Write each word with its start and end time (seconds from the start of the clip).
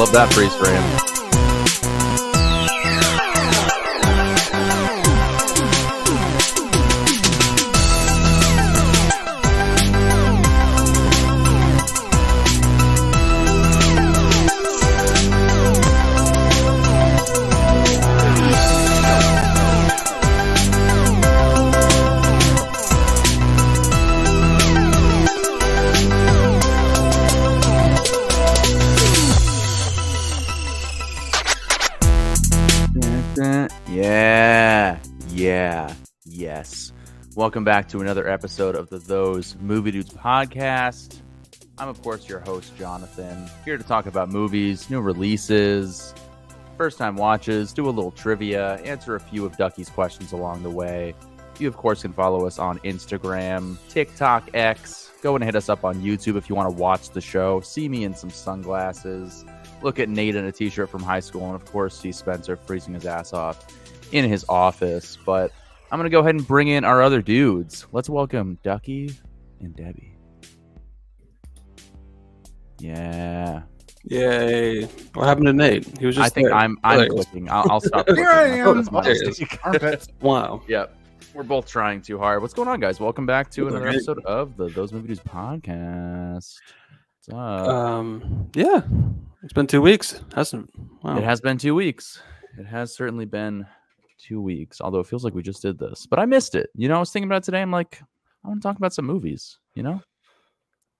love 0.00 0.12
that 0.12 0.32
freeze 0.32 0.54
frame. 0.54 1.19
Welcome 37.40 37.64
back 37.64 37.88
to 37.88 38.02
another 38.02 38.28
episode 38.28 38.74
of 38.76 38.90
the 38.90 38.98
Those 38.98 39.56
Movie 39.62 39.92
Dudes 39.92 40.12
podcast. 40.12 41.22
I'm, 41.78 41.88
of 41.88 42.02
course, 42.02 42.28
your 42.28 42.40
host, 42.40 42.76
Jonathan, 42.76 43.48
here 43.64 43.78
to 43.78 43.82
talk 43.82 44.04
about 44.04 44.28
movies, 44.28 44.90
new 44.90 45.00
releases, 45.00 46.12
first 46.76 46.98
time 46.98 47.16
watches, 47.16 47.72
do 47.72 47.88
a 47.88 47.88
little 47.88 48.10
trivia, 48.10 48.74
answer 48.82 49.16
a 49.16 49.20
few 49.20 49.46
of 49.46 49.56
Ducky's 49.56 49.88
questions 49.88 50.32
along 50.32 50.62
the 50.62 50.68
way. 50.68 51.14
You, 51.58 51.66
of 51.66 51.78
course, 51.78 52.02
can 52.02 52.12
follow 52.12 52.46
us 52.46 52.58
on 52.58 52.78
Instagram, 52.80 53.78
TikTok, 53.88 54.50
X. 54.52 55.10
Go 55.22 55.34
and 55.34 55.42
hit 55.42 55.56
us 55.56 55.70
up 55.70 55.82
on 55.82 56.02
YouTube 56.02 56.36
if 56.36 56.50
you 56.50 56.54
want 56.54 56.68
to 56.68 56.76
watch 56.76 57.08
the 57.08 57.22
show, 57.22 57.62
see 57.62 57.88
me 57.88 58.04
in 58.04 58.14
some 58.14 58.28
sunglasses, 58.28 59.46
look 59.80 59.98
at 59.98 60.10
Nate 60.10 60.36
in 60.36 60.44
a 60.44 60.52
t 60.52 60.68
shirt 60.68 60.90
from 60.90 61.02
high 61.02 61.20
school, 61.20 61.46
and, 61.46 61.54
of 61.54 61.64
course, 61.64 61.98
see 61.98 62.12
Spencer 62.12 62.56
freezing 62.56 62.92
his 62.92 63.06
ass 63.06 63.32
off 63.32 63.66
in 64.12 64.28
his 64.28 64.44
office. 64.46 65.16
But 65.24 65.52
I'm 65.92 65.98
going 65.98 66.04
to 66.04 66.10
go 66.10 66.20
ahead 66.20 66.34
and 66.36 66.46
bring 66.46 66.68
in 66.68 66.84
our 66.84 67.02
other 67.02 67.20
dudes. 67.20 67.86
Let's 67.92 68.08
welcome 68.08 68.58
Ducky 68.62 69.10
and 69.60 69.74
Debbie. 69.74 70.16
Yeah. 72.78 73.62
Yay! 74.04 74.84
What 75.14 75.26
happened 75.26 75.46
to 75.46 75.52
Nate? 75.52 75.98
He 75.98 76.06
was 76.06 76.16
just. 76.16 76.24
I 76.24 76.30
think 76.30 76.48
there. 76.48 76.56
I'm 76.56 76.78
I'm 76.84 76.98
There. 77.00 77.08
clicking. 77.08 77.50
I'll, 77.50 77.70
I'll 77.70 77.80
stop. 77.80 78.08
Here 78.14 78.28
I 78.28 78.46
am. 78.48 78.76
That's 78.76 78.90
my 78.90 79.02
There 79.02 79.12
it 79.12 79.26
mistake. 79.26 79.58
Armpit. 79.62 80.06
Wow. 80.22 80.62
Yep. 80.68 80.96
We're 81.34 81.42
both 81.42 81.66
trying 81.68 82.00
too 82.00 82.18
hard. 82.18 82.40
What's 82.40 82.54
going 82.54 82.68
on, 82.68 82.80
guys? 82.80 82.98
Welcome 82.98 83.26
back 83.26 83.50
to 83.52 83.66
another 83.68 83.80
great. 83.84 83.96
episode 83.96 84.24
of 84.24 84.56
the 84.56 84.68
Those 84.68 84.92
Movie 84.92 85.08
Dudes 85.08 85.20
podcast. 85.20 86.54
What's 87.26 87.28
up? 87.30 87.36
Um. 87.68 88.48
Yeah. 88.54 88.80
It's 89.42 89.52
been 89.52 89.66
two 89.66 89.82
weeks, 89.82 90.22
hasn't? 90.34 90.70
Wow. 91.02 91.18
It 91.18 91.24
has 91.24 91.40
been 91.42 91.58
two 91.58 91.74
weeks. 91.74 92.22
It 92.58 92.64
has 92.66 92.94
certainly 92.94 93.26
been 93.26 93.66
two 94.22 94.40
weeks, 94.40 94.80
although 94.80 95.00
it 95.00 95.06
feels 95.06 95.24
like 95.24 95.34
we 95.34 95.42
just 95.42 95.62
did 95.62 95.78
this. 95.78 96.06
But 96.06 96.18
I 96.18 96.26
missed 96.26 96.54
it. 96.54 96.70
You 96.74 96.88
know, 96.88 96.96
I 96.96 97.00
was 97.00 97.10
thinking 97.10 97.28
about 97.28 97.38
it 97.38 97.44
today. 97.44 97.62
I'm 97.62 97.70
like, 97.70 98.00
I 98.44 98.48
want 98.48 98.62
to 98.62 98.68
talk 98.68 98.76
about 98.76 98.92
some 98.92 99.06
movies, 99.06 99.58
you 99.74 99.82
know? 99.82 100.02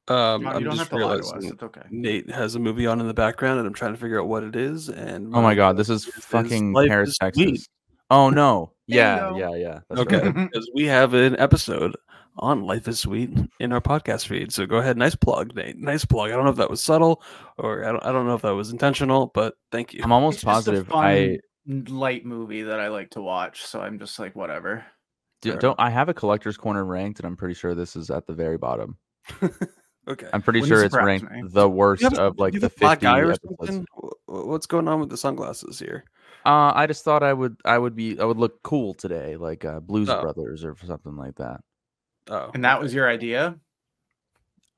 Um. 0.09 0.43
No, 0.43 0.51
I'm 0.51 0.59
you 0.59 0.65
don't 0.65 0.79
have 0.79 0.89
just 0.89 0.91
to 0.91 0.97
lie 0.97 1.17
to 1.17 1.23
us. 1.23 1.45
It's 1.45 1.63
okay. 1.63 1.83
Nate 1.91 2.31
has 2.31 2.55
a 2.57 2.59
movie 2.59 2.87
on 2.87 3.01
in 3.01 3.07
the 3.07 3.15
background, 3.15 3.59
and 3.59 3.67
I'm 3.69 3.75
trying 3.75 3.95
to 3.95 4.01
figure 4.01 4.21
out 4.21 4.29
what 4.29 4.43
it 4.43 4.57
is. 4.57 4.89
And 4.89 5.35
Oh 5.35 5.43
my 5.43 5.55
god, 5.55 5.77
this 5.77 5.89
is 5.89 6.05
This 6.05 6.17
is 6.17 6.25
fucking 6.25 6.73
Life 6.73 6.89
Paris, 6.89 7.11
is 7.11 7.19
Texas. 7.19 7.43
Sweet. 7.43 7.69
Oh 8.11 8.29
no. 8.29 8.73
Yeah, 8.87 9.37
yeah, 9.37 9.55
yeah. 9.55 9.81
That's 9.89 10.01
Okay, 10.01 10.21
right. 10.21 10.35
because 10.53 10.69
we 10.75 10.85
have 10.87 11.15
an 11.15 11.39
episode 11.39 11.95
on 12.39 12.63
Life 12.65 12.89
is 12.89 12.99
Sweet 12.99 13.31
in 13.61 13.73
our 13.73 13.81
podcast 13.81 14.27
feed. 14.27 14.53
So 14.53 14.67
go 14.67 14.79
ahead, 14.79 14.97
nice 14.97 15.15
plug, 15.15 15.55
Nate. 15.55 15.79
Nice 15.79 16.05
plug. 16.05 16.31
I 16.31 16.35
don't 16.35 16.45
know 16.45 16.51
if 16.51 16.57
that 16.57 16.71
was 16.71 16.83
subtle 16.83 17.23
or 17.59 17.85
I 17.85 17.93
don't, 17.93 18.05
I 18.05 18.11
don't 18.11 18.27
know 18.27 18.35
if 18.35 18.43
that 18.43 18.55
was 18.55 18.71
intentional, 18.73 19.31
but 19.35 19.55
thank 19.71 19.95
you. 19.95 20.01
I'm 20.03 20.11
almost 20.11 20.39
It's 20.39 20.45
positive 20.45 20.89
fun, 20.89 21.05
I 21.05 21.39
light 21.67 22.25
movie 22.25 22.63
that 22.63 22.81
I 22.81 22.89
like 22.89 23.11
to 23.11 23.23
watch, 23.23 23.65
so 23.65 23.81
I'm 23.81 23.99
just 23.99 24.19
like 24.19 24.35
whatever. 24.37 24.85
d- 25.43 25.51
Fair 25.51 25.59
don't 25.59 25.81
I 25.81 25.91
have 25.91 26.09
a 26.09 26.15
collector's 26.15 26.57
corner 26.57 26.85
ranked 26.85 27.21
and 27.21 27.27
I'm 27.27 27.37
pretty 27.37 27.55
sure 27.55 27.75
this 27.75 27.97
is 27.97 28.11
at 28.11 28.27
the 28.27 28.33
very 28.35 28.59
bottom. 28.59 28.97
okay. 30.09 30.27
I'm 30.33 30.43
pretty 30.43 30.61
Wouldn't 30.61 30.79
sure 30.79 30.85
it's 30.85 30.95
ranked 30.95 31.31
me. 31.31 31.43
the 31.49 31.69
worst 31.69 32.03
have- 32.03 32.19
of 32.19 32.39
like 32.39 32.55
you 32.55 32.61
the 32.61 32.67
have 32.67 32.77
black 32.77 33.01
50 33.01 33.07
eye 33.07 33.19
or 33.21 33.33
episodes. 33.33 33.57
something? 33.59 33.87
Wh- 33.95 34.09
wh- 34.27 34.47
What's 34.49 34.67
going 34.67 34.89
on 34.89 35.01
with 35.01 35.11
the 35.11 35.17
sunglasses 35.17 35.79
here? 35.79 36.05
Uh, 36.47 36.73
I 36.75 36.87
just 36.87 37.05
thought 37.05 37.23
I 37.23 37.33
would 37.35 37.57
I 37.65 37.77
would 37.79 37.95
be 37.95 38.19
I 38.19 38.25
would 38.25 38.39
look 38.39 38.63
cool 38.63 38.95
today, 38.95 39.37
like 39.37 39.65
uh, 39.65 39.81
Blues 39.81 40.09
Oh. 40.09 40.23
Brothers 40.23 40.65
or 40.65 40.75
something 40.87 41.15
like 41.17 41.35
that. 41.37 41.61
Oh, 42.29 42.51
And 42.55 42.65
that 42.65 42.77
okay. 42.77 42.83
was 42.83 42.95
your 42.95 43.09
idea? 43.09 43.57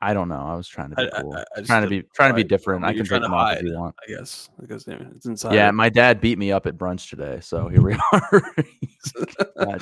I 0.04 0.12
don't 0.14 0.28
know. 0.28 0.40
I 0.44 0.54
was 0.56 0.66
trying 0.66 0.90
to 0.90 0.96
be 0.96 1.02
I- 1.12 1.20
cool. 1.22 1.34
I- 1.34 1.44
I 1.56 1.62
trying 1.62 1.84
to 1.84 1.88
be 1.88 2.02
trying 2.14 2.30
to 2.30 2.34
be 2.34 2.42
different. 2.44 2.84
I 2.84 2.92
can 2.92 3.04
take 3.06 3.22
them 3.22 3.32
off 3.32 3.56
if 3.56 3.62
you 3.62 3.78
want. 3.78 3.94
I 4.06 4.10
guess 4.10 4.50
because 4.60 4.84
it's 4.88 5.26
inside. 5.26 5.54
Yeah, 5.54 5.70
my 5.70 5.88
dad 5.88 6.20
beat 6.20 6.38
me 6.38 6.50
up 6.50 6.66
at 6.66 6.76
brunch 6.76 7.08
today, 7.08 7.38
so 7.40 7.68
here 7.68 7.80
we 7.82 7.94
are. 8.12 8.42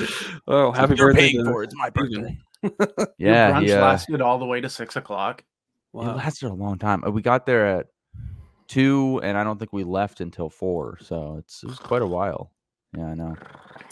Oh, 0.47 0.72
happy 0.72 0.94
You're 0.97 1.09
birthday! 1.12 1.32
paying 1.32 1.44
for 1.44 1.62
it. 1.62 1.66
It's 1.66 1.75
my 1.76 1.91
birthday. 1.91 2.38
Your 2.62 3.09
yeah, 3.19 3.53
brunch 3.53 3.64
he, 3.66 3.72
uh, 3.72 3.80
lasted 3.80 4.20
all 4.20 4.38
the 4.38 4.44
way 4.47 4.60
to 4.60 4.69
six 4.69 4.97
o'clock. 4.97 5.41
it 5.41 5.44
Wow. 5.97 6.16
lasted 6.16 6.48
a 6.50 6.54
long 6.54 6.78
time. 6.78 7.03
Uh, 7.04 7.10
We 7.10 7.22
got 7.22 7.47
there 7.47 7.66
at 7.78 7.86
two, 8.69 9.20
and 9.22 9.36
I 9.38 9.44
don't 9.44 9.59
think 9.59 9.72
we 9.72 9.84
left 9.84 10.20
until 10.20 10.50
four. 10.50 10.98
So 11.00 11.36
it's 11.38 11.62
it 11.62 11.69
was 11.69 11.78
quite 11.78 12.03
a 12.03 12.06
while. 12.06 12.53
Yeah, 12.97 13.06
I 13.06 13.14
know. 13.14 13.36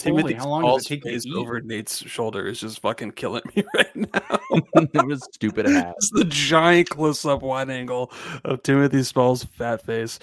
Holy, 0.02 0.22
Timothy's 0.22 0.36
how 0.38 0.48
long 0.48 0.62
does 0.64 0.84
it 0.90 1.02
take 1.02 1.22
to 1.22 1.34
over 1.36 1.60
Nate's 1.60 1.98
shoulder 1.98 2.46
is 2.46 2.60
just 2.60 2.80
fucking 2.80 3.12
killing 3.12 3.42
me 3.54 3.64
right 3.74 3.96
now. 3.96 4.38
it 4.74 5.06
was 5.06 5.22
stupid 5.32 5.66
ass. 5.68 5.94
It's 5.96 6.10
the 6.10 6.24
giant 6.24 6.90
close-up 6.90 7.42
wide 7.42 7.70
angle 7.70 8.12
of 8.44 8.62
Timothy 8.62 9.02
Spall's 9.02 9.44
fat 9.44 9.84
face. 9.84 10.18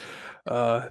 Uh, 0.48 0.88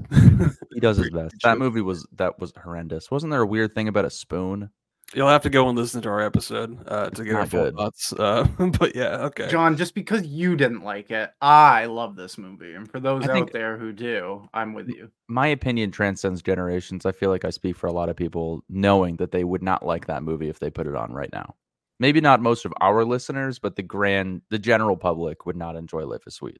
He 0.72 0.80
does 0.80 0.96
his 0.96 1.10
best. 1.10 1.36
That 1.42 1.58
movie 1.58 1.80
was 1.80 2.06
that 2.16 2.38
was 2.40 2.52
horrendous. 2.62 3.10
Wasn't 3.10 3.30
there 3.30 3.42
a 3.42 3.46
weird 3.46 3.74
thing 3.74 3.88
about 3.88 4.04
a 4.04 4.10
spoon? 4.10 4.70
You'll 5.14 5.28
have 5.28 5.42
to 5.42 5.50
go 5.50 5.68
and 5.68 5.78
listen 5.78 6.02
to 6.02 6.08
our 6.08 6.20
episode 6.20 6.78
uh, 6.88 7.10
to 7.10 7.24
get 7.24 7.34
our 7.34 7.46
full 7.46 7.64
good. 7.64 7.74
thoughts. 7.76 8.12
Uh, 8.12 8.44
but 8.78 8.94
yeah, 8.96 9.16
okay. 9.26 9.48
John, 9.48 9.76
just 9.76 9.94
because 9.94 10.26
you 10.26 10.56
didn't 10.56 10.82
like 10.82 11.10
it, 11.10 11.30
I 11.40 11.86
love 11.86 12.16
this 12.16 12.36
movie. 12.38 12.74
And 12.74 12.90
for 12.90 13.00
those 13.00 13.28
I 13.28 13.38
out 13.38 13.52
there 13.52 13.76
who 13.78 13.92
do, 13.92 14.48
I'm 14.52 14.74
with 14.74 14.88
you. 14.88 15.10
My 15.28 15.46
opinion 15.48 15.90
transcends 15.90 16.42
generations. 16.42 17.06
I 17.06 17.12
feel 17.12 17.30
like 17.30 17.44
I 17.44 17.50
speak 17.50 17.76
for 17.76 17.86
a 17.86 17.92
lot 17.92 18.08
of 18.08 18.16
people 18.16 18.62
knowing 18.68 19.16
that 19.16 19.30
they 19.32 19.44
would 19.44 19.62
not 19.62 19.84
like 19.84 20.06
that 20.06 20.22
movie 20.22 20.48
if 20.48 20.58
they 20.58 20.70
put 20.70 20.86
it 20.86 20.94
on 20.96 21.12
right 21.12 21.32
now. 21.32 21.54
Maybe 22.00 22.20
not 22.20 22.40
most 22.42 22.64
of 22.64 22.72
our 22.80 23.04
listeners, 23.04 23.58
but 23.58 23.76
the 23.76 23.82
grand 23.82 24.42
the 24.50 24.58
general 24.58 24.96
public 24.96 25.46
would 25.46 25.56
not 25.56 25.76
enjoy 25.76 26.04
Life 26.06 26.26
is 26.26 26.34
Sweet. 26.34 26.58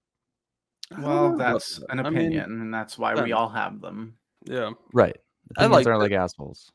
I 0.93 0.95
don't 0.97 1.03
know 1.03 1.09
Well, 1.09 1.37
that's 1.37 1.79
that. 1.79 1.87
an 1.91 2.01
I 2.01 2.03
mean, 2.11 2.19
opinion, 2.19 2.61
and 2.61 2.73
that's 2.73 2.97
why 2.99 3.21
we 3.21 3.33
all 3.33 3.49
have 3.49 3.81
them. 3.81 4.15
yeah, 4.45 4.71
Right. 4.93 5.17
I 5.59 5.65
Opinions 5.65 5.73
liked 5.73 5.87
are 5.89 5.93
it. 5.95 5.99
like 5.99 6.13
assholes. 6.13 6.71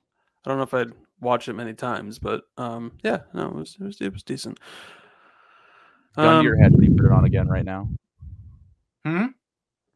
I 0.45 0.50
don't 0.50 0.57
know 0.57 0.63
if 0.63 0.73
I'd 0.73 0.91
watch 1.22 1.47
it 1.47 1.53
many 1.53 1.74
times, 1.74 2.19
but 2.19 2.44
um, 2.57 2.91
yeah, 3.03 3.19
no, 3.34 3.47
it 3.47 3.56
was 3.56 3.78
it 3.80 3.84
was, 3.84 4.02
it 4.02 4.13
was 4.13 4.24
decent. 4.24 4.59
Gun 6.16 6.40
to 6.40 6.44
your 6.44 6.56
Um, 6.56 6.62
head 6.62 6.74
when 6.74 6.84
you 6.84 6.96
put 6.96 7.06
it 7.06 7.12
on 7.12 7.25
again 7.25 7.47
right 7.47 7.66
now. 7.66 7.90
Hmm? 9.06 9.28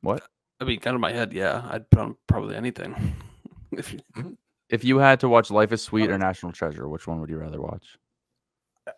What? 0.01 0.23
I 0.61 0.66
mean, 0.66 0.79
kind 0.79 0.95
of 0.95 1.01
my 1.01 1.11
head, 1.11 1.34
yeah. 1.34 1.67
I'd 1.69 1.89
put 1.89 2.00
on 2.00 2.16
probably 2.28 2.56
anything. 2.56 3.16
if 3.72 3.94
you, 3.94 4.38
If 4.69 4.84
you 4.84 4.97
had 4.97 5.19
to 5.22 5.29
watch 5.29 5.51
Life 5.51 5.72
is 5.72 5.81
Sweet 5.81 6.09
or 6.09 6.17
National 6.17 6.51
Treasure, 6.51 6.88
which 6.88 7.07
one 7.07 7.19
would 7.19 7.29
you 7.29 7.38
rather 7.38 7.61
watch? 7.61 7.97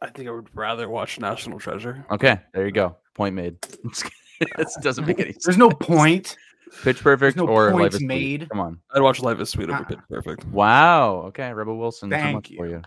I 0.02 0.09
think 0.09 0.28
I 0.28 0.31
would 0.31 0.50
rather 0.56 0.90
watch 0.90 1.19
National 1.19 1.59
Treasure. 1.59 2.06
Okay, 2.12 2.40
there 2.53 2.66
you 2.66 2.72
go. 2.72 2.97
Point 3.13 3.36
made. 3.36 3.57
this 4.57 4.78
doesn't 4.81 5.06
make 5.06 5.19
any 5.19 5.31
sense. 5.31 5.46
There's 5.46 5.57
no 5.57 5.69
point. 5.69 6.38
Pitch 6.84 7.02
Perfect 7.02 7.38
no 7.38 7.48
or 7.48 7.66
Life 7.72 7.74
points 7.80 7.96
is 7.96 8.00
Sweet. 8.00 8.08
made. 8.08 8.50
Come 8.50 8.59
on. 8.59 8.80
I'd 8.94 9.02
watch 9.02 9.20
Life 9.22 9.39
is 9.39 9.50
Sweet 9.50 9.69
over 9.69 9.80
Uh-uh. 9.80 9.84
Pitch 9.86 10.00
Perfect. 10.10 10.45
Wow. 10.45 11.24
Okay, 11.28 11.51
Rebel 11.54 11.78
Wilson. 11.78 12.10
so 12.10 12.16
Thank 12.18 12.36
much 12.36 12.48
for 12.57 12.68
you. 12.68 12.74
you. 12.75 12.81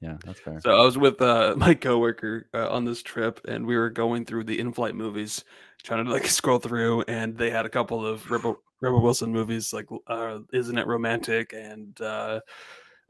Yeah, 0.00 0.16
that's 0.24 0.40
fair. 0.40 0.60
So 0.60 0.70
I 0.80 0.84
was 0.84 0.98
with 0.98 1.20
uh, 1.22 1.54
my 1.58 1.74
coworker 1.74 2.48
uh, 2.54 2.68
on 2.70 2.84
this 2.84 3.02
trip, 3.02 3.40
and 3.46 3.64
we 3.64 3.76
were 3.76 3.88
going 3.90 4.24
through 4.24 4.44
the 4.44 4.58
in-flight 4.58 4.94
movies, 4.96 5.44
trying 5.84 6.04
to 6.04 6.10
like 6.10 6.26
scroll 6.40 6.58
through, 6.58 7.02
and 7.02 7.36
they 7.38 7.50
had 7.50 7.66
a 7.66 7.68
couple 7.70 8.04
of 8.04 8.28
Rebel, 8.30 8.56
Rebel 8.80 9.00
Wilson 9.00 9.32
movies, 9.32 9.72
like 9.72 9.86
uh, 10.08 10.40
"Isn't 10.52 10.76
It 10.78 10.86
Romantic" 10.88 11.52
and 11.52 12.00
uh, 12.00 12.40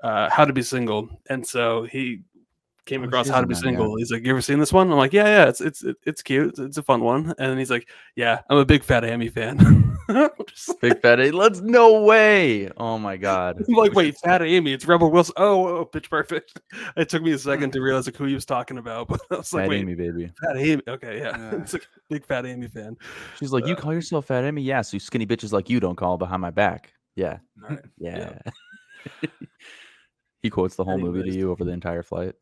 uh, 0.02 0.29
"How 0.31 0.44
to 0.44 0.52
Be 0.52 0.61
Single." 0.62 1.08
And 1.31 1.46
so 1.46 1.85
he 1.85 2.25
came 2.85 3.02
Oh, 3.02 3.06
across 3.06 3.26
"How 3.26 3.41
to 3.41 3.46
Be 3.46 3.55
that, 3.55 3.61
yeah. 3.64 3.70
Single." 3.70 3.96
He's 3.96 4.12
like, 4.12 4.23
"You 4.26 4.32
ever 4.32 4.43
seen 4.43 4.58
this 4.58 4.73
one?" 4.73 4.91
I'm 4.93 4.99
like, 4.99 5.14
"Yeah, 5.14 5.25
yeah, 5.25 5.49
it's 5.49 5.62
it's 5.62 5.82
it's 6.05 6.20
cute. 6.23 6.49
It's, 6.50 6.58
it's 6.58 6.76
a 6.76 6.82
fun 6.82 7.00
one." 7.02 7.32
And 7.38 7.58
he's 7.58 7.70
like, 7.70 7.88
"Yeah, 8.17 8.41
I'm 8.50 8.58
a 8.58 8.67
big 8.67 8.85
Fat 8.85 9.02
Amy 9.06 9.29
fan." 9.29 9.88
I'm 10.17 10.31
just 10.49 10.79
Big 10.81 11.00
Fat 11.00 11.20
A. 11.20 11.31
Let's 11.31 11.61
no 11.61 12.03
way. 12.03 12.69
Oh 12.76 12.99
my 12.99 13.17
god. 13.17 13.62
I'm 13.67 13.75
like, 13.75 13.93
wait, 13.94 14.17
Fat 14.19 14.43
Amy, 14.43 14.73
it's 14.73 14.87
Rebel 14.87 15.11
Wilson. 15.11 15.35
Oh, 15.37 15.67
oh, 15.79 15.85
pitch 15.85 16.09
perfect. 16.11 16.61
It 16.97 17.09
took 17.09 17.23
me 17.23 17.32
a 17.32 17.38
second 17.38 17.73
to 17.73 17.81
realize 17.81 18.06
like 18.06 18.17
who 18.17 18.25
he 18.25 18.35
was 18.35 18.44
talking 18.44 18.79
about, 18.79 19.09
but 19.09 19.20
I 19.31 19.37
was 19.37 19.53
like, 19.53 19.64
Fat 19.64 19.69
wait, 19.70 19.81
Amy, 19.81 19.94
baby. 19.94 20.31
Fat 20.43 20.56
Amy. 20.56 20.82
Okay, 20.88 21.19
yeah, 21.19 21.37
Yeah. 21.37 21.61
it's 21.61 21.73
like 21.73 21.82
a 21.85 22.00
big 22.11 22.26
Fat 22.26 22.44
Amy 22.47 22.69
fan. 22.69 22.97
She's 23.38 23.53
like, 23.53 23.67
you 23.67 23.75
Uh, 23.75 23.76
call 23.81 23.93
yourself 23.94 24.26
Fat 24.26 24.44
Amy? 24.44 24.62
Yeah, 24.62 24.82
so 24.82 24.99
skinny 24.99 25.26
bitches 25.26 25.53
like 25.53 25.70
you 25.70 25.81
don't 25.81 25.97
call 25.97 26.19
behind 26.19 26.41
my 26.43 26.50
back. 26.50 26.93
Yeah, 27.17 27.38
Alright, 27.62 27.85
yeah. 27.99 28.38
yeah. 29.23 29.29
he 30.43 30.50
quotes 30.50 30.76
the 30.76 30.85
whole 30.85 30.99
movie 30.99 31.23
to 31.31 31.37
you 31.37 31.50
over 31.50 31.65
the 31.65 31.73
entire 31.73 32.03
flight. 32.03 32.35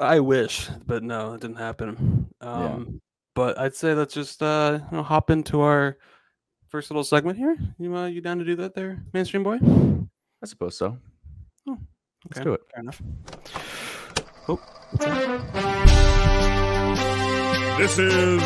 I 0.00 0.20
wish, 0.20 0.68
but 0.86 1.02
no, 1.02 1.34
it 1.34 1.40
didn't 1.40 1.56
happen. 1.56 2.28
Um, 2.40 3.00
But 3.34 3.58
I'd 3.58 3.74
say 3.74 3.94
let's 3.94 4.14
just 4.14 4.42
uh, 4.42 4.78
you 4.90 4.96
know, 4.96 5.02
hop 5.02 5.30
into 5.30 5.60
our 5.60 5.98
first 6.74 6.90
little 6.90 7.04
segment 7.04 7.38
here. 7.38 7.56
You 7.78 7.94
uh, 7.96 8.06
you 8.06 8.20
down 8.20 8.38
to 8.40 8.44
do 8.44 8.56
that 8.56 8.74
there, 8.74 9.00
mainstream 9.12 9.44
boy? 9.44 9.58
I 10.42 10.46
suppose 10.46 10.76
so. 10.76 10.98
Oh, 11.68 11.78
Let's 12.28 12.40
do 12.44 12.54
it. 12.54 12.62
Fair 12.74 12.80
enough. 12.82 13.00
Oh, 14.48 14.58
This 17.78 17.96
is 17.96 18.42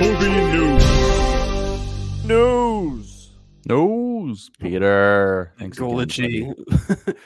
movie 0.00 0.28
news. 0.56 2.24
News. 2.24 3.30
News. 3.66 4.50
Peter. 4.58 5.52
Thanks 5.60 5.78
again, 5.78 5.94
buddy. 5.96 6.42
Golichy. 6.42 7.14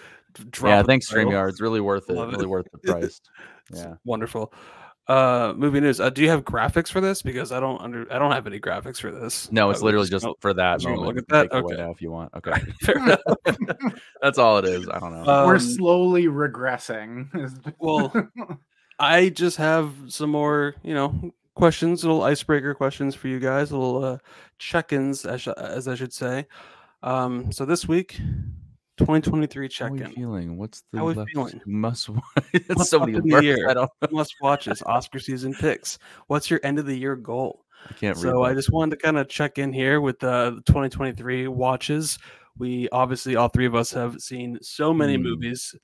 Yeah, 0.64 0.82
thanks 0.82 1.10
StreamYard. 1.10 1.50
It's 1.50 1.60
really 1.60 1.80
worth 1.82 2.08
it. 2.08 2.14
Love 2.14 2.28
it. 2.30 2.32
Really 2.32 2.46
worth 2.46 2.66
the 2.72 2.78
price. 2.92 3.20
Yeah. 3.70 3.94
Wonderful. 4.04 4.52
Uh, 5.08 5.52
movie 5.56 5.80
news. 5.80 6.00
Uh, 6.00 6.08
do 6.10 6.22
you 6.22 6.28
have 6.28 6.44
graphics 6.44 6.88
for 6.88 7.00
this? 7.00 7.22
Because 7.22 7.50
I 7.50 7.58
don't 7.60 7.80
under 7.80 8.10
I 8.12 8.18
don't 8.20 8.30
have 8.30 8.46
any 8.46 8.60
graphics 8.60 9.00
for 9.00 9.10
this. 9.10 9.50
No, 9.50 9.68
it's 9.70 9.82
literally 9.82 10.08
just 10.08 10.24
just 10.24 10.36
for 10.40 10.54
that 10.54 10.82
moment. 10.84 11.02
look 11.02 11.16
at 11.18 11.28
that? 11.28 11.42
take 11.50 11.52
it 11.52 11.58
away 11.58 11.74
Okay. 11.74 11.82
now 11.82 11.90
if 11.90 12.00
you 12.00 12.10
want. 12.12 12.30
Okay. 12.36 12.52
Fair. 12.82 13.18
That's 14.22 14.38
all 14.38 14.58
it 14.58 14.64
is. 14.64 14.88
I 14.88 15.00
don't 15.00 15.12
know. 15.12 15.22
Uh, 15.30 15.46
We're 15.46 15.54
Um, 15.54 15.60
slowly 15.60 16.26
regressing. 16.26 17.28
Well, 17.80 18.12
I 18.98 19.30
just 19.30 19.56
have 19.56 19.92
some 20.06 20.30
more, 20.30 20.76
you 20.84 20.94
know, 20.94 21.32
questions, 21.54 22.04
little 22.04 22.22
icebreaker 22.22 22.72
questions 22.74 23.14
for 23.16 23.26
you 23.26 23.40
guys, 23.40 23.72
little 23.72 24.04
uh, 24.04 24.18
check-ins, 24.58 25.24
as, 25.26 25.42
sh- 25.42 25.48
as 25.56 25.88
I 25.88 25.96
should 25.96 26.12
say. 26.12 26.46
Um, 27.02 27.50
so 27.50 27.64
this 27.64 27.88
week, 27.88 28.20
2023 28.98 29.68
How 29.78 29.86
are 29.86 29.96
you 29.96 30.06
feeling? 30.14 30.56
What's 30.58 30.82
the 30.92 30.98
How 30.98 31.06
we 31.06 31.14
feeling? 31.32 31.60
must 31.66 32.08
watch? 32.08 32.22
It's 32.52 32.68
What's 32.76 32.90
so 32.90 33.00
many 33.00 33.14
in 33.18 33.28
words. 33.28 33.44
year? 33.44 33.68
I 33.68 33.74
don't. 33.74 33.90
Must 34.10 34.34
watches 34.40 34.82
Oscar 34.86 35.18
season 35.18 35.54
picks. 35.54 35.98
What's 36.26 36.50
your 36.50 36.60
end 36.62 36.78
of 36.78 36.86
the 36.86 36.96
year 36.96 37.16
goal? 37.16 37.64
I 37.88 37.94
can't. 37.94 38.16
So 38.16 38.44
I 38.44 38.54
just 38.54 38.70
wanted 38.70 38.96
to 38.98 39.02
kind 39.02 39.18
of 39.18 39.28
check 39.28 39.58
in 39.58 39.72
here 39.72 40.00
with 40.00 40.18
the 40.20 40.62
2023 40.66 41.48
watches. 41.48 42.18
We 42.58 42.88
obviously 42.90 43.34
all 43.36 43.48
three 43.48 43.66
of 43.66 43.74
us 43.74 43.90
have 43.92 44.20
seen 44.20 44.58
so 44.62 44.92
many 44.92 45.16
Hmm. 45.16 45.22
movies 45.22 45.74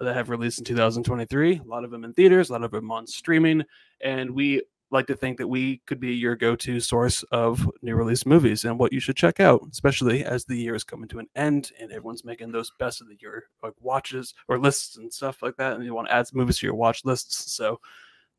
that 0.00 0.14
have 0.14 0.30
released 0.30 0.58
in 0.58 0.64
2023. 0.64 1.58
A 1.58 1.62
lot 1.68 1.84
of 1.84 1.90
them 1.90 2.04
in 2.04 2.12
theaters, 2.14 2.50
a 2.50 2.52
lot 2.54 2.62
of 2.64 2.70
them 2.70 2.90
on 2.90 3.06
streaming, 3.06 3.62
and 4.00 4.30
we 4.30 4.62
like 4.92 5.06
to 5.06 5.16
think 5.16 5.38
that 5.38 5.48
we 5.48 5.80
could 5.86 5.98
be 5.98 6.14
your 6.14 6.36
go-to 6.36 6.78
source 6.78 7.22
of 7.32 7.68
new 7.80 7.96
release 7.96 8.26
movies 8.26 8.64
and 8.64 8.78
what 8.78 8.92
you 8.92 9.00
should 9.00 9.16
check 9.16 9.40
out, 9.40 9.62
especially 9.72 10.24
as 10.24 10.44
the 10.44 10.56
year 10.56 10.74
is 10.74 10.84
coming 10.84 11.08
to 11.08 11.18
an 11.18 11.28
end 11.34 11.72
and 11.80 11.90
everyone's 11.90 12.24
making 12.24 12.52
those 12.52 12.70
best 12.78 13.00
of 13.00 13.08
the 13.08 13.16
year 13.20 13.44
like 13.62 13.72
watches 13.80 14.34
or 14.48 14.58
lists 14.58 14.98
and 14.98 15.12
stuff 15.12 15.42
like 15.42 15.56
that, 15.56 15.72
and 15.72 15.84
you 15.84 15.94
want 15.94 16.08
to 16.08 16.14
add 16.14 16.26
movies 16.32 16.58
to 16.58 16.66
your 16.66 16.74
watch 16.74 17.04
lists. 17.04 17.54
So 17.54 17.80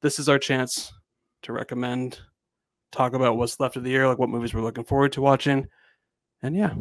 this 0.01 0.19
is 0.19 0.29
our 0.29 0.39
chance 0.39 0.93
to 1.41 1.53
recommend 1.53 2.19
talk 2.91 3.13
about 3.13 3.37
what's 3.37 3.59
left 3.59 3.75
of 3.75 3.83
the 3.83 3.89
year, 3.89 4.07
like 4.07 4.19
what 4.19 4.29
movies 4.29 4.53
we're 4.53 4.61
looking 4.61 4.83
forward 4.83 5.11
to 5.13 5.21
watching, 5.21 5.67
and 6.43 6.55
yeah, 6.55 6.73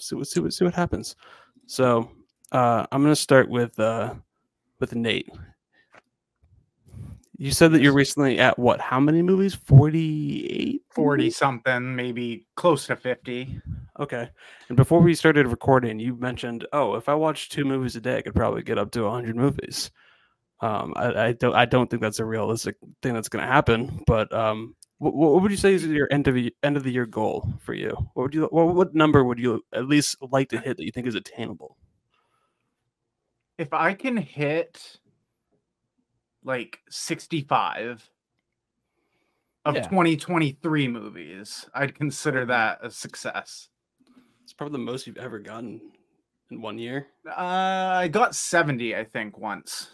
see 0.00 0.16
what 0.16 0.26
see 0.26 0.40
what 0.40 0.52
see 0.52 0.64
what 0.64 0.74
happens. 0.74 1.14
So 1.66 2.10
uh, 2.52 2.86
I'm 2.90 3.02
gonna 3.02 3.14
start 3.14 3.50
with 3.50 3.78
uh, 3.78 4.14
with 4.80 4.94
Nate. 4.94 5.28
You 7.38 7.52
said 7.52 7.70
that 7.72 7.80
you're 7.80 7.92
recently 7.92 8.40
at 8.40 8.58
what? 8.58 8.80
How 8.80 8.98
many 8.98 9.22
movies? 9.22 9.54
Forty 9.54 10.46
eight. 10.50 10.82
40 10.90 11.30
something, 11.30 11.94
maybe 11.94 12.44
close 12.56 12.88
to 12.88 12.96
50. 12.96 13.60
Okay. 14.00 14.28
And 14.68 14.76
before 14.76 15.00
we 15.00 15.14
started 15.14 15.46
recording, 15.46 16.00
you 16.00 16.16
mentioned, 16.16 16.66
oh, 16.72 16.96
if 16.96 17.08
I 17.08 17.14
watch 17.14 17.50
two 17.50 17.64
movies 17.64 17.94
a 17.94 18.00
day, 18.00 18.16
I 18.16 18.22
could 18.22 18.34
probably 18.34 18.62
get 18.62 18.78
up 18.78 18.90
to 18.92 19.08
hundred 19.08 19.36
movies. 19.36 19.92
Um, 20.60 20.92
I, 20.96 21.26
I 21.26 21.32
don't 21.32 21.54
I 21.54 21.66
don't 21.66 21.88
think 21.88 22.02
that's 22.02 22.18
a 22.18 22.24
realistic 22.24 22.74
thing 23.02 23.14
that's 23.14 23.28
going 23.28 23.44
to 23.44 23.52
happen. 23.52 24.02
But 24.08 24.32
um, 24.32 24.74
what, 24.98 25.14
what 25.14 25.40
would 25.40 25.52
you 25.52 25.56
say 25.56 25.74
is 25.74 25.86
your 25.86 26.08
end 26.10 26.26
of 26.26 26.34
the 26.34 26.52
end 26.64 26.76
of 26.76 26.82
the 26.82 26.90
year 26.90 27.06
goal 27.06 27.48
for 27.60 27.74
you? 27.74 27.90
What 28.14 28.24
would 28.24 28.34
you 28.34 28.48
what, 28.50 28.74
what 28.74 28.94
number 28.94 29.22
would 29.22 29.38
you 29.38 29.64
at 29.72 29.86
least 29.86 30.16
like 30.32 30.48
to 30.48 30.58
hit 30.58 30.76
that 30.76 30.84
you 30.84 30.90
think 30.90 31.06
is 31.06 31.14
attainable? 31.14 31.76
If 33.56 33.72
I 33.72 33.94
can 33.94 34.16
hit 34.16 34.98
like 36.48 36.80
65 36.88 38.10
of 39.66 39.74
Yeah. 39.76 39.82
2023 39.82 40.88
movies, 40.88 41.68
I'd 41.74 41.94
consider 41.94 42.46
that 42.46 42.78
a 42.82 42.90
success. 42.90 43.68
It's 44.42 44.54
probably 44.54 44.78
the 44.78 44.84
most 44.84 45.06
you've 45.06 45.18
ever 45.18 45.38
gotten 45.38 45.92
in 46.50 46.62
one 46.62 46.78
year. 46.78 47.08
Uh, 47.26 48.00
I 48.00 48.08
got 48.08 48.34
70, 48.34 48.96
I 48.96 49.04
think, 49.04 49.36
once 49.36 49.90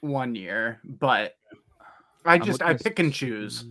one 0.00 0.34
year, 0.34 0.80
but 0.84 1.36
I 2.26 2.38
just 2.38 2.62
I 2.62 2.74
pick 2.74 2.98
and 2.98 3.12
choose. 3.12 3.64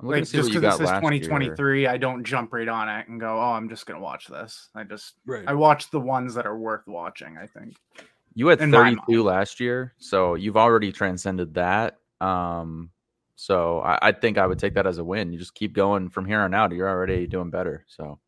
Like 0.00 0.24
just 0.28 0.50
because 0.50 0.74
it 0.74 0.78
says 0.78 0.80
last 0.80 1.02
year. 1.02 1.20
2023, 1.20 1.86
I 1.86 1.98
don't 1.98 2.24
jump 2.24 2.52
right 2.52 2.68
on 2.68 2.88
it 2.88 3.08
and 3.08 3.20
go, 3.20 3.38
"Oh, 3.38 3.52
I'm 3.52 3.68
just 3.68 3.86
gonna 3.86 4.00
watch 4.00 4.26
this." 4.26 4.68
I 4.74 4.82
just 4.82 5.14
Right. 5.24 5.44
I 5.46 5.54
watch 5.54 5.90
the 5.90 6.00
ones 6.00 6.34
that 6.34 6.46
are 6.46 6.58
worth 6.58 6.86
watching. 6.86 7.38
I 7.38 7.46
think. 7.46 7.76
You 8.34 8.48
had 8.48 8.58
32 8.58 9.22
last 9.22 9.60
year, 9.60 9.94
so 9.98 10.34
you've 10.34 10.56
already 10.56 10.90
transcended 10.92 11.54
that. 11.54 11.98
Um, 12.20 12.90
so 13.36 13.80
I, 13.80 13.98
I 14.08 14.12
think 14.12 14.38
I 14.38 14.46
would 14.46 14.58
take 14.58 14.74
that 14.74 14.86
as 14.86 14.98
a 14.98 15.04
win. 15.04 15.32
You 15.32 15.38
just 15.38 15.54
keep 15.54 15.72
going 15.72 16.08
from 16.08 16.24
here 16.24 16.40
on 16.40 16.54
out. 16.54 16.72
You're 16.72 16.88
already 16.88 17.26
doing 17.26 17.50
better. 17.50 17.84
So 17.88 18.18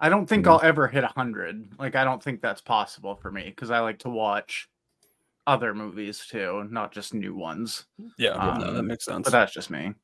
I 0.00 0.08
don't 0.08 0.26
think 0.26 0.44
Mhm. 0.46 0.50
I'll 0.52 0.60
ever 0.62 0.88
hit 0.88 1.04
100. 1.04 1.74
Like 1.78 1.94
I 1.96 2.04
don't 2.04 2.22
think 2.22 2.40
that's 2.40 2.60
possible 2.60 3.16
for 3.16 3.30
me 3.30 3.44
because 3.44 3.70
I 3.70 3.80
like 3.80 3.98
to 4.00 4.10
watch 4.10 4.68
other 5.46 5.74
movies 5.74 6.26
too, 6.26 6.66
not 6.70 6.92
just 6.92 7.14
new 7.14 7.34
ones. 7.34 7.86
Yeah, 8.16 8.32
no, 8.34 8.72
that 8.72 8.78
Um, 8.78 8.86
makes 8.86 9.04
sense. 9.04 9.24
But 9.24 9.30
that's 9.32 9.52
just 9.52 9.70
me. 9.70 9.94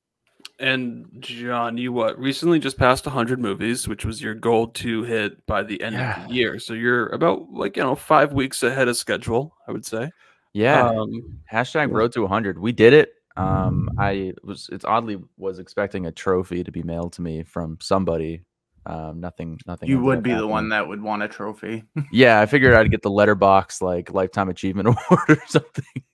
And 0.61 1.09
John, 1.19 1.77
you 1.77 1.93
what 1.93 2.19
recently 2.19 2.59
just 2.61 2.79
passed 2.79 3.07
100 3.07 3.41
movies, 3.41 3.89
which 3.89 4.05
was 4.05 4.23
your 4.23 4.35
goal 4.35 4.69
to 4.69 5.03
hit 5.03 5.45
by 5.47 5.63
the 5.63 5.83
end 5.83 5.97
of 5.97 6.29
the 6.29 6.35
year. 6.35 6.59
So 6.59 6.75
you're 6.75 7.09
about 7.09 7.53
like, 7.53 7.77
you 7.77 7.83
know, 7.83 7.97
five 7.97 8.33
weeks 8.33 8.63
ahead 8.63 8.87
of 8.89 8.97
schedule, 8.97 9.57
I 9.67 9.73
would 9.73 9.85
say. 9.85 10.11
yeah, 10.53 10.89
Um, 10.89 11.41
Hashtag 11.53 11.91
road 11.91 12.13
to 12.13 12.21
100. 12.21 12.59
We 12.59 12.73
did 12.73 12.93
it. 12.93 13.15
Um, 13.37 13.91
I 13.99 14.33
was 14.45 14.69
it's 14.71 14.85
oddly 14.85 15.19
was 15.37 15.59
expecting 15.59 16.07
a 16.07 16.13
trophy 16.13 16.63
to 16.63 16.71
be 16.71 16.85
mailed 16.85 17.15
to 17.15 17.23
me 17.23 17.43
from 17.43 17.79
somebody. 17.81 18.45
Um, 18.87 19.19
nothing, 19.19 19.59
nothing. 19.67 19.89
You 19.89 20.01
would 20.03 20.19
up 20.19 20.25
be 20.25 20.35
the 20.35 20.47
one 20.47 20.69
that 20.69 20.87
would 20.87 21.03
want 21.03 21.23
a 21.23 21.29
trophy. 21.29 21.83
Yeah, 22.13 22.41
I 22.41 22.47
figured 22.47 22.75
I'd 22.77 22.91
get 22.91 23.03
the 23.03 23.11
Letterboxd 23.11 23.83
like 23.83 24.13
lifetime 24.13 24.49
achievement 24.49 24.89
award 25.11 25.31
or 25.31 25.43
something. 25.49 26.05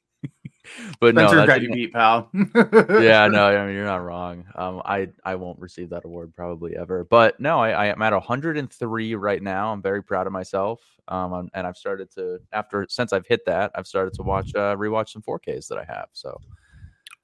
But 1.00 1.14
no, 1.14 1.22
Spencer 1.22 1.36
that 1.36 1.46
got 1.46 1.62
you 1.62 1.70
beat, 1.72 1.92
pal. 1.92 2.30
yeah, 2.34 3.26
no, 3.30 3.46
I 3.46 3.66
mean 3.66 3.74
you're 3.74 3.84
not 3.84 4.04
wrong. 4.04 4.44
Um, 4.54 4.82
I 4.84 5.08
I 5.24 5.34
won't 5.34 5.58
receive 5.58 5.90
that 5.90 6.04
award 6.04 6.34
probably 6.34 6.76
ever, 6.76 7.04
but 7.04 7.38
no, 7.40 7.58
I, 7.58 7.70
I 7.70 7.86
am 7.86 8.02
at 8.02 8.12
103 8.12 9.14
right 9.14 9.42
now. 9.42 9.72
I'm 9.72 9.82
very 9.82 10.02
proud 10.02 10.26
of 10.26 10.32
myself. 10.32 10.82
Um, 11.08 11.48
and 11.54 11.66
I've 11.66 11.76
started 11.76 12.10
to 12.14 12.38
after 12.52 12.86
since 12.88 13.12
I've 13.12 13.26
hit 13.26 13.44
that, 13.46 13.72
I've 13.74 13.86
started 13.86 14.14
to 14.14 14.22
watch 14.22 14.54
uh, 14.54 14.76
rewatch 14.76 15.10
some 15.10 15.22
4Ks 15.22 15.66
that 15.68 15.78
I 15.78 15.84
have. 15.84 16.08
So 16.12 16.36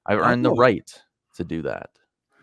I've 0.07 0.19
Oh, 0.19 0.23
earned 0.25 0.45
the 0.45 0.51
right 0.53 0.91
to 1.37 1.45
do 1.45 1.63
that. 1.63 1.91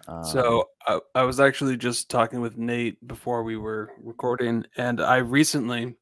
Um, 0.08 0.24
So 0.24 0.70
I, 0.88 1.00
I 1.16 1.24
was 1.24 1.40
actually 1.40 1.78
just 1.78 2.10
talking 2.10 2.40
with 2.42 2.58
Nate 2.58 3.06
before 3.08 3.44
we 3.44 3.58
were 3.58 3.92
recording, 4.02 4.66
and 4.78 5.02
I 5.02 5.18
recently 5.18 5.96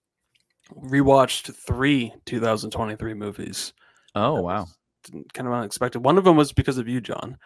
rewatched 0.75 1.53
three 1.55 2.13
2023 2.25 3.13
movies. 3.13 3.73
oh 4.15 4.41
wow, 4.41 4.67
kind 5.33 5.47
of 5.47 5.53
unexpected. 5.53 5.99
One 5.99 6.17
of 6.17 6.23
them 6.23 6.35
was 6.37 6.51
because 6.53 6.77
of 6.77 6.87
you, 6.87 7.01
John. 7.01 7.37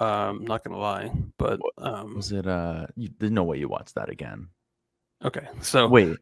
Um, 0.00 0.44
not 0.44 0.62
gonna 0.62 0.78
lie, 0.78 1.10
but 1.38 1.58
um, 1.78 2.16
was 2.16 2.30
it? 2.30 2.46
Uh, 2.46 2.86
you, 2.94 3.08
there's 3.18 3.32
no 3.32 3.42
way 3.44 3.58
you 3.58 3.68
watched 3.68 3.96
that 3.96 4.08
again. 4.10 4.48
okay. 5.24 5.48
So 5.60 5.88
Wait, 5.88 6.16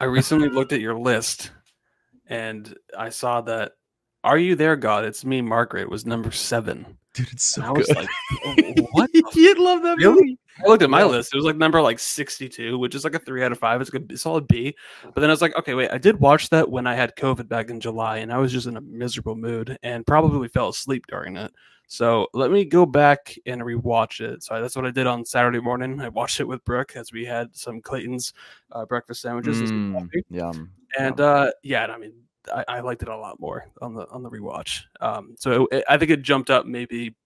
I 0.00 0.06
recently 0.06 0.48
looked 0.48 0.72
at 0.72 0.80
your 0.80 0.98
list, 0.98 1.52
and 2.26 2.74
I 2.98 3.10
saw 3.10 3.40
that 3.42 3.72
"Are 4.24 4.36
You 4.38 4.56
There, 4.56 4.74
God? 4.74 5.04
It's 5.04 5.24
Me, 5.24 5.42
Margaret" 5.42 5.88
was 5.88 6.04
number 6.06 6.32
seven. 6.32 6.98
dude, 7.14 7.28
it's 7.32 7.44
so 7.44 7.62
And 7.62 7.70
I 7.70 7.74
good. 7.74 7.86
was 7.86 7.96
like, 7.96 8.08
"Oh, 8.44 8.86
"What? 8.92 9.10
You'd 9.34 9.58
love 9.58 9.82
that 9.82 9.98
Really? 9.98 10.14
movie. 10.14 10.38
I 10.58 10.68
looked 10.68 10.82
at 10.82 10.90
my 10.90 11.00
Yeah. 11.00 11.06
list. 11.06 11.32
It 11.32 11.36
was 11.36 11.44
like 11.46 11.56
number 11.56 11.80
like 11.80 11.98
62, 11.98 12.78
which 12.78 12.94
is 12.94 13.04
like 13.04 13.14
a 13.14 13.18
three 13.18 13.42
out 13.44 13.52
of 13.52 13.58
five. 13.58 13.80
It's 13.80 13.88
a 13.88 13.98
good, 13.98 14.18
solid 14.18 14.46
B. 14.48 14.74
But 15.04 15.20
then 15.20 15.30
I 15.30 15.32
was 15.32 15.40
like, 15.42 15.56
okay, 15.56 15.74
wait, 15.74 15.90
I 15.90 15.98
did 15.98 16.20
watch 16.20 16.50
that 16.50 16.70
when 16.70 16.86
I 16.86 16.94
had 16.94 17.16
COVID 17.16 17.48
back 17.48 17.70
in 17.70 17.80
July, 17.80 18.18
and 18.18 18.32
I 18.32 18.38
was 18.38 18.52
just 18.52 18.66
in 18.66 18.76
a 18.76 18.80
miserable 18.80 19.36
mood 19.36 19.78
and 19.82 20.06
probably 20.06 20.48
fell 20.48 20.68
asleep 20.68 21.06
during 21.08 21.36
it. 21.36 21.52
So 21.86 22.28
let 22.34 22.50
me 22.52 22.64
go 22.64 22.86
back 22.86 23.36
and 23.46 23.60
rewatch 23.62 24.20
it. 24.20 24.42
So 24.44 24.60
that's 24.60 24.76
what 24.76 24.86
I 24.86 24.90
did 24.92 25.06
on 25.08 25.24
Saturday 25.24 25.58
morning. 25.60 26.00
I 26.00 26.08
watched 26.08 26.38
it 26.40 26.44
with 26.46 26.64
Brooke 26.64 26.94
as 26.94 27.10
we 27.12 27.24
had 27.24 27.54
some 27.56 27.80
Clayton's 27.80 28.32
uh, 28.70 28.84
breakfast 28.86 29.22
sandwiches 29.22 29.62
Mm, 29.62 30.08
yum. 30.30 30.70
And 30.98 31.18
yum. 31.18 31.26
uh, 31.28 31.50
yeah, 31.64 31.86
I 31.86 31.98
mean, 31.98 32.12
I, 32.54 32.64
I 32.68 32.80
liked 32.80 33.02
it 33.02 33.08
a 33.08 33.16
lot 33.16 33.40
more 33.40 33.66
on 33.82 33.94
the 33.94 34.06
on 34.10 34.22
the 34.22 34.30
rewatch. 34.30 34.82
Um, 35.00 35.34
so 35.38 35.66
it, 35.72 35.84
I 35.88 35.96
think 35.98 36.10
it 36.12 36.22
jumped 36.22 36.48
up 36.50 36.64
maybe 36.64 37.16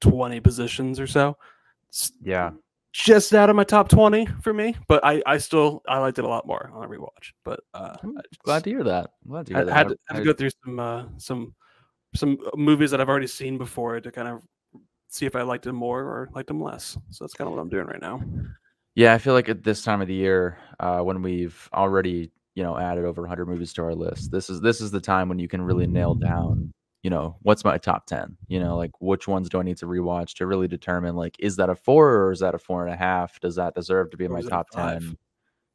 20 0.00 0.38
positions 0.40 1.00
or 1.00 1.06
so. 1.08 1.36
Yeah, 2.22 2.50
just 2.94 3.34
out 3.34 3.50
of 3.50 3.56
my 3.56 3.64
top 3.64 3.88
20 3.88 4.26
for 4.40 4.54
me, 4.54 4.76
but 4.86 5.04
I, 5.04 5.20
I 5.26 5.38
still 5.38 5.82
I 5.88 5.98
liked 5.98 6.18
it 6.18 6.24
a 6.24 6.28
lot 6.28 6.46
more 6.46 6.70
on 6.72 6.84
a 6.84 6.88
rewatch. 6.88 7.32
But 7.44 7.60
uh, 7.74 7.96
I'm 8.02 8.16
glad 8.44 8.62
to 8.64 8.70
hear 8.70 8.84
that. 8.84 9.10
I'm 9.24 9.30
glad 9.30 9.46
to 9.46 9.54
I 9.54 9.56
hear 9.58 9.64
that. 9.66 9.72
had, 9.74 9.86
I- 9.86 9.88
to, 9.90 9.96
had 10.08 10.16
to 10.18 10.24
go 10.24 10.32
through 10.32 10.50
some 10.64 10.80
uh, 10.80 11.04
some 11.18 11.54
some 12.14 12.38
movies 12.56 12.92
that 12.92 13.00
I've 13.00 13.08
already 13.08 13.26
seen 13.26 13.58
before 13.58 14.00
to 14.00 14.12
kind 14.12 14.28
of 14.28 14.42
see 15.08 15.26
if 15.26 15.34
I 15.34 15.42
liked 15.42 15.64
them 15.64 15.74
more 15.76 16.00
or 16.02 16.28
liked 16.34 16.46
them 16.46 16.62
less. 16.62 16.96
So 17.10 17.24
that's 17.24 17.34
kind 17.34 17.48
of 17.48 17.54
what 17.54 17.60
I'm 17.60 17.68
doing 17.68 17.86
right 17.86 18.00
now. 18.00 18.22
Yeah, 18.94 19.12
I 19.12 19.18
feel 19.18 19.34
like 19.34 19.48
at 19.48 19.64
this 19.64 19.82
time 19.82 20.00
of 20.00 20.06
the 20.06 20.14
year, 20.14 20.56
uh, 20.78 21.00
when 21.00 21.20
we've 21.20 21.68
already, 21.74 22.30
you 22.54 22.62
know, 22.62 22.78
added 22.78 23.04
over 23.04 23.22
100 23.22 23.46
movies 23.46 23.72
to 23.72 23.82
our 23.82 23.94
list, 23.94 24.30
this 24.30 24.48
is 24.48 24.60
this 24.60 24.80
is 24.80 24.92
the 24.92 25.00
time 25.00 25.28
when 25.28 25.40
you 25.40 25.48
can 25.48 25.60
really 25.62 25.88
nail 25.88 26.14
down, 26.14 26.72
you 27.04 27.10
know, 27.10 27.36
what's 27.42 27.64
my 27.64 27.76
top 27.76 28.06
10. 28.06 28.34
You 28.48 28.58
know, 28.58 28.78
like 28.78 28.90
which 28.98 29.28
ones 29.28 29.50
do 29.50 29.60
I 29.60 29.62
need 29.62 29.76
to 29.76 29.86
rewatch 29.86 30.34
to 30.36 30.46
really 30.46 30.66
determine, 30.66 31.14
like, 31.14 31.36
is 31.38 31.54
that 31.56 31.68
a 31.68 31.76
four 31.76 32.10
or 32.16 32.32
is 32.32 32.40
that 32.40 32.54
a 32.54 32.58
four 32.58 32.84
and 32.84 32.92
a 32.92 32.96
half? 32.96 33.38
Does 33.40 33.56
that 33.56 33.74
deserve 33.74 34.10
to 34.10 34.16
be 34.16 34.24
in 34.24 34.32
my 34.32 34.38
is 34.38 34.46
it 34.46 34.48
a 34.48 34.50
top 34.50 34.70
10? 34.70 35.16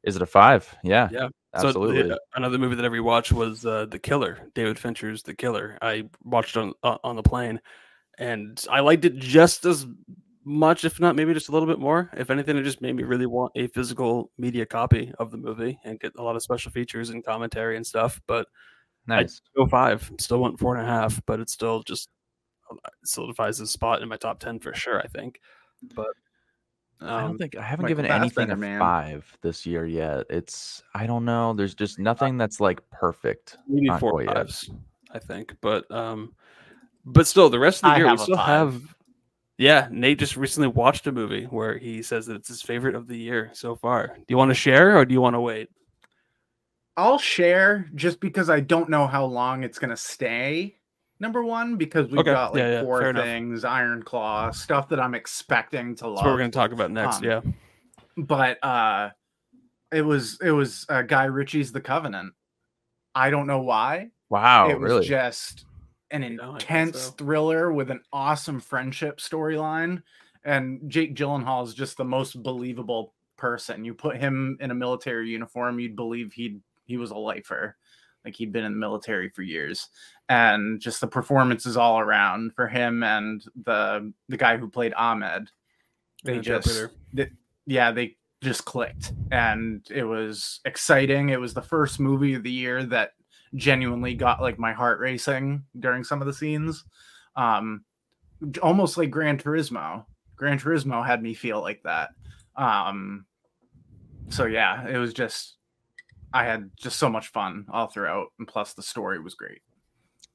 Is 0.02 0.16
it 0.16 0.22
a 0.22 0.26
five? 0.26 0.76
Yeah, 0.82 1.08
Yeah. 1.12 1.28
absolutely. 1.54 2.02
So 2.02 2.08
the, 2.08 2.20
another 2.34 2.58
movie 2.58 2.74
that 2.74 2.84
I 2.84 2.88
rewatched 2.88 3.30
was 3.30 3.64
uh, 3.64 3.86
The 3.86 3.98
Killer, 4.00 4.38
David 4.56 4.76
Fincher's 4.76 5.22
The 5.22 5.34
Killer. 5.34 5.78
I 5.80 6.08
watched 6.24 6.56
on 6.56 6.72
uh, 6.82 6.98
on 7.04 7.14
the 7.14 7.22
plane, 7.22 7.60
and 8.18 8.62
I 8.68 8.80
liked 8.80 9.04
it 9.04 9.14
just 9.14 9.64
as 9.66 9.86
much, 10.44 10.84
if 10.84 10.98
not 10.98 11.14
maybe 11.14 11.32
just 11.32 11.48
a 11.48 11.52
little 11.52 11.68
bit 11.68 11.78
more. 11.78 12.10
If 12.16 12.30
anything, 12.30 12.56
it 12.56 12.64
just 12.64 12.80
made 12.80 12.96
me 12.96 13.04
really 13.04 13.26
want 13.26 13.52
a 13.54 13.68
physical 13.68 14.32
media 14.36 14.66
copy 14.66 15.12
of 15.20 15.30
the 15.30 15.36
movie 15.36 15.78
and 15.84 16.00
get 16.00 16.16
a 16.16 16.22
lot 16.24 16.34
of 16.34 16.42
special 16.42 16.72
features 16.72 17.10
and 17.10 17.24
commentary 17.24 17.76
and 17.76 17.86
stuff. 17.86 18.20
But 18.26 18.48
nice. 19.10 19.40
go 19.56 19.66
five, 19.66 20.10
still 20.18 20.40
went 20.40 20.58
four 20.58 20.76
and 20.76 20.86
a 20.86 20.90
half, 20.90 21.20
but 21.26 21.40
it 21.40 21.50
still 21.50 21.82
just 21.82 22.08
uh, 22.70 22.76
solidifies 23.04 23.58
the 23.58 23.66
spot 23.66 24.02
in 24.02 24.08
my 24.08 24.16
top 24.16 24.40
ten 24.40 24.58
for 24.58 24.74
sure. 24.74 25.00
I 25.00 25.06
think. 25.06 25.40
But 25.94 26.08
I 27.00 27.20
don't 27.20 27.30
um, 27.30 27.38
think 27.38 27.56
I 27.56 27.62
haven't 27.62 27.84
Michael 27.84 28.02
given 28.02 28.10
anything 28.10 28.50
a 28.50 28.56
man. 28.56 28.78
five 28.78 29.36
this 29.42 29.64
year 29.64 29.86
yet. 29.86 30.26
It's 30.28 30.82
I 30.94 31.06
don't 31.06 31.24
know. 31.24 31.54
There's 31.54 31.74
just 31.74 31.98
nothing 31.98 32.36
that's 32.36 32.60
like 32.60 32.80
perfect. 32.90 33.56
maybe 33.66 33.86
Not 33.86 34.00
four 34.00 34.12
quite 34.12 34.26
yet. 34.26 34.64
I 35.10 35.18
think. 35.18 35.56
But 35.60 35.90
um, 35.90 36.34
but 37.04 37.26
still, 37.26 37.48
the 37.48 37.58
rest 37.58 37.78
of 37.78 37.90
the 37.90 37.94
I 37.94 37.96
year 37.98 38.10
we 38.10 38.16
still 38.18 38.36
five. 38.36 38.46
have. 38.46 38.94
Yeah, 39.56 39.88
Nate 39.90 40.18
just 40.18 40.36
recently 40.38 40.68
watched 40.68 41.06
a 41.06 41.12
movie 41.12 41.44
where 41.44 41.76
he 41.76 42.02
says 42.02 42.26
that 42.26 42.36
it's 42.36 42.48
his 42.48 42.62
favorite 42.62 42.94
of 42.94 43.06
the 43.06 43.18
year 43.18 43.50
so 43.52 43.76
far. 43.76 44.14
Do 44.16 44.24
you 44.28 44.38
want 44.38 44.50
to 44.50 44.54
share 44.54 44.96
or 44.96 45.04
do 45.04 45.12
you 45.12 45.20
want 45.20 45.34
to 45.34 45.40
wait? 45.40 45.68
I'll 47.00 47.18
share 47.18 47.88
just 47.94 48.20
because 48.20 48.50
I 48.50 48.60
don't 48.60 48.90
know 48.90 49.06
how 49.06 49.24
long 49.24 49.64
it's 49.64 49.78
gonna 49.78 49.96
stay. 49.96 50.76
Number 51.18 51.44
one, 51.44 51.76
because 51.76 52.10
we've 52.10 52.20
Okay, 52.20 52.32
got 52.32 52.52
like 52.52 52.60
yeah, 52.60 52.70
yeah, 52.70 52.82
four 52.82 53.00
fair 53.00 53.10
enough. 53.10 53.24
things, 53.24 53.64
Iron 53.64 54.02
Claw, 54.02 54.50
stuff 54.50 54.88
that 54.88 55.00
I'm 55.00 55.14
expecting 55.14 55.94
to 55.96 56.04
That's 56.04 56.16
love. 56.16 56.24
what 56.24 56.32
we're 56.32 56.38
going 56.38 56.50
to 56.50 56.56
talk 56.58 56.72
about 56.72 56.90
next. 56.90 57.16
Um, 57.18 57.24
yeah, 57.24 57.40
but 58.16 58.62
uh 58.64 59.10
it 59.92 60.02
was 60.02 60.38
it 60.42 60.50
was 60.52 60.86
uh, 60.88 61.02
Guy 61.02 61.24
Ritchie's 61.24 61.72
The 61.72 61.80
Covenant. 61.80 62.32
I 63.14 63.30
don't 63.30 63.46
know 63.46 63.60
why. 63.60 64.10
Wow, 64.30 64.70
it 64.70 64.78
was 64.78 64.92
really? 64.92 65.06
just 65.06 65.66
an 66.10 66.36
No, 66.36 66.54
intense 66.54 67.00
so. 67.00 67.10
thriller 67.12 67.72
with 67.72 67.90
an 67.90 68.00
awesome 68.12 68.60
friendship 68.60 69.18
storyline. 69.18 70.02
And 70.44 70.80
Jake 70.88 71.14
Gyllenhaal 71.14 71.66
is 71.66 71.74
just 71.74 71.96
the 71.96 72.04
most 72.04 72.42
believable 72.42 73.14
person. 73.36 73.84
You 73.84 73.94
put 73.94 74.16
him 74.16 74.56
in 74.60 74.70
a 74.70 74.74
military 74.74 75.28
uniform, 75.30 75.80
you'd 75.80 75.96
believe 75.96 76.32
he'd 76.32 76.60
he 76.90 76.96
was 76.96 77.12
a 77.12 77.16
lifer, 77.16 77.76
like 78.24 78.34
he'd 78.34 78.52
been 78.52 78.64
in 78.64 78.72
the 78.72 78.78
military 78.78 79.28
for 79.30 79.42
years. 79.42 79.88
And 80.28 80.80
just 80.80 81.00
the 81.00 81.06
performances 81.06 81.76
all 81.76 81.98
around 82.00 82.54
for 82.54 82.66
him 82.68 83.02
and 83.02 83.42
the 83.64 84.12
the 84.28 84.36
guy 84.36 84.56
who 84.56 84.68
played 84.68 84.92
Ahmed. 84.94 85.48
They 86.24 86.36
The 86.36 86.42
just 86.42 86.66
interpreter. 86.68 86.94
th- 87.16 87.32
yeah, 87.66 87.92
they 87.92 88.16
just 88.42 88.64
clicked. 88.64 89.12
And 89.30 89.86
it 89.90 90.04
was 90.04 90.60
exciting. 90.64 91.30
It 91.30 91.40
was 91.40 91.54
the 91.54 91.62
first 91.62 92.00
movie 92.00 92.34
of 92.34 92.42
the 92.42 92.50
year 92.52 92.84
that 92.86 93.12
genuinely 93.54 94.14
got 94.14 94.40
like 94.40 94.58
my 94.58 94.72
heart 94.72 95.00
racing 95.00 95.64
during 95.78 96.04
some 96.04 96.20
of 96.20 96.26
the 96.26 96.34
scenes. 96.34 96.84
Um 97.36 97.84
almost 98.62 98.96
like 98.96 99.10
Gran 99.10 99.38
Turismo. 99.38 100.04
Gran 100.36 100.58
Turismo 100.58 101.04
had 101.04 101.22
me 101.22 101.34
feel 101.34 101.60
like 101.60 101.82
that. 101.82 102.10
Um 102.56 103.26
so 104.28 104.46
yeah, 104.46 104.86
it 104.86 104.98
was 104.98 105.12
just 105.12 105.56
I 106.32 106.44
had 106.44 106.70
just 106.76 106.98
so 106.98 107.08
much 107.08 107.28
fun 107.28 107.66
all 107.72 107.88
throughout 107.88 108.28
and 108.38 108.46
plus 108.48 108.74
the 108.74 108.82
story 108.82 109.20
was 109.20 109.34
great. 109.34 109.60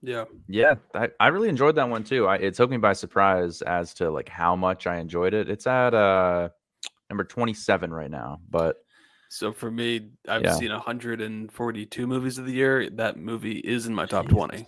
yeah, 0.01 0.25
Yeah, 0.47 0.75
I, 0.93 1.09
I 1.19 1.27
really 1.27 1.49
enjoyed 1.49 1.75
that 1.75 1.89
one 1.89 2.03
too. 2.03 2.27
I, 2.27 2.35
it 2.37 2.53
took 2.53 2.69
me 2.69 2.77
by 2.77 2.93
surprise 2.93 3.61
as 3.63 3.93
to 3.95 4.09
like 4.11 4.29
how 4.29 4.55
much 4.55 4.85
I 4.87 4.97
enjoyed 4.97 5.33
it. 5.33 5.49
It's 5.49 5.65
at 5.67 5.93
uh 5.93 6.49
number 7.09 7.23
27 7.23 7.93
right 7.93 8.11
now, 8.11 8.39
but 8.49 8.77
So 9.29 9.51
for 9.51 9.71
me, 9.71 10.11
I've 10.27 10.43
Yeah. 10.43 10.57
seen 10.57 10.71
142 10.71 12.07
movies 12.07 12.37
of 12.37 12.45
the 12.45 12.53
year. 12.53 12.89
That 12.89 13.17
movie 13.17 13.59
is 13.59 13.85
in 13.87 13.93
my 13.93 14.05
top 14.05 14.27
20. 14.27 14.65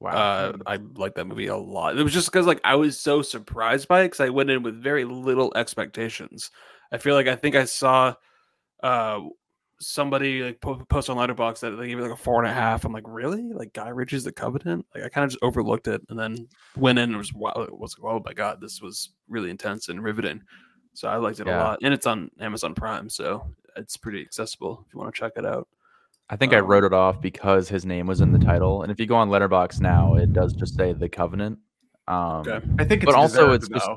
Wow. 0.00 0.12
Uh, 0.16 0.52
I 0.66 0.76
like 0.94 1.14
that 1.14 1.26
movie 1.26 1.46
a 1.46 1.56
lot. 1.56 1.96
It 1.96 2.02
was 2.02 2.12
just 2.12 2.30
because 2.32 2.46
like 2.46 2.60
I 2.64 2.74
was 2.74 2.98
so 2.98 3.22
surprised 3.22 3.86
by 3.86 4.00
it 4.00 4.04
because 4.06 4.20
I 4.20 4.30
went 4.30 4.50
in 4.50 4.62
with 4.62 4.82
very 4.82 5.04
little 5.04 5.52
expectations. 5.54 6.50
I 6.92 6.98
feel 6.98 7.14
like 7.14 7.28
I 7.28 7.36
think 7.36 7.54
I 7.54 7.64
saw 7.64 8.14
uh 8.82 9.20
somebody 9.80 10.42
like 10.42 10.60
po- 10.60 10.84
post 10.88 11.08
on 11.10 11.16
Letterboxd 11.16 11.60
that 11.60 11.70
they 11.72 11.88
gave 11.88 11.98
it 11.98 12.02
like 12.02 12.10
a 12.12 12.16
four 12.16 12.42
and 12.42 12.50
a 12.50 12.54
half. 12.54 12.84
I'm 12.84 12.92
like, 12.92 13.04
really? 13.06 13.52
Like 13.52 13.72
Guy 13.72 13.88
Ritchie's 13.88 14.24
The 14.24 14.32
Covenant? 14.32 14.86
Like 14.94 15.04
I 15.04 15.08
kind 15.08 15.24
of 15.24 15.30
just 15.30 15.42
overlooked 15.42 15.88
it 15.88 16.02
and 16.08 16.18
then 16.18 16.48
went 16.76 16.98
in 16.98 17.10
and 17.10 17.18
was 17.18 17.32
wow, 17.32 17.52
it 17.56 17.76
was 17.76 17.96
like, 17.98 18.12
oh 18.12 18.22
my 18.24 18.32
god, 18.32 18.60
this 18.60 18.80
was 18.82 19.10
really 19.28 19.50
intense 19.50 19.88
and 19.88 20.02
riveting. 20.02 20.42
So 20.92 21.08
I 21.08 21.16
liked 21.16 21.40
it 21.40 21.46
a 21.46 21.56
lot, 21.56 21.78
and 21.82 21.94
it's 21.94 22.06
on 22.06 22.30
Amazon 22.40 22.74
Prime, 22.74 23.08
so 23.08 23.46
it's 23.76 23.96
pretty 23.96 24.20
accessible 24.20 24.84
if 24.86 24.92
you 24.92 24.98
want 24.98 25.14
to 25.14 25.18
check 25.18 25.32
it 25.36 25.46
out. 25.46 25.68
I 26.28 26.36
think 26.36 26.52
I 26.52 26.58
um, 26.58 26.66
wrote 26.66 26.84
it 26.84 26.92
off 26.92 27.20
because 27.20 27.68
his 27.68 27.86
name 27.86 28.06
was 28.06 28.20
in 28.20 28.32
the 28.32 28.38
title. 28.38 28.82
And 28.82 28.90
if 28.92 28.98
you 29.00 29.06
go 29.06 29.14
on 29.16 29.30
Letterboxd 29.30 29.80
now, 29.80 30.14
it 30.14 30.32
does 30.32 30.52
just 30.52 30.76
say 30.76 30.92
The 30.92 31.08
Covenant. 31.08 31.58
Um, 32.08 32.40
Okay. 32.46 32.60
I 32.78 32.84
think 32.84 33.02
it's 33.02 33.06
But 33.06 33.14
also 33.14 33.52
it's 33.52 33.68
just- 33.68 33.88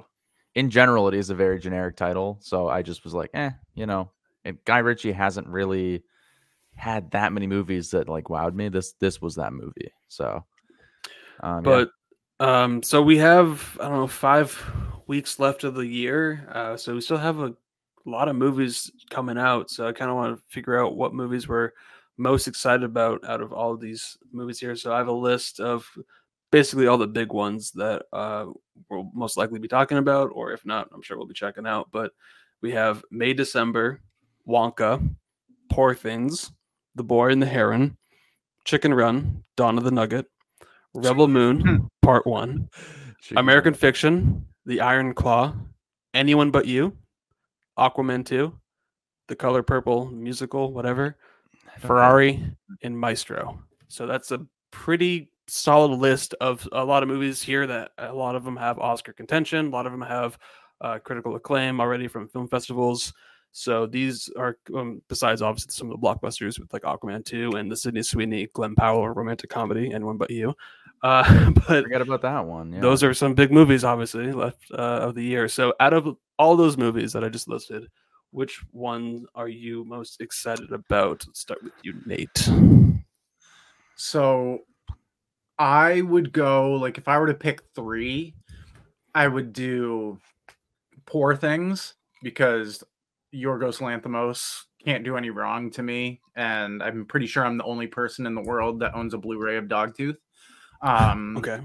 in 0.55 0.69
general, 0.69 1.07
it 1.07 1.13
is 1.15 1.29
a 1.31 1.35
very 1.35 1.59
generic 1.59 1.95
title. 1.95 2.37
So 2.41 2.67
I 2.69 2.83
just 2.83 3.03
was 3.03 3.13
like, 3.15 3.31
eh, 3.33 3.49
you 3.73 3.85
know, 3.87 4.11
Guy 4.65 4.79
Ritchie 4.79 5.11
hasn't 5.11 5.47
really 5.47 6.03
had 6.75 7.11
that 7.11 7.33
many 7.33 7.47
movies 7.47 7.91
that 7.91 8.09
like 8.09 8.25
wowed 8.25 8.53
me. 8.53 8.69
This 8.69 8.93
this 8.93 9.21
was 9.21 9.35
that 9.35 9.53
movie. 9.53 9.91
So, 10.07 10.43
um, 11.41 11.63
yeah. 11.65 11.71
but 11.71 11.89
um 12.39 12.81
so 12.81 13.01
we 13.01 13.17
have 13.17 13.77
i 13.79 13.87
don't 13.87 13.97
know 13.97 14.07
five 14.07 14.59
weeks 15.07 15.39
left 15.39 15.63
of 15.63 15.75
the 15.75 15.85
year 15.85 16.47
uh 16.51 16.75
so 16.75 16.93
we 16.93 17.01
still 17.01 17.17
have 17.17 17.39
a 17.39 17.53
lot 18.05 18.27
of 18.27 18.35
movies 18.35 18.91
coming 19.09 19.37
out 19.37 19.69
so 19.69 19.87
i 19.87 19.93
kind 19.93 20.09
of 20.09 20.17
want 20.17 20.35
to 20.35 20.43
figure 20.47 20.77
out 20.77 20.95
what 20.95 21.13
movies 21.13 21.47
we're 21.47 21.71
most 22.17 22.47
excited 22.47 22.83
about 22.83 23.23
out 23.25 23.41
of 23.41 23.53
all 23.53 23.71
of 23.71 23.79
these 23.79 24.17
movies 24.31 24.59
here 24.59 24.75
so 24.75 24.91
i 24.91 24.97
have 24.97 25.07
a 25.07 25.11
list 25.11 25.59
of 25.59 25.87
basically 26.51 26.87
all 26.87 26.97
the 26.97 27.07
big 27.07 27.31
ones 27.31 27.71
that 27.71 28.03
uh 28.13 28.45
we'll 28.89 29.09
most 29.13 29.37
likely 29.37 29.59
be 29.59 29.67
talking 29.67 29.97
about 29.97 30.29
or 30.33 30.51
if 30.51 30.65
not 30.65 30.89
i'm 30.93 31.01
sure 31.01 31.17
we'll 31.17 31.27
be 31.27 31.33
checking 31.33 31.67
out 31.67 31.87
but 31.91 32.11
we 32.61 32.71
have 32.71 33.03
may 33.11 33.33
december 33.33 34.01
wonka 34.47 35.01
poor 35.71 35.93
things 35.93 36.51
the 36.95 37.03
boy 37.03 37.29
and 37.29 37.41
the 37.41 37.47
heron 37.47 37.97
chicken 38.65 38.93
run 38.93 39.43
dawn 39.57 39.77
of 39.77 39.83
the 39.83 39.91
nugget 39.91 40.25
rebel 40.93 41.27
moon 41.27 41.87
part 42.01 42.25
one 42.27 42.69
Chicken 43.23 43.37
American 43.37 43.71
Run. 43.71 43.79
Fiction, 43.79 44.45
The 44.65 44.81
Iron 44.81 45.13
Claw, 45.13 45.55
Anyone 46.13 46.51
But 46.51 46.65
You, 46.65 46.91
Aquaman 47.79 48.25
2, 48.25 48.53
The 49.29 49.35
Color 49.37 49.63
Purple 49.63 50.07
musical, 50.07 50.73
whatever, 50.73 51.15
Ferrari, 51.79 52.43
and 52.81 52.99
Maestro. 52.99 53.63
So 53.87 54.07
that's 54.07 54.31
a 54.31 54.45
pretty 54.71 55.31
solid 55.47 55.97
list 55.97 56.35
of 56.41 56.67
a 56.73 56.83
lot 56.83 57.01
of 57.01 57.07
movies 57.07 57.41
here 57.41 57.65
that 57.65 57.91
a 57.97 58.13
lot 58.13 58.35
of 58.35 58.43
them 58.43 58.57
have 58.57 58.77
Oscar 58.77 59.13
contention, 59.13 59.67
a 59.67 59.69
lot 59.69 59.85
of 59.85 59.93
them 59.93 60.01
have 60.01 60.37
uh, 60.81 60.99
critical 60.99 61.37
acclaim 61.37 61.79
already 61.79 62.09
from 62.09 62.27
film 62.27 62.49
festivals. 62.49 63.13
So 63.53 63.85
these 63.85 64.29
are, 64.35 64.57
um, 64.75 65.01
besides 65.07 65.41
obviously 65.41 65.71
some 65.71 65.89
of 65.89 65.99
the 65.99 66.05
blockbusters 66.05 66.59
with 66.59 66.73
like 66.73 66.81
Aquaman 66.81 67.23
2 67.23 67.51
and 67.51 67.71
the 67.71 67.77
Sydney 67.77 68.01
Sweeney, 68.01 68.47
Glenn 68.53 68.75
Powell 68.75 69.07
romantic 69.07 69.49
comedy, 69.49 69.93
Anyone 69.93 70.17
But 70.17 70.31
You. 70.31 70.55
Uh, 71.03 71.51
but 71.67 71.83
Forget 71.83 72.01
about 72.01 72.23
that 72.23 72.45
one. 72.45 72.73
Yeah. 72.73 72.81
those 72.81 73.03
are 73.03 73.13
some 73.13 73.35
big 73.35 73.51
movies, 73.51 73.83
obviously, 73.83 74.31
left 74.31 74.65
uh, 74.71 75.01
of 75.01 75.15
the 75.15 75.23
year. 75.23 75.47
So, 75.47 75.73
out 75.79 75.93
of 75.93 76.17
all 76.39 76.55
those 76.55 76.77
movies 76.77 77.13
that 77.13 77.23
I 77.23 77.29
just 77.29 77.47
listed, 77.47 77.89
which 78.31 78.63
one 78.71 79.25
are 79.35 79.47
you 79.47 79.85
most 79.85 80.19
excited 80.19 80.71
about? 80.71 81.23
Let's 81.27 81.39
start 81.39 81.63
with 81.63 81.73
you, 81.83 81.93
Nate. 82.05 82.49
So 83.95 84.59
I 85.59 86.01
would 86.01 86.33
go 86.33 86.73
like 86.73 86.97
if 86.97 87.07
I 87.07 87.19
were 87.19 87.27
to 87.27 87.33
pick 87.33 87.61
three, 87.75 88.33
I 89.13 89.27
would 89.27 89.53
do 89.53 90.19
Poor 91.05 91.35
Things 91.35 91.93
because 92.23 92.83
Yorgos 93.33 93.79
Lanthimos 93.79 94.63
can't 94.83 95.03
do 95.03 95.17
any 95.17 95.29
wrong 95.29 95.71
to 95.71 95.83
me, 95.83 96.21
and 96.35 96.83
I'm 96.83 97.05
pretty 97.05 97.27
sure 97.27 97.45
I'm 97.45 97.57
the 97.57 97.63
only 97.63 97.87
person 97.87 98.25
in 98.25 98.35
the 98.35 98.41
world 98.41 98.79
that 98.81 98.93
owns 98.95 99.13
a 99.13 99.17
Blu-ray 99.17 99.57
of 99.57 99.65
Dogtooth. 99.65 100.17
Um, 100.81 101.37
Okay. 101.37 101.59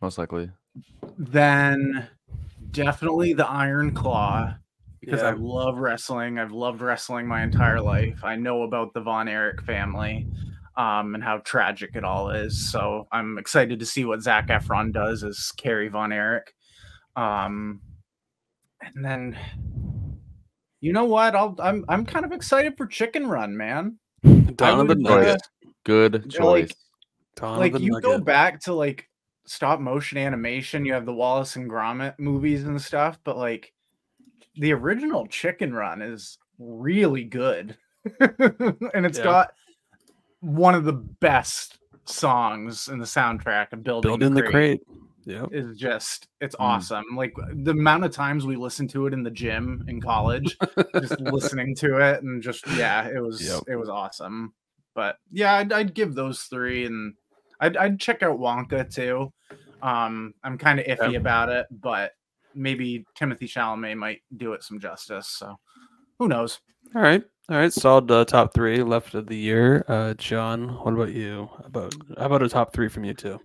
most 0.00 0.18
likely. 0.18 0.50
Then 1.18 2.08
definitely 2.70 3.32
the 3.32 3.48
Iron 3.48 3.92
Claw 3.92 4.54
because 5.00 5.22
I 5.22 5.32
love 5.32 5.78
wrestling. 5.78 6.38
I've 6.38 6.52
loved 6.52 6.80
wrestling 6.80 7.26
my 7.26 7.42
entire 7.42 7.80
life. 7.80 8.20
I 8.22 8.36
know 8.36 8.62
about 8.62 8.94
the 8.94 9.00
Von 9.00 9.28
Erich 9.28 9.60
family 9.62 10.26
um, 10.76 11.14
and 11.14 11.24
how 11.24 11.38
tragic 11.38 11.96
it 11.96 12.04
all 12.04 12.30
is. 12.30 12.70
So 12.70 13.08
I'm 13.10 13.36
excited 13.36 13.80
to 13.80 13.86
see 13.86 14.04
what 14.04 14.22
Zac 14.22 14.48
Efron 14.48 14.92
does 14.92 15.24
as 15.24 15.50
Kerry 15.56 15.88
Von 15.88 16.12
Erich. 16.12 16.54
Um, 17.16 17.80
and 18.80 19.04
then 19.04 19.38
You 20.82 20.92
know 20.92 21.04
what? 21.04 21.34
I'll 21.34 21.56
I'm 21.60 21.84
I'm 21.88 22.04
kind 22.04 22.26
of 22.26 22.32
excited 22.32 22.76
for 22.76 22.86
Chicken 22.86 23.26
Run, 23.28 23.56
man. 23.56 23.98
Dawn 24.56 24.80
of 24.80 24.88
the 24.88 24.94
would, 24.96 24.98
Nugget. 25.02 25.40
Good 25.84 26.30
choice. 26.30 26.68
like- 26.68 26.76
Dawn 27.36 27.58
like 27.58 27.72
of 27.72 27.80
the 27.80 27.86
you 27.86 28.00
go 28.02 28.20
back 28.20 28.60
to 28.64 28.74
like 28.74 29.08
stop 29.46 29.80
motion 29.80 30.18
animation, 30.18 30.84
you 30.84 30.92
have 30.92 31.06
the 31.06 31.14
Wallace 31.14 31.56
and 31.56 31.70
Gromit 31.70 32.18
movies 32.18 32.64
and 32.64 32.80
stuff, 32.82 33.18
but 33.24 33.38
like 33.38 33.72
the 34.56 34.72
original 34.72 35.26
Chicken 35.28 35.72
Run 35.72 36.02
is 36.02 36.36
really 36.58 37.24
good. 37.24 37.76
and 38.20 39.06
it's 39.06 39.18
Yeah. 39.18 39.24
got 39.24 39.52
one 40.40 40.74
of 40.74 40.84
the 40.84 40.92
best 40.92 41.78
songs 42.04 42.88
in 42.88 42.98
the 42.98 43.04
soundtrack 43.06 43.72
of 43.72 43.82
Building, 43.84 44.08
Build 44.10 44.22
in 44.24 44.34
the 44.34 44.42
Crate. 44.42 44.82
crate. 44.86 45.01
Yep. 45.24 45.48
is 45.52 45.76
just 45.76 46.28
it's 46.40 46.56
Mm. 46.56 46.60
awesome. 46.64 47.04
Like 47.16 47.34
the 47.52 47.70
amount 47.72 48.04
of 48.04 48.10
times 48.12 48.44
we 48.46 48.56
listened 48.56 48.90
to 48.90 49.06
it 49.06 49.12
in 49.14 49.22
the 49.22 49.30
gym 49.30 49.84
in 49.88 50.00
college, 50.00 50.56
just 51.00 51.18
listening 51.20 51.74
to 51.76 51.98
it 51.98 52.22
and 52.22 52.42
just 52.42 52.66
yeah, 52.76 53.06
it 53.08 53.20
was 53.20 53.46
Yep. 53.46 53.62
it 53.68 53.76
was 53.76 53.88
awesome. 53.88 54.52
But 54.94 55.16
yeah, 55.30 55.54
I'd, 55.54 55.72
I'd 55.72 55.94
give 55.94 56.14
those 56.14 56.42
three, 56.42 56.84
and 56.84 57.14
I'd, 57.60 57.76
I'd 57.78 57.98
check 58.00 58.22
out 58.22 58.38
Wonka 58.38 58.92
too. 58.92 59.32
Um, 59.82 60.34
I'm 60.44 60.58
kind 60.58 60.78
of 60.78 60.86
iffy 60.86 61.12
Yeah. 61.12 61.18
about 61.18 61.48
it, 61.48 61.66
but 61.70 62.12
maybe 62.54 63.06
Timothée 63.18 63.44
Chalamet 63.50 63.96
might 63.96 64.20
do 64.36 64.52
it 64.52 64.62
some 64.62 64.78
justice. 64.78 65.28
So 65.28 65.56
who 66.18 66.28
knows? 66.28 66.60
All 66.94 67.00
right. 67.02 67.22
All 67.48 67.56
right. 67.56 67.72
Solid 67.72 68.10
uh, 68.10 68.24
top 68.26 68.52
three 68.54 68.82
left 68.82 69.14
of 69.14 69.26
the 69.26 69.36
year. 69.36 69.84
Uh, 69.88 70.12
John, 70.14 70.68
what 70.84 70.92
about 70.94 71.12
you? 71.12 71.48
About 71.64 71.94
how 72.18 72.26
about 72.26 72.42
a 72.42 72.48
top 72.50 72.72
three 72.74 72.88
from 72.88 73.04
you 73.04 73.14
too? 73.14 73.40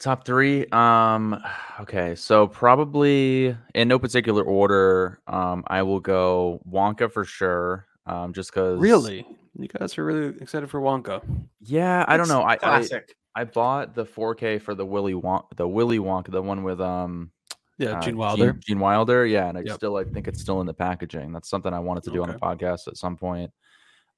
Top 0.00 0.24
three. 0.24 0.66
Um, 0.72 1.40
okay, 1.80 2.14
so 2.14 2.46
probably 2.48 3.56
in 3.74 3.88
no 3.88 3.98
particular 3.98 4.42
order. 4.42 5.20
Um, 5.26 5.62
I 5.68 5.82
will 5.82 6.00
go 6.00 6.60
Wonka 6.68 7.12
for 7.12 7.24
sure. 7.24 7.86
Um, 8.06 8.32
just 8.32 8.50
because 8.50 8.80
Really? 8.80 9.26
You 9.58 9.68
guys 9.68 9.98
are 9.98 10.04
really 10.04 10.36
excited 10.40 10.70
for 10.70 10.80
Wonka. 10.80 11.22
Yeah, 11.60 12.04
I 12.08 12.16
don't 12.16 12.28
know. 12.28 12.40
I, 12.40 12.52
I 12.54 12.56
classic. 12.56 13.14
I 13.34 13.44
bought 13.44 13.94
the 13.94 14.04
4K 14.04 14.60
for 14.60 14.74
the 14.74 14.86
Willy 14.86 15.12
Wonka, 15.12 15.56
the 15.56 15.68
Willy 15.68 15.98
Wonka, 15.98 16.30
the 16.30 16.42
one 16.42 16.62
with 16.62 16.80
um 16.80 17.30
Yeah, 17.78 17.98
uh, 17.98 18.02
Gene 18.02 18.16
Wilder. 18.16 18.56
Gene, 18.66 18.80
Wilder. 18.80 19.26
Yeah, 19.26 19.48
and 19.48 19.58
I 19.58 19.62
Yep. 19.62 19.76
still 19.76 19.96
I 19.96 20.04
think 20.04 20.28
it's 20.28 20.40
still 20.40 20.60
in 20.60 20.66
the 20.66 20.74
packaging. 20.74 21.32
That's 21.32 21.50
something 21.50 21.72
I 21.74 21.78
wanted 21.78 22.04
to 22.04 22.10
do 22.10 22.22
on 22.22 22.28
the 22.28 22.38
podcast 22.38 22.88
at 22.88 22.96
some 22.96 23.16
point. 23.16 23.52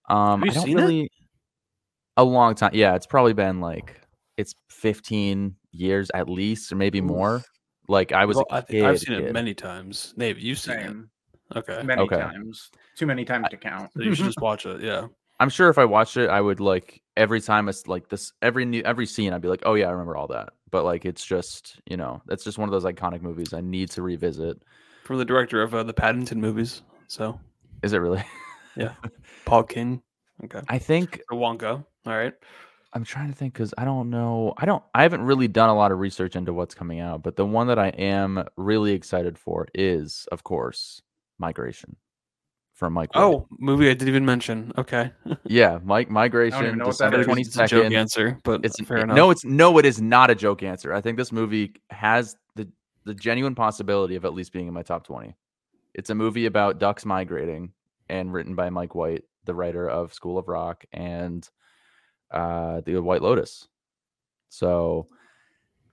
Um, 0.08 0.44
you 0.44 0.50
I 0.50 0.54
don't 0.54 0.64
seen 0.64 0.78
it? 0.78 1.10
a 2.16 2.24
long 2.24 2.54
time. 2.54 2.70
Yeah, 2.72 2.94
it's 2.94 3.06
probably 3.06 3.32
been 3.32 3.60
like 3.60 4.00
it's 4.36 4.54
15 4.70 5.56
years 5.72 6.10
at 6.14 6.28
least, 6.28 6.72
or 6.72 6.76
maybe 6.76 7.00
more. 7.00 7.42
Like 7.88 8.12
I 8.12 8.24
was 8.24 8.36
Well, 8.36 8.46
a 8.50 8.56
I 8.56 8.60
kid. 8.60 8.66
think 8.68 8.84
I've 8.84 8.98
seen 9.00 9.14
it 9.14 9.32
many 9.32 9.54
times. 9.54 10.14
Nate, 10.16 10.38
you've 10.38 10.58
seen 10.58 10.74
Same. 10.76 11.10
it. 11.50 11.58
Okay. 11.58 11.82
Many 11.82 12.02
Okay. 12.02 12.16
times. 12.16 12.70
Too 12.96 13.06
many 13.06 13.24
times 13.24 13.48
to 13.50 13.56
count. 13.56 13.90
So 13.96 14.02
you 14.02 14.14
should 14.14 14.26
just 14.26 14.40
watch 14.40 14.64
it. 14.66 14.80
Yeah. 14.80 15.08
I'm 15.40 15.50
sure 15.50 15.68
if 15.68 15.78
I 15.78 15.84
watched 15.84 16.16
it, 16.16 16.30
I 16.30 16.40
would 16.40 16.60
like 16.60 17.02
every 17.16 17.40
time 17.40 17.68
it's 17.68 17.86
like 17.88 18.08
this 18.08 18.32
every 18.40 18.64
new 18.64 18.82
every 18.82 19.06
scene, 19.06 19.32
I'd 19.32 19.42
be 19.42 19.48
like, 19.48 19.62
oh 19.66 19.74
yeah, 19.74 19.88
I 19.88 19.90
remember 19.90 20.16
all 20.16 20.28
that. 20.28 20.50
But 20.70 20.84
like 20.84 21.04
it's 21.04 21.24
just 21.24 21.80
you 21.86 21.96
know, 21.96 22.22
that's 22.26 22.44
just 22.44 22.58
one 22.58 22.68
of 22.68 22.72
those 22.72 22.84
iconic 22.90 23.22
movies 23.22 23.52
I 23.52 23.60
need 23.60 23.90
to 23.90 24.02
revisit. 24.02 24.62
From 25.04 25.18
the 25.18 25.24
director 25.24 25.60
of 25.62 25.74
uh, 25.74 25.82
the 25.82 25.92
Paddington 25.92 26.40
movies. 26.40 26.82
So 27.08 27.38
Is 27.82 27.92
it 27.92 27.98
really? 27.98 28.24
Yeah, 28.76 28.92
Paul 29.44 29.64
King. 29.64 30.00
Okay. 30.44 30.60
I 30.68 30.78
think 30.78 31.20
So 31.28 31.36
Wonka. 31.36 31.84
All 32.06 32.16
right. 32.16 32.34
I'm 32.94 33.04
trying 33.04 33.28
to 33.28 33.34
think 33.34 33.54
because 33.54 33.72
I 33.78 33.84
don't 33.84 34.10
know. 34.10 34.52
I 34.58 34.66
don't. 34.66 34.82
I 34.94 35.02
haven't 35.02 35.22
really 35.22 35.48
done 35.48 35.70
a 35.70 35.74
lot 35.74 35.92
of 35.92 35.98
research 35.98 36.36
into 36.36 36.52
what's 36.52 36.74
coming 36.74 37.00
out, 37.00 37.22
but 37.22 37.36
the 37.36 37.46
one 37.46 37.66
that 37.68 37.78
I 37.78 37.88
am 37.88 38.44
really 38.56 38.92
excited 38.92 39.38
for 39.38 39.66
is, 39.74 40.26
of 40.30 40.44
course, 40.44 41.00
Migration 41.38 41.96
from 42.74 42.92
Mike. 42.92 43.14
White. 43.14 43.22
Oh, 43.22 43.46
movie 43.58 43.88
I 43.88 43.94
didn't 43.94 44.08
even 44.08 44.26
mention. 44.26 44.72
Okay. 44.76 45.10
yeah, 45.44 45.78
Mike 45.82 46.10
Migration, 46.10 46.76
know 46.78 46.86
what 46.86 46.98
that 46.98 47.10
December 47.10 47.20
is. 47.20 47.26
twenty 47.26 47.40
It's 47.42 47.56
a 47.56 47.66
joke 47.66 47.92
answer, 47.92 48.38
but 48.44 48.64
It's 48.64 48.78
fair 48.84 48.98
it- 48.98 49.02
enough. 49.04 49.16
no, 49.16 49.30
it's 49.30 49.44
no, 49.44 49.78
it 49.78 49.86
is 49.86 50.00
not 50.00 50.28
a 50.30 50.34
joke 50.34 50.62
answer. 50.62 50.92
I 50.92 51.00
think 51.00 51.16
this 51.16 51.32
movie 51.32 51.74
has 51.90 52.36
the 52.56 52.68
the 53.04 53.14
genuine 53.14 53.54
possibility 53.54 54.16
of 54.16 54.24
at 54.26 54.34
least 54.34 54.52
being 54.52 54.68
in 54.68 54.74
my 54.74 54.82
top 54.82 55.06
twenty. 55.06 55.34
It's 55.94 56.10
a 56.10 56.14
movie 56.14 56.44
about 56.46 56.78
ducks 56.78 57.04
migrating 57.06 57.72
and 58.10 58.32
written 58.34 58.54
by 58.54 58.68
Mike 58.68 58.94
White, 58.94 59.24
the 59.46 59.54
writer 59.54 59.88
of 59.88 60.12
School 60.12 60.36
of 60.38 60.48
Rock 60.48 60.84
and 60.92 61.48
uh, 62.32 62.80
the 62.80 62.98
White 63.00 63.22
Lotus. 63.22 63.68
So, 64.48 65.08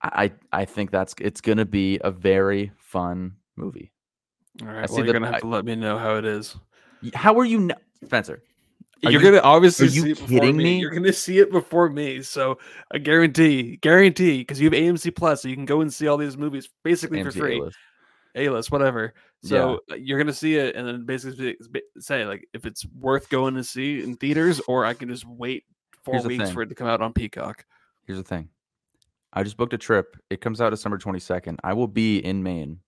I 0.01 0.31
I 0.51 0.65
think 0.65 0.91
that's 0.91 1.13
it's 1.19 1.41
gonna 1.41 1.65
be 1.65 1.99
a 2.03 2.11
very 2.11 2.71
fun 2.77 3.35
movie. 3.55 3.91
All 4.61 4.67
right, 4.67 4.89
I 4.89 4.91
Well, 4.91 5.03
you're 5.05 5.13
gonna 5.13 5.31
have 5.31 5.41
to 5.41 5.47
let 5.47 5.65
me 5.65 5.75
know 5.75 5.97
how 5.97 6.15
it 6.15 6.25
is. 6.25 6.55
How 7.13 7.37
are 7.39 7.45
you, 7.45 7.59
n- 7.69 7.75
Spencer? 8.05 8.41
Are 9.05 9.11
you're 9.11 9.21
you- 9.21 9.31
gonna 9.31 9.41
obviously 9.41 9.87
are 9.87 9.91
you 9.91 10.01
see 10.01 10.11
it 10.11 10.19
before 10.19 10.27
kidding 10.27 10.57
me. 10.57 10.63
me? 10.63 10.79
You're 10.79 10.91
gonna 10.91 11.13
see 11.13 11.39
it 11.39 11.51
before 11.51 11.89
me, 11.89 12.21
so 12.21 12.57
I 12.91 12.97
guarantee, 12.97 13.77
guarantee, 13.77 14.39
because 14.39 14.59
you 14.59 14.69
have 14.69 14.73
AMC 14.73 15.15
Plus, 15.15 15.41
so 15.41 15.47
you 15.47 15.55
can 15.55 15.65
go 15.65 15.81
and 15.81 15.93
see 15.93 16.07
all 16.07 16.17
these 16.17 16.37
movies 16.37 16.69
basically 16.83 17.23
for 17.23 17.31
free. 17.31 17.61
A 18.35 18.49
list, 18.49 18.71
whatever. 18.71 19.13
So 19.41 19.79
uh, 19.89 19.95
you're 19.95 20.19
gonna 20.19 20.33
see 20.33 20.55
it, 20.57 20.75
and 20.75 20.85
then 20.85 21.05
basically 21.05 21.57
say 21.99 22.25
like 22.25 22.45
if 22.53 22.65
it's 22.65 22.85
worth 22.87 23.29
going 23.29 23.55
to 23.55 23.63
see 23.63 24.03
in 24.03 24.17
theaters, 24.17 24.59
or 24.67 24.85
I 24.85 24.93
can 24.93 25.07
just 25.07 25.25
wait 25.25 25.63
four 26.03 26.15
Here's 26.15 26.25
weeks 26.27 26.43
thing. 26.45 26.53
for 26.53 26.61
it 26.61 26.69
to 26.69 26.75
come 26.75 26.87
out 26.87 27.01
on 27.01 27.13
Peacock. 27.13 27.65
Here's 28.05 28.17
the 28.19 28.23
thing. 28.23 28.49
I 29.33 29.43
just 29.43 29.57
booked 29.57 29.73
a 29.73 29.77
trip. 29.77 30.17
It 30.29 30.41
comes 30.41 30.59
out 30.61 30.71
December 30.71 30.97
22nd. 30.97 31.57
I 31.63 31.73
will 31.73 31.87
be 31.87 32.17
in 32.19 32.41
Maine 32.41 32.79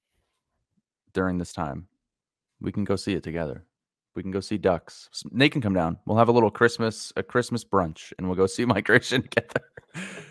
during 1.14 1.38
this 1.38 1.54
time. 1.54 1.88
We 2.60 2.72
can 2.72 2.84
go 2.84 2.96
see 2.96 3.14
it 3.14 3.24
together. 3.24 3.66
We 4.16 4.24
can 4.24 4.32
go 4.32 4.40
see 4.40 4.58
ducks. 4.58 5.10
S- 5.14 5.24
Nate 5.32 5.52
can 5.52 5.62
come 5.62 5.74
down. 5.74 5.98
We'll 6.06 6.18
have 6.18 6.30
a 6.30 6.32
little 6.32 6.52
Christmas 6.52 7.14
a 7.16 7.24
Christmas 7.24 7.64
brunch 7.64 8.12
and 8.18 8.28
we'll 8.28 8.36
go 8.36 8.48
see 8.48 8.66
Migration 8.78 9.22
together. 9.22 9.62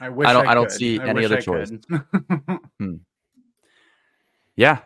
I 0.01 0.09
wish 0.09 0.29
don't 0.29 0.47
I 0.49 0.55
don't 0.55 0.71
see 0.71 0.99
I 1.01 1.07
any 1.09 1.25
other 1.25 1.39
I 1.39 1.41
choice. 1.41 1.71
could. 1.71 2.61
Yeah. 4.57 4.81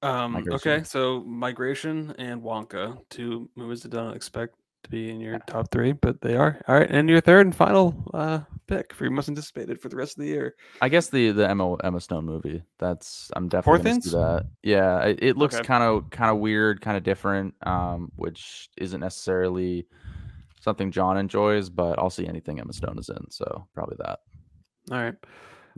Um, 0.00 0.36
okay, 0.52 0.84
so 0.84 1.24
Migration 1.24 2.14
and 2.18 2.40
Wonka, 2.40 2.98
two 3.10 3.50
movies 3.56 3.82
that 3.82 3.88
don't 3.90 4.14
expect 4.14 4.54
to 4.84 4.90
be 4.90 5.10
in 5.10 5.20
your 5.20 5.38
top 5.40 5.70
three, 5.70 5.92
but 5.92 6.20
they 6.20 6.36
are. 6.36 6.62
All 6.68 6.76
right, 6.76 6.90
and 6.90 7.08
your 7.08 7.20
third 7.20 7.46
and 7.46 7.54
final 7.54 8.10
uh, 8.14 8.40
pick 8.66 8.92
for 8.92 9.04
your 9.04 9.12
most 9.12 9.28
anticipated 9.28 9.80
for 9.80 9.88
the 9.88 9.96
rest 9.96 10.18
of 10.18 10.22
the 10.22 10.28
year. 10.28 10.54
I 10.80 10.88
guess 10.88 11.08
the 11.08 11.32
the 11.32 11.48
Emma 11.48 11.74
Emma 11.76 12.00
Stone 12.00 12.24
movie. 12.24 12.62
That's 12.78 13.30
I'm 13.34 13.48
definitely 13.48 14.00
see 14.00 14.10
that. 14.10 14.46
Yeah, 14.62 15.00
it, 15.04 15.18
it 15.22 15.36
looks 15.36 15.58
kind 15.60 15.82
of 15.82 16.10
kind 16.10 16.30
of 16.30 16.38
weird, 16.38 16.80
kind 16.80 16.96
of 16.96 17.02
different, 17.02 17.54
um, 17.62 18.12
which 18.16 18.68
isn't 18.76 19.00
necessarily 19.00 19.86
something 20.60 20.90
John 20.90 21.16
enjoys, 21.16 21.68
but 21.70 21.98
I'll 21.98 22.10
see 22.10 22.26
anything 22.26 22.60
Emma 22.60 22.72
Stone 22.72 22.98
is 22.98 23.08
in, 23.08 23.30
so 23.30 23.66
probably 23.74 23.96
that. 24.00 24.20
All 24.90 25.02
right. 25.02 25.14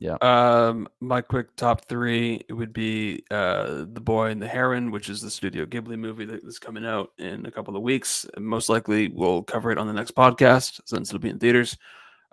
Yeah. 0.00 0.16
Um, 0.22 0.88
my 1.00 1.20
quick 1.20 1.54
top 1.56 1.84
three 1.86 2.42
it 2.48 2.54
would 2.54 2.72
be 2.72 3.22
uh, 3.30 3.84
The 3.92 4.00
Boy 4.00 4.30
and 4.30 4.40
the 4.40 4.48
Heron, 4.48 4.90
which 4.90 5.10
is 5.10 5.20
the 5.20 5.30
Studio 5.30 5.66
Ghibli 5.66 5.98
movie 5.98 6.24
that 6.24 6.42
is 6.42 6.58
coming 6.58 6.86
out 6.86 7.10
in 7.18 7.44
a 7.44 7.50
couple 7.50 7.76
of 7.76 7.82
weeks. 7.82 8.24
Most 8.38 8.70
likely, 8.70 9.08
we'll 9.08 9.42
cover 9.42 9.70
it 9.70 9.76
on 9.76 9.86
the 9.86 9.92
next 9.92 10.14
podcast 10.14 10.80
since 10.86 11.10
it'll 11.10 11.20
be 11.20 11.28
in 11.28 11.38
theaters. 11.38 11.76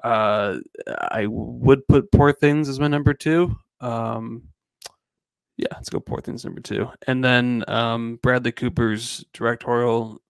Uh, 0.02 0.60
I 1.12 1.26
would 1.28 1.86
put 1.90 2.10
Poor 2.14 2.32
Things 2.32 2.70
as 2.70 2.80
my 2.80 2.88
number 2.88 3.14
two. 3.14 3.54
Um, 3.82 4.44
yeah, 5.58 5.68
let's 5.74 5.90
go 5.90 6.00
Poor 6.00 6.22
Things 6.22 6.46
number 6.46 6.62
two, 6.62 6.88
and 7.06 7.22
then 7.22 7.66
um, 7.68 8.18
Bradley 8.24 8.54
Cooper's 8.54 9.26
directorial 9.34 10.22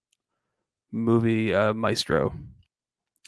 movie 0.90 1.54
uh, 1.54 1.72
Maestro. 1.72 2.34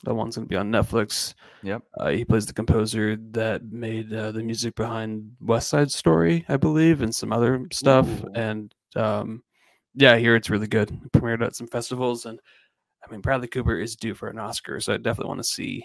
That 0.04 0.14
one's 0.14 0.36
going 0.36 0.46
to 0.46 0.48
be 0.48 0.56
on 0.56 0.70
Netflix. 0.70 1.34
Yep. 1.62 1.82
Uh, 1.98 2.08
he 2.08 2.24
plays 2.24 2.46
the 2.46 2.54
composer 2.54 3.16
that 3.32 3.70
made 3.70 4.12
uh, 4.12 4.32
the 4.32 4.42
music 4.42 4.74
behind 4.74 5.30
West 5.40 5.68
Side 5.68 5.90
Story, 5.90 6.44
I 6.48 6.56
believe, 6.56 7.02
and 7.02 7.14
some 7.14 7.32
other 7.32 7.66
stuff. 7.70 8.08
Ooh. 8.08 8.32
And 8.34 8.74
um, 8.96 9.42
yeah, 9.94 10.16
here 10.16 10.36
it's 10.36 10.48
really 10.48 10.68
good. 10.68 10.90
It 10.90 11.12
premiered 11.12 11.44
at 11.44 11.54
some 11.54 11.66
festivals, 11.66 12.24
and 12.24 12.40
I 13.06 13.10
mean, 13.10 13.20
Bradley 13.20 13.48
Cooper 13.48 13.78
is 13.78 13.96
due 13.96 14.14
for 14.14 14.28
an 14.28 14.38
Oscar, 14.38 14.80
so 14.80 14.94
I 14.94 14.96
definitely 14.96 15.28
want 15.28 15.40
to 15.40 15.44
see 15.44 15.84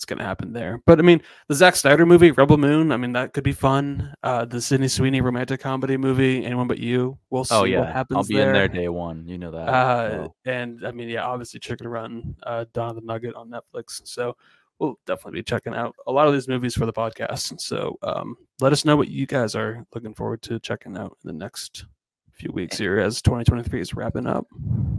what's 0.00 0.06
going 0.06 0.18
to 0.18 0.24
happen 0.24 0.54
there. 0.54 0.80
But 0.86 0.98
I 0.98 1.02
mean, 1.02 1.20
the 1.48 1.54
Zack 1.54 1.76
Snyder 1.76 2.06
movie, 2.06 2.30
Rebel 2.30 2.56
Moon, 2.56 2.90
I 2.90 2.96
mean, 2.96 3.12
that 3.12 3.34
could 3.34 3.44
be 3.44 3.52
fun. 3.52 4.14
Uh, 4.22 4.46
the 4.46 4.58
Sydney 4.58 4.88
Sweeney 4.88 5.20
romantic 5.20 5.60
comedy 5.60 5.98
movie, 5.98 6.42
Anyone 6.42 6.68
But 6.68 6.78
You. 6.78 7.18
We'll 7.28 7.44
see 7.44 7.54
Oh 7.54 7.60
what 7.60 7.68
yeah, 7.70 7.92
happens 7.92 8.16
I'll 8.16 8.24
be 8.24 8.36
there. 8.36 8.46
in 8.48 8.52
there 8.54 8.68
day 8.68 8.88
one. 8.88 9.28
You 9.28 9.36
know 9.36 9.50
that. 9.50 9.68
Uh, 9.68 10.28
and 10.46 10.86
I 10.86 10.92
mean, 10.92 11.10
yeah, 11.10 11.24
obviously 11.26 11.60
Chicken 11.60 11.86
Run, 11.86 12.34
uh, 12.44 12.64
Dawn 12.72 12.88
of 12.90 12.94
the 12.96 13.02
Nugget 13.02 13.34
on 13.34 13.50
Netflix. 13.50 14.00
So 14.04 14.36
we'll 14.78 14.98
definitely 15.06 15.40
be 15.40 15.44
checking 15.44 15.74
out 15.74 15.94
a 16.06 16.12
lot 16.12 16.26
of 16.28 16.32
these 16.32 16.48
movies 16.48 16.74
for 16.74 16.86
the 16.86 16.92
podcast. 16.94 17.60
So 17.60 17.98
um, 18.02 18.36
let 18.60 18.72
us 18.72 18.86
know 18.86 18.96
what 18.96 19.08
you 19.08 19.26
guys 19.26 19.54
are 19.54 19.84
looking 19.94 20.14
forward 20.14 20.40
to 20.42 20.58
checking 20.60 20.96
out 20.96 21.18
in 21.22 21.28
the 21.28 21.38
next 21.38 21.84
few 22.40 22.50
weeks 22.52 22.78
here 22.78 22.98
as 22.98 23.20
2023 23.22 23.80
is 23.80 23.94
wrapping 23.94 24.26
up. 24.26 24.46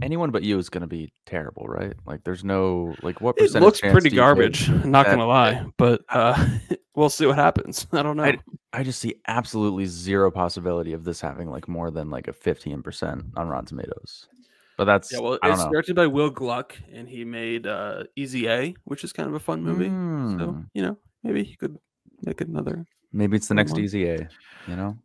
Anyone 0.00 0.30
but 0.30 0.42
you 0.42 0.58
is 0.58 0.68
going 0.68 0.82
to 0.82 0.86
be 0.86 1.12
terrible, 1.26 1.66
right? 1.66 1.92
Like, 2.06 2.22
there's 2.24 2.44
no 2.44 2.94
like 3.02 3.20
what 3.20 3.36
It 3.38 3.52
looks 3.52 3.80
pretty 3.80 3.94
do 3.94 4.04
you 4.04 4.10
think 4.10 4.16
garbage, 4.16 4.70
not 4.84 5.06
gonna 5.06 5.26
lie, 5.26 5.64
but 5.76 6.02
uh, 6.08 6.48
we'll 6.94 7.10
see 7.10 7.26
what 7.26 7.36
happens. 7.36 7.86
I 7.92 8.02
don't 8.02 8.16
know. 8.16 8.24
I- 8.24 8.38
I 8.74 8.82
just 8.84 9.00
see 9.00 9.16
absolutely 9.28 9.84
zero 9.84 10.30
possibility 10.30 10.94
of 10.94 11.04
this 11.04 11.20
having 11.20 11.50
like 11.50 11.68
more 11.68 11.90
than 11.90 12.08
like 12.08 12.26
a 12.26 12.32
15% 12.32 13.22
on 13.36 13.48
Rotten 13.48 13.66
Tomatoes. 13.66 14.28
but 14.78 14.84
that's 14.86 15.12
Yeah, 15.12 15.18
well, 15.18 15.38
I 15.42 15.48
don't 15.48 15.56
it's 15.56 15.64
know. 15.66 15.70
directed 15.72 15.94
by 15.94 16.06
Will 16.06 16.30
Gluck, 16.30 16.74
and 16.90 17.06
he 17.06 17.22
made 17.26 17.66
uh, 17.66 18.04
Easy 18.16 18.48
A, 18.48 18.74
which 18.84 19.04
is 19.04 19.12
kind 19.12 19.28
of 19.28 19.34
a 19.34 19.40
fun 19.40 19.62
movie. 19.62 19.88
So 19.90 19.92
Mm, 19.92 20.66
you 20.72 20.80
know, 20.82 20.96
maybe 21.22 21.44
he 21.44 21.54
could 21.56 21.76
make 22.24 22.40
another. 22.40 22.86
maybe 23.12 23.36
it's 23.36 23.48
the 23.48 23.54
next 23.54 23.72
one. 23.72 23.80
Easy 23.82 24.08
A. 24.08 24.26
You 24.66 24.76
know. 24.76 24.96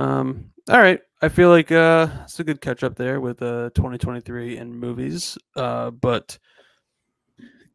Um, 0.00 0.50
all 0.70 0.80
right, 0.80 1.00
I 1.20 1.28
feel 1.28 1.50
like 1.50 1.70
uh, 1.70 2.08
it's 2.22 2.40
a 2.40 2.44
good 2.44 2.62
catch 2.62 2.82
up 2.82 2.96
there 2.96 3.20
with 3.20 3.42
uh 3.42 3.68
2023 3.74 4.56
and 4.56 4.74
movies. 4.74 5.36
Uh, 5.54 5.90
but 5.90 6.38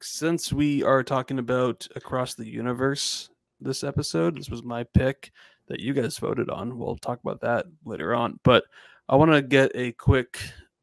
since 0.01 0.51
we 0.51 0.81
are 0.83 1.03
talking 1.03 1.38
about 1.38 1.88
across 1.95 2.33
the 2.33 2.47
universe 2.47 3.29
this 3.61 3.83
episode, 3.83 4.38
this 4.38 4.49
was 4.49 4.63
my 4.63 4.83
pick 4.95 5.31
that 5.67 5.79
you 5.79 5.93
guys 5.93 6.17
voted 6.17 6.49
on. 6.49 6.79
We'll 6.79 6.97
talk 6.97 7.19
about 7.23 7.41
that 7.41 7.67
later 7.85 8.15
on. 8.15 8.39
But 8.43 8.63
I 9.07 9.15
want 9.17 9.31
to 9.31 9.43
get 9.43 9.71
a 9.75 9.91
quick 9.91 10.39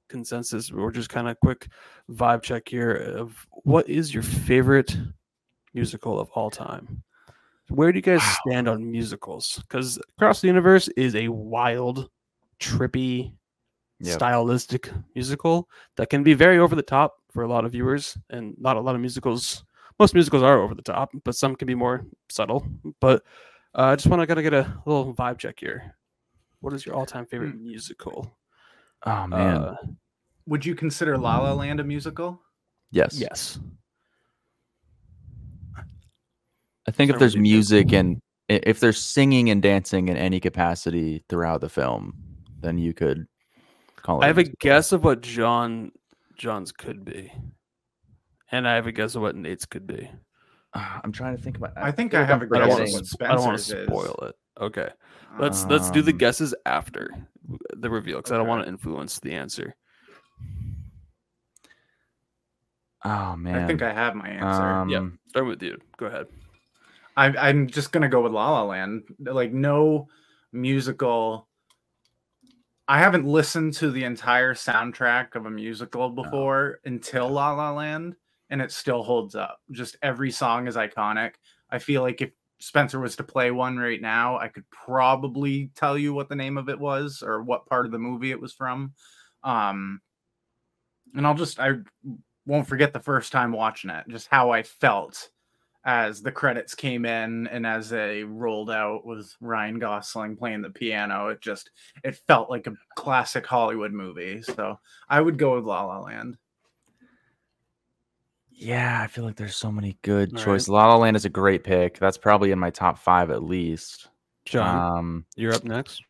consensus 0.09 0.71
or 0.71 0.93
just 0.93 1.09
kind 1.09 1.29
of 1.29 1.41
quick 1.41 1.69
vibe 2.09 2.43
check 2.43 2.69
here 2.69 2.93
of 2.93 3.49
what 3.65 3.89
is 3.89 4.15
your 4.15 4.23
favorite 4.23 4.97
musical 5.75 6.21
of 6.21 6.31
all 6.31 6.51
time? 6.51 7.03
Where 7.69 7.93
do 7.93 7.99
you 7.99 8.03
guys 8.03 8.21
Wow. 8.21 8.37
stand 8.47 8.69
on 8.69 8.91
musicals? 8.91 9.59
Because 9.63 9.99
Across 10.19 10.41
the 10.41 10.49
Universe 10.49 10.89
is 10.89 11.15
a 11.15 11.29
wild, 11.29 12.11
trippy, 12.61 13.35
Yep. 14.01 14.15
stylistic 14.15 14.91
musical 15.15 15.69
that 15.97 16.11
can 16.11 16.25
be 16.25 16.35
very 16.35 16.59
over 16.59 16.75
the 16.75 16.83
top 16.83 17.19
for 17.31 17.45
a 17.45 17.49
lot 17.49 17.65
of 17.65 17.71
viewers, 17.73 18.19
and 18.31 18.55
not 18.59 18.77
a 18.77 18.81
lot 18.81 18.97
of 18.97 19.01
musicals. 19.01 19.65
Most 20.01 20.13
musicals 20.15 20.43
are 20.43 20.61
over 20.61 20.75
the 20.75 20.83
top, 20.83 21.11
but 21.25 21.37
some 21.37 21.55
can 21.55 21.67
be 21.67 21.77
more 21.77 22.05
subtle. 22.29 22.67
But 23.01 23.23
uh, 23.77 23.83
I 23.85 23.95
just 23.97 24.09
want 24.09 24.21
to 24.21 24.27
gotta 24.27 24.43
get 24.43 24.55
a 24.55 24.77
little 24.87 25.15
vibe 25.15 25.39
check 25.39 25.61
here. 25.61 25.95
What 26.61 26.73
is 26.73 26.85
your 26.85 26.97
all-time 26.97 27.27
favorite 27.27 27.55
musical? 27.61 28.37
Oh 29.07 29.27
man. 29.29 29.57
Uh, 29.57 29.77
Would 30.47 30.67
you 30.67 30.75
consider 30.75 31.17
La 31.17 31.39
La 31.39 31.53
Land 31.53 31.79
a 31.79 31.85
musical? 31.85 32.43
yes. 32.91 33.17
yes. 33.19 33.61
I 36.87 36.91
think 36.91 37.11
if 37.11 37.19
there's 37.19 37.35
with 37.37 37.45
you, 37.47 37.51
Jim. 37.53 37.57
music 37.57 37.93
and 37.93 38.21
if 38.49 38.81
there's 38.81 39.03
singing 39.03 39.51
and 39.51 39.63
dancing 39.63 40.09
in 40.09 40.17
any 40.17 40.41
capacity 40.41 41.23
throughout 41.29 41.61
the 41.61 41.69
film, 41.69 42.15
then 42.61 42.77
you 42.79 42.93
could 42.93 43.27
call 43.97 44.21
it. 44.21 44.25
I 44.25 44.27
have 44.29 44.39
a 44.39 44.45
guess 44.45 44.93
of 44.93 45.05
what 45.05 45.21
John 45.21 45.93
John's 46.37 46.73
could 46.73 47.05
be, 47.05 47.33
and 48.51 48.67
I 48.67 48.75
have 48.75 48.87
a 48.87 48.93
guess 48.93 49.15
of 49.15 49.23
what 49.23 49.37
Nate's 49.37 49.65
could 49.67 49.87
be. 49.87 50.11
I'm 50.75 51.13
trying 51.13 51.37
to 51.37 51.43
think 51.43 51.57
about. 51.57 51.73
I 51.77 51.93
think 51.93 52.15
I 52.15 52.25
have 52.25 52.43
I'm 52.43 52.53
a 52.53 52.57
I 52.57 52.59
don't 52.67 52.69
guess 52.69 52.93
want 52.93 53.03
of 53.03 53.09
forgetting- 53.09 53.19
what 53.19 53.19
to. 53.19 53.25
I 53.25 53.35
don't 53.37 53.45
want 53.45 53.59
to 53.59 53.63
Spencer's 53.65 53.83
is. 53.83 53.87
spoil 53.89 54.29
it. 54.29 54.35
Okay, 54.61 54.89
let's 55.39 55.65
let's 55.67 55.91
do 55.91 56.03
the 56.03 56.13
Um, 56.13 56.19
guesses 56.19 56.55
after 56.67 57.09
the 57.77 57.89
reveal 57.91 58.19
because 58.19 58.33
I 58.33 58.37
don't 58.37 58.49
want 58.49 58.65
to 58.65 58.69
influence 58.69 59.19
the 59.21 59.33
answer. 59.33 59.75
Oh 63.05 63.35
man. 63.37 63.57
I 63.65 63.67
think 63.67 63.83
I 63.83 63.93
have 63.93 64.15
my 64.15 64.29
answer. 64.29 64.63
Um, 64.63 64.89
Yeah. 64.89 65.09
Start 65.29 65.47
with 65.47 65.63
you. 65.63 65.79
Go 65.97 66.07
ahead. 66.07 66.27
I, 67.17 67.27
I'm 67.29 67.69
just 67.69 67.93
gonna 67.93 68.09
go 68.09 68.23
with 68.23 68.33
La 68.33 68.51
La 68.51 68.65
Land. 68.65 69.05
Like 69.21 69.53
no 69.53 70.09
musical. 70.53 71.49
I 72.89 72.99
haven't 72.99 73.27
listened 73.27 73.75
to 73.75 73.91
the 73.91 74.05
entire 74.05 74.55
soundtrack 74.55 75.35
of 75.37 75.47
a 75.47 75.51
musical 75.51 76.11
before 76.11 76.81
until 76.85 77.29
La 77.31 77.53
La 77.53 77.73
Land, 77.73 78.17
and 78.51 78.61
it 78.61 78.73
still 78.73 79.03
holds 79.03 79.35
up. 79.35 79.61
Just 79.71 79.97
every 80.03 80.31
song 80.31 80.67
is 80.67 80.77
iconic. 80.77 81.35
I 81.71 81.79
feel 81.79 82.03
like 82.03 82.21
if 82.21 82.31
Spencer 82.61 83.01
was 83.01 83.17
to 83.17 83.25
play 83.25 83.51
one 83.51 83.77
right 83.79 84.01
now, 84.01 84.39
I 84.39 84.49
could 84.49 84.69
probably 84.71 85.71
tell 85.75 85.97
you 85.99 86.13
what 86.15 86.29
the 86.29 86.37
name 86.37 86.59
of 86.59 86.69
it 86.69 86.79
was 86.79 87.23
or 87.25 87.43
what 87.43 87.67
part 87.67 87.87
of 87.87 87.93
the 87.93 87.99
movie 87.99 88.31
it 88.31 88.41
was 88.41 88.53
from. 88.53 88.93
Um, 89.45 90.01
and 91.15 91.27
I'll 91.27 91.35
just 91.35 91.61
I 91.61 91.75
won't 92.47 92.69
forget 92.69 92.93
the 92.93 93.01
first 93.01 93.33
time 93.33 93.53
watching 93.53 93.91
it, 93.91 94.05
just 94.09 94.29
how 94.31 94.51
I 94.51 94.63
felt 94.63 95.31
as 95.85 96.23
the 96.23 96.31
credits 96.33 96.75
came 96.75 97.05
in 97.05 97.47
and 97.49 97.67
as 97.67 97.89
they 97.91 98.23
rolled 98.23 98.71
out 98.71 99.05
with 99.05 99.35
Ryan 99.41 99.79
Gosling 99.79 100.37
playing 100.37 100.63
the 100.63 100.71
piano. 100.71 101.29
It 101.29 101.41
just 101.41 101.71
it 102.05 102.17
felt 102.29 102.51
like 102.51 102.67
a 102.67 102.75
classic 102.97 103.47
Hollywood 103.47 103.93
movie. 103.93 104.43
So 104.43 104.79
I 105.09 105.21
would 105.21 105.39
go 105.39 105.57
with 105.57 105.65
La 105.65 105.85
La 105.85 106.01
Land. 106.01 106.37
Yeah, 108.51 109.01
I 109.03 109.09
feel 109.09 109.25
like 109.25 109.37
there's 109.37 109.57
so 109.57 109.73
many 109.73 109.99
good 110.03 110.37
All 110.37 110.45
right. 110.45 110.45
choices. 110.45 110.69
La 110.69 110.87
La 110.87 110.97
Land 110.97 111.17
is 111.17 111.25
a 111.25 111.29
great 111.31 111.65
pick. 111.65 111.99
That's 111.99 112.19
probably 112.19 112.53
in 112.53 112.59
my 112.59 112.71
top 112.71 112.99
five 112.99 113.31
at 113.31 113.43
least. 113.43 114.09
John, 114.45 114.89
Um, 114.99 115.27
you're 115.37 115.53
up 115.55 115.65
next. 115.65 116.03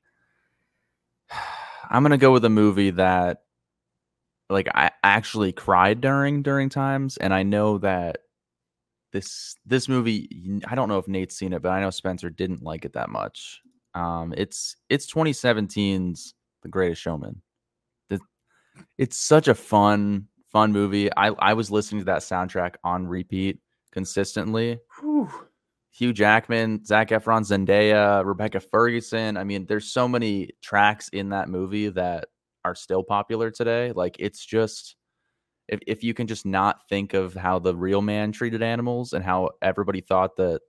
I'm 1.90 2.02
gonna 2.02 2.18
go 2.18 2.32
with 2.32 2.44
a 2.44 2.50
movie 2.50 2.90
that, 2.90 3.42
like, 4.48 4.68
I 4.74 4.90
actually 5.02 5.52
cried 5.52 6.00
during 6.00 6.42
during 6.42 6.68
times, 6.68 7.16
and 7.18 7.32
I 7.34 7.42
know 7.42 7.78
that 7.78 8.21
this 9.12 9.56
this 9.66 9.88
movie. 9.88 10.60
I 10.66 10.74
don't 10.74 10.88
know 10.88 10.98
if 10.98 11.08
Nate's 11.08 11.36
seen 11.36 11.52
it, 11.52 11.62
but 11.62 11.70
I 11.70 11.80
know 11.80 11.90
Spencer 11.90 12.30
didn't 12.30 12.62
like 12.62 12.84
it 12.84 12.94
that 12.94 13.10
much. 13.10 13.60
Um, 13.94 14.34
it's 14.36 14.76
it's 14.88 15.12
2017's 15.12 16.34
The 16.62 16.68
Greatest 16.68 17.02
Showman. 17.02 17.42
The, 18.08 18.20
it's 18.98 19.16
such 19.16 19.48
a 19.48 19.54
fun 19.54 20.28
fun 20.50 20.72
movie. 20.72 21.12
I 21.14 21.28
I 21.28 21.54
was 21.54 21.70
listening 21.70 22.00
to 22.00 22.06
that 22.06 22.22
soundtrack 22.22 22.76
on 22.82 23.06
repeat 23.06 23.58
consistently. 23.92 24.80
Hugh 25.92 26.14
Jackman, 26.14 26.84
Zac 26.86 27.10
Efron, 27.10 27.42
Zendaya, 27.42 28.24
Rebecca 28.24 28.60
Ferguson. 28.60 29.36
I 29.36 29.44
mean, 29.44 29.66
there's 29.66 29.92
so 29.92 30.08
many 30.08 30.50
tracks 30.62 31.10
in 31.10 31.28
that 31.30 31.50
movie 31.50 31.90
that 31.90 32.28
are 32.64 32.74
still 32.74 33.02
popular 33.02 33.50
today. 33.50 33.92
Like 33.92 34.16
it's 34.18 34.44
just 34.44 34.96
if 35.68 35.80
if 35.86 36.02
you 36.04 36.14
can 36.14 36.26
just 36.26 36.44
not 36.46 36.88
think 36.88 37.14
of 37.14 37.34
how 37.34 37.58
the 37.58 37.74
real 37.74 38.02
man 38.02 38.32
treated 38.32 38.62
animals 38.62 39.12
and 39.12 39.24
how 39.24 39.50
everybody 39.62 40.00
thought 40.00 40.36
that 40.36 40.60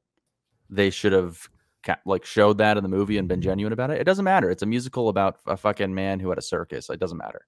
they 0.70 0.90
should 0.90 1.12
have 1.14 1.50
ca- 1.84 2.00
like 2.06 2.26
showed 2.26 2.58
that 2.60 2.78
in 2.78 2.84
the 2.84 2.90
movie 2.90 3.18
and 3.18 3.28
been 3.28 3.42
genuine 3.42 3.74
about 3.74 3.90
it. 3.92 4.00
It 4.00 4.06
doesn't 4.06 4.26
matter. 4.26 4.50
It's 4.50 4.64
a 4.64 4.68
musical 4.68 5.10
about 5.10 5.38
a 5.46 5.58
fucking 5.58 5.94
man 5.94 6.20
who 6.20 6.30
had 6.30 6.38
a 6.38 6.42
circus. 6.44 6.90
It 6.90 7.00
doesn't 7.00 7.18
matter. 7.18 7.46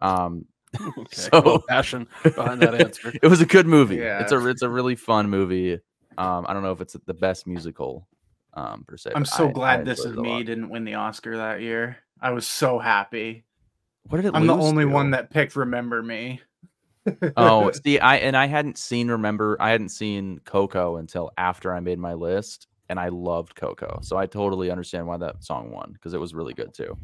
Um 0.00 0.44
Okay. 0.80 1.04
So- 1.10 1.62
passion 1.68 2.06
behind 2.22 2.62
that 2.62 2.74
answer. 2.80 3.12
it 3.22 3.26
was 3.26 3.40
a 3.40 3.46
good 3.46 3.66
movie. 3.66 3.96
Yeah. 3.96 4.20
It's 4.20 4.32
a 4.32 4.46
it's 4.48 4.62
a 4.62 4.68
really 4.68 4.94
fun 4.96 5.28
movie. 5.28 5.78
Um, 6.18 6.44
I 6.48 6.52
don't 6.52 6.62
know 6.62 6.72
if 6.72 6.80
it's 6.80 6.96
the 7.06 7.14
best 7.14 7.46
musical, 7.46 8.06
um, 8.54 8.84
per 8.86 8.96
se. 8.96 9.12
I'm 9.14 9.24
so 9.24 9.46
I- 9.46 9.48
I 9.48 9.52
glad 9.52 9.84
This 9.86 10.04
Is 10.04 10.16
Me 10.16 10.42
didn't 10.42 10.68
win 10.68 10.84
the 10.84 10.94
Oscar 10.94 11.36
that 11.38 11.60
year. 11.62 11.96
I 12.20 12.30
was 12.32 12.46
so 12.46 12.78
happy. 12.78 13.44
What 14.04 14.16
did 14.18 14.26
it? 14.26 14.32
I'm 14.34 14.46
the 14.46 14.54
only 14.56 14.84
to? 14.84 14.90
one 14.90 15.12
that 15.12 15.30
picked 15.30 15.56
Remember 15.56 16.02
Me. 16.02 16.40
Oh, 17.36 17.70
see, 17.84 17.98
I 17.98 18.16
and 18.16 18.36
I 18.36 18.46
hadn't 18.46 18.78
seen 18.78 19.08
Remember. 19.10 19.56
I 19.60 19.70
hadn't 19.70 19.88
seen 19.90 20.40
Coco 20.44 20.96
until 20.96 21.30
after 21.38 21.74
I 21.74 21.80
made 21.80 21.98
my 21.98 22.14
list, 22.14 22.66
and 22.88 22.98
I 23.00 23.08
loved 23.08 23.54
Coco, 23.54 24.00
so 24.02 24.16
I 24.16 24.26
totally 24.26 24.70
understand 24.70 25.06
why 25.06 25.16
that 25.18 25.42
song 25.42 25.70
won 25.70 25.92
because 25.92 26.14
it 26.14 26.20
was 26.20 26.34
really 26.34 26.54
good 26.54 26.74
too. 26.74 26.96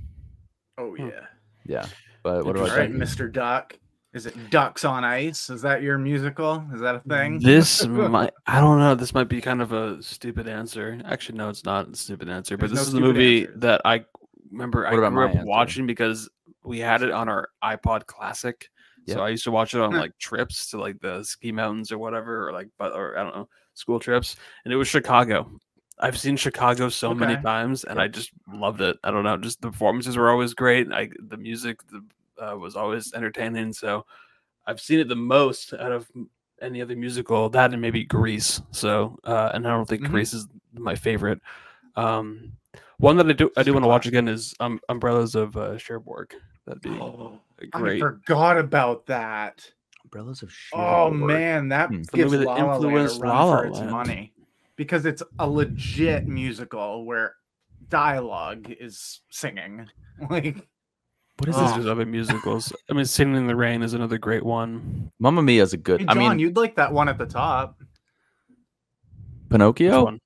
oh 0.79 0.95
Hmm. 0.95 1.09
yeah. 1.09 1.21
Yeah, 1.69 1.87
but 2.23 2.45
what 2.45 2.57
about 2.57 2.77
right. 2.77 2.93
Mr. 2.93 3.31
Duck. 3.31 3.79
Is 4.15 4.25
it 4.25 4.35
Ducks 4.51 4.85
on 4.87 5.05
Ice? 5.05 5.51
Is 5.51 5.61
that 5.63 5.83
your 5.83 5.99
musical? 5.99 6.65
Is 6.73 6.81
that 6.81 6.95
a 6.95 7.01
thing? 7.01 7.39
This 7.39 7.85
might 7.87 8.33
I 8.47 8.61
don't 8.61 8.79
know. 8.79 8.95
This 8.95 9.13
might 9.13 9.29
be 9.29 9.41
kind 9.43 9.61
of 9.61 9.73
a 9.73 10.03
stupid 10.03 10.49
answer. 10.49 10.99
Actually, 11.05 11.37
no, 11.39 11.51
it's 11.51 11.65
not 11.65 11.89
a 11.91 11.97
stupid 11.97 12.29
answer. 12.31 12.57
But 12.57 12.69
There's 12.71 12.73
no 12.73 12.79
this 12.79 12.87
is 12.89 12.93
the 12.95 13.01
movie 13.01 13.41
answers. 13.43 13.61
that 13.61 13.83
I 13.85 14.05
remember 14.51 14.87
I 14.87 14.91
What 14.93 14.99
about 15.01 15.13
grew 15.13 15.25
up 15.27 15.35
answer? 15.35 15.47
watching 15.47 15.87
because 15.87 16.31
we 16.65 16.79
had 16.79 17.03
it 17.03 17.11
on 17.11 17.29
our 17.29 17.49
iPod 17.63 18.07
Classic. 18.07 18.71
Yep. 19.07 19.17
So 19.17 19.25
I 19.25 19.29
used 19.31 19.45
to 19.45 19.51
watch 19.51 19.75
it 19.75 19.81
on 19.81 19.93
like 19.93 20.17
trips 20.19 20.69
to 20.71 20.79
like 20.81 21.01
the 21.01 21.23
ski 21.23 21.53
mountains 21.53 21.93
or 21.93 21.99
whatever, 21.99 22.49
or 22.49 22.53
like 22.53 22.69
but 22.79 22.93
or 22.93 23.19
I 23.19 23.23
don't 23.23 23.35
know 23.37 23.49
school 23.75 23.99
trips, 24.01 24.37
and 24.65 24.73
it 24.73 24.77
was 24.77 24.89
Chicago. 24.89 25.51
I've 25.99 26.19
seen 26.19 26.37
Chicago 26.37 26.89
so 26.91 27.15
many 27.15 27.37
times, 27.43 27.85
and 27.85 27.99
I 28.01 28.09
just 28.09 28.31
loved 28.53 28.81
it. 28.83 28.99
I 29.03 29.11
don't 29.11 29.25
know, 29.25 29.37
just 29.37 29.63
the 29.63 29.71
performances 29.71 30.17
were 30.17 30.31
always 30.31 30.53
great. 30.55 30.93
I 30.93 31.09
the 31.19 31.37
music 31.39 31.79
the, 31.89 32.05
uh, 32.45 32.57
was 32.57 32.77
always 32.77 33.15
entertaining. 33.15 33.73
So 33.73 34.05
I've 34.67 34.81
seen 34.81 34.99
it 34.99 35.09
the 35.09 35.17
most 35.17 35.73
out 35.73 35.93
of 35.93 36.11
any 36.61 36.83
other 36.83 36.97
musical. 36.97 37.49
That 37.49 37.73
and 37.73 37.81
maybe 37.81 38.05
Grease. 38.05 38.61
So 38.73 39.19
uh, 39.25 39.51
and 39.55 39.67
I 39.67 39.71
don't 39.71 39.89
think 39.89 40.03
Mhm. 40.03 40.11
Grease 40.11 40.35
is 40.35 40.49
my 40.75 40.95
favorite. 40.97 41.41
Um, 41.95 42.53
one 42.99 43.17
that 43.19 43.29
I 43.29 43.33
do 43.33 43.51
I 43.57 43.63
do 43.63 43.73
want 43.73 43.85
to 43.85 43.89
watch 43.89 44.07
again 44.07 44.29
is 44.29 44.55
um, 44.61 44.81
Umbrellas 44.89 45.35
of 45.35 45.57
uh, 45.57 45.79
Cherbourg. 45.79 46.35
That'd 46.67 46.83
be 46.83 46.91
Oh, 46.91 47.41
a 47.61 47.65
I 47.65 47.79
great. 47.81 48.01
forgot 48.01 48.59
about 48.59 49.07
that. 49.07 49.71
Umbrellas 50.05 50.43
of 50.43 50.53
Oh 50.73 51.11
man, 51.11 51.69
that 51.69 51.89
Hmm. 51.91 51.97
It's 52.01 52.11
the 52.11 52.17
gives 52.19 52.33
movie 52.33 52.45
that 52.45 52.51
La 52.51 52.55
La 52.55 52.65
Land 52.65 52.71
a 52.71 52.75
influenced 52.87 53.21
run 53.21 53.31
La 53.35 53.45
La 53.45 53.57
for 53.59 53.67
its 53.67 53.79
Land. 53.79 53.91
money 53.91 54.33
because 54.77 55.05
it's 55.07 55.23
a 55.39 55.49
legit 55.49 56.27
musical 56.29 57.05
where 57.05 57.35
dialogue 57.89 58.71
is 58.81 59.21
singing. 59.31 59.87
Like 60.31 60.57
What 61.39 61.49
is 61.51 61.57
Oh. 61.59 61.63
this? 61.65 61.73
There's 61.75 61.87
other 61.87 62.07
musicals. 62.07 62.73
I 62.89 62.95
mean, 62.95 63.05
Singing 63.05 63.37
in 63.37 63.47
the 63.47 63.55
Rain 63.57 63.83
is 63.83 63.93
another 63.93 64.17
great 64.17 64.43
one. 64.43 65.13
Mamma 65.19 65.43
Mia 65.43 65.63
is 65.63 65.75
a 65.75 65.77
good. 65.77 66.01
hey, 66.01 66.07
I 66.09 66.15
mean, 66.15 66.39
you'd 66.39 66.57
like 66.57 66.77
that 66.77 66.91
one 66.93 67.09
at 67.11 67.19
the 67.19 67.27
top. 67.27 67.79
Pinocchio. 69.51 70.05
one? 70.05 70.21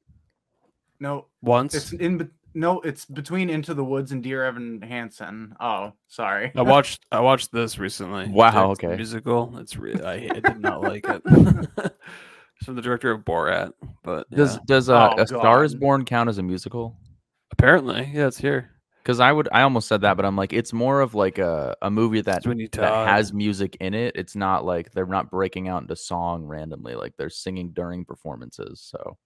No, 1.00 1.26
Once. 1.42 1.74
it's 1.74 1.92
in 1.92 2.18
bet- 2.18 2.28
No, 2.54 2.80
it's 2.80 3.04
between 3.04 3.48
Into 3.50 3.74
the 3.74 3.84
Woods 3.84 4.12
and 4.12 4.22
Dear 4.22 4.44
Evan 4.44 4.82
Hansen. 4.82 5.54
Oh, 5.60 5.92
sorry. 6.08 6.52
I 6.56 6.62
watched 6.62 7.04
I 7.12 7.20
watched 7.20 7.52
this 7.52 7.78
recently. 7.78 8.28
Wow, 8.28 8.72
It's 8.72 8.82
okay. 8.82 8.96
Musical. 8.96 9.56
It's 9.58 9.76
re- 9.76 10.00
I, 10.02 10.14
I 10.34 10.40
did 10.40 10.60
not 10.60 10.80
like 10.82 11.06
it. 11.08 11.22
it's 11.26 12.64
from 12.64 12.74
the 12.76 12.82
director 12.82 13.10
of 13.10 13.20
Borat, 13.24 13.72
but 14.02 14.28
Does 14.30 14.54
yeah. 14.56 14.60
does 14.66 14.88
uh, 14.88 15.14
Oh, 15.16 15.22
A 15.22 15.26
Star 15.26 15.64
Is 15.64 15.74
Born 15.74 16.04
count 16.04 16.28
as 16.28 16.38
a 16.38 16.42
musical? 16.42 16.96
apparently, 17.52 18.10
yeah, 18.12 18.26
it's 18.26 18.38
here. 18.38 18.70
Because 19.02 19.18
I 19.18 19.32
would, 19.32 19.48
I 19.50 19.62
almost 19.62 19.88
said 19.88 20.02
that, 20.02 20.16
but 20.16 20.26
I'm 20.26 20.36
like, 20.36 20.52
it's 20.52 20.72
more 20.74 21.00
of 21.00 21.14
like 21.14 21.38
a, 21.38 21.74
a 21.82 21.90
movie 21.90 22.20
that 22.20 22.42
that 22.42 23.08
has 23.08 23.32
music 23.32 23.76
in 23.80 23.94
it. 23.94 24.14
It's 24.14 24.36
not 24.36 24.64
like 24.66 24.92
they're 24.92 25.06
not 25.06 25.30
breaking 25.30 25.68
out 25.68 25.80
into 25.82 25.96
song 25.96 26.44
randomly, 26.44 26.94
like 26.94 27.14
they're 27.16 27.30
singing 27.30 27.70
during 27.72 28.04
performances. 28.04 28.82
So 28.82 29.16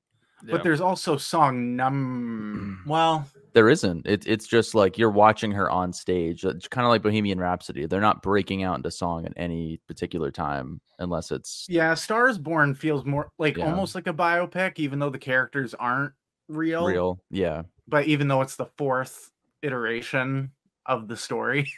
Yeah. 0.44 0.52
But 0.52 0.62
there's 0.62 0.80
also 0.80 1.16
song 1.16 1.76
num. 1.76 2.82
Well, 2.86 3.26
there 3.54 3.70
isn't. 3.70 4.06
It, 4.06 4.26
it's 4.26 4.46
just 4.46 4.74
like 4.74 4.98
you're 4.98 5.10
watching 5.10 5.52
her 5.52 5.70
on 5.70 5.92
stage. 5.92 6.44
It's 6.44 6.68
kind 6.68 6.84
of 6.84 6.90
like 6.90 7.02
Bohemian 7.02 7.38
Rhapsody. 7.40 7.86
They're 7.86 8.00
not 8.00 8.22
breaking 8.22 8.62
out 8.62 8.76
into 8.76 8.90
song 8.90 9.24
at 9.24 9.32
any 9.36 9.80
particular 9.88 10.30
time 10.30 10.80
unless 10.98 11.30
it's 11.30 11.66
yeah, 11.68 11.94
Stars 11.94 12.36
Born 12.36 12.74
feels 12.74 13.04
more 13.04 13.30
like 13.38 13.56
Yeah. 13.56 13.70
almost 13.70 13.94
like 13.94 14.06
a 14.06 14.12
biopic, 14.12 14.78
even 14.78 14.98
though 14.98 15.10
the 15.10 15.18
characters 15.18 15.72
aren't 15.74 16.12
real. 16.48 16.86
real. 16.86 17.20
Yeah. 17.30 17.62
But 17.88 18.06
even 18.06 18.28
though 18.28 18.42
it's 18.42 18.56
the 18.56 18.66
fourth 18.76 19.30
iteration 19.62 20.50
of 20.86 21.08
the 21.08 21.16
story. 21.16 21.70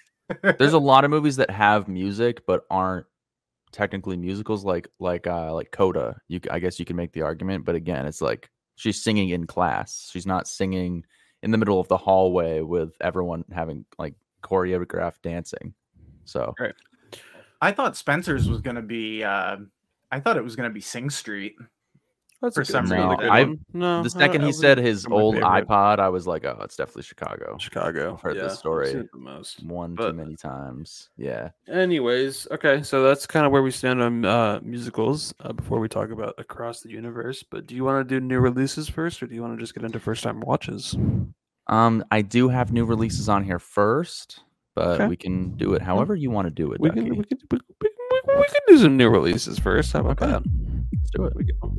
There's 0.59 0.73
a 0.73 0.79
lot 0.93 1.05
of 1.05 1.11
movies 1.11 1.37
that 1.37 1.51
have 1.51 1.87
music 1.89 2.45
but 2.47 2.63
aren't 2.71 3.07
technically 3.73 4.17
musicals 4.17 4.65
like 4.65 4.89
like 4.99 5.27
uh 5.27 5.53
like 5.53 5.71
Coda. 5.71 6.17
You 6.29 6.41
i 6.51 6.59
guess 6.59 6.79
you 6.81 6.85
can 6.87 6.97
make 6.97 7.13
the 7.13 7.23
argument, 7.23 7.65
but 7.65 7.75
again, 7.75 8.07
it's 8.07 8.23
like 8.23 8.49
she's 8.77 9.03
singing 9.03 9.31
in 9.31 9.47
class. 9.47 10.09
She's 10.13 10.27
not 10.27 10.47
singing 10.47 11.05
in 11.43 11.51
the 11.51 11.59
middle 11.59 11.81
of 11.81 11.89
the 11.89 11.97
hallway 11.97 12.61
with 12.61 12.95
everyone 13.01 13.45
having 13.53 13.85
like 13.99 14.15
choreographed 14.43 15.23
dancing. 15.23 15.75
So 16.25 16.55
I 17.61 17.73
thought 17.73 17.97
Spencer's 17.97 18.49
was 18.49 18.61
gonna 18.61 18.83
be 18.83 19.25
uh 19.25 19.57
I 20.13 20.21
thought 20.21 20.37
it 20.37 20.45
was 20.45 20.57
gonna 20.57 20.71
be 20.71 20.81
Sing 20.81 21.11
Street. 21.11 21.57
That's 22.43 22.55
for 22.55 22.61
a 22.61 22.65
good- 22.65 22.73
some 22.73 22.85
reason. 22.85 23.17
good 23.17 23.61
no, 23.73 24.03
the 24.03 24.11
second 24.11 24.43
I 24.43 24.45
he 24.45 24.47
was 24.49 24.61
said 24.61 24.77
his 24.79 25.07
old 25.07 25.37
favorite. 25.37 25.67
iPod, 25.69 25.99
I 26.01 26.11
was 26.11 26.27
like, 26.27 26.45
oh, 26.45 26.59
it's 26.63 26.77
definitely 26.77 27.05
Chicago. 27.05 27.57
Chicago. 27.59 28.13
I've 28.15 28.21
heard 28.21 28.35
this 28.37 28.43
yeah, 28.43 28.47
I've 28.51 28.59
story. 28.59 28.93
the 28.93 29.09
most. 29.15 29.63
One 29.65 29.95
But- 29.95 30.09
too 30.11 30.17
many 30.19 30.37
times. 30.37 31.09
Yeah. 31.17 31.51
Anyways, 31.67 32.47
okay, 32.51 32.83
so 32.83 33.03
that's 33.03 33.27
kind 33.27 33.47
of 33.47 33.53
where 33.53 33.63
we 33.63 33.71
stand 33.71 34.03
on 34.03 34.25
uh, 34.27 34.61
musicals 34.63 35.33
uh, 35.41 35.53
before 35.55 35.81
we 35.81 35.89
talk 35.89 36.11
about 36.11 36.35
across 36.37 36.83
the 36.83 36.91
universe. 36.91 37.43
But 37.43 37.67
do 37.67 37.75
you 37.75 37.85
want 37.85 38.07
to 38.07 38.15
do 38.21 38.25
new 38.25 38.39
releases 38.39 38.89
first, 38.89 39.23
or 39.23 39.27
do 39.27 39.35
you 39.35 39.41
want 39.41 39.55
to 39.57 39.61
just 39.63 39.75
get 39.75 39.85
into 39.85 39.99
first 39.99 40.23
time 40.23 40.41
watches? 40.41 40.95
Um, 41.69 42.05
I 42.11 42.21
do 42.23 42.49
have 42.51 42.71
new 42.73 42.85
releases 42.85 43.29
on 43.31 43.45
here 43.45 43.59
first, 43.59 44.41
but 44.75 45.01
Okay. 45.01 45.07
we 45.09 45.17
can 45.17 45.53
do 45.57 45.73
it 45.75 45.81
however 45.83 46.15
you 46.15 46.31
want 46.31 46.47
to 46.49 46.55
do 46.55 46.71
it. 46.73 46.81
We 46.81 46.91
Ducky. 46.91 47.01
can, 47.05 47.17
we 47.17 47.25
can 47.25 47.39
we, 47.51 47.59
we, 47.81 47.89
we, 48.29 48.35
we 48.37 48.45
can 48.45 48.61
do 48.69 48.79
some 48.79 48.97
new 48.99 49.09
releases 49.09 49.59
first. 49.59 49.93
How 49.95 50.01
about 50.01 50.21
Okay. 50.23 50.31
that? 50.33 50.43
Let's 50.93 51.11
do 51.11 51.25
it. 51.25 51.33
Here 51.33 51.39
we 51.39 51.45
go. 51.53 51.77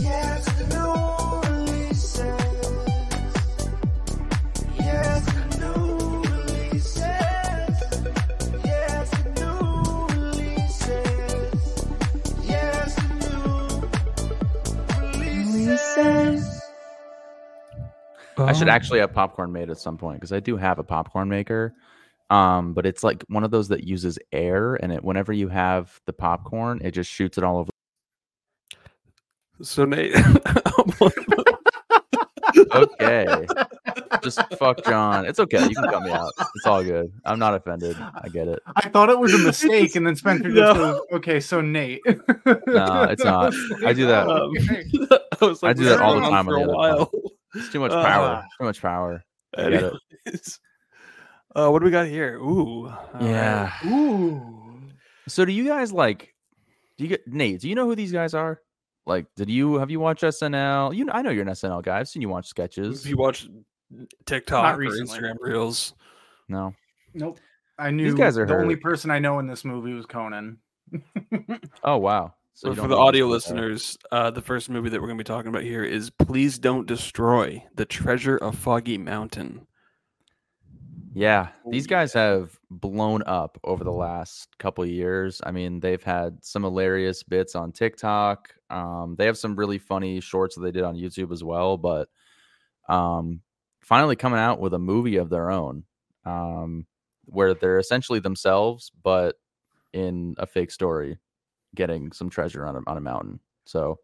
Yes, 0.00 0.46
new 0.70 0.94
releases. 1.50 2.40
Yes, 4.78 5.22
new 5.58 6.22
releases. 6.22 7.04
Yes, 8.64 9.08
new 9.36 10.06
releases. 10.08 11.54
Yes, 12.46 12.90
new 13.20 13.80
releases. 15.20 16.44
I 18.38 18.52
should 18.52 18.68
actually 18.68 19.00
have 19.00 19.12
popcorn 19.12 19.52
made 19.52 19.70
at 19.70 19.78
some 19.78 19.98
point 19.98 20.18
because 20.18 20.32
I 20.32 20.40
do 20.40 20.56
have 20.56 20.78
a 20.78 20.82
popcorn 20.84 21.28
maker. 21.28 21.74
Um, 22.30 22.74
but 22.74 22.86
it's 22.86 23.02
like 23.02 23.24
one 23.28 23.42
of 23.44 23.50
those 23.50 23.68
that 23.68 23.82
uses 23.84 24.18
air, 24.32 24.76
and 24.76 24.92
it 24.92 25.02
whenever 25.04 25.32
you 25.32 25.48
have 25.48 26.00
the 26.06 26.12
popcorn, 26.12 26.80
it 26.82 26.92
just 26.92 27.10
shoots 27.10 27.36
it 27.38 27.44
all 27.44 27.58
over. 27.58 27.70
So 29.62 29.84
Nate, 29.84 30.14
Okay, 32.72 33.46
just 34.22 34.40
fuck 34.54 34.82
John. 34.84 35.24
It's 35.26 35.38
okay. 35.40 35.62
You 35.62 35.74
can 35.74 35.84
cut 35.84 36.02
me 36.02 36.10
out. 36.10 36.32
It's 36.56 36.66
all 36.66 36.82
good. 36.82 37.12
I'm 37.24 37.38
not 37.38 37.54
offended. 37.54 37.96
I 38.00 38.28
get 38.28 38.48
it. 38.48 38.60
I 38.76 38.88
thought 38.88 39.08
it 39.10 39.18
was 39.18 39.34
a 39.34 39.38
mistake, 39.46 39.94
and 39.96 40.06
then 40.06 40.16
Spencer 40.16 40.44
just 40.50 40.56
No. 40.56 40.74
goes, 40.74 41.00
"Okay, 41.14 41.40
so 41.40 41.60
Nate." 41.60 42.00
No, 42.06 43.02
it's 43.04 43.24
not. 43.24 43.52
I 43.84 43.92
do 43.92 44.06
that. 44.06 44.26
um, 44.28 44.50
I, 45.40 45.44
was 45.44 45.62
I 45.62 45.72
do 45.72 45.84
that 45.84 46.00
all 46.00 46.14
the 46.14 46.28
time 46.28 46.44
for 46.44 46.56
on 46.56 46.62
a 46.64 46.66
the 46.68 46.76
while. 46.76 47.10
It's 47.54 47.70
too 47.70 47.80
much 47.80 47.92
Uh, 47.92 48.04
power. 48.04 48.44
Too 48.58 48.64
much 48.64 48.80
power. 48.82 49.24
I 49.56 49.62
get 49.70 49.72
it. 49.84 49.92
Anyways, 50.26 50.60
Uh, 51.54 51.68
what 51.68 51.80
do 51.80 51.84
we 51.84 51.90
got 51.90 52.06
here? 52.06 52.36
Ooh, 52.36 52.86
all 52.86 53.08
right. 53.14 53.22
Yeah. 53.22 53.72
Ooh. 53.86 54.40
So 55.28 55.44
do 55.44 55.52
you 55.52 55.66
guys 55.66 55.92
like? 55.92 56.34
Do 56.96 57.04
you 57.04 57.08
get 57.08 57.26
Nate? 57.26 57.60
Do 57.60 57.68
you 57.68 57.74
know 57.74 57.86
who 57.86 57.94
these 57.94 58.12
guys 58.12 58.34
are? 58.34 58.60
Like, 59.06 59.26
did 59.34 59.50
you 59.50 59.74
have 59.76 59.90
you 59.90 59.98
watched 60.00 60.22
SNL? 60.22 60.94
You, 60.94 61.04
know, 61.06 61.12
I 61.12 61.22
know 61.22 61.30
you're 61.30 61.42
an 61.42 61.48
SNL 61.48 61.82
guy. 61.82 61.98
I've 61.98 62.08
seen 62.08 62.22
you 62.22 62.28
watch 62.28 62.46
sketches. 62.46 63.04
If 63.04 63.10
you 63.10 63.16
watch 63.16 63.48
TikTok 64.26 64.74
or 64.74 64.78
recently. 64.78 65.18
Instagram 65.18 65.36
reels, 65.40 65.94
No. 66.48 66.74
Nope. 67.14 67.40
I 67.78 67.90
knew 67.90 68.14
guys 68.14 68.36
are 68.36 68.44
the 68.44 68.56
only 68.56 68.76
person 68.76 69.10
I 69.10 69.18
know 69.18 69.38
in 69.38 69.46
this 69.46 69.64
movie 69.64 69.94
was 69.94 70.06
Conan. 70.06 70.58
Oh 71.82 71.96
wow. 71.96 72.34
So 72.52 72.74
for 72.74 72.88
the 72.88 72.96
audio 72.96 73.32
these 73.32 73.44
guys 73.44 73.52
are. 73.52 73.54
listeners, 73.54 73.98
uh, 74.12 74.30
the 74.30 74.42
first 74.42 74.68
movie 74.68 74.90
that 74.90 75.00
we're 75.00 75.06
going 75.06 75.16
to 75.16 75.24
be 75.24 75.26
talking 75.26 75.48
about 75.48 75.62
here 75.62 75.82
is 75.82 76.10
"Please 76.10 76.58
Don't 76.58 76.86
Destroy: 76.86 77.64
The 77.74 77.86
Treasure 77.86 78.36
of 78.36 78.54
Foggy 78.54 78.98
Mountain." 78.98 79.66
Yeah, 81.12 81.48
these 81.68 81.88
guys 81.88 82.12
have 82.12 82.56
blown 82.70 83.24
up 83.26 83.58
over 83.64 83.82
the 83.82 83.90
last 83.90 84.56
couple 84.58 84.84
of 84.84 84.90
years. 84.90 85.40
I 85.44 85.50
mean, 85.50 85.80
they've 85.80 86.02
had 86.02 86.44
some 86.44 86.62
hilarious 86.62 87.24
bits 87.24 87.56
on 87.56 87.72
TikTok. 87.72 88.54
Um, 88.70 89.16
they 89.18 89.26
have 89.26 89.36
some 89.36 89.56
really 89.56 89.78
funny 89.78 90.20
shorts 90.20 90.54
that 90.54 90.60
they 90.62 90.70
did 90.70 90.84
on 90.84 90.94
YouTube 90.94 91.32
as 91.32 91.42
well. 91.42 91.76
But 91.76 92.08
um, 92.88 93.40
finally 93.80 94.14
coming 94.14 94.38
out 94.38 94.60
with 94.60 94.72
a 94.72 94.78
movie 94.78 95.16
of 95.16 95.30
their 95.30 95.50
own, 95.50 95.82
um, 96.24 96.86
where 97.24 97.54
they're 97.54 97.78
essentially 97.78 98.20
themselves, 98.20 98.92
but 99.02 99.34
in 99.92 100.36
a 100.38 100.46
fake 100.46 100.70
story, 100.70 101.18
getting 101.74 102.12
some 102.12 102.30
treasure 102.30 102.64
on 102.66 102.76
a 102.76 102.80
on 102.86 102.96
a 102.96 103.00
mountain. 103.00 103.40
So, 103.64 103.98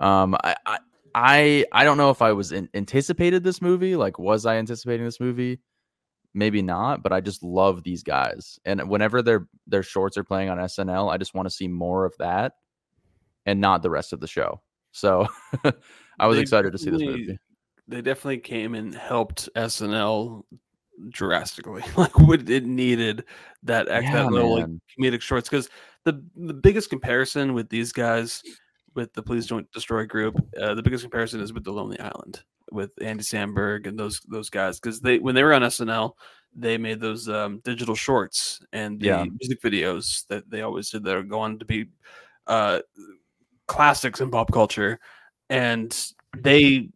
um, 0.00 0.34
I. 0.42 0.56
I 0.66 0.78
I, 1.14 1.64
I 1.72 1.84
don't 1.84 1.96
know 1.96 2.10
if 2.10 2.20
I 2.20 2.32
was 2.32 2.52
in, 2.52 2.68
anticipated 2.74 3.42
this 3.42 3.62
movie. 3.62 3.96
Like, 3.96 4.18
was 4.18 4.44
I 4.44 4.56
anticipating 4.58 5.06
this 5.06 5.18
movie? 5.18 5.58
Maybe 6.38 6.62
not 6.62 7.02
but 7.02 7.12
i 7.12 7.20
just 7.20 7.42
love 7.42 7.82
these 7.82 8.02
guys 8.02 8.58
and 8.64 8.88
whenever 8.88 9.22
their 9.22 9.48
their 9.66 9.82
shorts 9.82 10.16
are 10.16 10.24
playing 10.24 10.48
on 10.48 10.58
snl 10.58 11.12
i 11.12 11.16
just 11.16 11.34
want 11.34 11.46
to 11.46 11.54
see 11.54 11.68
more 11.68 12.04
of 12.04 12.14
that 12.18 12.52
and 13.46 13.60
not 13.60 13.82
the 13.82 13.90
rest 13.90 14.12
of 14.12 14.20
the 14.20 14.26
show 14.26 14.60
so 14.92 15.26
i 16.20 16.26
was 16.26 16.36
They 16.36 16.42
excited 16.42 16.72
to 16.72 16.78
see 16.78 16.90
this 16.90 17.02
movie 17.04 17.38
They 17.88 18.02
definitely 18.02 18.38
came 18.38 18.74
and 18.74 18.94
helped 18.94 19.48
SNL 19.56 20.44
drastically. 21.10 21.82
Like, 21.96 22.18
what 22.18 22.48
it 22.48 22.64
needed 22.66 23.24
that 23.62 23.88
Yeah, 23.88 24.12
that 24.12 24.30
little 24.30 24.54
like, 24.60 24.66
comedic 24.98 25.22
shorts. 25.22 25.48
Because 25.48 25.70
the 26.04 26.22
the 26.36 26.54
biggest 26.54 26.90
comparison 26.90 27.54
with 27.54 27.68
these 27.70 27.92
guys, 27.92 28.42
with 28.94 29.12
the 29.14 29.22
Please 29.22 29.46
Don't 29.46 29.70
Destroy 29.72 30.06
group, 30.06 30.36
uh, 30.60 30.74
the 30.74 30.82
biggest 30.82 31.02
comparison 31.04 31.40
is 31.40 31.52
with 31.52 31.64
the 31.64 31.72
Lonely 31.72 31.98
Island 32.00 32.42
with 32.70 32.90
Andy 33.00 33.22
Samberg 33.24 33.86
and 33.86 33.98
those 33.98 34.20
those 34.28 34.50
guys. 34.50 34.78
Because 34.80 35.00
they 35.00 35.18
when 35.18 35.34
they 35.34 35.42
were 35.42 35.54
on 35.54 35.62
SNL, 35.62 36.12
they 36.54 36.76
made 36.78 37.00
those 37.00 37.28
um, 37.28 37.60
digital 37.64 37.94
shorts 37.94 38.60
and 38.72 39.00
the 39.00 39.06
Yeah. 39.06 39.24
music 39.40 39.62
videos 39.62 40.26
that 40.28 40.48
they 40.50 40.62
always 40.62 40.90
did 40.90 41.04
that 41.04 41.16
are 41.16 41.22
going 41.22 41.58
to 41.58 41.64
be 41.64 41.86
uh, 42.46 42.80
classics 43.66 44.20
in 44.20 44.30
pop 44.30 44.52
culture, 44.52 44.98
and 45.50 45.96
they 46.38 46.88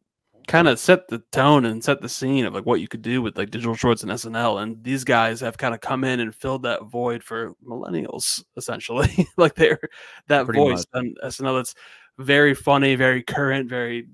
kind 0.46 0.68
of 0.68 0.78
set 0.78 1.08
the 1.08 1.18
tone 1.32 1.64
and 1.64 1.82
set 1.82 2.00
the 2.00 2.08
scene 2.08 2.44
of 2.44 2.54
like 2.54 2.66
what 2.66 2.80
you 2.80 2.88
could 2.88 3.02
do 3.02 3.22
with 3.22 3.36
like 3.36 3.50
digital 3.50 3.74
shorts 3.74 4.02
and 4.02 4.12
SNL. 4.12 4.62
And 4.62 4.82
these 4.82 5.04
guys 5.04 5.40
have 5.40 5.58
kind 5.58 5.74
of 5.74 5.80
come 5.80 6.04
in 6.04 6.20
and 6.20 6.34
filled 6.34 6.62
that 6.62 6.84
void 6.84 7.22
for 7.22 7.54
millennials, 7.66 8.42
essentially. 8.56 9.28
like 9.36 9.54
they're 9.54 9.80
that 10.28 10.46
Pretty 10.46 10.60
voice 10.60 10.84
on 10.94 11.14
SNL 11.24 11.58
that's 11.58 11.74
very 12.18 12.54
funny, 12.54 12.94
very 12.94 13.22
current, 13.22 13.68
very 13.68 14.08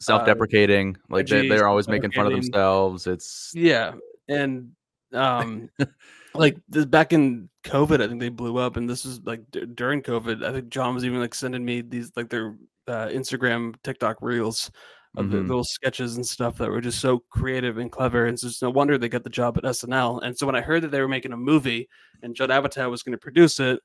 self-deprecating 0.00 0.96
like 1.10 1.28
they, 1.28 1.48
they're 1.48 1.68
always 1.68 1.86
making 1.86 2.10
fun 2.10 2.26
of 2.26 2.32
themselves 2.32 3.06
it's 3.06 3.52
yeah. 3.54 3.92
And 4.28 4.72
um 5.12 5.70
like 6.34 6.56
this, 6.68 6.86
back 6.86 7.12
in 7.12 7.48
COVID, 7.64 8.02
I 8.02 8.08
think 8.08 8.20
they 8.20 8.28
blew 8.28 8.58
up, 8.58 8.76
and 8.76 8.88
this 8.88 9.04
was 9.04 9.20
like 9.24 9.42
d- 9.50 9.66
during 9.66 10.02
COVID. 10.02 10.44
I 10.44 10.52
think 10.52 10.68
John 10.70 10.94
was 10.94 11.04
even 11.04 11.20
like 11.20 11.34
sending 11.34 11.64
me 11.64 11.82
these 11.82 12.10
like 12.16 12.30
their 12.30 12.56
uh, 12.88 13.08
Instagram, 13.08 13.74
TikTok 13.82 14.18
reels 14.20 14.70
of 15.16 15.30
the 15.30 15.38
little 15.38 15.64
sketches 15.64 16.16
and 16.16 16.26
stuff 16.26 16.56
that 16.56 16.70
were 16.70 16.80
just 16.80 17.00
so 17.00 17.18
creative 17.28 17.76
and 17.76 17.92
clever. 17.92 18.24
And 18.24 18.32
it's 18.34 18.42
just 18.42 18.62
no 18.62 18.70
wonder 18.70 18.96
they 18.96 19.10
got 19.10 19.24
the 19.24 19.30
job 19.30 19.58
at 19.58 19.64
SNL. 19.64 20.20
And 20.20 20.36
so 20.36 20.46
when 20.46 20.56
I 20.56 20.62
heard 20.62 20.82
that 20.82 20.90
they 20.90 21.00
were 21.00 21.08
making 21.08 21.32
a 21.32 21.36
movie 21.36 21.88
and 22.22 22.34
Judd 22.34 22.48
Apatow 22.50 22.90
was 22.90 23.02
going 23.02 23.12
to 23.12 23.18
produce 23.18 23.60
it, 23.60 23.80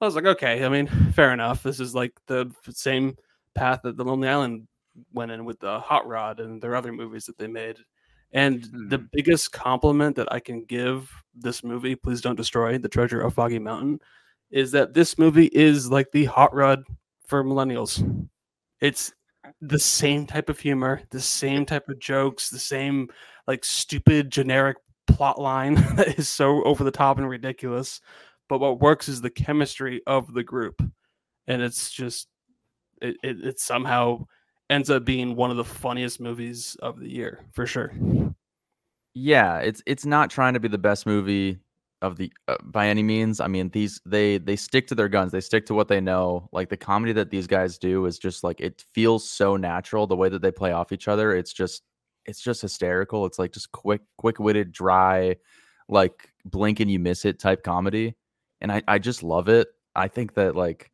I 0.00 0.04
was 0.04 0.14
like, 0.14 0.26
okay, 0.26 0.64
I 0.64 0.68
mean, 0.68 0.86
fair 1.12 1.32
enough. 1.32 1.64
This 1.64 1.80
is 1.80 1.94
like 1.94 2.12
the 2.28 2.52
same 2.70 3.16
path 3.54 3.80
that 3.82 3.96
the 3.96 4.04
Lonely 4.04 4.28
Island 4.28 4.68
went 5.12 5.32
in 5.32 5.44
with 5.44 5.58
the 5.58 5.80
Hot 5.80 6.06
Rod 6.06 6.38
and 6.38 6.62
their 6.62 6.76
other 6.76 6.92
movies 6.92 7.26
that 7.26 7.38
they 7.38 7.48
made. 7.48 7.78
And 8.32 8.62
the 8.88 8.98
Mhm. 8.98 9.10
biggest 9.10 9.52
compliment 9.52 10.14
that 10.16 10.30
I 10.30 10.38
can 10.38 10.64
give 10.64 11.10
this 11.34 11.64
movie, 11.64 11.96
Please 11.96 12.20
Don't 12.20 12.36
Destroy 12.36 12.78
the 12.78 12.88
Treasure 12.88 13.20
of 13.20 13.34
Foggy 13.34 13.58
Mountain, 13.58 14.00
is 14.50 14.70
that 14.72 14.94
this 14.94 15.18
movie 15.18 15.46
is 15.46 15.90
like 15.90 16.12
the 16.12 16.26
Hot 16.26 16.54
Rod 16.54 16.84
for 17.26 17.42
millennials. 17.42 18.28
It's 18.80 19.12
the 19.60 19.78
same 19.78 20.26
type 20.26 20.48
of 20.48 20.58
humor, 20.60 21.02
the 21.10 21.20
same 21.20 21.66
type 21.66 21.88
of 21.88 21.98
jokes, 21.98 22.50
the 22.50 22.58
same 22.58 23.08
like 23.46 23.64
stupid 23.64 24.30
generic 24.30 24.76
plot 25.06 25.40
line 25.40 25.74
that 25.96 26.18
is 26.18 26.28
so 26.28 26.62
over 26.64 26.84
the 26.84 26.90
top 26.90 27.18
and 27.18 27.28
ridiculous. 27.28 28.00
But 28.48 28.60
what 28.60 28.80
works 28.80 29.08
is 29.08 29.20
the 29.20 29.30
chemistry 29.30 30.00
of 30.06 30.32
the 30.32 30.42
group. 30.42 30.82
And 31.46 31.62
it's 31.62 31.90
just 31.90 32.28
it, 33.00 33.16
it, 33.22 33.44
it 33.44 33.60
somehow 33.60 34.26
ends 34.70 34.90
up 34.90 35.04
being 35.04 35.34
one 35.34 35.50
of 35.50 35.56
the 35.56 35.64
funniest 35.64 36.20
movies 36.20 36.76
of 36.80 37.00
the 37.00 37.08
year 37.08 37.44
for 37.52 37.66
sure. 37.66 37.92
yeah 39.14 39.58
it's 39.58 39.82
it's 39.86 40.04
not 40.04 40.30
trying 40.30 40.54
to 40.54 40.60
be 40.60 40.68
the 40.68 40.78
best 40.78 41.06
movie 41.06 41.58
of 42.00 42.16
the 42.16 42.32
uh, 42.46 42.56
by 42.64 42.86
any 42.88 43.02
means 43.02 43.40
i 43.40 43.46
mean 43.46 43.68
these 43.70 44.00
they 44.06 44.38
they 44.38 44.54
stick 44.54 44.86
to 44.86 44.94
their 44.94 45.08
guns 45.08 45.32
they 45.32 45.40
stick 45.40 45.66
to 45.66 45.74
what 45.74 45.88
they 45.88 46.00
know 46.00 46.48
like 46.52 46.68
the 46.68 46.76
comedy 46.76 47.12
that 47.12 47.30
these 47.30 47.46
guys 47.46 47.76
do 47.76 48.06
is 48.06 48.18
just 48.18 48.44
like 48.44 48.60
it 48.60 48.84
feels 48.94 49.28
so 49.28 49.56
natural 49.56 50.06
the 50.06 50.16
way 50.16 50.28
that 50.28 50.40
they 50.40 50.52
play 50.52 50.70
off 50.70 50.92
each 50.92 51.08
other 51.08 51.34
it's 51.34 51.52
just 51.52 51.82
it's 52.26 52.40
just 52.40 52.62
hysterical 52.62 53.26
it's 53.26 53.38
like 53.38 53.52
just 53.52 53.72
quick 53.72 54.02
quick-witted 54.16 54.70
dry 54.70 55.34
like 55.88 56.32
blink 56.44 56.78
and 56.78 56.90
you 56.90 56.98
miss 56.98 57.24
it 57.24 57.40
type 57.40 57.64
comedy 57.64 58.14
and 58.60 58.70
i 58.70 58.80
i 58.86 58.98
just 58.98 59.22
love 59.22 59.48
it 59.48 59.68
i 59.96 60.06
think 60.06 60.34
that 60.34 60.54
like 60.54 60.92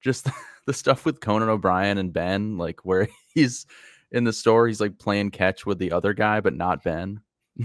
just 0.00 0.28
the 0.66 0.72
stuff 0.72 1.04
with 1.04 1.20
conan 1.20 1.48
o'brien 1.48 1.98
and 1.98 2.12
ben 2.12 2.56
like 2.56 2.84
where 2.84 3.08
he's 3.34 3.66
in 4.12 4.22
the 4.22 4.32
store 4.32 4.68
he's 4.68 4.80
like 4.80 4.96
playing 4.98 5.30
catch 5.30 5.66
with 5.66 5.78
the 5.78 5.90
other 5.90 6.14
guy 6.14 6.40
but 6.40 6.54
not 6.54 6.84
ben 6.84 7.20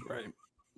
Right. 0.08 0.32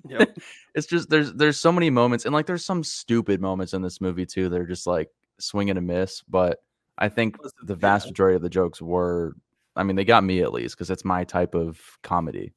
Yep. 0.08 0.38
it's 0.76 0.88
just 0.88 1.10
there's 1.10 1.34
there's 1.34 1.60
so 1.60 1.72
many 1.72 1.90
moments 1.90 2.26
and 2.26 2.34
like 2.34 2.46
there's 2.46 2.66
some 2.66 2.84
stupid 2.84 3.42
moments 3.42 3.74
in 3.74 3.82
this 3.82 4.02
movie 4.02 4.26
too 4.26 4.50
they're 4.50 4.66
just 4.66 4.86
like 4.86 5.10
swing 5.40 5.70
and 5.70 5.80
a 5.80 5.82
miss 5.82 6.22
but 6.28 6.62
i 6.98 7.08
think 7.08 7.38
the 7.64 7.76
vast 7.76 8.06
yeah. 8.06 8.10
majority 8.10 8.36
of 8.36 8.42
the 8.42 8.50
jokes 8.50 8.82
were 8.82 9.34
i 9.76 9.84
mean 9.84 9.96
they 9.96 10.04
got 10.04 10.24
me 10.24 10.42
at 10.42 10.52
least 10.52 10.76
because 10.76 10.90
it's 10.90 11.06
my 11.06 11.24
type 11.24 11.56
of 11.56 11.80
comedy 12.04 12.54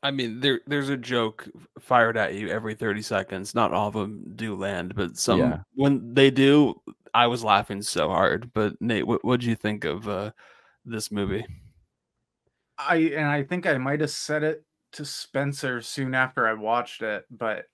I 0.00 0.12
mean, 0.12 0.40
there 0.40 0.60
there's 0.66 0.90
a 0.90 0.96
joke 0.96 1.48
fired 1.80 2.16
at 2.16 2.34
you 2.34 2.48
every 2.48 2.74
30 2.74 3.02
seconds. 3.02 3.54
Not 3.54 3.72
all 3.72 3.88
of 3.88 3.94
them 3.94 4.32
do 4.36 4.54
land, 4.54 4.94
but 4.94 5.16
some 5.16 5.40
Yeah. 5.40 5.58
when 5.74 6.14
they 6.14 6.30
do, 6.30 6.80
I 7.14 7.26
was 7.26 7.42
laughing 7.42 7.82
so 7.82 8.08
hard. 8.08 8.52
But 8.54 8.80
Nate, 8.80 9.06
what 9.06 9.24
what'd 9.24 9.44
you 9.44 9.56
think 9.56 9.84
of 9.84 10.08
uh, 10.08 10.30
this 10.84 11.10
movie? 11.10 11.44
I 12.78 12.96
and 12.96 13.26
I 13.26 13.42
think 13.42 13.66
I 13.66 13.76
might 13.78 14.00
have 14.00 14.10
said 14.10 14.44
it 14.44 14.64
to 14.92 15.04
Spencer 15.04 15.80
soon 15.80 16.14
after 16.14 16.46
I 16.46 16.54
watched 16.54 17.02
it, 17.02 17.24
but 17.30 17.66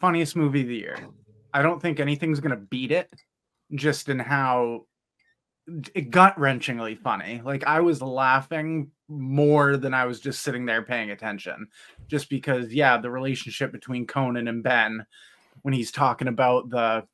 funniest 0.00 0.36
movie 0.36 0.62
of 0.62 0.68
the 0.68 0.76
year. 0.76 0.96
I 1.52 1.62
don't 1.62 1.80
think 1.80 2.00
anything's 2.00 2.40
gonna 2.40 2.56
beat 2.56 2.92
it, 2.92 3.12
just 3.74 4.08
in 4.08 4.18
how 4.18 4.86
it 5.94 6.10
gut 6.10 6.36
wrenchingly 6.36 6.98
funny. 6.98 7.40
Like 7.44 7.64
I 7.64 7.80
was 7.80 8.02
laughing 8.02 8.90
more 9.08 9.76
than 9.76 9.94
I 9.94 10.04
was 10.06 10.20
just 10.20 10.42
sitting 10.42 10.66
there 10.66 10.82
paying 10.82 11.10
attention, 11.10 11.68
just 12.08 12.28
because 12.28 12.72
yeah, 12.72 12.98
the 12.98 13.10
relationship 13.10 13.72
between 13.72 14.06
Conan 14.06 14.48
and 14.48 14.62
Ben 14.62 15.04
when 15.62 15.74
he's 15.74 15.92
talking 15.92 16.28
about 16.28 16.70
the 16.70 17.06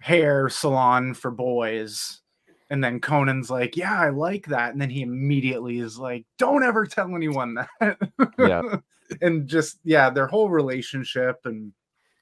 hair 0.00 0.48
salon 0.48 1.14
for 1.14 1.30
boys 1.30 2.20
and 2.70 2.82
then 2.82 3.00
Conan's 3.00 3.50
like, 3.50 3.76
"Yeah, 3.76 3.98
I 3.98 4.10
like 4.10 4.46
that." 4.46 4.72
And 4.72 4.80
then 4.80 4.90
he 4.90 5.02
immediately 5.02 5.78
is 5.78 5.98
like, 5.98 6.26
"Don't 6.38 6.62
ever 6.62 6.86
tell 6.86 7.14
anyone 7.14 7.54
that." 7.54 7.98
Yeah. 8.38 8.62
and 9.22 9.46
just 9.46 9.78
yeah, 9.84 10.10
their 10.10 10.26
whole 10.26 10.50
relationship 10.50 11.36
and 11.44 11.72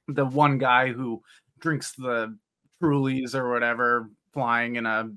the 0.08 0.24
one 0.24 0.58
guy 0.58 0.92
who 0.92 1.22
drinks 1.58 1.92
the 1.92 2.36
Trulies 2.82 3.34
or 3.34 3.50
whatever, 3.50 4.10
flying 4.32 4.76
in 4.76 4.86
a 4.86 5.10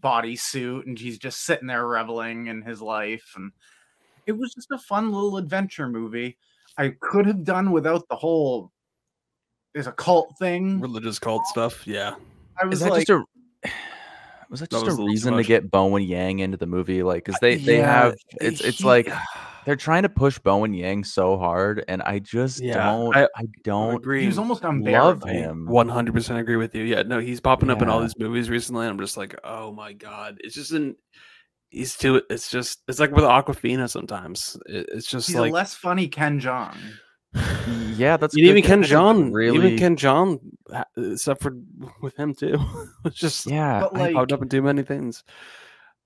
bodysuit, 0.00 0.86
and 0.86 0.98
he's 0.98 1.18
just 1.18 1.44
sitting 1.44 1.68
there 1.68 1.86
reveling 1.86 2.48
in 2.48 2.62
his 2.62 2.82
life. 2.82 3.34
And 3.36 3.52
it 4.26 4.32
was 4.32 4.54
just 4.54 4.70
a 4.72 4.78
fun 4.78 5.12
little 5.12 5.36
adventure 5.36 5.88
movie. 5.88 6.38
I 6.76 6.94
could 7.00 7.26
have 7.26 7.44
done 7.44 7.70
without 7.70 8.08
the 8.08 8.16
whole 8.16 8.72
there's 9.74 9.86
a 9.88 9.92
cult 9.92 10.38
thing. 10.38 10.80
Religious 10.80 11.18
cult 11.18 11.44
stuff. 11.46 11.86
Yeah. 11.86 12.14
I 12.60 12.64
was 12.64 12.78
is 12.78 12.84
that 12.84 12.92
like, 12.92 13.06
just 13.06 13.24
a 13.64 13.70
was 14.54 14.60
that 14.60 14.70
That 14.70 14.76
just 14.84 14.86
was 14.86 14.98
a 15.00 15.04
reason 15.04 15.34
to 15.36 15.42
get 15.42 15.70
Bowen 15.70 16.02
Yang 16.04 16.38
into 16.38 16.56
the 16.56 16.66
movie? 16.66 17.02
Like, 17.02 17.24
because 17.24 17.38
they 17.40 17.56
they 17.56 17.78
Yeah, 17.78 17.92
have 18.02 18.14
it's 18.40 18.60
it's 18.60 18.78
he- 18.78 18.84
like 18.84 19.10
they're 19.66 19.76
trying 19.76 20.02
to 20.04 20.08
push 20.08 20.38
Bowen 20.38 20.72
Yang 20.74 21.04
so 21.04 21.36
hard, 21.36 21.84
and 21.88 22.02
I 22.02 22.18
just 22.20 22.60
Yeah, 22.62 22.74
don't 22.92 23.16
I- 23.16 23.28
I, 23.34 23.44
don't 23.62 23.94
agree. 23.96 24.24
He's 24.24 24.38
almost 24.38 24.62
love 24.62 24.74
unbearable. 24.74 25.26
him. 25.28 25.66
One 25.66 25.88
hundred 25.88 26.14
percent 26.14 26.38
agree 26.38 26.56
with 26.56 26.74
you. 26.74 26.84
Yeah, 26.84 27.02
no, 27.02 27.18
he's 27.18 27.40
popping 27.40 27.70
up 27.70 27.82
in 27.82 27.88
all 27.88 28.00
these 28.00 28.16
movies 28.18 28.48
recently. 28.50 28.86
And 28.86 28.92
I'm 28.92 28.98
just 28.98 29.16
like, 29.16 29.34
oh 29.42 29.72
my 29.72 29.92
god, 29.92 30.38
it's 30.40 30.54
just 30.54 30.70
an. 30.72 30.96
He's 31.70 31.96
too. 31.96 32.22
It's 32.30 32.50
just. 32.50 32.82
It's 32.86 33.00
like 33.00 33.10
with 33.10 33.24
Awkwafina. 33.24 33.90
Sometimes 33.90 34.56
It- 34.66 34.88
it's 34.92 35.06
just 35.08 35.26
He's 35.26 35.36
like. 35.36 35.50
a 35.50 35.54
less 35.54 35.74
funny 35.74 36.06
Ken 36.08 36.40
Jeong. 36.40 36.76
Yeah, 37.96 38.16
that's 38.16 38.34
and 38.34 38.42
good 38.42 38.50
even 38.50 38.62
'cause 38.62 38.68
Ken 38.68 38.80
this 38.82 38.90
John, 38.90 39.32
really 39.32 39.74
even 39.74 39.78
Ken 39.78 39.96
Jeong 39.96 41.18
suffered 41.18 41.64
with 42.00 42.16
him 42.16 42.34
too. 42.34 42.58
it's 43.04 43.16
just 43.16 43.46
yeah. 43.46 43.80
But 43.80 43.92
he 43.96 43.98
like 44.04 44.14
popped 44.14 44.32
up 44.32 44.42
in 44.42 44.48
too 44.48 44.62
many 44.62 44.82
things. 44.82 45.24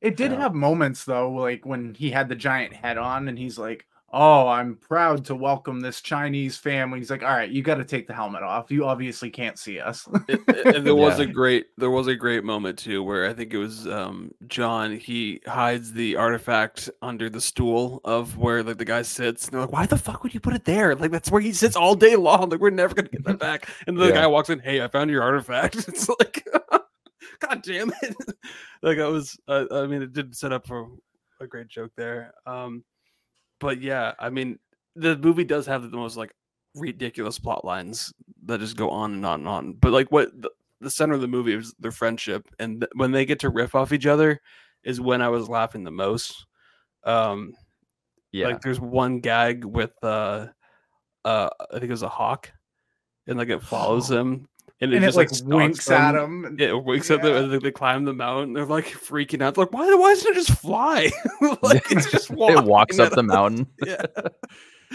It 0.00 0.16
did 0.16 0.32
Yeah. 0.32 0.38
have 0.40 0.54
moments 0.54 1.04
though, 1.04 1.30
like 1.30 1.66
when 1.66 1.94
he 1.94 2.10
had 2.10 2.28
the 2.28 2.34
giant 2.36 2.72
head 2.72 2.98
on 2.98 3.28
and 3.28 3.38
he's 3.38 3.58
like, 3.58 3.86
Oh, 4.10 4.48
I'm 4.48 4.76
proud 4.76 5.26
to 5.26 5.34
welcome 5.34 5.80
this 5.80 6.00
Chinese 6.00 6.56
family. 6.56 6.98
He's 6.98 7.10
like, 7.10 7.22
All 7.22 7.28
right, 7.28 7.50
you 7.50 7.62
got 7.62 7.74
to 7.74 7.84
take 7.84 8.06
the 8.06 8.14
helmet 8.14 8.42
off. 8.42 8.70
You 8.70 8.86
obviously 8.86 9.28
can't 9.28 9.58
see 9.58 9.78
us. 9.80 10.08
It- 10.28 10.40
it- 10.48 10.76
and 10.76 10.86
there 10.86 10.94
was 11.06 11.18
a 11.18 11.26
great 11.26 11.66
there 11.76 11.90
was 11.90 12.06
a 12.06 12.14
great 12.16 12.42
moment 12.42 12.78
too 12.78 13.02
where 13.02 13.28
I 13.28 13.34
think 13.34 13.52
it 13.52 13.58
was 13.58 13.86
um 13.86 14.32
John 14.46 14.96
he 14.96 15.40
hides 15.46 15.92
the 15.92 16.16
artifact 16.16 16.88
under 17.02 17.28
the 17.28 17.40
stool 17.40 18.00
of 18.04 18.38
where 18.38 18.62
like 18.62 18.78
the 18.78 18.84
guy 18.86 19.02
sits 19.02 19.44
and 19.44 19.52
they're 19.52 19.60
like 19.60 19.72
why 19.72 19.84
the 19.84 19.98
fuck 19.98 20.22
would 20.22 20.32
you 20.32 20.40
put 20.40 20.54
it 20.54 20.64
there 20.64 20.94
like 20.94 21.10
that's 21.10 21.30
where 21.30 21.40
he 21.42 21.52
sits 21.52 21.76
all 21.76 21.94
day 21.94 22.16
long 22.16 22.48
like 22.48 22.60
we're 22.60 22.70
never 22.70 22.94
gonna 22.94 23.08
get 23.08 23.24
that 23.24 23.38
back 23.38 23.68
and 23.86 23.96
the 23.98 24.06
Yeah. 24.06 24.12
guy 24.14 24.26
walks 24.26 24.48
in 24.48 24.58
hey 24.60 24.82
I 24.82 24.88
found 24.88 25.10
your 25.10 25.22
artifact 25.22 25.76
it's 25.88 26.08
like 26.08 26.46
god 27.40 27.62
damn 27.62 27.92
it 28.02 28.16
like 28.82 28.98
I 28.98 29.06
was 29.08 29.38
uh, 29.48 29.66
I 29.70 29.86
mean 29.86 30.00
it 30.02 30.12
did 30.14 30.34
set 30.34 30.52
up 30.52 30.66
for 30.66 30.88
a 31.40 31.46
great 31.46 31.68
joke 31.68 31.92
there 31.96 32.32
um 32.46 32.82
but 33.60 33.80
yeah 33.80 34.12
I 34.18 34.30
mean 34.30 34.58
the 34.96 35.16
movie 35.16 35.44
does 35.44 35.66
have 35.66 35.88
the 35.90 35.96
most 35.96 36.16
like 36.16 36.32
ridiculous 36.74 37.38
plot 37.38 37.64
lines 37.64 38.12
that 38.44 38.60
just 38.60 38.76
go 38.76 38.90
on 38.90 39.14
and 39.14 39.26
on 39.26 39.40
and 39.40 39.48
on. 39.48 39.72
But 39.74 39.92
like 39.92 40.10
what 40.10 40.30
the, 40.40 40.50
the 40.80 40.90
center 40.90 41.14
of 41.14 41.20
the 41.20 41.28
movie 41.28 41.54
is 41.54 41.74
their 41.78 41.92
friendship, 41.92 42.48
and 42.58 42.80
th- 42.80 42.90
when 42.94 43.12
they 43.12 43.24
get 43.24 43.40
to 43.40 43.50
riff 43.50 43.74
off 43.74 43.92
each 43.92 44.06
other, 44.06 44.40
is 44.84 45.00
when 45.00 45.22
I 45.22 45.28
was 45.28 45.48
laughing 45.48 45.84
the 45.84 45.90
most. 45.90 46.46
Um, 47.04 47.54
yeah. 48.32 48.46
like 48.46 48.60
there's 48.60 48.80
one 48.80 49.20
gag 49.20 49.64
with 49.64 49.92
uh, 50.02 50.46
uh, 51.24 51.48
I 51.70 51.72
think 51.72 51.84
it 51.84 51.90
was 51.90 52.02
a 52.02 52.08
hawk, 52.08 52.52
and 53.26 53.38
like 53.38 53.48
it 53.48 53.62
follows 53.62 54.10
him, 54.10 54.48
and 54.80 54.92
it 54.92 54.96
and 54.96 55.04
it 55.04 55.08
just 55.08 55.16
like 55.16 55.28
stalks 55.30 55.42
winks 55.54 55.90
at 55.90 56.12
them. 56.12 56.24
him. 56.24 56.44
and- 56.44 56.58
Yeah, 56.60 56.68
it 56.68 56.84
winks 56.84 57.10
at 57.10 57.22
them, 57.22 57.32
Yeah. 57.34 57.40
and 57.42 57.52
they, 57.52 57.58
they 57.58 57.70
climb 57.72 58.04
the 58.04 58.12
mountain. 58.14 58.52
They're 58.52 58.64
like 58.64 58.86
freaking 58.86 59.42
out. 59.42 59.56
Like, 59.56 59.72
why? 59.72 59.86
Why 59.94 60.14
doesn't 60.14 60.32
it 60.32 60.34
just 60.34 60.58
fly? 60.60 61.10
like 61.62 61.90
it's 61.90 62.10
just 62.10 62.30
it 62.36 62.64
walks 62.64 62.98
up 62.98 63.12
the 63.12 63.22
mountain. 63.22 63.66
Yeah. 63.86 64.04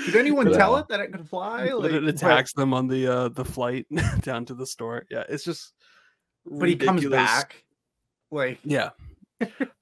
Did 0.05 0.15
anyone 0.15 0.49
Yeah. 0.49 0.57
tell 0.57 0.77
it 0.77 0.87
that 0.87 0.99
it 1.01 1.11
could 1.11 1.29
fly? 1.29 1.65
Like, 1.65 1.91
it 1.91 2.01
but- 2.01 2.09
attacks 2.09 2.53
them 2.53 2.73
on 2.73 2.87
the 2.87 3.07
uh 3.07 3.29
the 3.29 3.45
flight 3.45 3.85
down 4.21 4.45
to 4.45 4.55
the 4.55 4.65
store. 4.65 5.05
Yeah, 5.11 5.23
it's 5.29 5.43
just. 5.43 5.73
but 6.45 6.67
he 6.69 6.75
comes 6.75 7.05
back. 7.07 7.63
Like, 8.31 8.57
Yeah, 8.63 8.89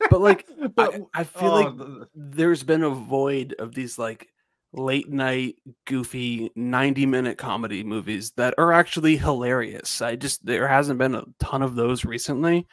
but 0.10 0.20
like 0.20 0.46
but 0.76 0.96
I, 1.14 1.22
I 1.22 1.24
feel 1.24 1.52
oh, 1.52 1.62
like 1.62 1.78
the- 1.78 2.08
there's 2.16 2.64
been 2.64 2.84
a 2.84 2.90
void 2.90 3.56
of 3.60 3.74
these 3.74 3.98
like 3.98 4.28
late 4.74 5.10
night 5.10 5.56
goofy 5.86 6.50
90 6.56 7.06
minute 7.06 7.38
comedy 7.38 7.84
movies 7.84 8.32
that 8.38 8.54
are 8.58 8.72
actually 8.72 9.18
hilarious. 9.18 10.02
I 10.02 10.16
just 10.16 10.46
there 10.46 10.68
hasn't 10.68 11.00
been 11.00 11.16
a 11.16 11.26
ton 11.40 11.62
of 11.62 11.76
those 11.76 12.06
recently 12.06 12.68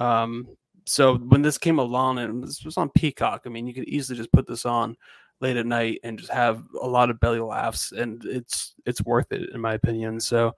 um 0.00 0.48
so 0.86 1.16
when 1.16 1.42
this 1.42 1.58
came 1.58 1.78
along 1.78 2.18
and 2.18 2.42
this 2.42 2.64
was 2.64 2.76
on 2.76 2.88
peacock 2.90 3.42
i 3.46 3.48
mean 3.48 3.66
you 3.66 3.74
could 3.74 3.84
easily 3.84 4.16
just 4.16 4.32
put 4.32 4.46
this 4.46 4.66
on 4.66 4.96
late 5.40 5.56
at 5.56 5.66
night 5.66 6.00
and 6.02 6.18
just 6.18 6.32
have 6.32 6.64
a 6.80 6.86
lot 6.86 7.10
of 7.10 7.20
belly 7.20 7.38
laughs 7.38 7.92
and 7.92 8.24
it's 8.24 8.74
it's 8.86 9.02
worth 9.02 9.30
it 9.30 9.50
in 9.54 9.60
my 9.60 9.74
opinion 9.74 10.18
so 10.18 10.54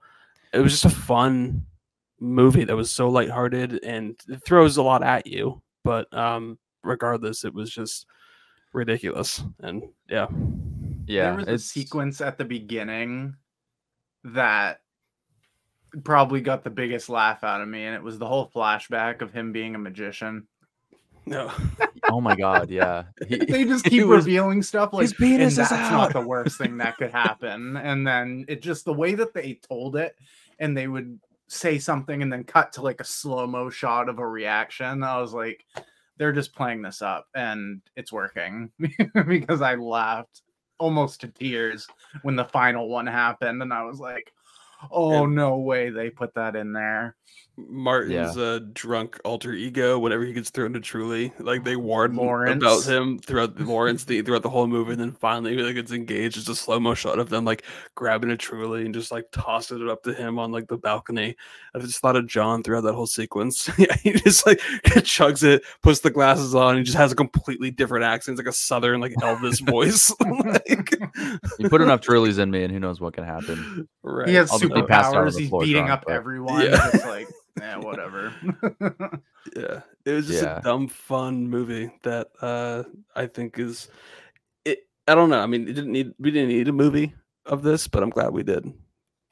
it 0.53 0.59
was 0.59 0.71
just 0.71 0.85
a 0.85 0.89
fun 0.89 1.63
movie 2.19 2.63
that 2.63 2.75
was 2.75 2.91
so 2.91 3.09
lighthearted 3.09 3.83
and 3.83 4.15
it 4.29 4.43
throws 4.45 4.77
a 4.77 4.83
lot 4.83 5.03
at 5.03 5.27
you 5.27 5.61
but 5.83 6.11
um 6.17 6.57
regardless 6.83 7.43
it 7.43 7.53
was 7.53 7.69
just 7.69 8.05
ridiculous 8.73 9.43
and 9.59 9.83
yeah 10.09 10.27
Yeah, 11.07 11.35
there 11.35 11.45
was 11.45 11.47
a 11.47 11.57
sequence 11.65 12.21
at 12.21 12.37
the 12.37 12.45
beginning 12.45 13.35
that 14.23 14.79
probably 16.03 16.41
got 16.41 16.63
the 16.63 16.69
biggest 16.69 17.09
laugh 17.09 17.43
out 17.43 17.61
of 17.61 17.67
me, 17.67 17.83
and 17.85 17.95
it 17.95 18.01
was 18.03 18.17
the 18.17 18.27
whole 18.27 18.49
flashback 18.53 19.21
of 19.21 19.31
him 19.33 19.51
being 19.51 19.75
a 19.75 19.79
magician. 19.79 20.47
No. 21.25 21.51
Oh 22.09 22.19
my 22.19 22.35
god, 22.35 22.69
yeah. 22.69 23.03
He- 23.27 23.37
they 23.37 23.63
just 23.63 23.85
he 23.89 23.99
keep 23.99 24.07
was- 24.07 24.25
revealing 24.25 24.61
stuff 24.61 24.91
like 24.93 25.03
His 25.03 25.13
penis 25.13 25.39
and 25.39 25.41
is 25.43 25.55
that's 25.55 25.71
out." 25.71 25.91
not 25.91 26.13
the 26.13 26.21
worst 26.27 26.57
thing 26.57 26.77
that 26.77 26.97
could 26.97 27.11
happen 27.11 27.77
and 27.83 28.05
then 28.05 28.43
it 28.49 28.61
just 28.61 28.83
the 28.85 28.93
way 28.93 29.15
that 29.15 29.33
they 29.33 29.53
told 29.67 29.95
it 29.95 30.17
and 30.59 30.75
they 30.75 30.87
would 30.87 31.17
say 31.47 31.79
something 31.79 32.21
and 32.21 32.31
then 32.33 32.43
cut 32.43 32.73
to 32.73 32.81
like 32.81 32.99
a 32.99 33.05
slow-mo 33.05 33.69
shot 33.69 34.09
of 34.09 34.17
a 34.19 34.27
reaction 34.27 35.03
i 35.03 35.19
was 35.21 35.33
like 35.33 35.65
they're 36.17 36.31
just 36.33 36.53
playing 36.55 36.81
this 36.81 37.01
up 37.01 37.27
and 37.35 37.79
it's 37.95 38.11
working 38.11 38.71
because 39.27 39.61
i 39.61 39.75
laughed 39.75 40.41
almost 40.79 41.21
to 41.21 41.27
tears 41.27 41.87
when 42.23 42.35
the 42.35 42.45
final 42.45 42.89
one 42.89 43.07
happened 43.07 43.61
and 43.61 43.73
i 43.73 43.83
was 43.83 43.99
like 43.99 44.31
oh 44.91 45.23
And- 45.23 45.35
no 45.35 45.57
way 45.57 45.89
they 45.89 46.09
put 46.09 46.33
that 46.35 46.55
in 46.55 46.73
there 46.73 47.15
Martin's 47.55 48.35
uh, 48.35 48.59
drunk 48.73 49.19
alter 49.23 49.53
ego 49.53 49.99
whenever 49.99 50.25
he 50.25 50.33
gets 50.33 50.49
thrown 50.49 50.73
to 50.73 50.79
Truly. 50.79 51.31
Like 51.37 51.63
they 51.63 51.75
warn 51.75 52.17
about 52.17 52.83
him 52.83 53.19
throughout 53.19 53.55
the 53.55 53.63
Lawrence 53.63 54.05
the, 54.05 54.23
throughout 54.23 54.41
the 54.41 54.49
whole 54.49 54.65
movie, 54.65 54.93
and 54.93 55.01
then 55.01 55.11
finally 55.11 55.55
like 55.57 55.75
gets 55.75 55.91
engaged. 55.91 56.37
It's 56.37 56.49
a 56.49 56.55
slow 56.55 56.79
mo 56.79 56.95
shot 56.95 57.19
of 57.19 57.29
them 57.29 57.45
like 57.45 57.63
grabbing 57.93 58.31
a 58.31 58.37
Truly 58.37 58.85
and 58.85 58.93
just 58.93 59.11
like 59.11 59.25
tossing 59.31 59.81
it 59.81 59.87
up 59.87 60.01
to 60.03 60.13
him 60.13 60.39
on 60.39 60.51
like 60.51 60.67
the 60.67 60.77
balcony. 60.77 61.35
I 61.75 61.79
just 61.79 61.99
thought 61.99 62.15
of 62.15 62.25
John 62.25 62.63
throughout 62.63 62.81
that 62.81 62.95
whole 62.95 63.05
sequence. 63.05 63.69
yeah, 63.77 63.95
he 64.01 64.13
just 64.13 64.47
like 64.47 64.57
chugs 65.03 65.43
it, 65.43 65.63
puts 65.83 65.99
the 65.99 66.09
glasses 66.09 66.55
on, 66.55 66.77
he 66.77 66.83
just 66.83 66.97
has 66.97 67.11
a 67.11 67.15
completely 67.15 67.69
different 67.69 68.03
accent, 68.03 68.33
it's 68.39 68.45
like 68.45 68.51
a 68.51 68.57
southern 68.57 68.99
like 68.99 69.13
Elvis 69.21 69.63
voice. 69.69 70.11
like, 70.19 70.95
you 71.59 71.69
put 71.69 71.81
enough 71.81 72.01
Trulies 72.01 72.39
in 72.39 72.49
me, 72.49 72.63
and 72.63 72.73
who 72.73 72.79
knows 72.79 72.99
what 72.99 73.13
can 73.13 73.23
happen. 73.23 73.87
right. 74.01 74.27
he 74.27 74.33
has 74.33 74.51
I'll 74.51 74.57
be 74.57 74.69
passed 74.83 75.13
out 75.13 75.17
on 75.17 75.27
superpowers 75.27 75.39
he's 75.39 75.51
beating 75.51 75.85
drunk, 75.85 75.91
up 75.91 76.03
but- 76.07 76.13
everyone 76.13 76.61
Yeah. 76.61 76.89
it's 76.91 77.05
like 77.05 77.27
yeah 77.59 77.77
whatever 77.77 78.33
yeah 79.55 79.81
it 80.05 80.11
was 80.11 80.27
just 80.27 80.43
Yeah. 80.43 80.57
a 80.59 80.61
dumb 80.61 80.87
fun 80.87 81.47
movie 81.49 81.91
that 82.03 82.29
uh 82.41 82.83
i 83.15 83.25
think 83.27 83.59
is 83.59 83.89
it 84.65 84.87
i 85.07 85.13
don't 85.15 85.29
know 85.29 85.39
i 85.39 85.45
mean 85.45 85.63
it 85.67 85.73
didn't 85.73 85.91
need 85.91 86.13
we 86.19 86.31
didn't 86.31 86.49
need 86.49 86.67
a 86.67 86.73
movie 86.73 87.13
of 87.45 87.61
this 87.61 87.87
but 87.87 88.01
i'm 88.03 88.09
glad 88.09 88.31
we 88.33 88.43
did 88.43 88.71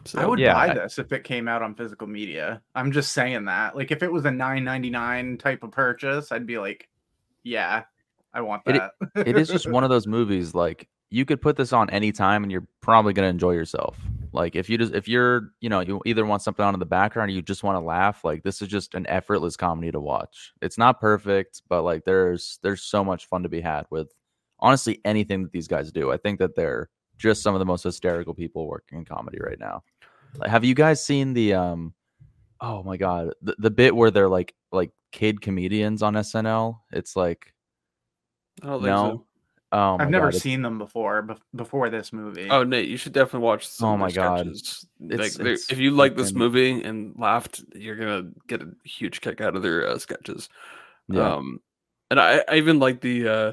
so 0.04 0.20
I 0.20 0.26
would 0.26 0.40
Yeah, 0.40 0.54
buy 0.56 0.70
I- 0.70 0.74
this 0.74 0.98
if 0.98 1.12
it 1.12 1.24
came 1.24 1.48
out 1.48 1.62
on 1.62 1.76
physical 1.76 2.08
media. 2.08 2.60
I'm 2.74 2.92
just 2.92 3.12
saying 3.12 3.46
that. 3.46 3.76
Like 3.76 3.92
if 3.92 4.02
it 4.02 4.12
was 4.12 4.26
a 4.26 4.30
9.99 4.32 5.38
type 5.38 5.62
of 5.62 5.70
purchase, 5.70 6.32
I'd 6.32 6.48
be 6.48 6.58
like, 6.58 6.90
yeah, 7.44 7.84
I 8.34 8.42
want 8.42 8.64
It- 8.66 8.82
that. 9.14 9.28
It 9.28 9.38
is 9.38 9.48
just 9.48 9.70
one 9.70 9.84
of 9.84 9.90
those 9.92 10.08
movies 10.08 10.56
like 10.56 10.88
you 11.12 11.26
could 11.26 11.42
put 11.42 11.58
this 11.58 11.74
on 11.74 11.90
anytime, 11.90 12.44
and 12.44 12.52
you're 12.52 12.68
probably 12.80 13.14
gonna 13.14 13.28
enjoy 13.28 13.52
yourself. 13.52 14.00
Like 14.34 14.56
if 14.56 14.70
you 14.70 14.78
just 14.78 14.94
if 14.94 15.08
you're 15.08 15.50
you 15.60 15.70
know 15.70 15.82
you 15.82 16.02
either 16.06 16.26
want 16.26 16.42
something 16.42 16.64
on 16.64 16.74
in 16.74 16.80
the 16.80 16.86
background 16.86 17.30
or 17.30 17.34
you 17.34 17.42
just 17.42 17.64
want 17.64 17.76
to 17.76 17.82
laugh, 17.82 18.24
like 18.24 18.44
this 18.44 18.62
is 18.62 18.70
just 18.70 18.96
an 18.96 19.06
effortless 19.08 19.58
comedy 19.58 19.92
to 19.92 20.00
watch. 20.00 20.54
It's 20.62 20.78
not 20.78 21.02
perfect, 21.02 21.62
but 21.68 21.84
like 21.84 22.06
there's 22.06 22.58
there's 22.64 22.82
so 22.82 23.04
much 23.04 23.28
fun 23.28 23.44
to 23.44 23.50
be 23.50 23.60
had 23.60 23.86
with 23.90 24.12
honestly 24.60 25.02
anything 25.04 25.44
that 25.44 25.52
these 25.52 25.68
guys 25.68 25.92
do. 25.92 26.12
I 26.12 26.18
think 26.18 26.40
that 26.40 26.56
they're 26.56 26.90
just 27.18 27.44
some 27.44 27.54
of 27.54 27.60
the 27.60 27.66
most 27.66 27.84
hysterical 27.84 28.34
people 28.34 28.68
working 28.68 29.00
in 29.00 29.06
comedy 29.06 29.40
right 29.42 29.60
now. 29.60 29.84
Like, 30.38 30.50
have 30.50 30.64
you 30.64 30.74
guys 30.74 31.04
seen 31.04 31.34
the 31.34 31.54
um 31.54 31.94
oh 32.62 32.84
my 32.84 32.96
god 32.96 33.34
the, 33.42 33.56
the 33.60 33.72
bit 33.72 33.96
where 33.96 34.12
they're 34.12 34.30
like 34.30 34.56
like 34.72 34.92
kid 35.12 35.42
comedians 35.42 36.02
on 36.02 36.14
SNL? 36.14 36.80
It's 36.94 37.18
like 37.18 37.54
I 38.64 38.68
don't 38.68 38.82
think 38.82 38.86
no. 38.86 39.26
Oh 39.74 39.98
my 39.98 40.04
I've 40.04 40.10
never 40.10 40.26
God, 40.26 40.30
it's- 40.36 40.44
seen 40.44 40.62
them 40.62 40.78
before 40.78 41.24
bef- 41.24 41.40
before 41.56 41.90
this 41.90 42.12
movie. 42.12 42.50
oh 42.50 42.64
nate 42.64 42.90
you 42.90 42.98
should 42.98 43.14
definitely 43.14 43.46
watch 43.46 43.68
some 43.68 43.90
Oh 43.90 43.98
my 43.98 44.12
God. 44.12 44.48
It's- 44.48 44.86
like 45.00 45.40
it's 45.40 45.72
if 45.72 45.78
you 45.80 45.92
like 45.92 46.16
this 46.18 46.34
movie 46.34 46.84
and 46.84 47.16
laughed 47.18 47.64
you're 47.74 47.96
gonna 47.96 48.30
get 48.48 48.62
a 48.62 48.68
huge 48.84 49.22
kick 49.22 49.40
out 49.42 49.56
of 49.56 49.62
their 49.64 49.88
uh, 49.88 49.98
sketches 49.98 50.50
Yeah. 51.08 51.36
um 51.36 51.62
and 52.10 52.20
I, 52.20 52.44
I 52.50 52.56
even 52.56 52.80
like 52.80 53.00
the 53.02 53.28
uh 53.28 53.52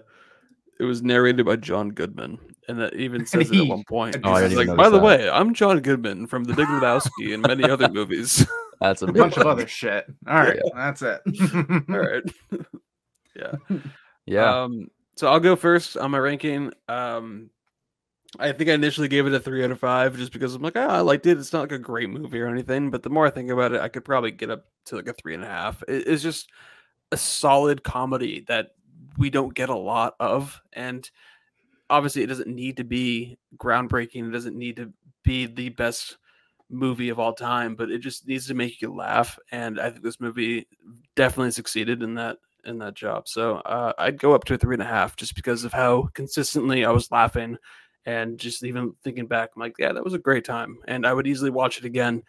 it 0.80 0.84
was 0.84 1.02
narrated 1.02 1.46
by 1.46 1.56
john 1.56 1.90
goodman 1.90 2.38
and 2.68 2.78
that 2.80 2.94
even 2.94 3.24
says 3.32 3.50
it 3.50 3.56
at 3.56 3.66
one 3.68 3.84
point 3.88 4.16
Oh, 4.24 4.32
I 4.32 4.42
didn't 4.48 4.56
like 4.58 4.66
by 4.76 4.84
notice 4.88 4.92
the 4.92 5.04
way 5.04 5.30
i'm 5.30 5.54
john 5.54 5.78
goodman 5.80 6.26
from 6.26 6.42
the 6.44 6.52
big 6.54 6.66
lebowski 6.66 7.32
and 7.32 7.42
many 7.46 7.62
other 7.64 7.88
movies 7.92 8.44
That's 8.80 9.02
a 9.02 9.06
a 9.06 9.12
bunch 9.12 9.36
of 9.36 9.46
other 9.46 9.66
shit. 9.66 10.06
All 10.28 10.34
right, 10.36 10.56
Yeah. 10.64 10.70
that's 10.74 11.02
it. 11.02 11.20
all 11.88 11.98
right 11.98 12.22
yeah 13.36 13.78
Yeah. 14.26 14.62
Um, 14.62 14.88
so 15.18 15.26
I'll 15.26 15.40
go 15.40 15.56
first 15.56 15.96
on 15.96 16.12
my 16.12 16.18
ranking. 16.18 16.72
Um, 16.88 17.50
I 18.38 18.52
think 18.52 18.70
I 18.70 18.74
initially 18.74 19.08
gave 19.08 19.26
it 19.26 19.34
a 19.34 19.40
three 19.40 19.64
out 19.64 19.70
of 19.70 19.80
five 19.80 20.16
just 20.16 20.32
because 20.32 20.54
I'm 20.54 20.62
like, 20.62 20.76
oh, 20.76 20.86
I 20.86 21.00
liked 21.00 21.26
it. 21.26 21.38
It's 21.38 21.52
not 21.52 21.62
like 21.62 21.72
a 21.72 21.78
great 21.78 22.08
movie 22.08 22.40
or 22.40 22.46
anything, 22.46 22.90
but 22.90 23.02
the 23.02 23.10
more 23.10 23.26
I 23.26 23.30
think 23.30 23.50
about 23.50 23.72
it, 23.72 23.80
I 23.80 23.88
could 23.88 24.04
probably 24.04 24.30
get 24.30 24.50
up 24.50 24.66
to 24.86 24.96
like 24.96 25.08
a 25.08 25.12
three 25.12 25.34
and 25.34 25.42
a 25.42 25.48
half. 25.48 25.82
It's 25.88 26.22
just 26.22 26.50
a 27.10 27.16
solid 27.16 27.82
comedy 27.82 28.44
that 28.46 28.76
we 29.16 29.30
don't 29.30 29.54
get 29.54 29.70
a 29.70 29.76
lot 29.76 30.14
of, 30.20 30.60
and 30.72 31.10
obviously, 31.90 32.22
it 32.22 32.28
doesn't 32.28 32.54
need 32.54 32.76
to 32.76 32.84
be 32.84 33.38
groundbreaking. 33.56 34.28
It 34.28 34.32
doesn't 34.32 34.56
need 34.56 34.76
to 34.76 34.92
be 35.24 35.46
the 35.46 35.70
best 35.70 36.18
movie 36.70 37.08
of 37.08 37.18
all 37.18 37.32
time, 37.32 37.74
but 37.74 37.90
it 37.90 37.98
just 37.98 38.28
needs 38.28 38.46
to 38.46 38.54
make 38.54 38.80
you 38.80 38.94
laugh. 38.94 39.38
And 39.50 39.80
I 39.80 39.90
think 39.90 40.04
this 40.04 40.20
movie 40.20 40.68
definitely 41.16 41.50
succeeded 41.50 42.02
in 42.02 42.14
that 42.14 42.38
in 42.68 42.78
that 42.78 42.94
job. 42.94 43.28
So 43.28 43.56
uh, 43.56 43.92
I'd 43.98 44.18
go 44.18 44.34
up 44.34 44.44
to 44.44 44.54
a 44.54 44.58
three 44.58 44.74
and 44.74 44.82
a 44.82 44.86
half 44.86 45.16
just 45.16 45.34
because 45.34 45.64
of 45.64 45.72
how 45.72 46.10
consistently 46.14 46.84
I 46.84 46.90
was 46.90 47.10
laughing 47.10 47.58
and 48.06 48.38
just 48.38 48.64
even 48.64 48.94
thinking 49.04 49.26
back, 49.26 49.50
I'm 49.54 49.60
like, 49.60 49.74
yeah, 49.78 49.92
that 49.92 50.04
was 50.04 50.14
a 50.14 50.18
great 50.18 50.44
time. 50.44 50.78
And 50.86 51.06
I 51.06 51.12
would 51.12 51.26
easily 51.26 51.50
watch 51.50 51.78
it 51.78 51.84
again 51.84 52.22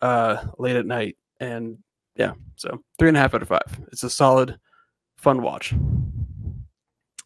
uh, 0.00 0.44
late 0.58 0.76
at 0.76 0.86
night. 0.86 1.16
And 1.40 1.78
yeah, 2.16 2.34
so 2.56 2.82
three 2.98 3.08
and 3.08 3.16
a 3.16 3.20
half 3.20 3.34
out 3.34 3.42
of 3.42 3.48
five. 3.48 3.80
It's 3.90 4.04
a 4.04 4.10
solid, 4.10 4.58
fun 5.16 5.42
watch. 5.42 5.74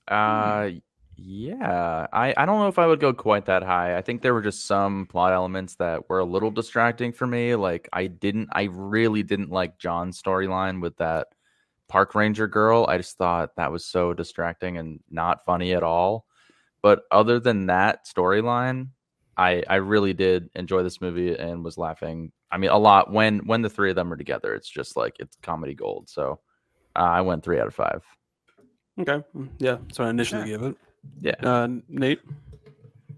Uh 0.06 0.70
yeah. 1.16 2.06
I 2.12 2.32
I 2.36 2.46
don't 2.46 2.60
know 2.60 2.68
if 2.68 2.78
I 2.78 2.86
would 2.86 3.00
go 3.00 3.12
quite 3.12 3.46
that 3.46 3.62
high. 3.62 3.98
I 3.98 4.02
think 4.02 4.22
there 4.22 4.32
were 4.32 4.40
just 4.40 4.66
some 4.66 5.06
plot 5.06 5.32
elements 5.32 5.74
that 5.74 6.08
were 6.08 6.20
a 6.20 6.24
little 6.24 6.50
distracting 6.50 7.12
for 7.12 7.26
me. 7.26 7.54
Like 7.56 7.88
I 7.92 8.06
didn't 8.06 8.48
I 8.52 8.64
really 8.72 9.22
didn't 9.22 9.50
like 9.50 9.78
John's 9.78 10.22
storyline 10.22 10.80
with 10.80 10.96
that 10.96 11.28
park 11.88 12.14
ranger 12.14 12.46
girl. 12.46 12.86
I 12.88 12.96
just 12.98 13.16
thought 13.16 13.56
that 13.56 13.72
was 13.72 13.84
so 13.84 14.12
distracting 14.14 14.76
and 14.78 15.00
not 15.10 15.44
funny 15.44 15.72
at 15.72 15.82
all. 15.82 16.26
But 16.82 17.02
other 17.10 17.40
than 17.40 17.66
that 17.66 18.06
storyline, 18.06 18.88
I 19.36 19.62
I 19.68 19.76
really 19.76 20.12
did 20.14 20.50
enjoy 20.54 20.82
this 20.82 21.00
movie 21.00 21.34
and 21.36 21.64
was 21.64 21.78
laughing. 21.78 22.32
I 22.50 22.58
mean 22.58 22.70
a 22.70 22.78
lot 22.78 23.12
when 23.12 23.40
when 23.40 23.62
the 23.62 23.70
three 23.70 23.90
of 23.90 23.96
them 23.96 24.12
are 24.12 24.16
together. 24.16 24.54
It's 24.54 24.68
just 24.68 24.96
like 24.96 25.16
it's 25.18 25.36
comedy 25.42 25.74
gold. 25.74 26.08
So 26.08 26.40
uh, 26.96 27.00
I 27.02 27.20
went 27.20 27.44
3 27.44 27.60
out 27.60 27.68
of 27.68 27.74
5. 27.74 28.02
Okay. 29.00 29.22
mm, 29.36 29.48
Yeah. 29.58 29.78
So 29.92 30.02
I 30.04 30.10
initially 30.10 30.46
gave 30.46 30.62
it. 30.62 30.76
Yeah. 31.20 31.34
Uh, 31.42 31.68
Nate. 31.88 32.20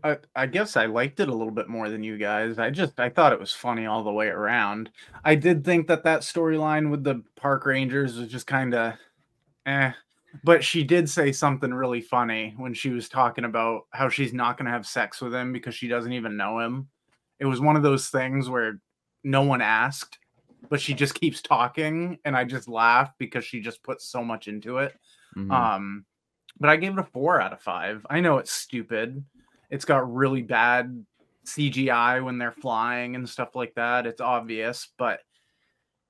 I, 0.02 0.18
I 0.34 0.46
guess 0.46 0.76
I 0.76 0.86
liked 0.86 1.20
it 1.20 1.28
a 1.28 1.34
little 1.34 1.52
bit 1.52 1.68
more 1.68 1.88
than 1.88 2.02
you 2.02 2.18
guys. 2.18 2.58
I 2.58 2.70
just 2.70 2.98
I 2.98 3.08
thought 3.08 3.32
it 3.32 3.40
was 3.40 3.52
funny 3.52 3.86
all 3.86 4.02
the 4.02 4.12
way 4.12 4.28
around. 4.28 4.90
I 5.24 5.34
did 5.34 5.64
think 5.64 5.86
that 5.88 6.04
that 6.04 6.20
storyline 6.20 6.90
with 6.90 7.04
the 7.04 7.22
park 7.36 7.66
rangers 7.66 8.16
was 8.16 8.28
just 8.28 8.46
kind 8.46 8.74
of 8.74 8.94
eh. 9.66 9.92
But 10.44 10.62
she 10.62 10.84
did 10.84 11.10
say 11.10 11.32
something 11.32 11.74
really 11.74 12.00
funny 12.00 12.54
when 12.56 12.72
she 12.72 12.90
was 12.90 13.08
talking 13.08 13.44
about 13.44 13.86
how 13.90 14.08
she's 14.08 14.32
not 14.32 14.56
going 14.56 14.66
to 14.66 14.72
have 14.72 14.86
sex 14.86 15.20
with 15.20 15.34
him 15.34 15.52
because 15.52 15.74
she 15.74 15.88
doesn't 15.88 16.12
even 16.12 16.36
know 16.36 16.60
him. 16.60 16.88
It 17.40 17.46
was 17.46 17.60
one 17.60 17.74
of 17.74 17.82
those 17.82 18.08
things 18.10 18.48
where 18.48 18.80
no 19.24 19.42
one 19.42 19.60
asked, 19.60 20.18
but 20.68 20.80
she 20.80 20.94
just 20.94 21.14
keeps 21.14 21.42
talking 21.42 22.18
and 22.24 22.36
I 22.36 22.44
just 22.44 22.68
laugh 22.68 23.12
because 23.18 23.44
she 23.44 23.60
just 23.60 23.82
puts 23.82 24.04
so 24.08 24.22
much 24.22 24.46
into 24.46 24.78
it. 24.78 24.94
Mhm. 25.36 25.50
Um, 25.50 26.04
but 26.60 26.70
I 26.70 26.76
gave 26.76 26.92
it 26.92 26.98
a 26.98 27.04
four 27.04 27.40
out 27.40 27.52
of 27.52 27.60
five. 27.60 28.06
I 28.08 28.20
know 28.20 28.38
it's 28.38 28.52
stupid. 28.52 29.24
It's 29.70 29.84
got 29.84 30.12
really 30.12 30.42
bad 30.42 31.04
CGI 31.46 32.22
when 32.22 32.38
they're 32.38 32.52
flying 32.52 33.14
and 33.14 33.28
stuff 33.28 33.54
like 33.54 33.74
that. 33.74 34.06
It's 34.06 34.20
obvious, 34.20 34.88
but 34.98 35.20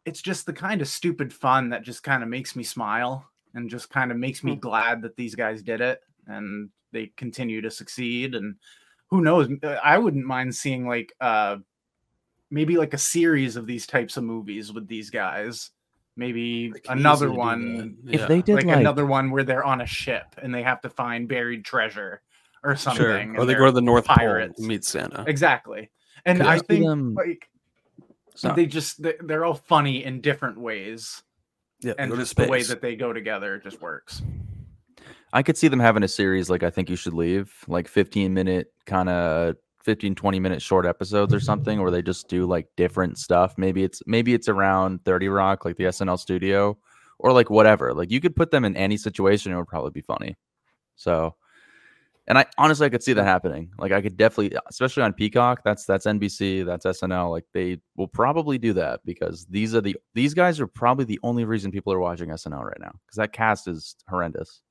it's 0.05 0.23
just 0.23 0.47
the 0.47 0.53
kind 0.53 0.81
of 0.81 0.89
stupid 0.89 1.33
fun 1.33 1.71
that 1.71 1.83
just 1.83 2.03
kind 2.03 2.23
of 2.23 2.29
makes 2.29 2.57
me 2.57 2.63
smile 2.63 3.29
and 3.55 3.69
just 3.69 3.91
kind 3.91 4.11
of 4.11 4.17
makes 4.17 4.43
me 4.43 4.55
Hmm. 4.55 4.61
glad 4.61 5.03
that 5.03 5.17
these 5.17 5.35
guys 5.35 5.63
did 5.63 5.81
it 5.81 6.01
and 6.27 6.71
they 6.93 7.13
continue 7.17 7.61
to 7.61 7.71
succeed. 7.71 8.35
And 8.35 8.57
who 9.09 9.21
knows? 9.21 9.49
uh, 9.63 9.79
I 9.83 9.99
wouldn't 9.99 10.25
mind 10.25 10.55
seeing 10.55 10.87
like 10.87 11.13
uh 11.21 11.59
maybe 12.51 12.77
like 12.77 12.95
a 12.95 12.99
series 12.99 13.57
of 13.57 13.67
these 13.67 13.87
types 13.87 14.17
of 14.17 14.25
movies 14.25 14.73
with 14.73 14.89
these 14.89 15.11
guys. 15.11 15.71
Maybe 16.17 16.73
another 16.89 17.33
one 17.33 17.99
that. 18.05 18.15
if 18.15 18.27
they 18.29 18.43
did 18.43 18.57
like, 18.57 18.67
like, 18.67 18.79
another 18.79 19.07
one 19.07 19.31
where 19.31 19.45
they're 19.45 19.65
on 19.65 19.81
a 19.81 19.87
ship 19.87 20.27
and 20.43 20.53
they 20.53 20.63
have 20.63 20.81
to 20.83 20.91
find 20.91 21.29
buried 21.29 21.65
treasure 21.65 22.23
or 22.63 22.77
something. 22.77 23.05
Sure. 23.35 23.35
Or 23.39 23.45
they 23.47 23.55
go 23.55 23.67
to 23.67 23.73
the 23.73 23.81
North 23.81 24.05
pirates. 24.05 24.55
Pole 24.57 24.63
and 24.65 24.69
meet 24.69 24.85
Santa. 24.85 25.25
Exactly. 25.27 25.91
And 26.25 26.43
I 26.43 26.55
I 26.55 26.59
think 26.59 26.85
them- 26.85 27.15
like 27.15 27.49
So- 28.35 28.53
they 28.55 28.67
just 28.67 29.03
they- 29.03 29.17
they're 29.21 29.45
all 29.45 29.55
funny 29.55 30.05
in 30.05 30.21
different 30.21 30.59
ways, 30.59 31.23
Yeah. 31.81 31.95
and 31.99 32.11
go 32.11 32.17
to 32.17 32.23
just 32.23 32.37
the 32.37 32.47
way 32.49 32.63
that 32.63 32.81
they 32.83 32.97
go 32.97 33.13
together 33.13 33.59
just 33.59 33.81
works. 33.81 34.23
I 35.33 35.43
could 35.43 35.57
see 35.57 35.69
them 35.69 35.81
having 35.81 36.03
a 36.03 36.09
series 36.09 36.51
like 36.51 36.63
I 36.63 36.71
think 36.71 36.91
you 36.91 36.97
should 36.97 37.15
leave, 37.15 37.53
like 37.69 37.87
15 37.89 38.35
minute 38.35 38.73
kind 38.87 39.09
of 39.09 39.57
15 39.85 40.15
20 40.15 40.41
minute 40.41 40.61
short 40.61 40.85
episodes 40.87 41.33
or 41.33 41.41
something 41.41 41.81
where 41.81 41.91
they 41.91 42.03
just 42.03 42.29
do 42.29 42.45
like 42.47 42.67
different 42.77 43.17
stuff. 43.19 43.57
Maybe 43.57 43.83
it's 43.85 44.03
maybe 44.07 44.35
it's 44.35 44.49
around 44.49 45.05
30 45.05 45.29
Rock 45.29 45.65
like 45.65 45.77
the 45.77 45.85
SNL 45.85 46.19
studio 46.19 46.77
or 47.19 47.33
like 47.33 47.49
whatever. 47.49 47.95
Like 47.95 48.11
you 48.11 48.21
could 48.21 48.35
put 48.37 48.51
them 48.51 48.65
in 48.65 48.77
any 48.77 48.97
situation, 48.97 49.53
it 49.53 49.57
would 49.57 49.69
probably 49.69 49.91
be 49.93 50.03
funny. 50.03 50.37
So, 50.97 51.37
and 52.31 52.39
I 52.39 52.47
honestly 52.57 52.87
I 52.87 52.89
could 52.89 53.03
see 53.03 53.13
that 53.13 53.25
happening. 53.25 53.71
Like 53.77 53.93
I 53.93 54.01
could 54.01 54.17
definitely, 54.17 54.57
especially 54.71 55.03
on 55.03 55.13
Peacock. 55.13 55.61
That's 55.65 55.85
that's 55.85 56.07
NBC. 56.07 56.65
That's 56.65 56.87
SNL. 56.87 57.31
Like 57.31 57.45
they 57.53 57.79
will 57.97 58.09
probably 58.09 58.57
do 58.57 58.73
that 58.75 59.01
because 59.05 59.45
these 59.51 59.75
are 59.75 59.81
the 59.83 59.97
these 60.15 60.33
guys 60.33 60.61
are 60.61 60.67
probably 60.67 61.05
the 61.05 61.21
only 61.23 61.45
reason 61.45 61.71
people 61.73 61.93
are 61.93 61.99
watching 62.01 62.31
SNL 62.31 62.63
right 62.63 62.81
now 62.81 62.93
because 63.05 63.17
that 63.17 63.33
cast 63.33 63.69
is 63.69 63.97
horrendous. 64.09 64.63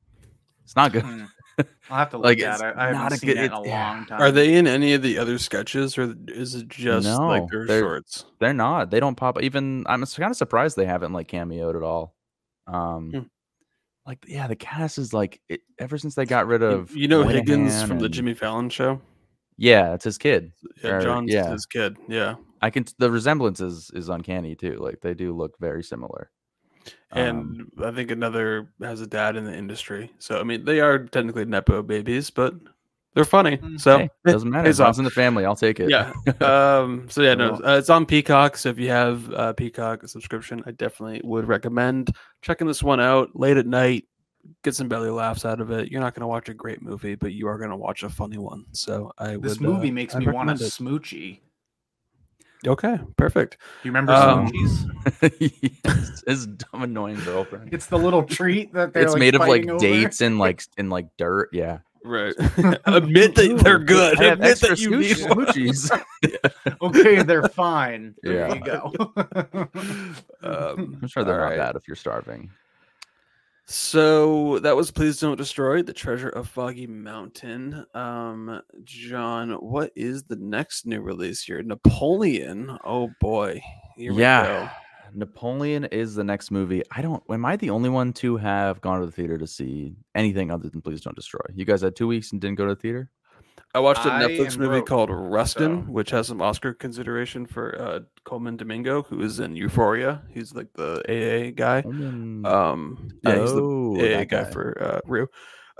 It's 0.64 0.76
not 0.76 0.92
good. 0.94 1.04
Hmm. 1.04 1.24
I'll 1.90 1.98
have 1.98 2.10
to 2.12 2.18
look 2.18 2.26
Like, 2.26 2.40
at 2.42 2.62
it. 2.62 2.74
I 2.78 2.94
haven't 2.94 3.20
seen 3.20 3.28
good- 3.30 3.38
it 3.38 3.46
in 3.46 3.52
a 3.52 3.66
yeah. 3.68 3.92
long 3.94 4.06
time. 4.06 4.22
Are 4.22 4.32
they 4.32 4.54
in 4.56 4.66
any 4.66 4.94
of 4.94 5.02
the 5.02 5.18
other 5.18 5.38
sketches, 5.38 5.98
or 5.98 6.16
is 6.30 6.56
it 6.56 6.70
just 6.70 7.06
No, 7.06 7.28
like 7.28 7.48
their 7.50 7.66
they're- 7.68 7.82
shorts? 7.82 8.24
They're 8.40 8.54
not. 8.54 8.90
They 8.90 9.02
don't 9.02 9.16
pop. 9.16 9.42
Even 9.42 9.84
I'm 9.88 10.06
kind 10.06 10.32
of 10.32 10.38
surprised 10.38 10.78
they 10.78 10.86
haven't 10.86 11.12
like 11.12 11.28
cameoed 11.28 11.76
at 11.76 11.84
all. 11.84 12.16
Um, 12.68 13.12
Hmm. 13.12 13.20
Like 14.10 14.26
yeah, 14.28 14.48
the 14.48 14.56
cast 14.56 14.98
is 14.98 15.14
like 15.14 15.40
it, 15.50 15.62
ever 15.78 15.96
since 16.00 16.16
they 16.16 16.26
got 16.26 16.48
rid 16.48 16.64
of 16.64 16.96
you 16.96 17.08
know 17.08 17.22
Higgins 17.22 17.84
from 17.84 18.00
the 18.00 18.10
Jimmy 18.10 18.34
Fallon 18.34 18.68
show. 18.68 19.00
Yeah, 19.56 19.94
it's 19.94 20.04
his 20.04 20.18
kid. 20.18 20.52
Yeah, 20.84 20.96
Or- 20.96 21.02
John's 21.02 21.32
yeah. 21.32 21.52
his 21.52 21.68
kid. 21.68 21.96
Yeah, 22.08 22.36
I 22.60 22.72
can. 22.72 22.86
The 22.98 23.12
resemblance 23.12 23.62
is 23.62 23.92
is 23.94 24.10
uncanny 24.10 24.56
too. 24.56 24.78
Like 24.78 25.02
they 25.02 25.14
do 25.14 25.36
look 25.38 25.60
very 25.60 25.84
similar. 25.84 26.32
Um, 27.12 27.70
and 27.78 27.86
I 27.86 27.92
think 27.92 28.10
another 28.10 28.72
has 28.82 29.02
a 29.02 29.06
dad 29.08 29.36
in 29.36 29.46
the 29.46 29.56
industry. 29.56 30.12
So 30.18 30.40
I 30.40 30.44
mean, 30.44 30.66
they 30.66 30.80
are 30.80 30.98
technically 30.98 31.46
nepo 31.46 31.84
babies, 31.84 32.32
but 32.32 32.56
they're 33.16 33.26
funny. 33.26 33.58
Mm. 33.58 33.80
So 33.80 33.98
hey, 34.00 34.10
doesn't 34.26 34.50
matter. 34.50 34.70
It's 34.70 34.76
As 34.76 34.80
long 34.80 34.88
off. 34.88 34.94
as 34.96 35.00
in 35.00 35.06
the 35.06 35.12
family, 35.12 35.46
I'll 35.46 35.56
take 35.56 35.80
it. 35.80 35.90
Yeah. 35.90 36.14
um 36.42 37.08
so 37.10 37.22
yeah 37.22 37.34
no 37.34 37.54
uh, 37.66 37.78
it's 37.78 37.90
on 37.90 38.06
peacock 38.06 38.56
so 38.58 38.70
if 38.70 38.78
you 38.80 38.90
have 38.90 39.32
uh 39.34 39.54
peacock 39.54 40.08
subscription 40.08 40.64
i 40.66 40.72
definitely 40.72 41.20
would 41.24 41.48
recommend 41.48 42.16
checking 42.42 42.68
this 42.68 42.82
one 42.84 43.00
out 43.00 43.30
late 43.36 43.58
at 43.58 43.66
night 43.68 44.06
get 44.64 44.74
some 44.76 44.88
belly 44.88 45.10
laughs 45.10 45.44
out 45.46 45.60
of 45.60 45.70
it 45.72 45.92
you're 45.92 46.00
not 46.02 46.14
going 46.14 46.22
to 46.22 46.28
watch 46.28 46.48
a 46.50 46.54
great 46.54 46.82
movie 46.82 47.16
but 47.16 47.34
you 47.34 47.48
are 47.48 47.58
going 47.58 47.70
to 47.72 47.76
watch 47.76 48.04
a 48.04 48.10
funny 48.10 48.38
one 48.38 48.64
so 48.72 49.12
i 49.18 49.36
This 49.38 49.60
would, 49.60 49.62
movie 49.62 49.90
uh, 49.90 49.94
makes 49.94 50.16
I'd 50.16 50.26
me 50.26 50.32
want 50.32 50.50
a 50.50 50.54
it. 50.54 50.60
smoochie. 50.62 51.40
okay 52.68 53.00
perfect 53.18 53.58
Do 53.84 53.90
you 53.90 53.92
remember 53.92 54.14
Um, 54.14 54.48
smoochies? 54.48 54.86
Yes, 55.86 56.24
his 56.28 56.46
dumb 56.48 56.84
annoying 56.84 57.20
girlfriend. 57.26 57.74
It's 57.74 57.88
the 57.88 57.98
little 57.98 58.24
treat 58.24 58.74
that 58.74 58.94
they're 58.94 59.04
It's 59.04 59.14
like, 59.14 59.20
made 59.20 59.36
of 59.36 59.42
like 59.42 59.68
over. 59.68 59.80
dates 59.80 60.22
and 60.22 60.38
like 60.40 60.62
in 60.78 60.90
like 60.90 61.08
dirt. 61.18 61.50
Yeah. 61.52 61.80
Right 62.04 62.34
admit 62.86 63.36
that 63.36 63.60
they're 63.64 63.80
good 63.80 64.20
I 64.20 64.24
have 64.26 64.34
admit 64.34 64.52
extra 64.52 64.70
that 64.70 64.80
you 64.80 64.92
need 64.98 65.18
smooch- 65.18 65.50
smoochies. 65.50 66.02
Okay, 66.82 67.24
they're 67.24 67.44
fine. 67.50 68.16
There 68.24 68.48
Yeah. 68.48 68.54
you 68.54 68.62
go. 68.62 68.94
um, 70.44 70.98
I'm 71.02 71.08
sure 71.08 71.24
they're 71.24 71.40
not 71.40 71.44
right. 71.50 71.58
bad 71.58 71.76
if 71.76 71.88
you're 71.88 71.96
starving. 71.96 72.50
So 73.66 74.60
that 74.60 74.76
was 74.76 74.90
Please 74.92 75.20
Don't 75.20 75.38
Destroy 75.38 75.84
the 75.84 75.94
Treasure 75.94 76.30
of 76.30 76.48
Foggy 76.50 76.88
Mountain. 76.88 77.86
Um, 77.94 78.62
John, 78.84 79.52
what 79.54 79.92
is 79.96 80.24
the 80.24 80.38
next 80.38 80.86
new 80.88 81.02
release 81.02 81.44
here? 81.44 81.62
Napoleon. 81.62 82.78
Oh 82.84 83.12
boy. 83.20 83.62
Here 83.96 84.14
we 84.14 84.22
yeah. 84.22 84.72
Go. 85.12 85.20
Napoleon 85.20 85.86
is 85.86 86.16
the 86.16 86.24
next 86.24 86.52
movie. 86.52 86.84
I 86.92 87.02
don't. 87.02 87.24
Am 87.30 87.46
I 87.46 87.56
the 87.56 87.70
only 87.70 87.90
one 87.90 88.14
to 88.14 88.38
have 88.38 88.82
gone 88.82 89.00
to 89.00 89.06
the 89.06 89.12
theater 89.12 89.38
to 89.38 89.48
see 89.48 89.96
anything 90.16 90.52
other 90.52 90.70
than 90.70 90.82
Please 90.82 91.02
Don't 91.02 91.16
Destroy? 91.16 91.42
You 91.54 91.66
guys 91.66 91.82
had 91.82 91.96
two 91.96 92.08
weeks 92.08 92.32
and 92.32 92.42
didn't 92.42 92.58
go 92.58 92.66
to 92.68 92.76
the 92.76 92.82
theater. 92.82 93.10
I 93.76 93.80
watched 93.80 94.04
a 94.06 94.12
I 94.12 94.24
Netflix 94.24 94.58
movie 94.58 94.78
broke, 94.78 94.88
called 94.88 95.10
Rustin, 95.12 95.86
so- 95.86 95.92
which 95.92 96.10
has 96.10 96.28
some 96.28 96.42
Oscar 96.42 96.74
consideration 96.74 97.46
for 97.46 97.80
uh, 97.80 98.00
Colman 98.24 98.58
Domingo, 98.58 99.04
who 99.04 99.22
is 99.22 99.40
in 99.40 99.56
Euphoria. 99.56 100.24
He's 100.30 100.56
like 100.56 100.74
the 100.74 101.04
AA 101.08 101.52
guy. 101.52 101.82
Um, 101.82 103.10
yeah, 103.24 103.40
he's 103.40 103.54
the 103.54 103.62
oh, 103.62 103.96
AA 103.96 104.18
that 104.20 104.30
guy, 104.30 104.44
for 104.46 104.82
uh, 104.82 105.00
Rue. 105.06 105.28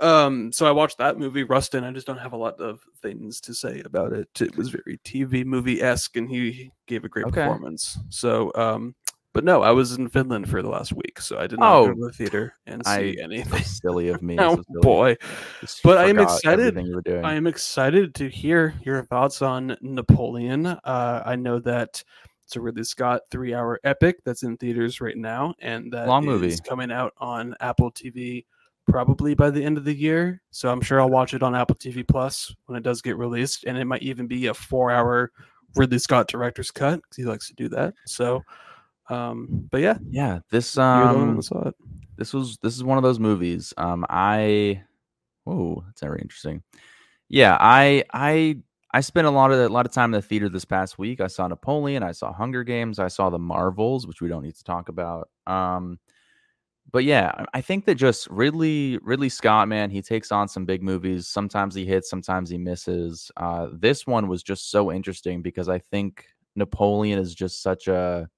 Um, 0.00 0.50
so 0.52 0.66
I 0.66 0.70
watched 0.70 0.98
that 0.98 1.18
movie, 1.18 1.42
Rustin. 1.42 1.84
I 1.84 1.90
just 1.92 2.06
don't 2.06 2.18
have 2.18 2.32
a 2.32 2.36
lot 2.36 2.60
of 2.60 2.80
things 3.02 3.40
to 3.42 3.54
say 3.54 3.82
about 3.84 4.12
it. 4.12 4.28
It 4.40 4.56
was 4.56 4.70
very 4.70 4.98
TV 5.04 5.44
movie 5.44 5.82
esque, 5.82 6.16
and 6.16 6.28
he 6.28 6.72
gave 6.86 7.04
a 7.04 7.08
great 7.08 7.26
Okay. 7.26 7.42
performance. 7.42 7.98
So, 8.08 8.50
um, 8.54 8.94
but 9.32 9.44
no, 9.44 9.62
I 9.62 9.70
was 9.70 9.92
in 9.92 10.08
Finland 10.08 10.48
for 10.48 10.62
the 10.62 10.68
last 10.68 10.92
week, 10.92 11.20
so 11.20 11.38
I 11.38 11.46
did 11.46 11.58
not 11.58 11.84
go 11.84 11.90
Oh, 11.90 11.94
to 11.94 12.00
the 12.06 12.12
theater 12.12 12.54
and 12.66 12.82
I- 12.86 12.98
see 12.98 13.16
So 13.18 13.24
anything. 13.24 13.62
silly 13.62 14.08
of 14.08 14.22
me. 14.22 14.36
oh 14.40 14.56
so 14.56 14.80
boy, 14.80 15.16
Just 15.60 15.82
But 15.82 15.98
I 15.98 16.08
am 16.08 16.18
excited. 16.18 16.76
You 16.84 16.94
were 16.94 17.02
doing. 17.02 17.24
I 17.24 17.34
am 17.34 17.46
excited 17.46 18.14
to 18.16 18.28
hear 18.28 18.74
your 18.82 19.04
thoughts 19.04 19.42
on 19.42 19.76
Napoleon. 19.80 20.66
Uh, 20.66 21.22
I 21.24 21.36
know 21.36 21.58
that 21.60 22.02
it's 22.44 22.56
a 22.56 22.60
Ridley 22.60 22.82
Scott 22.84 23.22
three-hour 23.30 23.78
epic 23.84 24.16
that's 24.24 24.42
in 24.42 24.56
theaters 24.56 25.00
right 25.00 25.16
now, 25.16 25.54
and 25.60 25.92
that 25.92 26.08
Long 26.08 26.24
movie. 26.24 26.48
is 26.48 26.60
coming 26.60 26.90
out 26.90 27.12
on 27.18 27.54
Apple 27.60 27.92
TV 27.92 28.44
probably 28.88 29.34
by 29.34 29.50
the 29.50 29.62
end 29.62 29.78
of 29.78 29.84
the 29.84 29.94
year. 29.94 30.42
So 30.50 30.68
I'm 30.68 30.80
sure 30.80 31.00
I'll 31.00 31.08
watch 31.10 31.32
it 31.32 31.44
on 31.44 31.54
Apple 31.54 31.76
TV 31.76 32.02
Plus 32.06 32.52
when 32.66 32.76
it 32.76 32.82
does 32.82 33.02
get 33.02 33.16
released, 33.16 33.62
and 33.64 33.78
it 33.78 33.84
might 33.84 34.02
even 34.02 34.26
be 34.26 34.46
a 34.48 34.54
four-hour 34.54 35.30
Ridley 35.76 36.00
Scott 36.00 36.26
director's 36.26 36.72
cut 36.72 36.96
because 36.96 37.16
he 37.16 37.22
likes 37.24 37.46
to 37.46 37.54
do 37.54 37.68
that. 37.68 37.94
So, 38.06 38.42
um, 39.10 39.68
but 39.70 39.80
yeah, 39.80 39.98
yeah, 40.10 40.40
this 40.50 40.76
you're 40.76 40.84
the 40.84 41.18
one 41.18 41.28
um, 41.30 41.36
this 42.16 42.32
was 42.32 42.58
this 42.62 42.76
is 42.76 42.84
one 42.84 42.98
of 42.98 43.02
those 43.04 43.18
movies. 43.18 43.72
Um, 43.76 44.04
I, 44.08 44.82
whoa, 45.44 45.82
that's 45.86 46.00
very 46.02 46.20
interesting. 46.20 46.62
Yeah, 47.28 47.56
I 47.60 48.04
I 48.12 48.58
I 48.92 49.00
spent 49.00 49.26
a 49.26 49.30
lot 49.30 49.52
of 49.52 49.58
a 49.58 49.68
lot 49.68 49.86
of 49.86 49.92
time 49.92 50.14
in 50.14 50.20
the 50.20 50.22
theater 50.22 50.48
this 50.48 50.64
past 50.64 50.98
week. 50.98 51.20
I 51.20 51.28
saw 51.28 51.46
Napoleon, 51.48 52.02
I 52.02 52.12
saw 52.12 52.32
Hunger 52.32 52.64
Games, 52.64 52.98
I 52.98 53.08
saw 53.08 53.30
the 53.30 53.38
Marvels, 53.38 54.06
which 54.06 54.20
we 54.20 54.28
don't 54.28 54.42
need 54.42 54.56
to 54.56 54.64
talk 54.64 54.88
about. 54.88 55.28
Um, 55.46 55.98
but 56.92 57.04
yeah, 57.04 57.30
I- 57.36 57.58
I 57.58 57.60
think 57.60 57.84
that 57.86 57.94
just 57.94 58.26
Ridley 58.30 58.98
Ridley 59.02 59.28
Scott, 59.28 59.68
man, 59.68 59.90
he 59.90 60.02
takes 60.02 60.32
on 60.32 60.48
some 60.48 60.64
big 60.64 60.82
movies. 60.82 61.28
Sometimes 61.28 61.74
he 61.74 61.86
hits, 61.86 62.10
sometimes 62.10 62.50
he 62.50 62.58
misses. 62.58 63.30
Uh, 63.36 63.68
this 63.72 64.06
one 64.06 64.26
was 64.28 64.42
just 64.42 64.70
so 64.70 64.90
interesting 64.92 65.40
because 65.40 65.68
I 65.68 65.78
think 65.78 66.24
Napoleon 66.56 67.18
is 67.18 67.34
just 67.34 67.62
such 67.62 67.86
a 67.88 68.28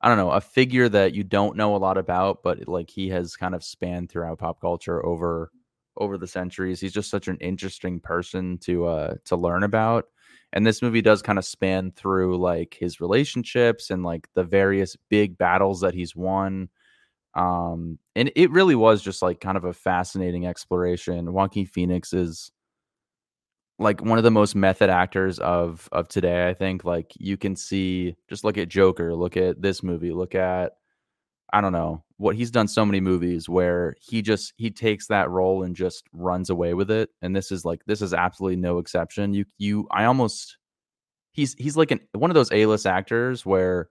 I 0.00 0.08
don't 0.08 0.18
know, 0.18 0.30
a 0.30 0.40
figure 0.40 0.88
that 0.90 1.14
you 1.14 1.24
don't 1.24 1.56
know 1.56 1.74
a 1.74 1.78
lot 1.78 1.98
about, 1.98 2.42
but 2.42 2.68
like 2.68 2.88
he 2.90 3.08
has 3.10 3.36
kind 3.36 3.54
of 3.54 3.64
spanned 3.64 4.10
throughout 4.10 4.38
pop 4.38 4.60
culture 4.60 5.04
over 5.04 5.50
over 5.96 6.16
the 6.16 6.26
centuries. 6.28 6.80
He's 6.80 6.92
just 6.92 7.10
such 7.10 7.26
an 7.28 7.36
interesting 7.38 7.98
person 8.00 8.58
to 8.58 8.86
uh 8.86 9.14
to 9.26 9.36
learn 9.36 9.64
about. 9.64 10.06
And 10.52 10.66
this 10.66 10.82
movie 10.82 11.02
does 11.02 11.20
kind 11.22 11.38
of 11.38 11.44
span 11.44 11.90
through 11.92 12.38
like 12.38 12.76
his 12.78 13.00
relationships 13.00 13.90
and 13.90 14.02
like 14.04 14.28
the 14.34 14.44
various 14.44 14.96
big 15.10 15.36
battles 15.36 15.80
that 15.80 15.94
he's 15.94 16.14
won. 16.16 16.68
Um 17.34 17.98
and 18.16 18.32
it 18.36 18.50
really 18.50 18.74
was 18.76 19.02
just 19.02 19.22
like 19.22 19.40
kind 19.40 19.56
of 19.58 19.64
a 19.64 19.72
fascinating 19.74 20.46
exploration. 20.46 21.32
Joaquin 21.32 21.66
Phoenix 21.66 22.12
is 22.12 22.52
like 23.78 24.02
one 24.02 24.18
of 24.18 24.24
the 24.24 24.30
most 24.30 24.54
method 24.54 24.90
actors 24.90 25.38
of 25.38 25.88
of 25.92 26.08
today 26.08 26.48
i 26.48 26.54
think 26.54 26.84
like 26.84 27.12
you 27.16 27.36
can 27.36 27.54
see 27.54 28.16
just 28.28 28.44
look 28.44 28.58
at 28.58 28.68
joker 28.68 29.14
look 29.14 29.36
at 29.36 29.60
this 29.62 29.82
movie 29.82 30.12
look 30.12 30.34
at 30.34 30.72
i 31.52 31.60
don't 31.60 31.72
know 31.72 32.02
what 32.18 32.34
he's 32.34 32.50
done 32.50 32.66
so 32.66 32.84
many 32.84 33.00
movies 33.00 33.48
where 33.48 33.94
he 34.00 34.20
just 34.22 34.52
he 34.56 34.70
takes 34.70 35.06
that 35.06 35.30
role 35.30 35.62
and 35.62 35.76
just 35.76 36.04
runs 36.12 36.50
away 36.50 36.74
with 36.74 36.90
it 36.90 37.10
and 37.22 37.34
this 37.34 37.52
is 37.52 37.64
like 37.64 37.80
this 37.86 38.02
is 38.02 38.12
absolutely 38.12 38.56
no 38.56 38.78
exception. 38.78 39.32
You 39.32 39.44
you 39.56 39.86
i 39.92 40.04
almost 40.04 40.58
he's 41.32 41.54
he's 41.54 41.76
like 41.76 41.92
an 41.92 42.00
one 42.12 42.30
of 42.30 42.34
those 42.34 42.50
a-list 42.50 42.86
actors 42.86 43.46
where 43.46 43.88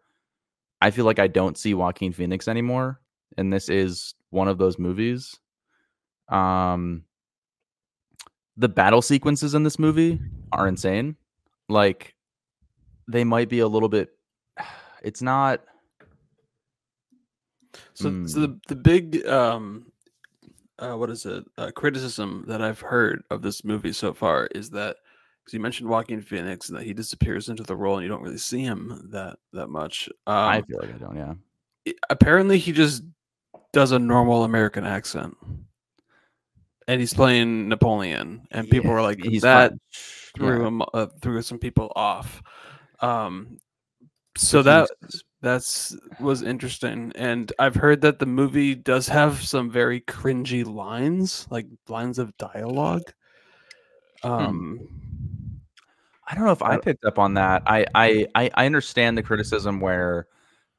i 0.81 0.91
feel 0.91 1.05
like 1.05 1.19
i 1.19 1.27
don't 1.27 1.57
see 1.57 1.73
joaquin 1.73 2.11
phoenix 2.11 2.49
anymore 2.49 2.99
and 3.37 3.51
this 3.51 3.69
is 3.69 4.13
one 4.29 4.47
of 4.47 4.57
those 4.57 4.77
movies. 4.77 5.39
Um 6.29 7.03
the 8.57 8.69
battle 8.69 9.01
sequences 9.01 9.53
in 9.53 9.63
this 9.63 9.77
movie 9.79 10.19
are 10.51 10.67
insane. 10.67 11.15
Like 11.69 12.15
they 13.07 13.23
might 13.23 13.49
be 13.49 13.59
a 13.59 13.67
little 13.67 13.89
bit 13.89 14.09
it's 15.03 15.21
not 15.21 15.61
So, 17.93 18.05
so 18.25 18.39
Mm. 18.39 18.41
the 18.41 18.59
the 18.67 18.75
big 18.75 19.25
um, 19.27 19.91
uh, 20.79 20.93
what 20.93 21.09
is 21.09 21.25
it? 21.25 21.43
Uh, 21.57 21.71
criticism 21.71 22.45
that 22.47 22.61
I've 22.61 22.79
heard 22.79 23.23
of 23.31 23.41
this 23.41 23.63
movie 23.63 23.93
so 23.93 24.13
far 24.13 24.47
is 24.47 24.69
that 24.71 24.97
because 25.43 25.53
you 25.53 25.59
mentioned 25.59 25.89
Joaquin 25.89 26.21
Phoenix 26.21 26.69
and 26.69 26.77
that 26.77 26.85
he 26.85 26.93
disappears 26.93 27.49
into 27.49 27.63
the 27.63 27.75
role 27.75 27.95
and 27.97 28.03
you 28.03 28.09
don't 28.09 28.21
really 28.21 28.37
see 28.37 28.61
him 28.61 29.09
that 29.11 29.37
that 29.53 29.67
much. 29.67 30.09
Um, 30.27 30.35
I 30.35 30.61
feel 30.61 30.79
like 30.79 30.93
I 30.93 30.97
don't, 30.97 31.15
yeah. 31.15 31.93
apparently, 32.09 32.57
he 32.57 32.71
just 32.71 33.03
does 33.73 33.91
a 33.91 33.99
normal 33.99 34.43
American 34.43 34.85
accent, 34.85 35.35
and 36.87 36.99
he's 36.99 37.13
playing 37.13 37.67
Napoleon, 37.69 38.47
and 38.51 38.69
people 38.69 38.91
were 38.91 39.01
like, 39.01 39.21
He's 39.21 39.41
that 39.41 39.73
threw 40.35 40.61
yeah. 40.61 40.67
him 40.67 40.81
uh, 40.93 41.07
threw 41.21 41.41
some 41.41 41.59
people 41.59 41.91
off. 41.95 42.41
Um, 43.01 43.57
so 44.37 44.61
that 44.63 44.89
that's 45.41 45.95
was 46.19 46.41
interesting, 46.43 47.11
and 47.15 47.51
I've 47.59 47.75
heard 47.75 48.01
that 48.01 48.19
the 48.19 48.25
movie 48.25 48.75
does 48.75 49.07
have 49.07 49.43
some 49.43 49.69
very 49.69 50.01
cringy 50.01 50.65
lines, 50.65 51.47
like 51.49 51.67
lines 51.87 52.19
of 52.19 52.35
dialogue. 52.37 53.03
Hmm. 54.23 54.31
Um, 54.31 54.87
I 56.27 56.35
don't 56.35 56.45
know 56.45 56.51
if 56.51 56.61
I 56.63 56.73
I- 56.73 56.77
picked 56.79 57.05
up 57.05 57.19
on 57.19 57.35
that. 57.35 57.63
I 57.65 57.85
I 57.95 58.27
I, 58.35 58.49
I 58.55 58.65
understand 58.65 59.17
the 59.17 59.23
criticism 59.23 59.79
where 59.79 60.27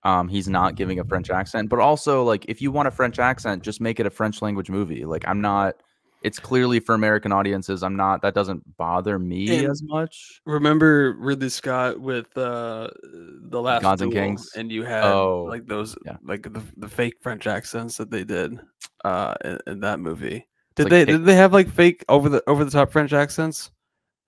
Um, 0.04 0.28
he's 0.28 0.48
not 0.48 0.76
giving 0.76 1.00
a 1.00 1.04
French 1.04 1.28
accent, 1.28 1.68
but 1.68 1.80
also 1.80 2.22
like 2.22 2.44
if 2.48 2.62
you 2.62 2.70
want 2.72 2.86
a 2.88 2.90
French 2.92 3.18
accent, 3.18 3.64
just 3.64 3.80
make 3.80 3.98
it 4.00 4.06
a 4.06 4.10
French 4.10 4.40
language 4.40 4.70
movie. 4.70 5.04
Like 5.04 5.26
I'm 5.26 5.40
not. 5.40 5.74
It's 6.22 6.38
clearly 6.38 6.80
for 6.80 6.94
American 6.94 7.30
audiences. 7.32 7.82
I'm 7.82 7.94
not. 7.96 8.22
That 8.22 8.34
doesn't 8.34 8.76
bother 8.76 9.18
me 9.18 9.58
And- 9.58 9.68
as 9.70 9.82
much. 9.82 10.40
Remember 10.46 11.14
Ridley 11.18 11.48
Scott 11.48 12.00
with 12.00 12.36
uh 12.36 12.88
the 13.02 13.60
last 13.60 13.82
Gods 13.82 14.02
and 14.02 14.12
Kings? 14.12 14.50
and 14.56 14.70
you 14.72 14.82
had 14.84 15.04
Oh, 15.04 15.44
like 15.48 15.66
those 15.66 15.96
yeah. 16.04 16.16
like 16.24 16.42
the, 16.42 16.62
the 16.76 16.88
fake 16.88 17.14
French 17.20 17.46
accents 17.46 17.96
that 17.98 18.10
they 18.10 18.24
did 18.24 18.58
uh 19.04 19.34
in, 19.44 19.58
in 19.66 19.80
that 19.80 20.00
movie. 20.00 20.46
Did 20.74 20.84
like 20.84 20.90
they 20.90 21.00
fake- 21.04 21.06
did 21.08 21.24
they 21.24 21.34
have 21.36 21.52
like 21.52 21.68
fake 21.70 22.04
over 22.08 22.28
the 22.28 22.42
over 22.48 22.64
the 22.64 22.70
top 22.70 22.90
French 22.90 23.12
accents 23.12 23.70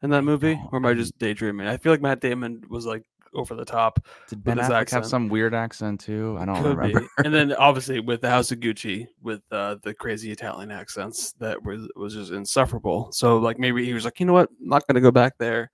in 0.02 0.10
that 0.10 0.22
movie, 0.22 0.58
or 0.72 0.76
am 0.78 0.86
I 0.86 0.94
just 0.94 1.18
daydreaming? 1.18 1.66
I 1.66 1.76
feel 1.76 1.92
like 1.92 2.00
Matt 2.02 2.20
Damon 2.20 2.62
was 2.70 2.86
like 2.86 3.02
over 3.34 3.54
the 3.54 3.64
top. 3.64 4.04
Did 4.28 4.42
Ben 4.42 4.58
Affleck 4.58 4.90
have 4.90 5.06
some 5.06 5.28
weird 5.28 5.54
accent 5.54 6.00
too? 6.00 6.36
I 6.40 6.44
don't 6.44 6.62
Could 6.62 6.76
remember. 6.76 7.00
be. 7.00 7.06
and 7.24 7.32
then 7.34 7.52
obviously 7.54 8.00
with 8.00 8.20
the 8.20 8.30
House 8.30 8.50
of 8.52 8.60
Gucci 8.60 9.06
with 9.22 9.42
uh, 9.52 9.76
the 9.82 9.94
crazy 9.94 10.30
Italian 10.32 10.70
accents 10.70 11.32
that 11.34 11.62
was 11.64 11.88
was 11.96 12.14
just 12.14 12.32
insufferable. 12.32 13.12
So 13.12 13.38
like 13.38 13.58
maybe 13.58 13.84
he 13.84 13.94
was 13.94 14.04
like, 14.04 14.18
you 14.20 14.26
know 14.26 14.32
what, 14.32 14.48
I'm 14.60 14.68
not 14.68 14.86
gonna 14.86 15.00
go 15.00 15.10
back 15.12 15.34
there. 15.38 15.70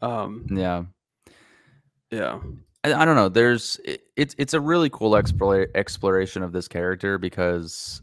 Um, 0.00 0.46
Yeah. 0.50 0.84
yeah, 2.10 2.40
I, 2.84 2.92
I 2.94 3.04
don't 3.04 3.16
know. 3.16 3.28
There's 3.28 3.80
it, 3.84 4.02
it's 4.16 4.34
it's 4.38 4.54
a 4.54 4.60
really 4.60 4.90
cool 4.90 5.14
explore, 5.16 5.68
exploration 5.74 6.42
of 6.42 6.52
this 6.52 6.68
character 6.68 7.16
because 7.18 8.02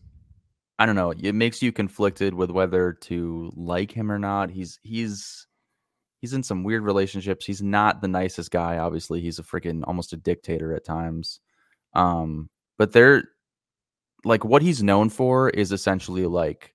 I 0.80 0.86
don't 0.86 0.96
know. 0.96 1.12
It 1.12 1.36
makes 1.36 1.62
you 1.62 1.72
conflicted 1.72 2.34
with 2.34 2.50
whether 2.52 2.94
to 2.94 3.52
like 3.56 3.92
him 3.92 4.12
or 4.12 4.18
not. 4.18 4.50
He's 4.50 4.80
he's 4.82 5.46
he's 6.20 6.34
in 6.34 6.43
some 6.43 6.63
weird 6.63 6.84
relationships. 6.84 7.45
He's 7.45 7.61
not 7.61 8.01
the 8.01 8.07
nicest 8.07 8.51
guy. 8.51 8.78
Obviously, 8.78 9.22
he's 9.22 9.39
a 9.39 9.43
freaking 9.43 9.82
almost 9.86 10.13
a 10.13 10.17
dictator 10.17 10.74
at 10.76 10.86
times. 10.86 11.39
Um, 11.93 12.49
but 12.78 12.91
they're 12.91 13.24
like 14.26 14.43
what 14.45 14.61
he's 14.61 14.84
known 14.84 15.09
for 15.09 15.49
is 15.49 15.72
essentially 15.72 16.26
like 16.26 16.74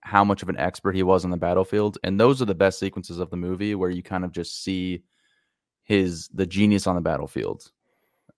how 0.00 0.24
much 0.24 0.42
of 0.42 0.48
an 0.48 0.56
expert 0.58 0.94
he 0.94 1.02
was 1.02 1.24
on 1.24 1.30
the 1.30 1.36
battlefield, 1.36 1.98
and 2.04 2.20
those 2.20 2.40
are 2.42 2.46
the 2.46 2.54
best 2.54 2.78
sequences 2.78 3.18
of 3.18 3.30
the 3.30 3.36
movie 3.36 3.74
where 3.74 3.90
you 3.90 4.02
kind 4.02 4.24
of 4.24 4.32
just 4.32 4.62
see 4.62 5.02
his 5.82 6.28
the 6.28 6.46
genius 6.46 6.86
on 6.86 6.94
the 6.94 7.00
battlefield. 7.00 7.70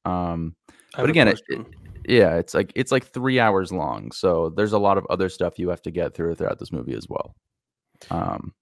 Um, 0.04 0.54
But 0.96 1.11
again, 1.11 1.28
it- 1.28 1.44
question. 1.46 1.66
yeah, 2.09 2.36
it's 2.36 2.54
like 2.54 2.72
it's 2.74 2.92
like 2.92 3.04
three 3.07 3.38
hours 3.40 3.72
long, 3.72 4.12
so 4.12 4.50
there's 4.50 4.72
a 4.72 4.78
lot 4.78 4.96
of 4.98 5.07
other 5.11 5.28
stuff 5.28 5.59
you 5.59 5.68
have 5.68 5.82
to 5.82 5.90
get 5.90 6.14
through 6.14 6.34
throughout 6.36 6.59
this 6.59 6.72
movie 6.72 6.94
as 6.94 7.09
well. 7.09 7.34
Um, 8.11 8.54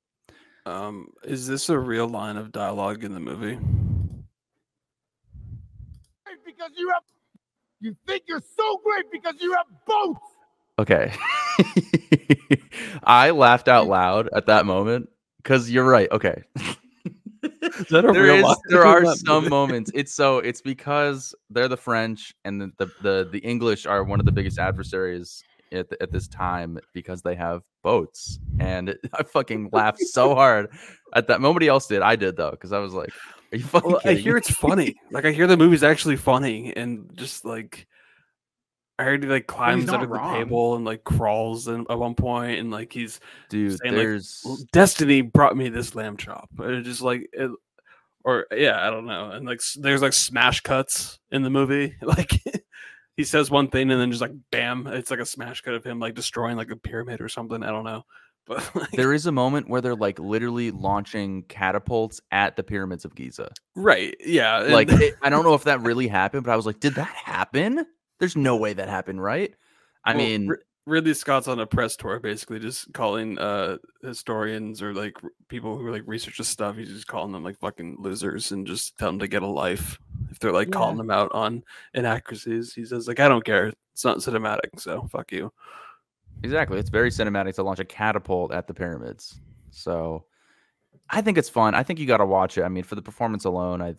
um, 0.66 1.08
is 1.24 1.46
this 1.46 1.68
a 1.68 1.78
real 1.78 2.08
line 2.08 2.36
of 2.36 2.52
dialogue 2.52 3.04
in 3.04 3.12
the 3.14 3.20
movie? 3.20 3.58
because 6.44 6.70
you 6.76 6.88
have 6.90 7.02
you 7.80 7.96
think 8.06 8.24
you're 8.28 8.42
so 8.56 8.80
great 8.84 9.04
because 9.12 9.34
you 9.40 9.52
have 9.52 9.66
boats. 9.86 10.20
okay, 10.78 11.12
I 13.04 13.30
laughed 13.30 13.68
out 13.68 13.86
loud 13.88 14.28
at 14.34 14.46
that 14.46 14.66
moment 14.66 15.08
because 15.42 15.70
you're 15.70 15.84
right. 15.88 16.10
Okay, 16.10 16.42
Is 17.78 17.86
that 17.90 18.04
a 18.04 18.12
there 18.12 18.22
real 18.22 18.36
is 18.36 18.42
line 18.42 18.56
there 18.68 18.84
are 18.86 19.04
some 19.06 19.44
movie? 19.44 19.50
moments. 19.50 19.90
It's 19.94 20.14
so 20.14 20.38
it's 20.38 20.60
because 20.62 21.34
they're 21.50 21.68
the 21.68 21.76
French 21.76 22.34
and 22.44 22.60
the 22.60 22.72
the 22.78 22.86
the, 23.02 23.28
the 23.32 23.38
English 23.40 23.86
are 23.86 24.04
one 24.04 24.20
of 24.20 24.26
the 24.26 24.32
biggest 24.32 24.58
adversaries 24.58 25.44
at, 25.74 25.86
at 26.00 26.10
this 26.10 26.28
time 26.28 26.78
because 26.92 27.22
they 27.22 27.34
have 27.34 27.62
boats 27.82 28.38
and 28.58 28.96
I 29.12 29.22
fucking 29.22 29.70
laughed 29.72 30.00
so 30.00 30.34
hard 30.34 30.70
at 31.14 31.28
that. 31.28 31.40
Nobody 31.40 31.68
else 31.68 31.86
did. 31.86 32.02
I 32.02 32.16
did 32.16 32.36
though 32.36 32.52
because 32.52 32.72
I 32.72 32.78
was 32.78 32.94
like, 32.94 33.10
"Are 33.52 33.56
you 33.56 33.64
fucking?" 33.64 33.90
Well, 33.90 34.00
I 34.04 34.14
hear 34.14 34.36
it's 34.36 34.50
funny. 34.50 34.96
Like 35.10 35.24
I 35.24 35.32
hear 35.32 35.46
the 35.46 35.56
movie's 35.56 35.82
actually 35.82 36.16
funny, 36.16 36.72
and 36.74 37.10
just 37.14 37.44
like 37.44 37.86
I 38.98 39.04
heard 39.04 39.24
he 39.24 39.28
like 39.28 39.46
climbs 39.46 39.86
not 39.86 40.02
under 40.02 40.06
the 40.06 40.32
table 40.32 40.76
and 40.76 40.84
like 40.84 41.02
crawls 41.02 41.66
in, 41.66 41.84
at 41.90 41.98
one 41.98 42.14
point, 42.14 42.60
and 42.60 42.70
like 42.70 42.92
he's 42.92 43.18
dude. 43.48 43.78
saying, 43.78 43.94
There's 43.94 44.40
"Well, 44.44 44.58
destiny 44.72 45.20
brought 45.20 45.56
me 45.56 45.68
this 45.68 45.94
lamb 45.94 46.16
chop. 46.16 46.48
And 46.58 46.76
it 46.76 46.82
just 46.82 47.02
like 47.02 47.28
it, 47.32 47.50
or 48.24 48.46
yeah, 48.52 48.86
I 48.86 48.90
don't 48.90 49.06
know. 49.06 49.32
And 49.32 49.46
like 49.46 49.60
there's 49.76 50.02
like 50.02 50.12
smash 50.12 50.60
cuts 50.60 51.18
in 51.32 51.42
the 51.42 51.50
movie. 51.50 51.96
Like 52.02 52.40
he 53.16 53.24
says 53.24 53.50
one 53.50 53.68
thing 53.68 53.90
and 53.90 54.00
then 54.00 54.10
just 54.10 54.20
like 54.22 54.32
bam, 54.50 54.86
it's 54.86 55.10
like 55.10 55.20
a 55.20 55.26
smash 55.26 55.60
cut 55.62 55.74
of 55.74 55.84
him 55.84 55.98
like 56.00 56.14
destroying 56.14 56.56
like 56.56 56.70
a 56.70 56.76
pyramid 56.76 57.20
or 57.20 57.28
something. 57.28 57.62
I 57.62 57.70
don't 57.70 57.84
know. 57.84 58.04
But 58.46 58.74
like, 58.76 58.90
there 58.90 59.14
is 59.14 59.24
a 59.24 59.32
moment 59.32 59.70
where 59.70 59.80
they're 59.80 59.94
like 59.94 60.18
literally 60.18 60.70
launching 60.70 61.44
catapults 61.44 62.20
at 62.30 62.56
the 62.56 62.62
pyramids 62.62 63.06
of 63.06 63.14
Giza. 63.14 63.50
right, 63.74 64.14
yeah. 64.20 64.62
and- 64.64 64.72
Like 64.74 64.92
it, 64.92 65.14
I 65.22 65.30
don't 65.30 65.44
know 65.44 65.54
if 65.54 65.64
that 65.64 65.80
really 65.82 66.08
happened, 66.08 66.44
but 66.44 66.50
I 66.52 66.56
was 66.56 66.66
like, 66.66 66.78
did 66.78 66.96
that 66.96 67.08
happen? 67.08 67.86
There's 68.20 68.36
no 68.36 68.56
way 68.56 68.74
that 68.74 68.90
happened, 68.90 69.22
right? 69.22 69.54
I 70.04 70.10
Well, 70.10 70.18
mean, 70.18 70.48
Ri- 70.48 70.58
Ridley 70.84 71.14
Scott's 71.14 71.48
on 71.48 71.58
a 71.58 71.66
press 71.66 71.96
tour, 71.96 72.20
basically 72.20 72.58
just 72.58 72.92
calling 72.92 73.38
uh 73.38 73.78
historians 74.02 74.82
or 74.82 74.92
like 74.92 75.16
people 75.48 75.78
who 75.78 75.90
like 75.90 76.02
research 76.04 76.36
this 76.36 76.48
stuff. 76.48 76.76
He's 76.76 76.90
just 76.90 77.06
calling 77.06 77.32
them 77.32 77.44
like 77.44 77.58
fucking 77.60 77.96
losers 77.98 78.52
and 78.52 78.66
just 78.66 78.98
tell 78.98 79.08
them 79.08 79.20
to 79.20 79.26
get 79.26 79.42
a 79.42 79.46
life. 79.46 79.98
If 80.34 80.40
they're 80.40 80.50
like 80.52 80.72
calling 80.72 80.98
him 80.98 81.12
out 81.12 81.30
on 81.32 81.62
inaccuracies, 81.94 82.74
he 82.74 82.84
says 82.84 83.06
like, 83.06 83.20
I 83.20 83.28
don't 83.28 83.44
care. 83.44 83.72
It's 83.92 84.04
not 84.04 84.18
cinematic, 84.18 84.78
so 84.80 85.06
fuck 85.12 85.30
you. 85.30 85.52
Exactly. 86.42 86.80
It's 86.80 86.90
very 86.90 87.10
cinematic 87.10 87.54
to 87.54 87.62
launch 87.62 87.78
a 87.78 87.84
catapult 87.84 88.52
at 88.52 88.66
the 88.66 88.74
pyramids. 88.74 89.40
So 89.70 90.24
I 91.08 91.20
think 91.20 91.38
it's 91.38 91.48
fun. 91.48 91.76
I 91.76 91.84
think 91.84 92.00
you 92.00 92.06
got 92.06 92.16
to 92.16 92.26
watch 92.26 92.58
it. 92.58 92.64
I 92.64 92.68
mean, 92.68 92.82
for 92.82 92.96
the 92.96 93.02
performance 93.02 93.44
alone, 93.44 93.80
I 93.80 93.94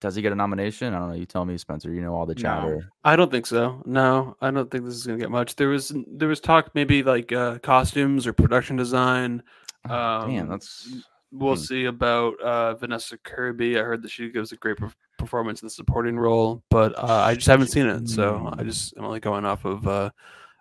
does 0.00 0.14
he 0.14 0.22
get 0.22 0.32
a 0.32 0.34
nomination? 0.34 0.94
I 0.94 0.98
don't 0.98 1.10
know. 1.10 1.14
You 1.14 1.26
tell 1.26 1.44
me, 1.44 1.58
Spencer. 1.58 1.92
You 1.92 2.00
know 2.00 2.14
all 2.14 2.24
the 2.24 2.34
No. 2.36 2.40
chatter. 2.40 2.90
I 3.04 3.16
don't 3.16 3.30
think 3.30 3.44
so. 3.44 3.82
No, 3.84 4.34
I 4.40 4.50
don't 4.50 4.70
think 4.70 4.86
this 4.86 4.94
is 4.94 5.06
gonna 5.06 5.18
get 5.18 5.30
much. 5.30 5.56
There 5.56 5.68
was 5.68 5.92
there 6.06 6.28
was 6.28 6.40
talk 6.40 6.70
maybe 6.74 7.02
like 7.02 7.32
uh 7.32 7.58
costumes 7.58 8.26
or 8.26 8.32
production 8.32 8.76
design. 8.76 9.42
Oh, 9.90 10.26
damn, 10.26 10.44
Um, 10.44 10.48
that's 10.48 10.88
We'll 11.32 11.54
Hmm. 11.54 11.60
see 11.60 11.84
about 11.84 12.40
uh, 12.40 12.74
Vanessa 12.74 13.16
Kirby. 13.18 13.78
I 13.78 13.82
heard 13.84 14.02
that 14.02 14.10
she 14.10 14.30
gives 14.30 14.50
a 14.50 14.56
great 14.56 14.78
perf- 14.78 14.96
performance 15.20 15.62
in 15.62 15.66
the 15.66 15.70
supporting 15.70 16.18
role, 16.18 16.64
but 16.70 16.98
uh, 16.98 17.22
I 17.24 17.34
just 17.34 17.46
haven't 17.46 17.68
seen 17.68 17.86
it, 17.86 18.08
so 18.08 18.52
I 18.56 18.64
just 18.64 18.94
I'm 18.96 19.04
only 19.04 19.20
going 19.20 19.44
off 19.44 19.64
of 19.64 19.86
uh, 19.86 20.10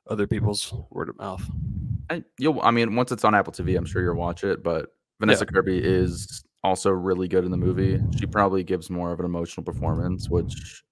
other 0.07 0.27
people's 0.27 0.73
word 0.91 1.09
of 1.09 1.17
mouth. 1.17 1.43
I, 2.09 2.23
you'll. 2.37 2.61
I 2.61 2.71
mean, 2.71 2.95
once 2.95 3.11
it's 3.11 3.23
on 3.23 3.33
Apple 3.33 3.53
TV, 3.53 3.77
I'm 3.77 3.85
sure 3.85 4.03
you'll 4.03 4.15
watch 4.15 4.43
it. 4.43 4.63
But 4.63 4.89
Vanessa 5.19 5.45
Kirby 5.45 5.79
is 5.79 6.43
also 6.63 6.91
really 6.91 7.27
good 7.27 7.45
in 7.45 7.51
the 7.51 7.57
movie. 7.57 7.99
She 8.19 8.25
probably 8.25 8.63
gives 8.63 8.89
more 8.89 9.11
of 9.11 9.19
an 9.19 9.25
emotional 9.25 9.63
performance, 9.63 10.29
which 10.29 10.83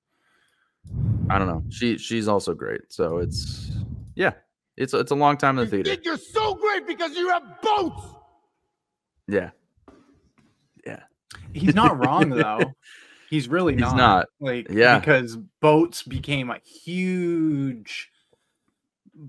I 1.29 1.37
don't 1.37 1.47
know. 1.47 1.63
She 1.69 1.97
she's 1.97 2.27
also 2.27 2.53
great. 2.53 2.81
So 2.89 3.17
it's 3.17 3.71
yeah, 4.15 4.33
it's 4.75 4.93
it's 4.93 5.11
a 5.11 5.15
long 5.15 5.37
time 5.37 5.59
in 5.59 5.65
the 5.65 5.83
theater. 5.83 6.01
you're 6.03 6.17
so 6.17 6.55
great 6.55 6.87
because 6.87 7.15
you 7.15 7.29
have 7.29 7.43
boats. 7.61 8.01
Yeah, 9.27 9.49
yeah, 10.85 11.01
He's 11.53 11.75
not 11.75 12.03
wrong 12.03 12.29
though. 12.29 12.59
He's 13.29 13.47
really 13.49 13.73
He's 13.73 13.81
not. 13.81 13.95
not. 13.97 14.25
Like 14.39 14.67
Yeah. 14.69 14.99
because 14.99 15.37
boats 15.61 16.03
became 16.03 16.49
a 16.49 16.59
huge 16.59 18.09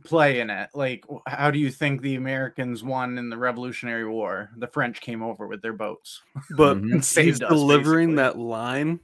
play 0.04 0.40
in 0.40 0.50
it. 0.50 0.68
Like 0.74 1.04
how 1.26 1.50
do 1.50 1.58
you 1.58 1.70
think 1.70 2.02
the 2.02 2.14
Americans 2.16 2.84
won 2.84 3.16
in 3.18 3.30
the 3.30 3.38
Revolutionary 3.38 4.06
War? 4.06 4.50
The 4.56 4.66
French 4.68 5.00
came 5.00 5.22
over 5.22 5.46
with 5.46 5.62
their 5.62 5.72
boats. 5.72 6.20
But 6.56 6.78
Mhm. 6.78 6.92
He's 7.24 7.42
us, 7.42 7.48
delivering 7.48 8.14
basically. 8.14 8.22
that 8.22 8.38
line 8.38 9.00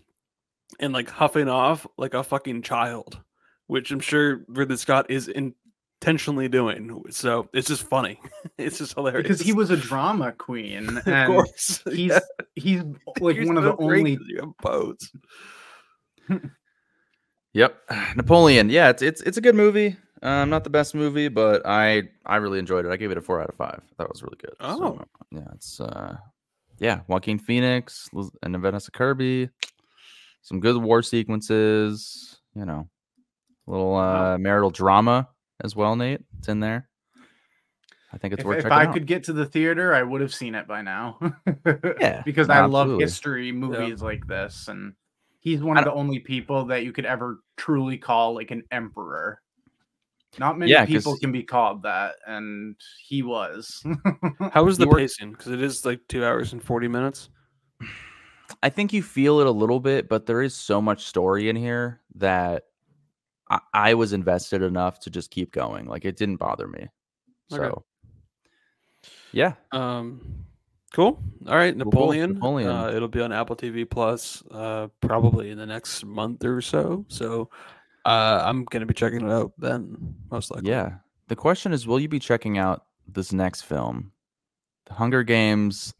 and 0.81 0.93
like 0.93 1.09
huffing 1.09 1.49
off 1.49 1.87
like 1.97 2.15
a 2.15 2.23
fucking 2.23 2.63
child, 2.63 3.21
which 3.67 3.91
I'm 3.91 4.01
sure 4.01 4.45
Ridley 4.49 4.77
Scott 4.77 5.11
is 5.11 5.29
intentionally 6.05 6.49
doing. 6.49 7.03
So 7.11 7.49
it's 7.55 7.69
just 7.69 7.85
funny. 7.85 8.21
it's 8.59 8.79
just 8.79 8.95
hilarious 8.95 9.23
Because 9.23 9.41
he 9.41 9.53
was 9.53 9.71
a 9.71 9.77
drama 9.77 10.33
queen 10.33 10.99
of 11.07 11.27
course. 11.27 11.83
he's 11.91 12.11
Yeah. 12.11 12.19
he's 12.55 12.83
like 13.21 13.37
You're 13.37 13.47
one 13.47 13.57
of 13.57 13.65
the 13.65 13.75
great 13.77 13.99
only 14.01 14.17
'cause 14.17 14.27
you 14.29 14.37
have 14.41 14.57
boats. 14.63 15.11
Yep, 17.53 17.77
Napoleon. 18.17 18.69
Yeah, 18.71 18.91
it's 18.91 19.03
it's 19.03 19.21
it's 19.23 19.37
a 19.37 19.41
good 19.41 19.55
movie. 19.55 19.97
Um, 20.23 20.49
not 20.51 20.65
the 20.65 20.71
best 20.71 20.95
movie, 20.95 21.29
but 21.29 21.63
I 21.67 22.05
I 22.27 22.37
really 22.37 22.59
enjoyed 22.59 22.85
it. 22.87 22.91
I 22.93 22.97
gave 22.97 23.11
it 23.11 23.19
a 23.19 23.21
four 23.21 23.41
out 23.41 23.49
of 23.49 23.55
five. 23.57 23.81
That 23.99 24.09
was 24.09 24.23
really 24.23 24.39
good. 24.41 24.55
Oh. 24.61 24.97
So, 24.99 25.05
yeah, 25.31 25.49
it's 25.55 25.81
uh, 25.81 26.17
yeah, 26.79 27.01
Joaquin 27.09 27.39
Phoenix 27.39 28.09
Liz- 28.13 28.31
and 28.43 28.59
Vanessa 28.61 28.91
Kirby. 28.91 29.49
Some 30.43 30.61
good 30.61 30.77
war 30.77 31.03
sequences. 31.03 32.41
You 32.57 32.65
know, 32.65 32.89
a 33.67 33.71
little 33.71 33.97
uh 33.97 34.39
marital 34.39 34.71
drama 34.71 35.29
as 35.63 35.77
well. 35.77 35.97
Nate, 35.97 36.21
it's 36.39 36.49
in 36.49 36.61
there. 36.61 36.89
I 38.13 38.17
think 38.19 38.33
it's 38.35 38.41
if, 38.43 38.47
worth 38.47 38.59
if 38.59 38.63
checking 38.65 38.79
I 38.79 38.87
out. 38.87 38.95
could 38.95 39.07
get 39.07 39.25
to 39.25 39.33
the 39.33 39.45
theater, 39.47 39.93
I 39.93 40.03
would 40.03 40.21
have 40.21 40.33
seen 40.33 40.55
it 40.55 40.67
by 40.69 40.83
now. 40.83 41.19
Yeah, 42.01 42.23
because 42.25 42.49
no, 42.49 42.55
I 42.55 42.61
love 42.67 42.87
absolutely. 42.87 43.05
history 43.05 43.53
movies 43.53 44.03
like 44.03 44.27
this, 44.27 44.69
and 44.69 44.93
he's 45.41 45.63
one 45.63 45.79
of 45.79 45.85
the 45.85 45.93
only 45.93 46.19
people 46.21 46.65
that 46.67 46.85
you 46.85 46.93
could 46.93 47.07
ever 47.07 47.41
truly 47.57 47.97
call 47.99 48.35
like 48.35 48.51
an 48.51 48.63
emperor. 48.71 49.41
Not 50.39 50.59
many 50.59 50.71
Yeah, 50.73 50.81
'cause- 50.85 50.89
people 50.89 51.17
can 51.19 51.33
be 51.33 51.43
called 51.43 51.83
that, 51.85 52.17
and 52.27 52.77
he 53.03 53.23
was. 53.23 53.83
How 54.53 54.65
was 54.65 54.79
the 54.79 54.87
were- 54.87 54.99
pacing? 54.99 55.33
Because 55.33 55.49
it 55.53 55.63
is 55.63 55.85
like 55.85 56.01
two 56.09 56.25
hours 56.25 56.53
and 56.53 56.63
forty 56.63 56.89
minutes. 56.89 57.31
I 58.63 58.69
think 58.69 58.93
you 58.93 59.03
feel 59.03 59.41
it 59.41 59.47
a 59.47 59.51
little 59.51 59.81
bit, 59.81 60.09
but 60.09 60.27
there 60.27 60.43
is 60.43 60.55
so 60.55 60.81
much 60.83 61.07
story 61.07 61.49
in 61.49 61.57
here 61.57 62.01
that 62.17 62.65
I, 63.51 63.61
I 63.73 63.95
was 63.95 64.13
invested 64.13 64.63
enough 64.63 65.01
to 65.01 65.11
just 65.11 65.31
keep 65.31 65.53
going. 65.53 65.87
Like 65.87 66.05
it 66.05 66.17
didn't 66.17 66.37
bother 66.37 66.67
me. 66.67 66.89
So, 67.51 67.85
yeah, 69.33 69.55
Um, 69.73 70.45
cool. 70.93 71.21
All 71.47 71.55
right, 71.55 71.75
Cool, 71.75 71.83
cool. 71.85 71.91
Napoleon. 71.93 72.35
Napoleon. 72.35 72.71
Uh, 72.71 72.89
it'll 72.95 73.09
be 73.09 73.21
on 73.21 73.33
Apple 73.33 73.57
TV 73.57 73.89
Plus, 73.89 74.43
uh, 74.51 74.89
probably 75.01 75.51
in 75.51 75.59
the 75.59 75.67
next 75.67 76.05
month 76.05 76.45
or 76.45 76.61
so. 76.63 77.05
So, 77.09 77.51
uh, 78.07 78.43
I'm 78.45 78.65
gonna 78.65 78.87
be 78.87 78.95
checking 78.95 79.23
it 79.27 79.31
out 79.31 79.53
then, 79.59 80.15
most 80.31 80.51
likely. 80.51 80.71
yeah. 80.71 80.97
The 81.29 81.37
question 81.37 81.73
is, 81.73 81.87
will 81.87 82.01
you 82.01 82.09
be 82.09 82.19
checking 82.19 82.59
out 82.59 82.85
this 83.07 83.33
next 83.33 83.63
film, 83.63 84.13
The 84.87 84.95
Hunger 84.95 85.23
Games: 85.23 85.95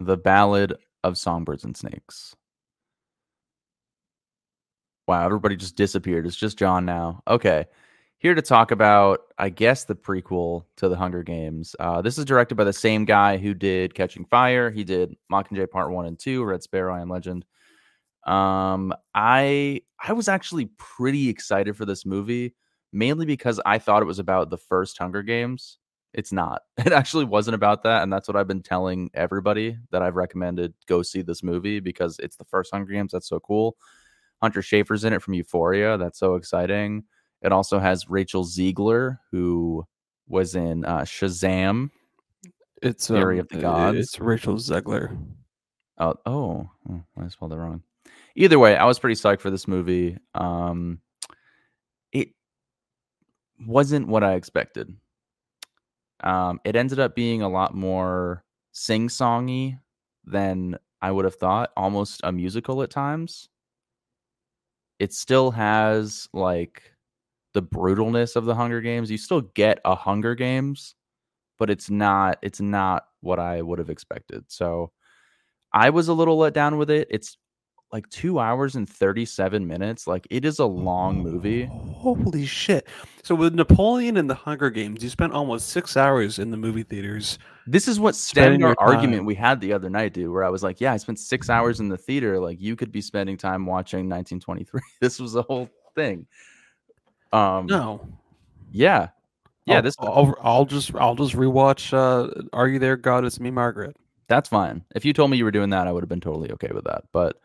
The 0.00 0.16
Ballad 0.16 0.74
of 1.04 1.16
Songbirds 1.18 1.64
and 1.64 1.76
Snakes? 1.76 2.34
Wow, 5.08 5.24
everybody 5.24 5.56
just 5.56 5.74
disappeared. 5.74 6.26
It's 6.26 6.36
just 6.36 6.58
John 6.58 6.84
now. 6.84 7.22
Okay. 7.26 7.64
Here 8.18 8.34
to 8.34 8.42
talk 8.42 8.72
about, 8.72 9.20
I 9.38 9.48
guess, 9.48 9.84
the 9.84 9.94
prequel 9.94 10.64
to 10.76 10.88
The 10.90 10.96
Hunger 10.96 11.22
Games. 11.22 11.74
Uh, 11.80 12.02
this 12.02 12.18
is 12.18 12.26
directed 12.26 12.56
by 12.56 12.64
the 12.64 12.74
same 12.74 13.06
guy 13.06 13.38
who 13.38 13.54
did 13.54 13.94
Catching 13.94 14.26
Fire. 14.26 14.70
He 14.70 14.84
did 14.84 15.14
Mockingjay 15.32 15.70
Part 15.70 15.92
1 15.92 16.04
and 16.04 16.18
2, 16.18 16.44
Red 16.44 16.62
Sparrow, 16.62 16.94
and 17.00 17.10
Legend. 17.10 17.46
Um, 18.26 18.92
I 19.14 19.80
I 20.06 20.12
was 20.12 20.28
actually 20.28 20.66
pretty 20.76 21.30
excited 21.30 21.76
for 21.76 21.86
this 21.86 22.04
movie, 22.04 22.54
mainly 22.92 23.24
because 23.24 23.60
I 23.64 23.78
thought 23.78 24.02
it 24.02 24.06
was 24.06 24.18
about 24.18 24.50
the 24.50 24.58
first 24.58 24.98
Hunger 24.98 25.22
Games. 25.22 25.78
It's 26.12 26.32
not. 26.32 26.62
It 26.84 26.92
actually 26.92 27.24
wasn't 27.24 27.54
about 27.54 27.82
that, 27.84 28.02
and 28.02 28.12
that's 28.12 28.28
what 28.28 28.36
I've 28.36 28.48
been 28.48 28.62
telling 28.62 29.10
everybody 29.14 29.78
that 29.90 30.02
I've 30.02 30.16
recommended 30.16 30.74
go 30.86 31.02
see 31.02 31.22
this 31.22 31.42
movie 31.42 31.80
because 31.80 32.18
it's 32.18 32.36
the 32.36 32.44
first 32.44 32.72
Hunger 32.72 32.92
Games. 32.92 33.12
That's 33.12 33.28
so 33.28 33.40
cool. 33.40 33.76
Hunter 34.42 34.60
Schafer's 34.60 35.04
in 35.04 35.12
it 35.12 35.22
from 35.22 35.34
Euphoria. 35.34 35.98
That's 35.98 36.18
so 36.18 36.34
exciting. 36.34 37.04
It 37.42 37.52
also 37.52 37.78
has 37.78 38.08
Rachel 38.08 38.44
Zegler, 38.44 39.18
who 39.30 39.84
was 40.26 40.54
in 40.54 40.84
uh, 40.84 41.00
Shazam. 41.00 41.90
It's 42.82 43.08
Theory 43.08 43.36
um, 43.36 43.40
of 43.40 43.48
the 43.48 43.58
Gods. 43.58 43.98
It's 43.98 44.20
Rachel 44.20 44.54
Zegler. 44.56 45.16
Oh, 45.98 46.14
oh, 46.26 46.70
oh, 46.90 47.02
I 47.20 47.28
spelled 47.28 47.52
it 47.52 47.56
wrong. 47.56 47.82
Either 48.36 48.58
way, 48.58 48.76
I 48.76 48.84
was 48.84 49.00
pretty 49.00 49.16
psyched 49.16 49.40
for 49.40 49.50
this 49.50 49.66
movie. 49.66 50.16
Um, 50.34 51.00
it 52.12 52.28
wasn't 53.66 54.06
what 54.06 54.22
I 54.22 54.34
expected. 54.34 54.94
Um, 56.22 56.60
it 56.64 56.76
ended 56.76 57.00
up 57.00 57.16
being 57.16 57.42
a 57.42 57.48
lot 57.48 57.74
more 57.74 58.44
sing-songy 58.72 59.78
than 60.24 60.76
I 61.00 61.10
would 61.10 61.24
have 61.24 61.36
thought, 61.36 61.70
almost 61.76 62.20
a 62.22 62.30
musical 62.30 62.82
at 62.82 62.90
times. 62.90 63.48
It 64.98 65.12
still 65.12 65.50
has 65.52 66.28
like 66.32 66.82
the 67.54 67.62
brutalness 67.62 68.36
of 68.36 68.44
the 68.44 68.54
Hunger 68.54 68.80
Games. 68.80 69.10
You 69.10 69.18
still 69.18 69.42
get 69.42 69.80
a 69.84 69.94
Hunger 69.94 70.34
Games, 70.34 70.94
but 71.58 71.70
it's 71.70 71.90
not 71.90 72.38
it's 72.42 72.60
not 72.60 73.04
what 73.20 73.38
I 73.38 73.62
would 73.62 73.78
have 73.78 73.90
expected. 73.90 74.44
So 74.48 74.92
I 75.72 75.90
was 75.90 76.08
a 76.08 76.14
little 76.14 76.38
let 76.38 76.54
down 76.54 76.78
with 76.78 76.90
it. 76.90 77.08
It's 77.10 77.36
like 77.92 78.08
two 78.10 78.38
hours 78.38 78.74
and 78.74 78.88
37 78.88 79.66
minutes. 79.66 80.06
Like 80.06 80.26
it 80.30 80.44
is 80.44 80.58
a 80.58 80.66
long 80.66 81.22
movie. 81.22 81.64
Holy 81.66 82.46
shit! 82.46 82.86
So 83.22 83.34
with 83.34 83.54
Napoleon 83.54 84.16
and 84.16 84.28
the 84.28 84.34
Hunger 84.34 84.70
Games, 84.70 85.02
you 85.02 85.08
spent 85.08 85.32
almost 85.32 85.68
six 85.70 85.96
hours 85.96 86.38
in 86.38 86.50
the 86.50 86.56
movie 86.56 86.82
theaters. 86.82 87.38
This 87.66 87.88
is 87.88 87.98
what 88.00 88.14
stemmed 88.14 88.62
our 88.62 88.74
argument 88.78 89.20
time. 89.20 89.26
we 89.26 89.34
had 89.34 89.60
the 89.60 89.72
other 89.72 89.90
night, 89.90 90.14
dude, 90.14 90.30
where 90.30 90.44
I 90.44 90.48
was 90.48 90.62
like, 90.62 90.80
Yeah, 90.80 90.92
I 90.92 90.96
spent 90.96 91.18
six 91.18 91.50
hours 91.50 91.80
in 91.80 91.88
the 91.88 91.98
theater. 91.98 92.38
Like 92.40 92.60
you 92.60 92.76
could 92.76 92.92
be 92.92 93.00
spending 93.00 93.36
time 93.36 93.66
watching 93.66 94.08
1923. 94.08 94.80
This 95.00 95.18
was 95.18 95.32
the 95.32 95.42
whole 95.42 95.68
thing. 95.94 96.26
Um 97.32 97.66
No, 97.66 98.06
yeah. 98.72 99.08
Yeah, 99.66 99.76
I'll, 99.76 99.82
this 99.82 99.96
I'll, 99.98 100.34
I'll 100.40 100.64
just 100.64 100.94
I'll 100.94 101.14
just 101.14 101.34
rewatch. 101.34 101.92
Uh, 101.92 102.42
Are 102.54 102.68
you 102.68 102.78
there, 102.78 102.96
God? 102.96 103.24
It's 103.26 103.38
me, 103.38 103.50
Margaret. 103.50 103.96
that's 104.26 104.48
fine. 104.48 104.82
If 104.94 105.04
you 105.04 105.12
told 105.12 105.30
me 105.30 105.36
you 105.36 105.44
were 105.44 105.50
doing 105.50 105.70
that, 105.70 105.86
I 105.86 105.92
would 105.92 106.02
have 106.02 106.08
been 106.08 106.20
totally 106.20 106.50
okay 106.52 106.70
with 106.72 106.84
that. 106.84 107.04
But 107.12 107.36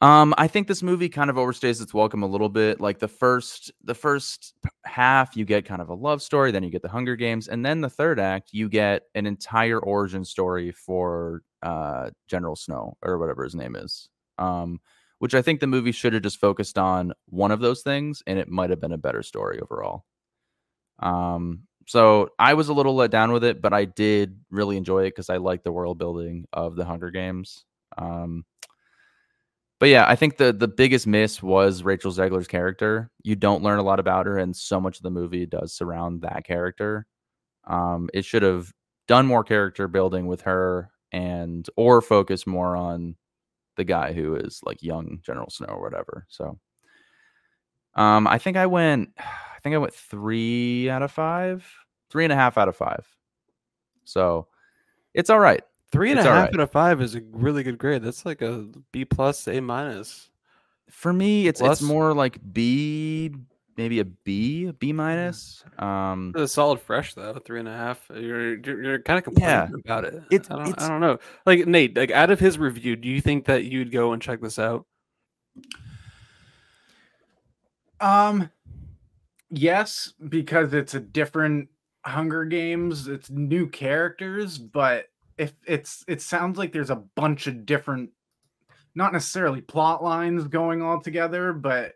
um 0.00 0.34
I 0.38 0.46
think 0.48 0.66
this 0.66 0.82
movie 0.82 1.08
kind 1.10 1.28
of 1.30 1.36
overstays 1.36 1.82
its 1.82 1.92
welcome 1.92 2.22
a 2.22 2.26
little 2.26 2.48
bit. 2.48 2.80
Like 2.80 2.98
the 2.98 3.08
first 3.08 3.70
the 3.84 3.94
first 3.94 4.54
half 4.84 5.36
you 5.36 5.44
get 5.44 5.64
kind 5.66 5.82
of 5.82 5.88
a 5.90 5.94
love 5.94 6.22
story, 6.22 6.50
then 6.52 6.62
you 6.62 6.70
get 6.70 6.82
the 6.82 6.88
Hunger 6.88 7.16
Games, 7.16 7.48
and 7.48 7.64
then 7.64 7.80
the 7.82 7.90
third 7.90 8.18
act 8.18 8.50
you 8.52 8.68
get 8.68 9.02
an 9.14 9.26
entire 9.26 9.78
origin 9.78 10.24
story 10.24 10.72
for 10.72 11.42
uh 11.62 12.10
General 12.28 12.56
Snow 12.56 12.96
or 13.02 13.18
whatever 13.18 13.44
his 13.44 13.54
name 13.54 13.76
is. 13.76 14.08
Um 14.38 14.80
which 15.18 15.34
I 15.34 15.42
think 15.42 15.60
the 15.60 15.66
movie 15.66 15.92
should 15.92 16.14
have 16.14 16.22
just 16.22 16.40
focused 16.40 16.78
on 16.78 17.12
one 17.26 17.50
of 17.50 17.60
those 17.60 17.82
things 17.82 18.22
and 18.26 18.38
it 18.38 18.48
might 18.48 18.70
have 18.70 18.80
been 18.80 18.92
a 18.92 18.98
better 18.98 19.22
story 19.22 19.60
overall. 19.60 20.04
Um 21.00 21.62
so 21.86 22.28
I 22.38 22.54
was 22.54 22.68
a 22.68 22.74
little 22.74 22.94
let 22.94 23.10
down 23.10 23.32
with 23.32 23.42
it, 23.42 23.60
but 23.60 23.72
I 23.72 23.84
did 23.84 24.38
really 24.50 24.76
enjoy 24.76 25.04
it 25.04 25.10
because 25.10 25.28
I 25.30 25.38
like 25.38 25.64
the 25.64 25.72
world 25.72 25.98
building 25.98 26.46
of 26.52 26.76
the 26.76 26.84
Hunger 26.84 27.10
Games. 27.10 27.64
Um, 27.98 28.44
but 29.80 29.88
yeah, 29.88 30.04
I 30.06 30.14
think 30.14 30.36
the 30.36 30.52
the 30.52 30.68
biggest 30.68 31.06
miss 31.06 31.42
was 31.42 31.82
Rachel 31.82 32.12
Zegler's 32.12 32.46
character. 32.46 33.10
You 33.24 33.34
don't 33.34 33.62
learn 33.62 33.78
a 33.80 33.82
lot 33.82 33.98
about 33.98 34.26
her, 34.26 34.38
and 34.38 34.54
so 34.54 34.78
much 34.80 34.98
of 34.98 35.02
the 35.02 35.10
movie 35.10 35.46
does 35.46 35.72
surround 35.72 36.22
that 36.22 36.44
character. 36.44 37.06
Um, 37.66 38.10
it 38.14 38.24
should 38.24 38.42
have 38.42 38.72
done 39.08 39.26
more 39.26 39.42
character 39.42 39.88
building 39.88 40.26
with 40.26 40.42
her, 40.42 40.90
and 41.12 41.68
or 41.76 42.02
focus 42.02 42.46
more 42.46 42.76
on 42.76 43.16
the 43.76 43.84
guy 43.84 44.12
who 44.12 44.36
is 44.36 44.60
like 44.64 44.82
young 44.82 45.20
General 45.22 45.48
Snow 45.50 45.68
or 45.68 45.82
whatever. 45.82 46.26
So, 46.28 46.58
um, 47.94 48.26
I 48.26 48.38
think 48.38 48.56
I 48.58 48.66
went, 48.66 49.10
I 49.18 49.60
think 49.62 49.74
I 49.74 49.78
went 49.78 49.94
three 49.94 50.90
out 50.90 51.02
of 51.02 51.10
five, 51.10 51.66
three 52.10 52.24
and 52.24 52.32
a 52.32 52.36
half 52.36 52.58
out 52.58 52.68
of 52.68 52.76
five. 52.76 53.06
So, 54.04 54.48
it's 55.14 55.30
all 55.30 55.40
right. 55.40 55.62
Three 55.92 56.10
and 56.10 56.18
a 56.18 56.22
It's 56.22 56.26
all 56.28 56.34
half 56.34 56.44
right. 56.46 56.54
out 56.54 56.60
of 56.60 56.70
five 56.70 57.00
is 57.02 57.14
a 57.16 57.22
really 57.32 57.62
good 57.62 57.78
grade. 57.78 58.02
That's 58.02 58.24
like 58.24 58.42
a 58.42 58.66
B 58.92 59.04
plus, 59.04 59.46
A 59.48 59.60
minus. 59.60 60.30
For 60.88 61.12
me, 61.12 61.46
it's 61.48 61.60
Plus? 61.60 61.80
it's 61.80 61.88
more 61.88 62.12
like 62.14 62.38
B, 62.52 63.32
maybe 63.76 64.00
a 64.00 64.04
B, 64.04 64.66
a 64.66 64.72
B 64.72 64.92
minus. 64.92 65.64
Um, 65.78 66.32
It's 66.34 66.42
a 66.42 66.48
solid 66.48 66.80
fresh 66.80 67.14
though. 67.14 67.34
Three 67.44 67.60
and 67.60 67.68
a 67.68 67.72
half. 67.72 68.08
You're 68.14 68.56
you're, 68.58 68.82
you're 68.82 68.98
kind 69.00 69.18
of 69.18 69.24
complaining 69.24 69.50
Yeah. 69.72 69.80
about 69.84 70.04
it. 70.04 70.14
It's- 70.30 70.50
I 70.50 70.56
don't 70.56 70.68
it's- 70.68 70.84
I 70.84 70.88
don't 70.88 71.00
know. 71.00 71.18
Like 71.46 71.66
Nate, 71.66 71.96
like 71.96 72.10
out 72.10 72.30
of 72.30 72.38
his 72.40 72.58
review, 72.58 72.96
do 72.96 73.08
you 73.08 73.20
think 73.20 73.44
that 73.46 73.64
you'd 73.64 73.90
go 73.92 74.12
and 74.12 74.20
check 74.22 74.40
this 74.40 74.58
out? 74.58 74.84
Um, 78.00 78.50
yes, 79.50 80.12
because 80.28 80.72
it's 80.72 80.94
a 80.94 81.00
different 81.00 81.68
Hunger 82.04 82.44
Games. 82.44 83.08
It's 83.08 83.30
new 83.30 83.68
characters, 83.68 84.56
but 84.58 85.06
if 85.40 85.54
it's 85.66 86.04
it 86.06 86.20
sounds 86.20 86.58
like 86.58 86.70
there's 86.70 86.90
a 86.90 87.02
bunch 87.16 87.46
of 87.46 87.64
different, 87.64 88.10
not 88.94 89.12
necessarily 89.14 89.62
plot 89.62 90.04
lines 90.04 90.46
going 90.46 90.82
all 90.82 91.00
together, 91.00 91.54
but 91.54 91.94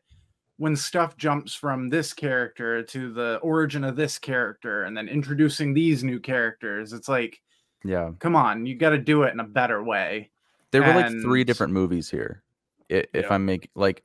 when 0.57 0.75
stuff 0.75 1.17
jumps 1.17 1.53
from 1.55 1.91
this 1.91 2.13
character 2.15 2.83
to 2.83 3.13
the 3.13 3.37
origin 3.43 3.85
of 3.85 3.97
this 3.97 4.19
character 4.19 4.85
and 4.85 4.97
then 4.97 5.09
introducing 5.09 5.75
these 5.75 6.03
new 6.03 6.19
characters, 6.19 6.93
it's 6.95 7.09
like, 7.09 7.43
yeah, 7.85 8.13
come 8.19 8.35
on, 8.35 8.65
you 8.65 8.75
got 8.77 8.91
to 8.91 8.99
do 8.99 9.25
it 9.25 9.33
in 9.35 9.41
a 9.41 9.45
better 9.45 9.85
way. 9.85 10.31
there 10.71 10.83
were 10.83 10.95
like 10.95 11.11
three 11.21 11.45
different 11.45 11.73
movies 11.73 12.09
here. 12.09 12.43
If 12.89 13.07
Yeah. 13.13 13.27
I'm 13.31 13.45
making 13.45 13.71
like, 13.75 14.05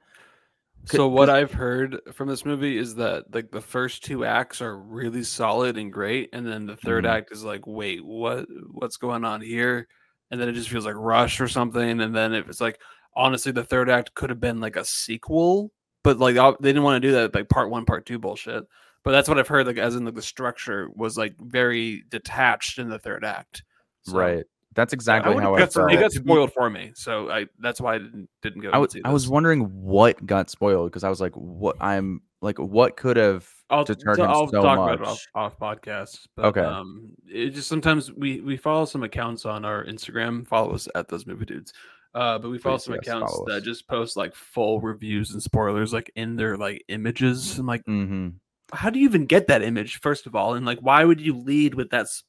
So 0.98 1.08
what 1.08 1.30
I've 1.30 1.52
heard 1.52 2.00
from 2.14 2.28
this 2.30 2.46
movie 2.46 2.78
is 2.78 2.96
that 2.96 3.34
like 3.34 3.52
the 3.52 3.62
first 3.62 4.04
two 4.04 4.26
acts 4.26 4.62
are 4.62 4.78
really 4.78 5.24
solid 5.24 5.78
and 5.78 5.92
great, 5.94 6.30
and 6.34 6.46
then 6.48 6.66
the 6.66 6.76
3rd 6.76 7.06
Mhm. 7.06 7.10
act 7.10 7.32
is 7.32 7.44
like, 7.44 7.66
wait, 7.68 8.04
what 8.04 8.48
what's 8.72 8.98
going 8.98 9.24
on 9.26 9.42
here? 9.42 9.88
And 10.32 10.40
then 10.40 10.50
it 10.50 10.54
just 10.54 10.70
feels 10.70 10.86
like 10.86 10.96
rush 10.96 11.42
or 11.42 11.48
something. 11.48 12.02
And 12.02 12.16
then 12.16 12.34
if 12.34 12.48
it's 12.50 12.62
like 12.62 12.80
honestly, 13.16 13.52
the 13.52 13.64
third 13.64 13.90
act 13.90 14.14
could 14.16 14.30
have 14.30 14.40
been 14.40 14.60
like 14.60 14.76
a 14.76 14.86
sequel, 14.86 15.72
but 16.04 16.18
like 16.20 16.36
they 16.60 16.70
didn't 16.70 16.84
want 16.84 17.02
to 17.02 17.08
do 17.08 17.14
that 17.14 17.34
like 17.36 17.50
part 17.50 17.70
one, 17.70 17.86
part 17.86 18.06
two 18.06 18.20
bullshit. 18.20 18.64
But 19.04 19.12
that's 19.12 19.30
what 19.30 19.40
I've 19.40 19.48
heard. 19.48 19.68
Like 19.68 19.78
as 19.78 19.96
in 19.96 20.06
like 20.06 20.16
the 20.16 20.22
structure 20.22 20.90
was 20.96 21.18
like 21.18 21.36
very 21.40 22.04
detached 22.10 22.80
in 22.80 22.90
the 22.90 23.00
third 23.00 23.24
act. 23.26 23.64
So, 24.04 24.18
right? 24.18 24.46
That's 24.80 24.94
exactly 24.94 25.36
would've 25.36 25.44
how 25.44 25.56
I 25.56 25.66
felt. 25.66 25.92
It 25.92 26.00
got 26.00 26.14
spoiled 26.14 26.54
for 26.54 26.70
me, 26.70 26.94
so 26.96 27.30
I 27.30 27.48
that's 27.60 27.82
why 27.82 27.96
I 27.96 27.98
didn't 27.98 28.30
didn't 28.42 28.62
go. 28.62 28.70
I 28.70 28.78
was 28.78 28.96
I 29.04 29.12
was 29.12 29.28
wondering 29.28 29.62
what 29.84 30.26
got 30.26 30.50
spoiled 30.50 30.90
because 30.90 31.04
I 31.04 31.10
was 31.10 31.20
like, 31.20 31.34
what 31.34 31.76
I'm 31.82 32.22
like, 32.42 32.58
what 32.60 32.96
could 32.96 33.18
have 33.18 33.46
I'll, 33.70 33.84
deterred 33.84 34.16
so 34.16 34.24
I'll 34.24 34.48
so 34.48 34.62
talk 34.62 34.78
much? 34.78 34.96
about 34.96 35.02
it 35.02 35.12
off, 35.12 35.28
off 35.36 35.60
podcast. 35.60 36.28
But, 36.38 36.46
Okay. 36.46 36.62
Um, 36.62 37.10
it 37.28 37.50
just 37.50 37.68
sometimes 37.68 38.10
we 38.14 38.40
we 38.40 38.56
follow 38.56 38.86
some 38.86 39.04
accounts 39.04 39.46
on 39.46 39.66
our 39.66 39.84
Instagram. 39.84 40.48
Follow 40.48 40.74
us 40.74 40.88
at 40.96 41.10
those 41.10 41.28
movie 41.28 41.44
dudes. 41.44 41.74
Uh, 42.16 42.40
but 42.40 42.50
we 42.50 42.58
follow 42.58 42.78
Please, 42.78 42.84
some 42.86 42.94
yes, 42.96 43.08
accounts 43.08 43.34
follow 43.34 43.46
that 43.48 43.64
just 43.64 43.86
post 43.86 44.16
like 44.16 44.34
full 44.34 44.80
reviews 44.80 45.32
and 45.32 45.44
spoilers 45.44 45.92
like 45.92 46.10
in 46.16 46.38
their 46.38 46.56
like 46.56 46.86
images. 46.88 47.60
I'm 47.60 47.68
like, 47.68 47.84
mm-hmm. 47.84 48.30
how 48.72 48.90
do 48.90 49.00
you 49.00 49.06
even 49.06 49.26
get 49.26 49.48
that 49.48 49.62
image 49.62 50.00
first 50.00 50.26
of 50.26 50.36
all? 50.36 50.54
And 50.54 50.66
like, 50.66 50.80
why 50.80 51.04
would 51.04 51.20
you 51.20 51.38
lead 51.38 51.74
with 51.76 51.90
that? 51.90 52.06
s- 52.06 52.24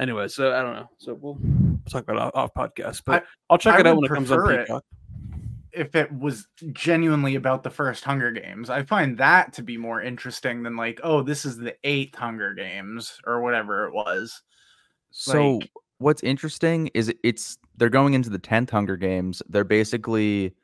Anyway, 0.00 0.26
so 0.26 0.52
I 0.52 0.60
don't 0.60 0.74
know. 0.74 0.90
So 0.98 1.14
we'll, 1.14 1.38
we'll 1.74 1.90
talk 1.90 2.02
about 2.04 2.16
it 2.16 2.22
off, 2.22 2.32
off 2.34 2.54
podcast, 2.54 3.02
but 3.04 3.22
I- 3.22 3.26
I, 3.50 3.54
will 3.54 3.58
check 3.58 3.74
I 3.76 3.80
it 3.80 3.86
out 3.86 3.96
when 3.96 4.04
it 4.04 4.08
comes 4.14 4.30
on 4.30 4.38
prefer 4.38 4.52
it. 4.60 4.66
Peacock. 4.66 4.84
if 5.72 5.94
it 5.94 6.12
was 6.12 6.46
genuinely 6.72 7.34
about 7.34 7.62
the 7.62 7.70
first 7.70 8.04
Hunger 8.04 8.30
Games. 8.30 8.70
I 8.70 8.82
find 8.84 9.18
that 9.18 9.52
to 9.54 9.62
be 9.62 9.76
more 9.76 10.00
interesting 10.00 10.62
than 10.62 10.76
like, 10.76 11.00
oh, 11.02 11.22
this 11.22 11.44
is 11.44 11.56
the 11.58 11.74
eighth 11.84 12.14
Hunger 12.14 12.54
Games 12.54 13.18
or 13.26 13.40
whatever 13.42 13.86
it 13.86 13.92
was. 13.94 14.42
So 15.10 15.56
Like- 15.56 15.70
what's 15.98 16.22
interesting 16.22 16.88
is 16.94 17.12
it's 17.24 17.58
they're 17.76 17.88
going 17.88 18.14
into 18.14 18.30
the 18.30 18.38
tenth 18.38 18.70
Hunger 18.70 18.96
Games. 18.96 19.42
They're 19.48 19.64
basically 19.64 20.54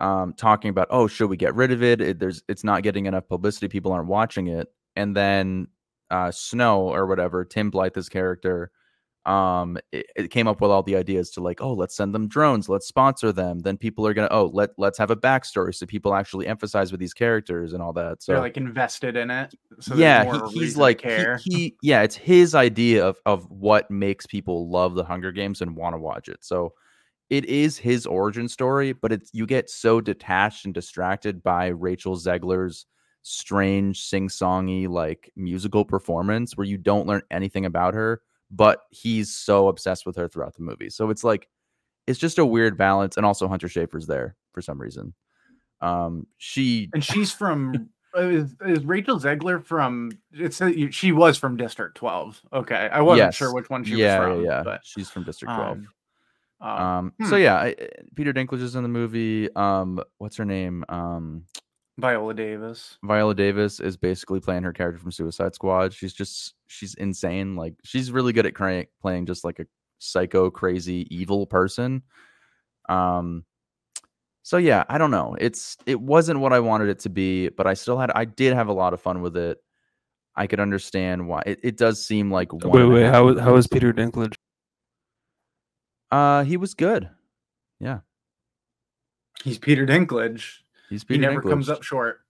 um, 0.00 0.34
talking 0.34 0.68
about, 0.68 0.88
oh, 0.90 1.06
should 1.06 1.30
we 1.30 1.38
get 1.38 1.54
rid 1.54 1.72
of 1.72 1.82
it? 1.82 2.02
it? 2.02 2.18
There's 2.18 2.42
it's 2.48 2.64
not 2.64 2.82
getting 2.82 3.06
enough 3.06 3.26
publicity. 3.28 3.68
People 3.68 3.92
aren't 3.92 4.08
watching 4.08 4.48
it. 4.48 4.68
And 4.96 5.16
then 5.16 5.68
uh, 6.10 6.30
Snow 6.30 6.82
or 6.82 7.06
whatever, 7.06 7.44
Tim 7.44 7.70
Blyth's 7.70 8.08
character, 8.10 8.70
um, 9.26 9.76
it, 9.92 10.06
it 10.16 10.30
came 10.30 10.46
up 10.46 10.60
with 10.60 10.70
all 10.70 10.82
the 10.82 10.96
ideas 10.96 11.30
to 11.32 11.40
like, 11.40 11.60
oh, 11.60 11.72
let's 11.72 11.96
send 11.96 12.14
them 12.14 12.28
drones, 12.28 12.68
let's 12.68 12.86
sponsor 12.86 13.32
them. 13.32 13.58
Then 13.58 13.76
people 13.76 14.06
are 14.06 14.14
gonna, 14.14 14.28
oh, 14.30 14.46
let 14.52 14.70
let's 14.78 14.98
have 14.98 15.10
a 15.10 15.16
backstory 15.16 15.74
so 15.74 15.84
people 15.86 16.14
actually 16.14 16.46
emphasize 16.46 16.92
with 16.92 17.00
these 17.00 17.14
characters 17.14 17.72
and 17.72 17.82
all 17.82 17.92
that. 17.94 18.22
So 18.22 18.32
They're 18.32 18.40
like 18.40 18.56
invested 18.56 19.16
in 19.16 19.30
it. 19.30 19.54
So 19.80 19.94
yeah, 19.96 20.24
he- 20.24 20.60
he's 20.60 20.76
like 20.76 21.00
he- 21.02 21.06
He, 21.44 21.76
yeah, 21.82 22.02
it's 22.02 22.16
his 22.16 22.54
idea 22.54 23.04
of 23.06 23.18
of 23.26 23.50
what 23.50 23.90
makes 23.90 24.26
people 24.26 24.70
love 24.70 24.94
the 24.94 25.04
Hunger 25.04 25.32
Games 25.32 25.60
and 25.60 25.76
want 25.76 25.94
to 25.94 25.98
watch 25.98 26.28
it. 26.28 26.44
So 26.44 26.72
it 27.28 27.44
is 27.46 27.76
his 27.76 28.06
origin 28.06 28.48
story, 28.48 28.92
but 28.92 29.10
it's 29.10 29.30
you 29.32 29.46
get 29.46 29.68
so 29.68 30.00
detached 30.00 30.64
and 30.64 30.72
distracted 30.72 31.42
by 31.42 31.66
Rachel 31.66 32.16
Zegler's 32.16 32.86
strange 33.22 34.02
sing-songy 34.02 34.88
like 34.88 35.32
musical 35.34 35.84
performance 35.84 36.56
where 36.56 36.66
you 36.66 36.78
don't 36.78 37.08
learn 37.08 37.22
anything 37.32 37.64
about 37.64 37.94
her, 37.94 38.20
but 38.50 38.80
he's 38.90 39.34
so 39.34 39.68
obsessed 39.68 40.06
with 40.06 40.16
her 40.16 40.28
throughout 40.28 40.54
the 40.54 40.62
movie. 40.62 40.90
So 40.90 41.10
it's 41.10 41.24
like 41.24 41.48
it's 42.06 42.18
just 42.18 42.38
a 42.38 42.46
weird 42.46 42.76
balance 42.76 43.16
and 43.16 43.26
also 43.26 43.48
Hunter 43.48 43.68
Schafer's 43.68 44.06
there 44.06 44.36
for 44.52 44.62
some 44.62 44.80
reason. 44.80 45.14
Um 45.80 46.26
she 46.38 46.88
and 46.94 47.04
she's 47.04 47.32
from 47.32 47.90
is, 48.16 48.54
is 48.64 48.84
Rachel 48.84 49.18
Zegler 49.20 49.62
from 49.62 50.10
it's 50.32 50.60
a, 50.60 50.90
she 50.90 51.12
was 51.12 51.36
from 51.36 51.56
District 51.56 51.96
12. 51.96 52.40
Okay. 52.52 52.88
I 52.90 53.00
wasn't 53.02 53.34
sure 53.34 53.52
which 53.52 53.68
one 53.68 53.84
she 53.84 53.96
yeah, 53.96 54.18
was 54.18 54.26
from. 54.26 54.44
yeah, 54.44 54.50
yeah. 54.50 54.62
But, 54.62 54.80
she's 54.84 55.10
from 55.10 55.24
District 55.24 55.52
12. 55.52 55.70
um, 55.70 55.88
um, 56.60 56.70
Um, 56.70 57.12
so 57.28 57.36
hmm. 57.36 57.42
yeah, 57.42 57.56
I, 57.56 57.66
I- 57.66 57.88
Peter 58.14 58.32
Dinklage 58.32 58.62
is 58.62 58.74
in 58.76 58.82
the 58.82 58.88
movie. 58.88 59.54
Um, 59.54 60.02
what's 60.18 60.36
her 60.36 60.44
name? 60.44 60.84
Um, 60.88 61.44
Viola 61.98 62.34
Davis. 62.34 62.98
Viola 63.02 63.34
Davis 63.34 63.80
is 63.80 63.96
basically 63.96 64.40
playing 64.40 64.62
her 64.64 64.72
character 64.72 65.00
from 65.00 65.10
Suicide 65.12 65.54
Squad. 65.54 65.94
She's 65.94 66.12
just 66.12 66.54
she's 66.66 66.94
insane. 66.94 67.56
Like 67.56 67.74
she's 67.84 68.10
really 68.12 68.32
good 68.32 68.44
at 68.46 68.54
cra- 68.54 68.86
playing 69.00 69.26
just 69.26 69.44
like 69.44 69.58
a 69.60 69.66
psycho, 69.98 70.50
crazy, 70.50 71.06
evil 71.10 71.46
person. 71.46 72.02
Um, 72.88 73.44
so 74.42 74.58
yeah, 74.58 74.84
I 74.88 74.98
don't 74.98 75.10
know. 75.10 75.36
It's 75.40 75.76
it 75.86 76.00
wasn't 76.00 76.40
what 76.40 76.52
I 76.52 76.60
wanted 76.60 76.88
it 76.90 76.98
to 77.00 77.08
be, 77.08 77.48
but 77.48 77.66
I 77.66 77.74
still 77.74 77.98
had 77.98 78.10
I 78.14 78.26
did 78.26 78.52
have 78.54 78.68
a 78.68 78.72
lot 78.74 78.92
of 78.92 79.00
fun 79.00 79.22
with 79.22 79.36
it. 79.36 79.58
I 80.36 80.46
could 80.46 80.60
understand 80.60 81.26
why 81.26 81.42
it, 81.46 81.60
it 81.62 81.76
does 81.78 82.04
seem 82.04 82.30
like 82.30 82.52
one 82.52 82.70
Wait, 82.70 82.84
wait. 82.84 83.02
half 83.04 83.14
How 83.14 83.24
was- 83.24 83.38
how 83.40 83.46
movies. 83.50 83.64
is 83.64 83.68
Peter 83.68 83.92
Dinklage? 83.94 84.34
Uh, 86.10 86.44
he 86.44 86.56
was 86.58 86.74
good. 86.74 87.08
Yeah, 87.80 88.00
He's 89.44 89.58
Peter 89.58 89.86
Dinklage. 89.86 90.58
He's 90.90 91.04
He 91.08 91.18
never 91.18 91.40
comes 91.42 91.68
up 91.68 91.82
short. 91.82 92.20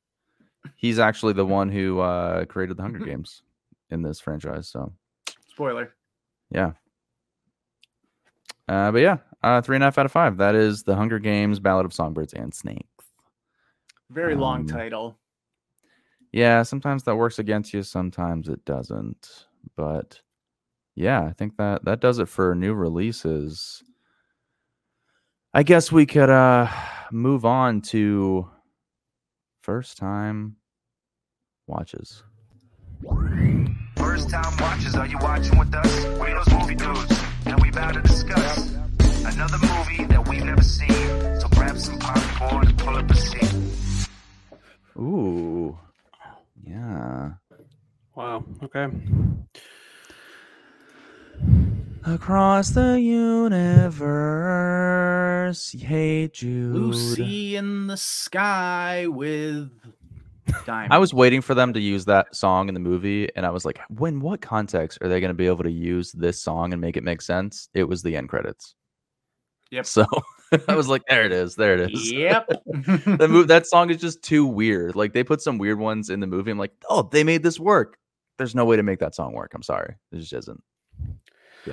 he's 0.76 0.98
actually 0.98 1.32
the 1.34 1.46
one 1.46 1.68
who 1.70 2.00
uh 2.00 2.44
created 2.46 2.76
the 2.76 2.82
Hunger. 2.82 2.98
Games 3.04 3.42
in 3.90 4.02
this 4.02 4.20
franchise. 4.20 4.68
So 4.68 4.92
Spoiler. 5.48 5.94
yeah. 6.50 6.72
Uh, 8.68 8.90
but 8.90 8.98
yeah, 8.98 9.18
uh, 9.44 9.61
three 9.61 9.76
and 9.76 9.84
a 9.84 9.86
half 9.86 9.96
out 9.98 10.07
of 10.07 10.12
five. 10.12 10.38
That 10.38 10.54
is 10.57 10.82
the 10.82 10.96
Hunger 10.96 11.18
Games: 11.20 11.61
Ballad 11.61 11.86
of 11.86 11.92
Songbirds 11.92 12.32
and 12.32 12.52
Snakes. 12.52 12.82
Very 14.11 14.34
long 14.34 14.61
Um, 14.62 14.66
title. 14.66 15.18
Yeah, 16.32 16.62
sometimes 16.64 17.04
that 17.04 17.16
works 17.16 17.38
against 17.38 17.72
you, 17.72 17.82
sometimes 17.82 18.48
it 18.48 18.64
doesn't. 18.64 19.46
But 19.76 20.20
yeah, 20.96 21.22
I 21.22 21.32
think 21.32 21.57
that 21.59 21.84
that 21.84 22.00
does 22.00 22.18
it 22.18 22.28
for 22.28 22.54
new 22.57 22.74
releases. 22.74 23.82
I 25.55 25.62
guess 25.62 25.90
we 25.90 26.07
could 26.07 26.30
uh 26.30 26.68
move 27.11 27.44
on 27.44 27.80
to 27.80 28.49
first 29.62 29.97
time 29.97 30.57
watches. 31.66 32.22
First 33.97 34.30
time 34.30 34.57
watchers, 34.59 34.94
are 34.97 35.07
you 35.07 35.18
watching 35.20 35.59
with 35.59 35.74
us? 35.74 36.05
We 36.20 36.32
those 36.32 36.53
movie 36.53 36.74
dudes, 36.74 37.20
and 37.47 37.61
we 37.62 37.68
about 37.70 37.94
to 37.94 38.03
discuss 38.03 38.74
another 39.24 39.59
movie 39.59 40.05
that 40.05 40.28
we've 40.28 40.44
never 40.44 40.62
seen. 40.62 41.40
So 41.40 41.49
grab 41.53 41.78
some 41.78 41.99
popcorn 41.99 42.68
and 42.68 42.78
pull 42.78 42.97
up 42.97 43.11
a 43.11 43.16
seat. 43.16 43.55
Ooh. 44.99 45.78
Yeah. 46.66 47.32
Wow. 48.14 48.44
Okay. 48.62 48.86
Across 52.07 52.70
the 52.70 53.00
universe, 53.00 53.72
hey 55.72 56.28
Jude. 56.28 56.72
Lucy 56.72 57.57
in 57.57 57.88
the 57.88 57.96
sky 57.96 59.09
with 59.09 59.72
diamonds. 60.64 60.94
I 60.94 60.98
was 60.98 61.12
waiting 61.12 61.40
for 61.40 61.57
them 61.57 61.72
to 61.72 61.80
use 61.80 62.04
that 62.04 62.32
song 62.32 62.68
in 62.68 62.74
the 62.74 62.80
movie, 62.80 63.28
and 63.34 63.44
I 63.44 63.50
was 63.50 63.64
like, 63.64 63.80
when 63.88 64.20
what 64.20 64.40
context 64.40 64.98
are 65.02 65.09
they 65.09 65.18
going 65.18 65.30
to 65.30 65.34
be 65.34 65.48
able 65.48 65.64
to 65.64 65.70
use 65.70 66.12
this 66.12 66.40
song 66.40 66.72
and 66.72 66.80
make 66.80 66.96
it 66.96 67.02
make 67.02 67.22
sense? 67.22 67.68
It 67.74 67.88
was 67.88 68.04
the 68.04 68.14
end 68.14 68.28
credits. 68.28 68.76
Yep. 69.72 69.86
So 69.86 70.07
I 70.68 70.76
was 70.76 70.88
like, 70.88 71.02
there 71.09 71.24
it 71.24 71.32
is. 71.32 71.57
There 71.57 71.74
it 71.74 71.92
is. 71.92 72.12
Yep. 72.12 72.46
that 72.66 73.26
move 73.28 73.48
that 73.48 73.66
song 73.66 73.90
is 73.90 73.96
just 73.96 74.22
too 74.22 74.46
weird. 74.46 74.94
Like 74.94 75.12
they 75.12 75.24
put 75.24 75.42
some 75.42 75.59
weird 75.59 75.80
ones 75.80 76.09
in 76.09 76.20
the 76.20 76.28
movie. 76.28 76.52
I'm 76.52 76.59
like, 76.59 76.70
oh, 76.88 77.02
they 77.11 77.24
made 77.24 77.42
this 77.42 77.59
work. 77.59 77.98
There's 78.38 78.54
no 78.54 78.64
way 78.64 78.76
to 78.76 78.84
make 78.84 79.00
that 79.00 79.16
song 79.16 79.32
work. 79.32 79.54
I'm 79.54 79.64
sorry. 79.64 79.96
It 80.12 80.18
just 80.18 80.32
isn't. 80.32 80.62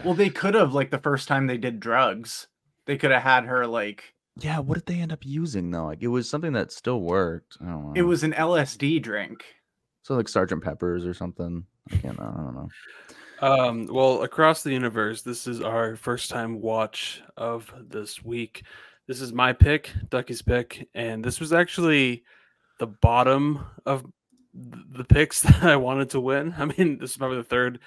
Well, 0.03 0.13
they 0.13 0.29
could 0.29 0.53
have 0.55 0.73
like 0.73 0.91
the 0.91 0.97
first 0.97 1.27
time 1.27 1.47
they 1.47 1.57
did 1.57 1.79
drugs. 1.79 2.47
They 2.85 2.97
could 2.97 3.11
have 3.11 3.23
had 3.23 3.45
her 3.45 3.65
like 3.67 4.13
Yeah, 4.39 4.59
what 4.59 4.75
did 4.75 4.85
they 4.85 4.99
end 5.01 5.11
up 5.13 5.25
using 5.25 5.71
though? 5.71 5.85
Like 5.85 6.01
it 6.01 6.07
was 6.07 6.29
something 6.29 6.53
that 6.53 6.71
still 6.71 7.01
worked. 7.01 7.57
I 7.61 7.65
don't 7.65 7.85
know. 7.87 7.93
it 7.95 8.03
was 8.03 8.23
an 8.23 8.33
LSD 8.33 9.01
drink. 9.01 9.43
so 10.03 10.15
like 10.15 10.27
Sergeant 10.29 10.63
Peppers 10.63 11.05
or 11.05 11.13
something. 11.13 11.65
I 11.91 11.97
can't. 11.97 12.19
I 12.19 12.23
don't 12.25 12.55
know. 12.55 12.69
Um, 13.41 13.87
well, 13.91 14.21
across 14.23 14.63
the 14.63 14.71
universe, 14.71 15.21
this 15.21 15.47
is 15.47 15.59
our 15.61 15.97
first 15.97 16.29
time 16.29 16.61
watch 16.61 17.21
of 17.35 17.73
this 17.89 18.23
week. 18.23 18.63
This 19.07 19.19
is 19.19 19.33
my 19.33 19.51
pick, 19.51 19.91
Ducky's 20.09 20.41
pick, 20.41 20.87
and 20.93 21.23
this 21.25 21.41
was 21.41 21.51
actually 21.51 22.23
the 22.79 22.87
bottom 22.87 23.65
of 23.85 24.05
the 24.53 25.03
picks 25.03 25.41
that 25.41 25.63
I 25.63 25.75
wanted 25.75 26.11
to 26.11 26.21
win. 26.21 26.53
I 26.57 26.65
mean, 26.65 26.99
this 26.99 27.11
is 27.11 27.17
probably 27.17 27.37
the 27.37 27.43
third 27.43 27.79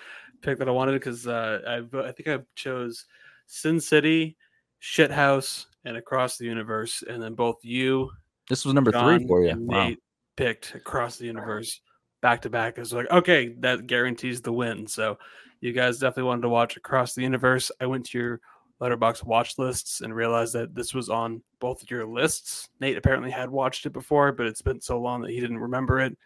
pick 0.42 0.58
that 0.58 0.68
I 0.68 0.72
wanted 0.72 0.92
because 0.92 1.26
uh, 1.26 1.60
I 1.66 1.98
I 1.98 2.12
think 2.12 2.28
I 2.28 2.38
chose 2.54 3.06
Sin 3.46 3.80
City, 3.80 4.36
Shithouse, 4.82 5.66
and 5.84 5.96
Across 5.96 6.38
the 6.38 6.44
Universe, 6.44 7.02
and 7.08 7.22
then 7.22 7.34
both 7.34 7.56
you 7.62 8.10
This 8.48 8.64
was 8.64 8.74
number 8.74 8.92
John 8.92 9.18
three 9.18 9.26
for 9.26 9.44
you. 9.44 9.56
Wow. 9.58 9.88
Nate 9.88 10.02
picked 10.36 10.74
across 10.74 11.16
the 11.16 11.26
universe 11.26 11.80
back 12.20 12.42
to 12.42 12.50
back. 12.50 12.78
It's 12.78 12.92
like, 12.92 13.10
okay, 13.10 13.54
that 13.60 13.86
guarantees 13.86 14.42
the 14.42 14.52
win. 14.52 14.86
So 14.86 15.18
you 15.60 15.72
guys 15.72 15.98
definitely 15.98 16.24
wanted 16.24 16.42
to 16.42 16.48
watch 16.48 16.76
across 16.76 17.14
the 17.14 17.22
universe. 17.22 17.70
I 17.80 17.86
went 17.86 18.06
to 18.06 18.18
your 18.18 18.40
Letterboxd 18.80 19.24
watch 19.24 19.58
lists 19.58 20.02
and 20.02 20.14
realized 20.14 20.52
that 20.52 20.74
this 20.74 20.92
was 20.92 21.08
on 21.08 21.42
both 21.60 21.82
of 21.82 21.90
your 21.90 22.06
lists. 22.06 22.68
Nate 22.80 22.98
apparently 22.98 23.30
had 23.30 23.48
watched 23.48 23.86
it 23.86 23.92
before, 23.92 24.32
but 24.32 24.46
it's 24.46 24.60
been 24.60 24.80
so 24.80 25.00
long 25.00 25.22
that 25.22 25.30
he 25.30 25.40
didn't 25.40 25.58
remember 25.58 26.00
it. 26.00 26.16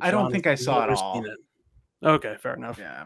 I 0.00 0.10
don't 0.10 0.30
think 0.30 0.46
I 0.46 0.54
saw 0.54 0.84
it 0.84 0.90
all. 0.90 1.24
it. 1.24 1.38
Okay, 2.02 2.36
fair 2.40 2.54
enough. 2.54 2.78
Yeah. 2.78 3.04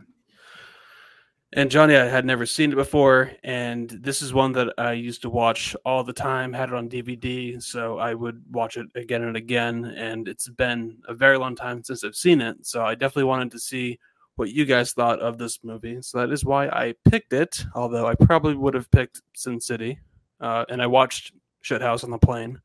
And 1.55 1.71
Johnny, 1.71 1.97
I 1.97 2.05
had 2.05 2.27
never 2.27 2.45
seen 2.45 2.73
it 2.73 2.77
before, 2.77 3.31
and 3.43 3.89
this 3.89 4.21
is 4.21 4.35
one 4.35 4.53
that 4.53 4.75
I 4.77 4.93
used 4.93 5.23
to 5.23 5.31
watch 5.31 5.75
all 5.85 6.05
the 6.05 6.13
time. 6.13 6.53
Had 6.53 6.69
it 6.69 6.75
on 6.75 6.91
DVD, 6.91 7.63
so 7.63 7.99
I 7.99 8.13
would 8.13 8.43
watch 8.51 8.77
it 8.77 8.87
again 8.95 9.23
and 9.23 9.35
again. 9.35 9.87
And 9.97 10.29
it's 10.29 10.49
been 10.49 10.99
a 11.09 11.15
very 11.15 11.39
long 11.39 11.57
time 11.57 11.83
since 11.83 12.05
I've 12.05 12.15
seen 12.15 12.43
it, 12.43 12.67
so 12.67 12.85
I 12.85 12.95
definitely 12.95 13.25
wanted 13.25 13.51
to 13.53 13.59
see 13.59 13.99
what 14.37 14.51
you 14.51 14.67
guys 14.67 14.93
thought 14.93 15.21
of 15.21 15.39
this 15.39 15.65
movie. 15.65 16.03
So 16.03 16.19
that 16.19 16.31
is 16.31 16.45
why 16.45 16.69
I 16.69 16.95
picked 17.09 17.33
it. 17.33 17.65
Although 17.75 18.07
I 18.07 18.15
probably 18.15 18.55
would 18.55 18.75
have 18.75 18.91
picked 18.91 19.23
Sin 19.35 19.59
City, 19.59 19.99
uh, 20.43 20.67
and 20.69 20.83
I 20.83 20.87
watched 20.87 21.33
Shithouse 21.65 22.05
on 22.05 22.11
the 22.11 22.19
plane. 22.19 22.61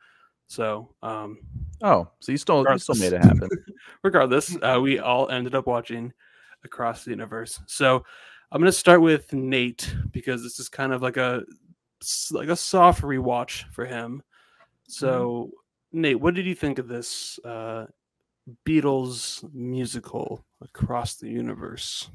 So 0.47 0.89
um, 1.01 1.39
Oh, 1.83 2.07
so 2.19 2.31
you 2.31 2.37
still 2.37 2.65
you 2.69 2.79
still 2.79 2.95
made 2.95 3.11
it 3.11 3.23
happen. 3.23 3.49
regardless, 4.03 4.57
uh, 4.61 4.79
we 4.81 4.99
all 4.99 5.29
ended 5.29 5.53
up 5.53 5.67
watching 5.67 6.13
Across 6.63 7.03
the 7.03 7.11
Universe. 7.11 7.59
So 7.65 8.05
I'm 8.53 8.59
going 8.59 8.71
to 8.71 8.77
start 8.77 9.01
with 9.01 9.33
Nate 9.33 9.95
because 10.11 10.43
this 10.43 10.59
is 10.59 10.69
kind 10.69 10.93
of 10.93 11.01
like 11.01 11.17
a 11.17 11.43
like 12.29 12.49
a 12.49 12.55
soft 12.55 13.01
rewatch 13.01 13.63
for 13.71 13.83
him. 13.83 14.21
So 14.87 15.49
Nate, 15.91 16.19
what 16.19 16.35
did 16.35 16.45
you 16.45 16.53
think 16.53 16.77
of 16.77 16.87
this 16.87 17.39
uh, 17.43 17.87
Beatles 18.63 19.43
musical 19.55 20.45
Across 20.61 21.15
the 21.15 21.29
Universe? 21.29 22.11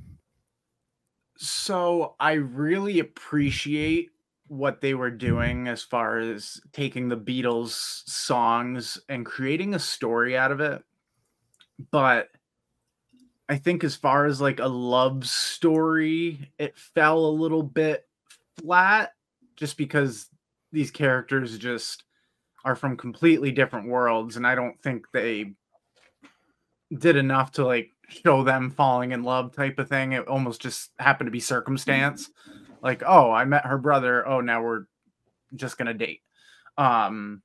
So 1.39 2.15
I 2.21 2.35
really 2.35 3.01
appreciate 3.01 4.11
what 4.47 4.81
they 4.81 4.95
were 4.95 5.11
doing 5.11 5.67
as 5.67 5.83
far 5.83 6.21
as 6.21 6.61
taking 6.73 7.09
the 7.09 7.17
Beatles 7.17 7.73
songs 8.09 8.97
and 9.09 9.27
creating 9.27 9.75
a 9.75 9.81
story 9.81 10.39
out 10.39 10.53
of 10.53 10.61
it. 10.61 10.85
But 11.91 12.29
I 13.49 13.57
think 13.57 13.83
as 13.83 13.97
far 13.97 14.27
as 14.27 14.41
like 14.41 14.61
a 14.61 14.67
love 14.67 15.27
story, 15.27 16.51
it 16.59 16.77
fell 16.77 17.27
a 17.27 17.31
little 17.31 17.63
bit 17.63 18.07
flat 18.61 19.13
just 19.57 19.77
because 19.77 20.29
these 20.73 20.91
characters 20.91 21.59
just 21.59 22.05
are 22.65 22.77
from 22.77 22.97
completely 22.97 23.51
different 23.51 23.89
worlds 23.89 24.37
and 24.37 24.47
I 24.47 24.55
don't 24.55 24.79
think 24.83 25.07
they 25.13 25.55
did 26.97 27.17
enough 27.17 27.53
to 27.53 27.65
like 27.65 27.91
show 28.09 28.43
them 28.43 28.71
falling 28.71 29.13
in 29.13 29.23
love 29.23 29.55
type 29.55 29.79
of 29.79 29.89
thing. 29.89 30.13
It 30.13 30.29
almost 30.29 30.61
just 30.61 30.91
happened 30.99 31.29
to 31.29 31.33
be 31.33 31.41
circumstance. 31.41 32.31
Like, 32.83 33.03
oh, 33.07 33.31
I 33.31 33.45
met 33.45 33.67
her 33.67 33.79
brother. 33.79 34.27
Oh, 34.27 34.41
now 34.41 34.63
we're 34.63 34.85
just 35.57 35.79
gonna 35.79 35.95
date. 35.95 36.21
Um, 36.77 37.43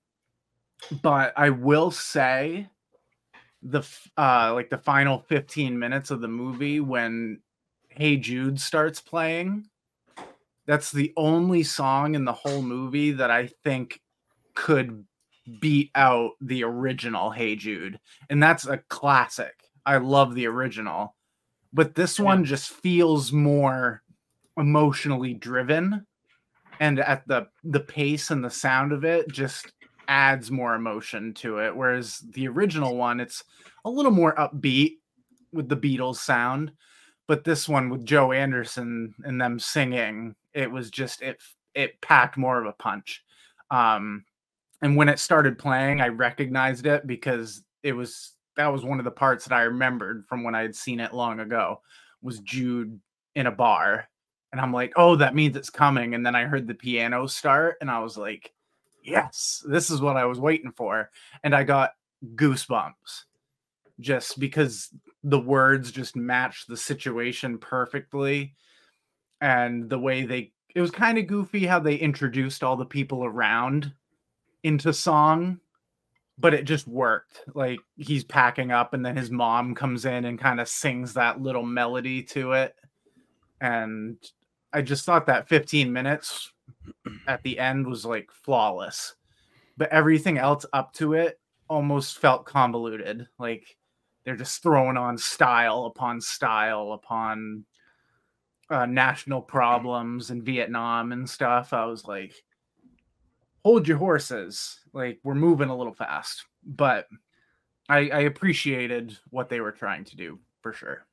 but 1.01 1.33
I 1.37 1.49
will 1.49 1.91
say 1.91 2.69
the 3.63 3.81
uh 4.17 4.51
like 4.53 4.69
the 4.69 4.77
final 4.77 5.19
15 5.19 5.77
minutes 5.77 6.11
of 6.11 6.21
the 6.21 6.27
movie 6.27 6.79
when 6.79 7.39
Hey 7.89 8.17
Jude 8.17 8.59
starts 8.59 8.99
playing, 8.99 9.67
that's 10.65 10.91
the 10.91 11.13
only 11.15 11.63
song 11.63 12.15
in 12.15 12.25
the 12.25 12.33
whole 12.33 12.61
movie 12.61 13.11
that 13.11 13.31
I 13.31 13.47
think 13.63 14.01
could 14.55 15.05
beat 15.59 15.91
out 15.95 16.31
the 16.41 16.63
original 16.63 17.31
Hey 17.31 17.55
Jude. 17.55 17.99
And 18.29 18.41
that's 18.41 18.65
a 18.65 18.77
classic. 18.89 19.53
I 19.85 19.97
love 19.97 20.35
the 20.35 20.47
original. 20.47 21.15
But 21.71 21.95
this 21.95 22.19
one 22.19 22.45
just 22.45 22.69
feels 22.69 23.31
more 23.31 24.03
emotionally 24.57 25.33
driven 25.33 26.05
and 26.79 26.99
at 26.99 27.27
the 27.27 27.47
the 27.63 27.79
pace 27.79 28.29
and 28.31 28.43
the 28.43 28.49
sound 28.49 28.91
of 28.91 29.03
it 29.03 29.27
just 29.31 29.71
adds 30.07 30.51
more 30.51 30.75
emotion 30.75 31.33
to 31.33 31.59
it 31.59 31.75
whereas 31.75 32.19
the 32.33 32.47
original 32.47 32.95
one 32.95 33.19
it's 33.19 33.43
a 33.85 33.89
little 33.89 34.11
more 34.11 34.35
upbeat 34.35 34.97
with 35.51 35.69
the 35.69 35.77
Beatles 35.77 36.17
sound 36.17 36.71
but 37.27 37.43
this 37.43 37.69
one 37.69 37.89
with 37.89 38.05
Joe 38.05 38.31
Anderson 38.31 39.13
and 39.23 39.39
them 39.39 39.59
singing 39.59 40.35
it 40.53 40.69
was 40.69 40.89
just 40.89 41.21
it 41.21 41.41
it 41.75 41.99
packed 42.01 42.37
more 42.37 42.59
of 42.59 42.67
a 42.67 42.73
punch 42.73 43.23
um 43.71 44.23
and 44.81 44.95
when 44.95 45.09
it 45.09 45.19
started 45.19 45.57
playing 45.57 46.01
I 46.01 46.09
recognized 46.09 46.85
it 46.85 47.07
because 47.07 47.63
it 47.83 47.93
was 47.93 48.33
that 48.55 48.67
was 48.67 48.83
one 48.83 48.99
of 48.99 49.05
the 49.05 49.11
parts 49.11 49.45
that 49.45 49.55
I 49.55 49.63
remembered 49.63 50.25
from 50.27 50.43
when 50.43 50.55
I 50.55 50.61
had 50.61 50.75
seen 50.75 50.99
it 50.99 51.13
long 51.13 51.39
ago 51.39 51.81
was 52.21 52.39
Jude 52.39 52.99
in 53.35 53.47
a 53.47 53.51
bar 53.51 54.07
and 54.53 54.61
I'm 54.61 54.71
like, 54.71 54.93
oh, 54.95 55.15
that 55.15 55.33
means 55.33 55.57
it's 55.57 55.71
coming. 55.71 56.13
And 56.13 56.23
then 56.23 56.35
I 56.35 56.45
heard 56.45 56.67
the 56.67 56.75
piano 56.75 57.25
start, 57.25 57.77
and 57.81 57.89
I 57.89 57.99
was 57.99 58.17
like, 58.17 58.53
yes, 59.03 59.63
this 59.67 59.89
is 59.89 60.01
what 60.01 60.17
I 60.17 60.25
was 60.25 60.39
waiting 60.39 60.71
for. 60.71 61.09
And 61.43 61.53
I 61.55 61.63
got 61.63 61.91
goosebumps 62.35 63.25
just 63.99 64.39
because 64.39 64.89
the 65.23 65.39
words 65.39 65.91
just 65.91 66.15
matched 66.15 66.67
the 66.67 66.77
situation 66.77 67.57
perfectly. 67.57 68.55
And 69.41 69.89
the 69.89 69.99
way 69.99 70.25
they, 70.25 70.51
it 70.73 70.81
was 70.81 70.91
kind 70.91 71.17
of 71.17 71.27
goofy 71.27 71.65
how 71.65 71.79
they 71.79 71.95
introduced 71.95 72.63
all 72.63 72.77
the 72.77 72.85
people 72.85 73.25
around 73.25 73.93
into 74.63 74.93
song, 74.93 75.59
but 76.37 76.53
it 76.53 76.63
just 76.63 76.87
worked. 76.87 77.41
Like 77.53 77.79
he's 77.97 78.23
packing 78.23 78.71
up, 78.71 78.93
and 78.93 79.05
then 79.05 79.17
his 79.17 79.29
mom 79.29 79.75
comes 79.75 80.05
in 80.05 80.25
and 80.25 80.39
kind 80.39 80.61
of 80.61 80.69
sings 80.69 81.13
that 81.13 81.41
little 81.41 81.63
melody 81.63 82.23
to 82.23 82.53
it. 82.53 82.75
And 83.59 84.17
I 84.71 84.81
just 84.81 85.05
thought 85.05 85.25
that 85.27 85.49
15 85.49 85.91
minutes 85.91 86.52
at 87.27 87.43
the 87.43 87.59
end 87.59 87.87
was 87.87 88.05
like 88.05 88.29
flawless. 88.31 89.15
But 89.77 89.89
everything 89.89 90.37
else 90.37 90.65
up 90.73 90.93
to 90.93 91.13
it 91.13 91.39
almost 91.67 92.19
felt 92.19 92.45
convoluted. 92.45 93.27
Like 93.39 93.77
they're 94.23 94.35
just 94.35 94.61
throwing 94.61 94.97
on 94.97 95.17
style 95.17 95.85
upon 95.85 96.21
style 96.21 96.93
upon 96.93 97.65
uh, 98.69 98.85
national 98.85 99.41
problems 99.41 100.31
in 100.31 100.41
Vietnam 100.41 101.11
and 101.11 101.29
stuff. 101.29 101.73
I 101.73 101.85
was 101.85 102.05
like, 102.05 102.33
hold 103.63 103.87
your 103.87 103.97
horses. 103.97 104.79
Like 104.93 105.19
we're 105.23 105.35
moving 105.35 105.69
a 105.69 105.77
little 105.77 105.93
fast. 105.93 106.45
But 106.65 107.07
I, 107.89 108.09
I 108.09 108.19
appreciated 108.21 109.17
what 109.29 109.49
they 109.49 109.59
were 109.59 109.71
trying 109.71 110.05
to 110.05 110.15
do 110.15 110.39
for 110.61 110.73
sure. 110.73 111.05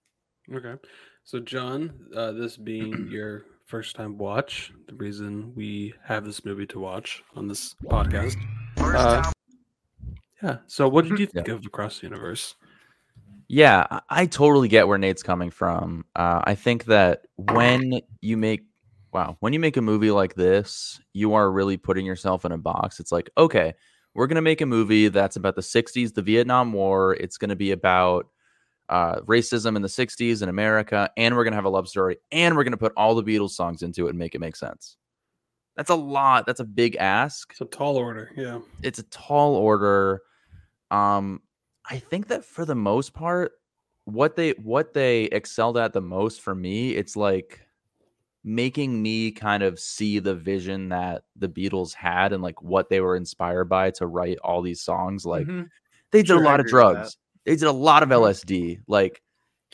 Okay. 0.53 0.75
So, 1.25 1.41
John, 1.41 1.93
uh, 2.15 2.33
this 2.33 2.57
being 2.57 3.09
your 3.11 3.45
first 3.71 3.95
time 3.95 4.19
watch, 4.19 4.73
the 4.89 4.95
reason 4.97 5.55
we 5.55 5.95
have 6.03 6.25
this 6.25 6.45
movie 6.45 6.67
to 6.67 6.81
watch 6.81 7.23
on 7.37 7.47
this 7.47 7.77
podcast. 7.85 8.37
First 8.77 8.99
Uh, 8.99 9.23
time 9.23 9.33
Yeah. 10.43 10.57
So, 10.67 10.89
what 10.89 11.05
did 11.05 11.19
you 11.21 11.27
think 11.27 11.47
of 11.49 11.65
Across 11.65 12.01
the 12.01 12.09
Universe? 12.09 12.57
Yeah, 13.47 13.87
I- 13.91 14.01
I 14.09 14.27
totally 14.27 14.69
get 14.69 14.89
where 14.89 14.99
Nate's 14.99 15.23
coming 15.23 15.51
from. 15.51 16.05
Uh, 16.17 16.41
I 16.43 16.55
think 16.57 16.87
that 16.87 17.27
when 17.37 18.01
you 18.21 18.37
make 18.37 18.65
wow, 19.13 19.37
when 19.41 19.53
you 19.53 19.61
make 19.61 19.77
a 19.77 19.83
movie 19.83 20.11
like 20.11 20.35
this, 20.35 21.01
you 21.13 21.35
are 21.35 21.51
really 21.51 21.77
putting 21.77 22.07
yourself 22.07 22.45
in 22.45 22.53
a 22.53 22.59
box. 22.59 22.99
It's 23.01 23.13
like, 23.13 23.29
okay, 23.37 23.75
we're 24.15 24.27
gonna 24.27 24.43
make 24.43 24.61
a 24.63 24.67
movie 24.67 25.09
that's 25.09 25.37
about 25.37 25.55
the 25.55 25.63
'60s, 25.63 26.13
the 26.13 26.23
Vietnam 26.23 26.73
War. 26.73 27.15
It's 27.15 27.37
gonna 27.39 27.57
be 27.57 27.71
about 27.71 28.27
uh, 28.91 29.21
racism 29.23 29.77
in 29.77 29.83
the 29.83 29.89
'60s 29.89 30.43
in 30.43 30.49
America, 30.51 31.11
and 31.17 31.35
we're 31.35 31.45
gonna 31.45 31.57
have 31.57 31.65
a 31.65 31.71
love 31.71 31.89
story, 31.89 32.19
and 32.33 32.55
we're 32.57 32.65
gonna 32.65 32.77
put 32.77 32.93
all 32.97 33.15
the 33.15 33.23
Beatles 33.25 33.51
songs 33.53 33.83
into 33.83 34.07
it 34.07 34.11
and 34.11 34.19
make 34.19 34.35
it 34.35 34.41
make 34.41 34.57
sense. 34.57 34.97
That's 35.77 35.91
a 35.91 35.95
lot. 35.95 36.45
That's 36.47 36.61
a 36.61 36.65
big 36.65 36.97
ask 36.97 37.53
It's 37.53 37.61
a 37.63 37.65
tall 37.65 37.97
order. 37.97 38.31
Yeah. 38.37 38.61
it's 38.83 38.99
a 38.99 39.05
tall 39.05 39.55
order. 39.55 40.21
Um, 40.91 41.41
I 41.89 41.99
think 41.99 42.29
that 42.29 42.45
for 42.45 42.65
the 42.67 42.75
most 42.75 43.15
part, 43.15 43.53
what 44.05 44.37
they 44.37 44.51
what 44.53 44.93
they 44.93 45.25
excelled 45.25 45.79
at 45.79 45.93
the 45.93 46.01
most 46.03 46.41
for 46.43 46.55
me, 46.55 46.91
it's 46.97 47.17
like 47.17 47.61
making 48.43 49.01
me 49.03 49.31
kind 49.31 49.63
of 49.63 49.79
see 49.79 50.19
the 50.19 50.35
vision 50.35 50.89
that 50.89 51.23
the 51.37 51.49
Beatles 51.49 51.93
had 51.95 52.33
and 52.33 52.43
like 52.43 52.61
what 52.63 52.89
they 52.89 53.01
were 53.01 53.15
inspired 53.17 53.67
by 53.67 53.91
to 53.93 54.07
write 54.07 54.39
all 54.43 54.63
these 54.63 54.81
songs. 54.81 55.25
Like 55.27 55.47
Mhm. 55.47 55.69
they 56.11 56.21
did 56.23 56.29
Sure, 56.29 56.43
a 56.43 56.45
lot 56.45 56.59
of 56.61 56.67
agree 56.67 56.83
with 56.83 56.95
that. 56.95 56.95
drugs. 57.01 57.17
They 57.51 57.57
did 57.57 57.67
a 57.67 57.73
lot 57.73 58.05
of 58.05 58.11
LSD. 58.11 58.79
Like, 58.87 59.21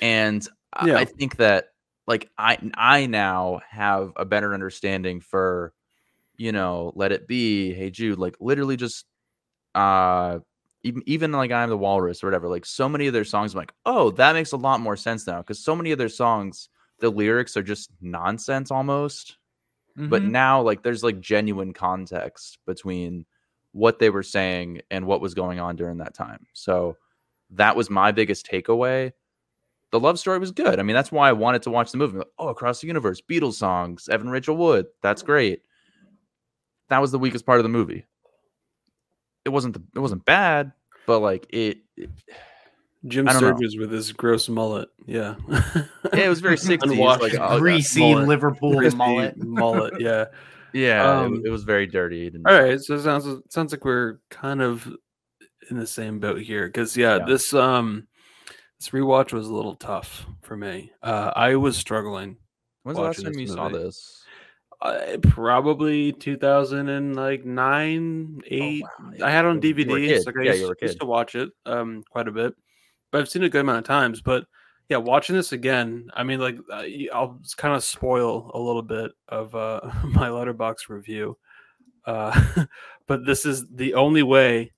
and 0.00 0.46
I- 0.72 0.86
Yeah. 0.86 0.96
I 0.96 1.04
think 1.04 1.36
that 1.36 1.66
like 2.06 2.30
I 2.38 2.56
I 2.74 3.04
now 3.04 3.60
have 3.68 4.12
a 4.16 4.24
better 4.24 4.54
understanding 4.54 5.20
for, 5.20 5.74
you 6.38 6.52
know, 6.52 6.92
Let 6.94 7.12
It 7.12 7.28
Be, 7.28 7.74
Hey 7.74 7.90
Jude, 7.90 8.18
like 8.18 8.34
literally 8.40 8.78
just 8.78 9.04
uh 9.74 10.38
even 10.84 11.02
even 11.04 11.32
like 11.32 11.50
I'm 11.52 11.68
the 11.68 11.76
Walrus 11.76 12.24
or 12.24 12.28
whatever. 12.28 12.48
Like 12.48 12.64
so 12.64 12.88
many 12.88 13.08
of 13.08 13.12
their 13.12 13.24
songs, 13.24 13.52
I'm 13.52 13.58
like, 13.58 13.74
oh, 13.84 14.10
that 14.12 14.32
makes 14.32 14.52
a 14.52 14.56
lot 14.56 14.80
more 14.80 14.96
sense 14.96 15.26
now 15.26 15.42
because 15.42 15.62
so 15.62 15.76
many 15.76 15.92
of 15.92 15.98
their 15.98 16.08
songs, 16.08 16.70
the 17.00 17.10
lyrics 17.10 17.58
are 17.58 17.62
just 17.62 17.90
nonsense 18.00 18.70
almost 18.70 19.36
but 19.96 20.22
Mhm. 20.22 20.30
now 20.30 20.62
like 20.62 20.82
there's 20.82 21.04
like 21.04 21.20
genuine 21.20 21.72
context 21.74 22.58
between 22.66 23.26
what 23.72 23.98
they 23.98 24.10
were 24.10 24.22
saying 24.22 24.80
and 24.90 25.06
what 25.06 25.20
was 25.20 25.34
going 25.34 25.60
on 25.60 25.76
during 25.76 25.98
that 25.98 26.14
time 26.14 26.46
so 26.54 26.96
that 27.50 27.76
was 27.76 27.90
my 27.90 28.12
biggest 28.12 28.46
takeaway 28.50 29.12
the 29.92 30.00
love 30.00 30.18
story 30.18 30.38
was 30.38 30.50
good 30.50 30.78
i 30.80 30.82
mean 30.82 30.94
that's 30.96 31.12
why 31.12 31.28
i 31.28 31.32
wanted 31.32 31.62
to 31.62 31.70
watch 31.70 31.90
the 31.92 31.98
movie 31.98 32.18
like, 32.18 32.26
oh 32.38 32.48
across 32.48 32.80
the 32.80 32.86
universe 32.86 33.20
beatles 33.30 33.54
songs 33.54 34.08
evan 34.08 34.28
rachel 34.28 34.56
wood 34.56 34.86
that's 35.02 35.22
great 35.22 35.62
that 36.88 37.00
was 37.00 37.12
the 37.12 37.18
weakest 37.18 37.46
part 37.46 37.58
of 37.58 37.62
the 37.62 37.68
movie 37.68 38.04
it 39.44 39.50
wasn't 39.50 39.74
the, 39.74 39.82
it 39.94 40.00
wasn't 40.00 40.24
bad 40.24 40.72
but 41.06 41.20
like 41.20 41.46
it 41.50 41.78
it, 41.96 42.10
Jim 43.06 43.28
I 43.28 43.32
don't 43.32 43.42
know. 43.42 43.48
Sturgess 43.54 43.76
with 43.78 43.92
his 43.92 44.10
gross 44.10 44.48
mullet. 44.48 44.88
Yeah. 45.06 45.36
Yeah, 45.48 46.24
it 46.24 46.28
was 46.28 46.40
very 46.40 46.56
60s, 46.56 46.82
Unwashed, 46.82 47.22
like, 47.22 47.34
uh, 47.38 47.58
greasy 47.58 48.00
mullet. 48.00 48.26
Liverpool 48.26 48.76
crispy 48.76 48.96
mullet. 48.98 49.36
mullet. 49.44 50.00
Yeah. 50.00 50.24
yeah 50.72 51.22
it- 51.22 51.26
Um, 51.26 51.42
it, 51.44 51.50
was 51.50 51.62
very 51.62 51.86
dirty 51.86 52.32
All 52.46 52.58
right, 52.60 52.80
so 52.80 52.96
it 52.96 53.02
sounds 53.02 53.28
sounds 53.50 53.72
like 53.72 53.84
we're 53.84 54.18
kind 54.30 54.60
of 54.60 54.88
in 55.70 55.78
the 55.78 55.86
same 55.86 56.18
boat 56.18 56.40
here 56.40 56.66
because 56.66 56.96
yeah, 56.96 57.18
Yeah. 57.18 57.24
this 57.26 57.52
um 57.54 58.06
this 58.78 58.90
rewatch 58.90 59.32
was 59.32 59.48
a 59.48 59.54
little 59.54 59.74
tough 59.76 60.26
for 60.42 60.56
me. 60.56 60.92
Uh, 61.02 61.32
I 61.34 61.56
was 61.56 61.76
struggling. 61.76 62.36
when's 62.82 62.96
the 62.98 63.04
last 63.04 63.22
time 63.22 63.38
you 63.38 63.46
saw 63.46 63.68
this 63.68 64.22
Uh, 64.82 65.16
probably 65.22 66.12
2000 66.12 66.88
and 66.90 67.16
like 67.16 67.44
nine, 67.44 68.40
eight. 68.46 68.82
wow, 68.82 69.12
I 69.22 69.30
had 69.30 69.46
on 69.46 69.58
DVD. 69.60 70.16
So 70.18 70.30
like 70.30 70.36
I 70.36 70.42
Yeah, 70.42 70.50
used, 70.50 70.60
you 70.60 70.66
were 70.66 70.76
a 70.80 70.84
used 70.84 71.00
to 71.00 71.06
watch 71.06 71.34
it 71.34 71.50
um 71.64 72.02
quite 72.10 72.28
a 72.28 72.32
bit, 72.32 72.54
but 73.10 73.20
I've 73.20 73.28
seen 73.28 73.42
it 73.42 73.46
a 73.46 73.48
good 73.48 73.62
amount 73.62 73.78
of 73.78 73.84
times. 73.84 74.20
But 74.20 74.44
yeah, 74.88 74.98
watching 74.98 75.34
this 75.34 75.52
again, 75.52 76.10
I 76.14 76.22
mean, 76.22 76.38
like 76.40 76.58
uh, 76.70 76.84
I'll 77.12 77.40
kind 77.56 77.74
of 77.74 77.82
spoil 77.82 78.50
a 78.54 78.58
little 78.60 78.82
bit 78.82 79.12
of 79.28 79.54
uh, 79.54 79.80
my 80.04 80.28
Letterboxd 80.28 80.88
review. 80.90 81.38
Uh, 82.04 82.38
but 83.08 83.24
this 83.24 83.46
is 83.46 83.64
the 83.72 83.94
only 83.94 84.22
way 84.22 84.72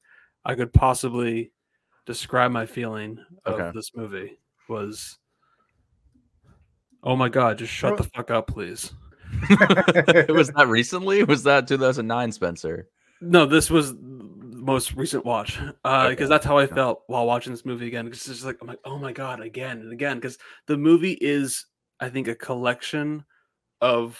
I 0.45 0.55
could 0.55 0.73
possibly 0.73 1.53
describe 2.07 2.51
my 2.51 2.67
feeling 2.67 3.19
of 3.45 3.55
Okay. 3.61 3.71
this 3.75 3.91
movie 3.95 4.39
was 4.69 5.19
Oh 7.05 7.15
my 7.17 7.29
god, 7.29 7.59
just 7.59 7.73
shut 7.73 7.97
the 7.97 8.05
fuck 8.05 8.31
up, 8.31 8.49
please. 8.49 8.93
was 10.29 10.49
that 10.51 10.67
recently? 10.69 11.23
Was 11.23 11.43
that 11.45 11.69
2009, 11.69 12.33
Spencer? 12.33 12.89
No, 13.21 13.47
this 13.47 13.71
was 13.71 13.95
the 13.95 14.01
most 14.01 14.95
recent 14.95 15.25
watch 15.25 15.59
because 15.59 16.13
Okay. 16.13 16.25
that's 16.27 16.45
how 16.45 16.59
I 16.59 16.67
felt 16.67 17.03
while 17.07 17.27
watching 17.27 17.53
this 17.53 17.65
movie 17.65 17.87
again. 17.87 18.05
Because 18.07 18.21
it's 18.21 18.29
just 18.29 18.45
like 18.45 18.57
I'm 18.61 18.67
like, 18.67 18.81
oh 18.85 18.99
my 18.99 19.13
god, 19.13 19.41
again 19.41 19.79
and 19.81 19.93
again. 19.93 20.17
Because 20.17 20.39
the 20.67 20.77
movie 20.77 21.19
is, 21.21 21.67
I 22.01 22.09
think, 22.09 22.27
a 22.27 22.35
collection 22.35 23.25
of 23.81 24.19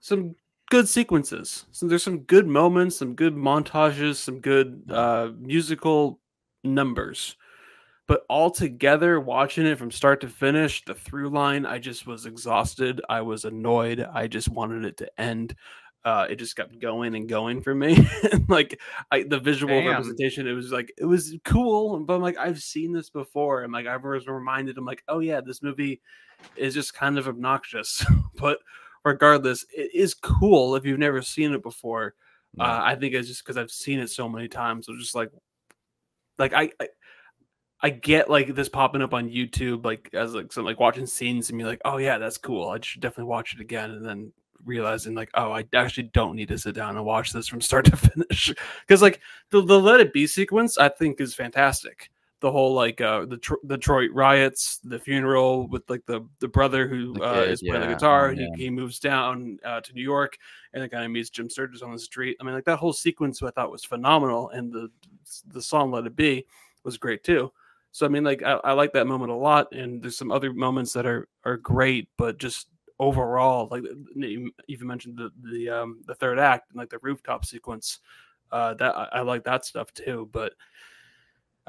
some 0.00 0.34
good 0.70 0.88
sequences. 0.88 1.66
So 1.72 1.86
there's 1.86 2.02
some 2.02 2.20
good 2.20 2.46
moments, 2.46 2.96
some 2.96 3.14
good 3.14 3.36
montages, 3.36 4.16
some 4.16 4.40
good 4.40 4.84
uh, 4.90 5.32
musical 5.38 6.20
numbers. 6.64 7.36
But 8.06 8.24
all 8.28 8.50
together, 8.50 9.20
watching 9.20 9.66
it 9.66 9.78
from 9.78 9.90
start 9.90 10.20
to 10.22 10.28
finish, 10.28 10.84
the 10.84 10.94
through 10.94 11.28
line, 11.28 11.66
I 11.66 11.78
just 11.78 12.06
was 12.06 12.26
exhausted. 12.26 13.00
I 13.08 13.20
was 13.20 13.44
annoyed. 13.44 14.00
I 14.00 14.26
just 14.26 14.48
wanted 14.48 14.84
it 14.84 14.96
to 14.96 15.20
end. 15.20 15.54
Uh, 16.04 16.26
it 16.28 16.36
just 16.36 16.56
kept 16.56 16.80
going 16.80 17.14
and 17.14 17.28
going 17.28 17.60
for 17.62 17.74
me. 17.74 18.08
Like 18.48 18.80
I, 19.12 19.22
the 19.22 19.38
visual 19.38 19.72
Damn. 19.72 19.90
representation, 19.90 20.48
it 20.48 20.54
was 20.54 20.72
like 20.72 20.92
it 20.98 21.04
was 21.04 21.36
cool, 21.44 22.00
but 22.00 22.14
I'm 22.14 22.20
like 22.20 22.36
I've 22.36 22.60
seen 22.60 22.92
this 22.92 23.10
before, 23.10 23.62
and 23.62 23.72
like 23.72 23.86
I 23.86 23.96
was 23.96 24.26
reminded, 24.26 24.76
I'm 24.76 24.84
like, 24.84 25.04
oh 25.06 25.20
yeah, 25.20 25.40
this 25.40 25.62
movie 25.62 26.00
is 26.56 26.74
just 26.74 26.94
kind 26.94 27.16
of 27.16 27.28
obnoxious, 27.28 28.04
but 28.34 28.58
regardless, 29.04 29.64
it 29.74 29.94
is 29.94 30.14
cool 30.14 30.76
if 30.76 30.84
you've 30.84 30.98
never 30.98 31.22
seen 31.22 31.52
it 31.52 31.62
before. 31.62 32.14
No. 32.54 32.64
Uh, 32.64 32.80
I 32.82 32.94
think 32.96 33.14
it's 33.14 33.28
just 33.28 33.44
because 33.44 33.56
I've 33.56 33.70
seen 33.70 34.00
it 34.00 34.10
so 34.10 34.28
many 34.28 34.48
times. 34.48 34.86
So 34.86 34.96
just 34.96 35.14
like, 35.14 35.30
like 36.38 36.52
I, 36.52 36.70
I, 36.80 36.88
I 37.82 37.90
get 37.90 38.28
like 38.28 38.54
this 38.54 38.68
popping 38.68 39.02
up 39.02 39.14
on 39.14 39.30
YouTube, 39.30 39.84
like 39.84 40.10
as 40.12 40.34
like 40.34 40.52
some 40.52 40.64
like 40.64 40.80
watching 40.80 41.06
scenes 41.06 41.48
and 41.48 41.58
be 41.58 41.64
like, 41.64 41.80
oh 41.84 41.98
yeah, 41.98 42.18
that's 42.18 42.38
cool. 42.38 42.68
I 42.68 42.78
should 42.82 43.00
definitely 43.00 43.30
watch 43.30 43.54
it 43.54 43.60
again, 43.60 43.90
and 43.90 44.04
then 44.04 44.32
realizing 44.64 45.14
like, 45.14 45.30
oh, 45.34 45.52
I 45.52 45.64
actually 45.74 46.10
don't 46.12 46.36
need 46.36 46.48
to 46.48 46.58
sit 46.58 46.74
down 46.74 46.96
and 46.96 47.04
watch 47.06 47.32
this 47.32 47.48
from 47.48 47.60
start 47.60 47.86
to 47.86 47.96
finish 47.96 48.52
because 48.86 49.00
like 49.00 49.20
the 49.50 49.62
the 49.62 49.80
Let 49.80 50.00
It 50.00 50.12
Be 50.12 50.26
sequence, 50.26 50.76
I 50.76 50.88
think 50.88 51.20
is 51.20 51.34
fantastic. 51.34 52.10
The 52.40 52.50
whole 52.50 52.72
like 52.72 53.02
uh 53.02 53.26
the 53.26 53.36
Tro- 53.36 53.58
Detroit 53.66 54.12
riots, 54.12 54.78
the 54.82 54.98
funeral 54.98 55.68
with 55.68 55.88
like 55.90 56.06
the 56.06 56.26
the 56.38 56.48
brother 56.48 56.88
who 56.88 57.12
The 57.12 57.22
uh, 57.22 57.34
kid, 57.34 57.50
is 57.50 57.62
playing 57.62 57.82
the 57.82 57.94
guitar, 57.94 58.32
yeah. 58.32 58.46
he, 58.56 58.64
he 58.64 58.70
moves 58.70 58.98
down 58.98 59.58
uh, 59.62 59.82
to 59.82 59.92
New 59.92 60.02
York, 60.02 60.38
and 60.72 60.90
kind 60.90 61.04
of 61.04 61.10
meets 61.10 61.28
Jim 61.28 61.50
Sturgess 61.50 61.82
on 61.82 61.92
the 61.92 61.98
street. 61.98 62.38
I 62.40 62.44
mean, 62.44 62.54
like 62.54 62.64
that 62.64 62.78
whole 62.78 62.94
sequence 62.94 63.42
I 63.42 63.50
thought 63.50 63.70
was 63.70 63.84
phenomenal, 63.84 64.48
and 64.50 64.72
the 64.72 64.90
the 65.48 65.60
song 65.60 65.90
"Let 65.90 66.06
It 66.06 66.16
Be" 66.16 66.46
was 66.82 66.96
great 66.96 67.22
too. 67.22 67.52
So 67.92 68.06
I 68.06 68.08
mean, 68.08 68.24
like 68.24 68.42
I, 68.42 68.52
I 68.64 68.72
like 68.72 68.94
that 68.94 69.06
moment 69.06 69.32
a 69.32 69.36
lot, 69.36 69.72
and 69.72 70.02
there's 70.02 70.16
some 70.16 70.32
other 70.32 70.54
moments 70.54 70.94
that 70.94 71.04
are 71.04 71.28
are 71.44 71.58
great, 71.58 72.08
but 72.16 72.38
just 72.38 72.68
overall, 72.98 73.68
like 73.70 73.82
you 74.16 74.50
even 74.66 74.86
mentioned 74.86 75.18
the 75.18 75.30
the 75.50 75.68
um 75.68 76.00
the 76.06 76.14
third 76.14 76.38
act 76.38 76.70
and 76.70 76.78
like 76.78 76.88
the 76.88 77.00
rooftop 77.02 77.44
sequence, 77.44 77.98
uh, 78.50 78.72
that 78.74 78.96
I, 78.96 79.08
I 79.12 79.20
like 79.20 79.44
that 79.44 79.66
stuff 79.66 79.92
too, 79.92 80.26
but. 80.32 80.54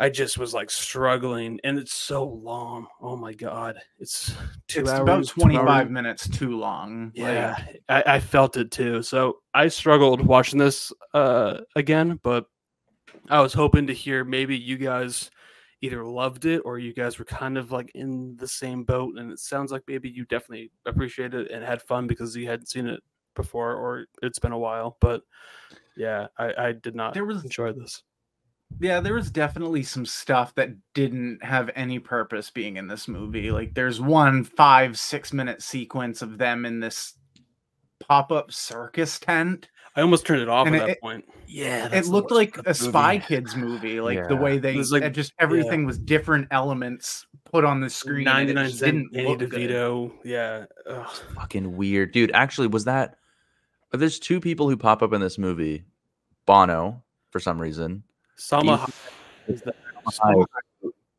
I 0.02 0.10
just 0.10 0.40
was 0.40 0.52
like 0.52 0.72
struggling, 0.72 1.60
and 1.64 1.78
it's 1.78 1.94
so 1.94 2.24
long. 2.24 2.88
Oh 3.00 3.16
my 3.16 3.34
god, 3.34 3.78
it's 4.00 4.34
two 4.68 4.82
it's 4.82 4.90
hours, 4.90 5.00
about 5.02 5.28
25 5.28 5.92
minutes 5.92 6.28
too 6.28 6.58
long. 6.58 7.12
Yeah, 7.14 7.56
I, 7.88 8.04
I 8.08 8.20
felt 8.20 8.58
it 8.58 8.72
too. 8.72 9.04
So 9.04 9.38
I 9.54 9.68
struggled 9.68 10.26
watching 10.26 10.58
this 10.58 10.92
uh, 11.14 11.60
again, 11.76 12.20
but 12.24 12.48
I 13.30 13.42
was 13.42 13.54
hoping 13.54 13.86
to 13.88 13.94
hear 13.94 14.24
maybe 14.24 14.58
you 14.58 14.78
guys 14.78 15.30
either 15.82 16.04
loved 16.04 16.46
it 16.46 16.64
or 16.66 16.80
you 16.80 16.96
guys 16.96 17.20
were 17.20 17.26
kind 17.26 17.56
of 17.56 17.72
like 17.72 17.92
in 17.94 18.36
the 18.38 18.48
same 18.48 18.84
boat. 18.84 19.20
And 19.20 19.32
it 19.32 19.38
sounds 19.38 19.72
like 19.72 19.84
maybe 19.88 20.10
you 20.10 20.26
definitely 20.26 20.72
appreciated 20.88 21.46
it 21.48 21.52
and 21.52 21.64
had 21.64 21.82
fun 21.84 22.08
because 22.08 22.36
you 22.36 22.48
hadn't 22.48 22.70
seen 22.70 22.88
it 22.88 23.02
before 23.36 23.76
or 23.76 24.06
it's 24.24 24.40
been 24.40 24.52
a 24.52 24.58
while. 24.58 24.98
But 25.00 25.22
yeah, 25.96 26.26
I, 26.40 26.54
I 26.58 26.72
did 26.72 26.96
not 26.96 27.14
There 27.14 27.26
was- 27.26 27.44
enjoy 27.44 27.74
this. 27.74 28.02
Yeah, 28.80 29.00
there 29.00 29.14
was 29.14 29.30
definitely 29.30 29.84
some 29.84 30.06
stuff 30.06 30.56
that 30.56 30.70
didn't 30.94 31.44
have 31.44 31.70
any 31.76 32.00
purpose 32.00 32.50
being 32.50 32.78
in 32.78 32.88
this 32.88 33.08
movie. 33.08 33.52
Like 33.52 33.74
there's 33.74 34.02
one 34.02 34.44
five, 34.44 34.98
six 34.98 35.34
minute 35.34 35.62
sequence 35.62 36.22
of 36.22 36.38
them 36.38 36.66
in 36.66 36.80
this 36.80 37.14
pop-up 38.00 38.52
circus 38.52 39.20
tent. 39.20 39.70
I 39.96 40.02
almost 40.02 40.26
turned 40.26 40.42
it 40.42 40.48
off 40.50 40.68
And 40.68 40.76
at 40.76 40.88
that 40.88 41.02
point. 41.02 41.26
Yeah, 41.48 41.90
it 41.94 42.06
looked 42.08 42.32
like 42.32 42.58
a 42.66 42.74
Spy 42.74 43.20
Kids 43.20 43.58
movie, 43.58 44.00
like 44.00 44.28
the 44.30 44.36
way 44.38 44.58
they 44.58 44.76
like- 44.76 45.12
just 45.14 45.34
everything 45.38 45.86
was 45.86 46.00
different 46.00 46.48
elements 46.50 47.26
put 47.44 47.66
on 47.66 47.82
the 47.82 47.90
screen. 47.90 48.26
and 48.28 48.54
99 48.54 48.66
just 48.68 48.80
cent 48.80 48.92
didn't 48.94 49.14
Danny 49.14 49.28
look 49.28 49.40
good. 49.50 49.52
DeVito. 49.70 50.12
Yeah. 50.24 50.66
Ugh. 50.88 51.10
fucking 51.36 51.76
weird, 51.76 52.14
dude. 52.14 52.32
Actually, 52.34 52.68
was 52.68 52.86
that? 52.86 53.18
There's 53.92 54.18
two 54.20 54.40
people 54.40 54.70
who 54.70 54.78
pop 54.78 55.04
up 55.04 55.12
in 55.12 55.20
this 55.20 55.38
movie. 55.38 55.84
Bono, 56.46 57.04
for 57.30 57.40
some 57.42 57.62
reason, 57.62 58.04
Salma 58.42 58.78
Hayek 58.80 58.90
is 59.48 59.62
the 59.62 59.74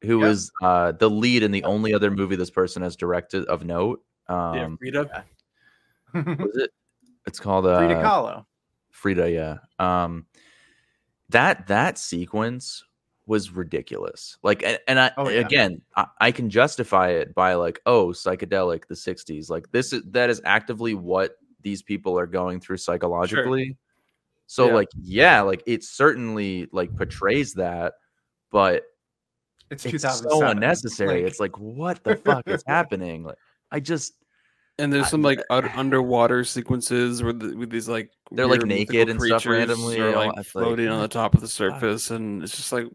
who 0.02 0.18
Yeah. 0.18 0.26
was 0.28 0.50
uh, 0.60 0.92
the 0.92 1.08
lead 1.08 1.42
in 1.44 1.52
the 1.52 1.62
only 1.64 1.94
other 1.94 2.10
movie 2.10 2.34
this 2.36 2.50
person 2.50 2.82
has 2.82 2.96
directed 2.96 3.44
of 3.46 3.64
note. 3.64 4.02
yeah, 4.28 4.64
Um, 4.64 4.76
Frida. 4.78 5.24
was 6.14 6.56
it? 6.56 6.70
It's 7.24 7.38
called 7.38 7.64
Frida 7.66 8.00
uh, 8.00 8.02
Kahlo. 8.02 8.46
Frida, 8.90 9.30
yeah. 9.30 9.58
Um, 9.78 10.26
that 11.28 11.68
that 11.68 11.96
sequence 11.98 12.82
was 13.26 13.52
ridiculous. 13.52 14.38
Like, 14.42 14.64
and, 14.64 14.78
and 14.88 14.98
I 14.98 15.12
Oh, 15.16 15.28
yeah. 15.28 15.38
again, 15.38 15.80
I, 15.96 16.06
I 16.20 16.32
can 16.32 16.50
justify 16.50 17.10
it 17.10 17.32
by 17.32 17.54
like, 17.54 17.80
oh, 17.86 18.08
psychedelic, 18.08 18.88
the 18.88 18.96
'60s. 18.96 19.48
Like 19.48 19.70
this 19.70 19.92
is 19.92 20.02
that 20.10 20.30
is 20.30 20.42
actively 20.44 20.94
what 20.94 21.36
these 21.60 21.80
people 21.80 22.18
are 22.18 22.26
going 22.26 22.58
through 22.58 22.78
psychologically. 22.78 23.76
So, 24.46 24.66
Yeah. 24.68 24.74
like, 24.74 24.88
yeah, 25.02 25.40
like 25.42 25.62
it 25.66 25.82
certainly 25.84 26.68
like 26.72 26.94
portrays 26.96 27.54
that, 27.54 27.94
but 28.50 28.82
It's, 29.70 29.86
it's 29.86 30.02
so 30.20 30.46
unnecessary. 30.46 31.22
Like- 31.22 31.30
it's 31.30 31.40
like, 31.40 31.58
what 31.58 32.04
the 32.04 32.16
fuck 32.16 32.46
is 32.48 32.62
happening? 32.66 33.24
Like, 33.24 33.36
I 33.70 33.80
just 33.80 34.12
And 34.78 34.92
there's 34.92 35.06
I- 35.06 35.08
some 35.10 35.22
like 35.22 35.40
un- 35.50 35.70
underwater 35.74 36.44
sequences 36.44 37.22
where 37.22 37.32
the, 37.32 37.56
with 37.56 37.70
these 37.70 37.88
like 37.88 38.10
They're, 38.30 38.46
like, 38.46 38.62
naked 38.66 39.08
and 39.08 39.20
stuff 39.20 39.46
randomly, 39.46 40.00
are 40.00 40.08
all- 40.14 40.26
like 40.26 40.28
it's 40.38 40.54
like, 40.54 40.64
floating 40.64 40.88
on 40.88 41.00
the 41.00 41.08
top 41.08 41.34
of 41.34 41.40
the 41.40 41.46
the 41.46 41.50
fuck? 41.50 41.80
surface, 41.80 42.10
and 42.10 42.42
it's 42.42 42.56
just 42.56 42.72
like, 42.72 42.86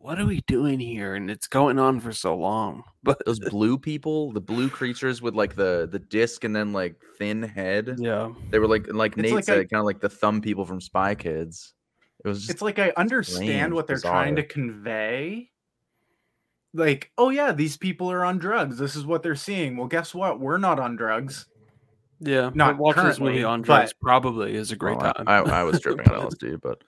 what 0.00 0.18
are 0.20 0.24
we 0.26 0.40
doing 0.46 0.80
here? 0.80 1.14
And 1.14 1.30
it's 1.30 1.46
going 1.46 1.78
on 1.78 2.00
for 2.00 2.12
so 2.12 2.34
long. 2.36 2.84
But 3.04 3.20
those 3.26 3.40
blue 3.40 3.78
people, 3.78 4.30
the 4.32 4.40
blue 4.40 4.68
creatures 4.70 5.20
with 5.20 5.34
like 5.34 5.56
the 5.56 5.88
the 5.90 5.98
disc 5.98 6.44
and 6.44 6.54
then 6.54 6.72
like 6.72 6.94
thin 7.18 7.42
head. 7.42 7.96
yeah, 7.98 8.30
They 8.50 8.60
were 8.60 8.68
like 8.68 8.86
like 8.92 9.12
It's 9.12 9.22
Nate 9.22 9.34
like 9.34 9.44
said, 9.44 9.58
I- 9.58 9.64
kind 9.64 9.80
of 9.80 9.86
like 9.86 10.00
the 10.00 10.08
thumb 10.08 10.40
people 10.40 10.64
from 10.64 10.80
Spy 10.80 11.16
Kids. 11.16 11.74
It 12.24 12.28
was 12.28 12.38
just 12.40 12.50
it's 12.50 12.62
like 12.62 12.78
I 12.78 12.92
understand 12.96 13.48
strange, 13.48 13.72
what 13.72 13.88
they're 13.88 13.98
trying 13.98 14.36
to 14.36 14.44
convey. 14.44 15.50
Like, 16.74 17.10
oh 17.18 17.30
yeah, 17.30 17.52
these 17.52 17.76
people 17.76 18.10
are 18.10 18.24
on 18.24 18.38
drugs. 18.38 18.78
This 18.78 18.94
is 18.96 19.04
what 19.04 19.22
they're 19.22 19.34
seeing. 19.34 19.76
Well, 19.76 19.88
guess 19.88 20.14
what? 20.14 20.38
We're 20.40 20.58
not 20.58 20.78
on 20.78 20.94
drugs. 20.96 21.46
Yeah. 22.22 22.42
but 22.42 22.56
Not 22.56 22.78
watching 22.78 23.04
this 23.04 23.20
movie 23.20 23.44
on 23.44 23.62
drugs 23.62 23.92
but- 23.92 24.00
probably 24.04 24.54
is 24.54 24.72
a 24.72 24.76
great 24.76 24.98
well, 24.98 25.12
time. 25.12 25.28
I, 25.28 25.38
I, 25.38 25.60
I 25.60 25.62
was 25.64 25.80
tripping 25.80 26.08
on 26.08 26.30
LSD, 26.30 26.60
but 26.62 26.82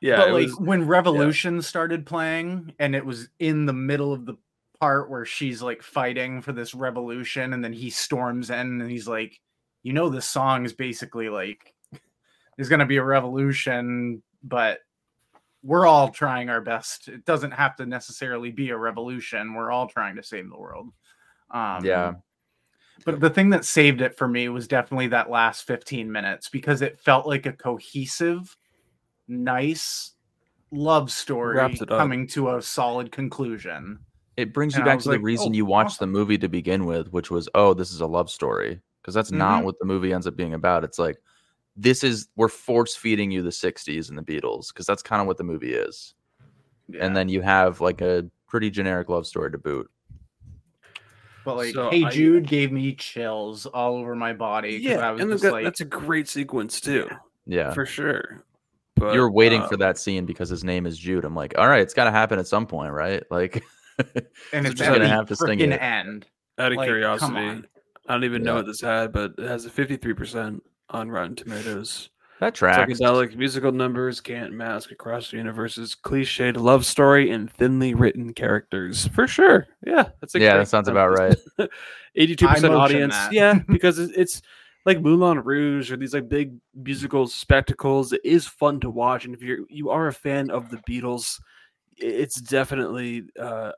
yeah, 0.00 0.16
but 0.16 0.32
like 0.32 0.46
was- 0.46 0.56
when 0.58 0.86
Revolution 0.86 1.60
started 1.62 2.06
playing, 2.06 2.72
and 2.78 2.94
it 2.94 3.04
was 3.04 3.28
in 3.38 3.66
the 3.66 3.72
middle 3.72 4.12
of 4.12 4.26
the 4.26 4.36
part 4.80 5.10
where 5.10 5.24
she's 5.24 5.62
like 5.62 5.82
fighting 5.82 6.42
for 6.42 6.52
this 6.52 6.74
revolution, 6.74 7.52
and 7.52 7.64
then 7.64 7.72
he 7.72 7.90
storms 7.90 8.50
in, 8.50 8.80
and 8.80 8.90
he's 8.90 9.08
like, 9.08 9.40
you 9.82 9.92
know, 9.92 10.08
this 10.08 10.26
song 10.26 10.64
is 10.64 10.72
basically 10.72 11.28
like, 11.28 11.74
there's 12.56 12.68
gonna 12.68 12.86
be 12.86 12.96
a 12.96 13.04
revolution, 13.04 14.22
but 14.42 14.80
we're 15.62 15.86
all 15.86 16.08
trying 16.08 16.48
our 16.48 16.60
best. 16.60 17.08
It 17.08 17.24
doesn't 17.24 17.52
have 17.52 17.76
to 17.76 17.86
necessarily 17.86 18.50
be 18.50 18.70
a 18.70 18.76
revolution. 18.76 19.54
We're 19.54 19.70
all 19.70 19.86
trying 19.86 20.16
to 20.16 20.22
save 20.22 20.50
the 20.50 20.58
world. 20.58 20.88
Um, 21.50 21.84
yeah, 21.84 22.14
but 23.04 23.20
the 23.20 23.30
thing 23.30 23.50
that 23.50 23.64
saved 23.64 24.00
it 24.00 24.16
for 24.16 24.26
me 24.28 24.48
was 24.48 24.66
definitely 24.68 25.08
that 25.08 25.30
last 25.30 25.64
15 25.66 26.10
minutes 26.10 26.48
because 26.48 26.82
it 26.82 26.98
felt 27.00 27.26
like 27.26 27.46
a 27.46 27.52
cohesive, 27.52 28.56
nice 29.28 30.12
love 30.70 31.10
story 31.10 31.56
Wraps 31.56 31.80
it 31.82 31.90
up. 31.90 31.98
coming 31.98 32.26
to 32.28 32.56
a 32.56 32.62
solid 32.62 33.12
conclusion. 33.12 33.98
it 34.36 34.54
brings 34.54 34.74
you 34.74 34.80
And 34.80 34.88
I 34.88 34.94
back 34.94 35.02
to 35.02 35.10
like, 35.10 35.18
the 35.18 35.22
reason 35.22 35.52
oh, 35.52 35.54
you 35.56 35.66
watched 35.66 35.96
awesome. 35.96 36.12
the 36.12 36.18
movie 36.18 36.38
to 36.38 36.48
begin 36.48 36.86
with, 36.86 37.12
which 37.12 37.30
was 37.30 37.48
oh, 37.54 37.74
this 37.74 37.92
is 37.92 38.00
a 38.00 38.06
love 38.06 38.30
story. 38.30 38.80
Because 39.02 39.14
that's 39.14 39.32
not 39.32 39.60
Mhm. 39.62 39.64
what 39.64 39.78
the 39.80 39.84
movie 39.84 40.12
ends 40.12 40.26
up 40.28 40.36
being 40.36 40.54
about. 40.54 40.84
It's 40.84 40.98
like 40.98 41.16
this 41.76 42.02
is 42.04 42.28
we're 42.36 42.48
force 42.48 42.94
feeding 42.94 43.30
you 43.30 43.42
the 43.42 43.50
'60s 43.50 44.08
and 44.08 44.16
the 44.16 44.22
Beatles 44.22 44.68
because 44.68 44.86
that's 44.86 45.02
kind 45.02 45.20
of 45.20 45.26
what 45.26 45.38
the 45.38 45.44
movie 45.44 45.74
is. 45.74 46.14
And 47.00 47.16
then 47.16 47.28
you 47.28 47.40
have 47.42 47.80
like 47.80 48.00
a 48.00 48.24
pretty 48.46 48.70
generic 48.70 49.08
love 49.08 49.26
story 49.26 49.50
to 49.50 49.58
boot. 49.58 49.90
But 51.44 51.56
like, 51.56 51.74
So 51.74 51.90
Hey 51.90 52.04
I- 52.04 52.10
Jude 52.10 52.46
gave 52.46 52.72
me 52.72 52.94
chills 52.94 53.66
all 53.66 53.96
over 53.96 54.14
my 54.14 54.32
body. 54.32 54.78
yeah, 54.82 55.06
I 55.08 55.10
was 55.12 55.20
and 55.22 55.30
just 55.30 55.42
that, 55.42 55.52
like, 55.52 55.64
that's 55.64 55.80
a 55.80 55.84
great 55.84 56.28
sequence 56.28 56.80
too, 56.80 57.08
Yeah, 57.46 57.72
for 57.72 57.86
sure. 57.86 58.44
But 58.96 59.14
You're 59.14 59.30
waiting 59.30 59.62
uh, 59.62 59.68
for 59.68 59.76
that 59.78 59.98
scene 59.98 60.26
because 60.26 60.48
his 60.48 60.62
name 60.64 60.86
is 60.86 60.96
Jude. 60.98 61.24
I'm 61.24 61.34
like, 61.34 61.54
all 61.58 61.66
right, 61.66 61.80
it's 61.80 61.94
got 61.94 62.04
to 62.04 62.10
happen 62.10 62.38
at 62.38 62.46
some 62.46 62.66
point, 62.66 62.92
right? 62.92 63.22
Like, 63.30 63.64
and 64.52 64.66
it's 64.66 64.74
just 64.78 64.90
gonna 64.90 65.06
have 65.08 65.26
to 65.28 65.36
sting 65.36 65.58
frickin' 65.58 65.72
it. 65.74 65.82
end. 65.82 66.26
out 66.58 66.72
of 66.72 66.78
like, 66.78 66.86
curiosity. 66.88 67.62
I 68.08 68.12
don't 68.12 68.24
even 68.24 68.42
know 68.42 68.54
what 68.56 68.66
this 68.66 68.80
had, 68.80 69.12
but 69.12 69.34
it 69.38 69.46
has 69.46 69.64
a 69.66 69.70
53% 69.70 70.60
on 70.90 71.10
Rotten 71.10 71.36
Tomatoes. 71.36 72.08
That 72.42 72.56
tracks. 72.56 72.98
Psychedelic 72.98 73.36
musical 73.36 73.70
numbers 73.70 74.20
can't 74.20 74.52
mask 74.52 74.90
across 74.90 75.30
the 75.30 75.36
universe's 75.36 75.94
cliched 75.94 76.56
love 76.56 76.84
story 76.84 77.30
and 77.30 77.48
thinly 77.48 77.94
written 77.94 78.34
characters. 78.34 79.06
For 79.14 79.28
sure. 79.28 79.68
Yeah. 79.86 80.08
That's 80.20 80.34
a 80.34 80.40
Yeah, 80.40 80.56
that 80.56 80.66
sounds 80.66 80.88
about 80.88 81.16
right. 81.16 81.36
82% 82.18 82.76
audience. 82.76 83.14
that. 83.14 83.32
Yeah, 83.32 83.60
because 83.68 84.00
it's 84.00 84.42
like 84.84 85.00
Moulin 85.00 85.38
Rouge 85.38 85.92
or 85.92 85.96
these 85.96 86.14
like 86.14 86.28
big 86.28 86.56
musical 86.74 87.28
spectacles. 87.28 88.12
It 88.12 88.22
is 88.24 88.48
fun 88.48 88.80
to 88.80 88.90
watch. 88.90 89.24
And 89.24 89.36
if 89.36 89.40
you're 89.40 89.60
you 89.68 89.90
are 89.90 90.08
a 90.08 90.12
fan 90.12 90.50
of 90.50 90.68
the 90.68 90.78
Beatles, 90.78 91.40
it's 91.96 92.40
definitely 92.40 93.22
uh 93.40 93.70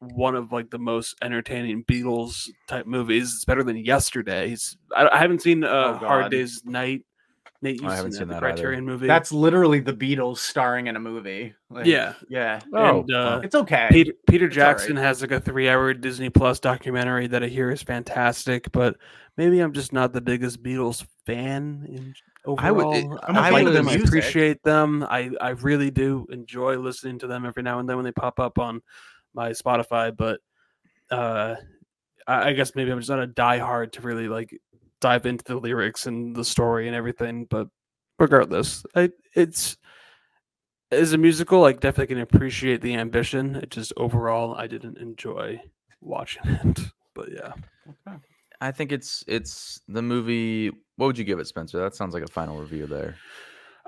one 0.00 0.34
of 0.34 0.52
like 0.52 0.68
the 0.68 0.78
most 0.78 1.16
entertaining 1.22 1.82
Beatles 1.84 2.46
type 2.68 2.84
movies. 2.84 3.32
It's 3.34 3.46
better 3.46 3.64
than 3.64 3.78
Yesterday's. 3.78 4.76
I, 4.94 5.08
I 5.08 5.16
haven't 5.16 5.40
seen 5.40 5.64
uh, 5.64 5.98
Oh, 6.02 6.06
Hard 6.06 6.30
Day's 6.30 6.62
Night. 6.66 7.06
Nate, 7.62 7.80
you've 7.80 7.90
I 7.90 7.96
haven't 7.96 8.12
seen, 8.12 8.20
seen 8.20 8.28
that, 8.28 8.34
that 8.34 8.40
the 8.40 8.46
either. 8.48 8.56
Criterion 8.56 8.84
movie. 8.84 9.06
That's 9.06 9.32
literally 9.32 9.80
the 9.80 9.92
Beatles 9.92 10.38
starring 10.38 10.86
in 10.88 10.96
a 10.96 11.00
movie. 11.00 11.54
Like, 11.70 11.86
yeah. 11.86 12.14
yeah. 12.28 12.60
Oh, 12.72 13.00
and, 13.00 13.12
uh, 13.12 13.40
It's 13.42 13.54
okay. 13.54 13.88
Peter 13.90 14.12
Peter 14.28 14.46
It's 14.46 14.56
all 14.56 14.64
right. 14.64 14.70
Jackson 14.72 14.96
has 14.96 15.20
like 15.22 15.30
a 15.30 15.40
three 15.40 15.68
hour 15.68 15.94
Disney 15.94 16.28
Plus 16.30 16.60
documentary 16.60 17.26
that 17.28 17.42
I 17.42 17.46
hear 17.46 17.70
is 17.70 17.82
fantastic, 17.82 18.70
but 18.72 18.96
maybe 19.36 19.60
I'm 19.60 19.72
just 19.72 19.92
not 19.92 20.12
the 20.12 20.20
biggest 20.20 20.62
Beatles 20.62 21.04
fan 21.24 21.86
in 21.88 22.14
I 22.58 22.70
would- 22.70 22.84
overall. 22.84 23.18
I'm 23.26 23.36
I, 23.36 23.48
a 23.48 23.52
like 23.52 23.72
them, 23.72 23.88
I 23.88 23.94
appreciate 23.94 24.62
them. 24.62 25.02
I, 25.02 25.30
I 25.40 25.50
really 25.50 25.90
do 25.90 26.26
enjoy 26.30 26.76
listening 26.76 27.18
to 27.20 27.26
them 27.26 27.44
every 27.46 27.62
now 27.62 27.78
and 27.80 27.88
then 27.88 27.96
when 27.96 28.04
they 28.04 28.12
pop 28.12 28.38
up 28.38 28.58
on 28.58 28.82
my 29.34 29.50
Spotify, 29.50 30.16
but 30.16 30.40
uh 31.10 31.56
I, 32.26 32.48
I 32.48 32.52
guess 32.54 32.74
maybe 32.74 32.90
I'm 32.90 32.98
just 32.98 33.10
not 33.10 33.22
a 33.22 33.26
diehard 33.26 33.92
to 33.92 34.00
really 34.02 34.28
like 34.28 34.56
dive 35.00 35.26
into 35.26 35.44
the 35.44 35.56
lyrics 35.56 36.06
and 36.06 36.34
the 36.34 36.44
story 36.44 36.86
and 36.86 36.96
everything, 36.96 37.46
but 37.48 37.68
regardless, 38.18 38.84
I 38.94 39.10
it's 39.34 39.76
as 40.90 41.12
a 41.12 41.18
musical, 41.18 41.60
like 41.60 41.80
definitely 41.80 42.14
can 42.14 42.22
appreciate 42.22 42.80
the 42.80 42.94
ambition. 42.94 43.56
It 43.56 43.70
just 43.70 43.92
overall, 43.96 44.54
I 44.54 44.66
didn't 44.66 44.98
enjoy 44.98 45.60
watching 46.00 46.42
it. 46.46 46.80
But 47.14 47.28
yeah, 47.32 47.52
I 48.60 48.70
think 48.72 48.92
it's 48.92 49.24
it's 49.26 49.80
the 49.88 50.02
movie. 50.02 50.70
What 50.96 51.06
would 51.06 51.18
you 51.18 51.24
give 51.24 51.38
it, 51.38 51.46
Spencer? 51.46 51.78
That 51.78 51.94
sounds 51.94 52.14
like 52.14 52.22
a 52.24 52.28
final 52.28 52.58
review 52.58 52.86
there. 52.86 53.16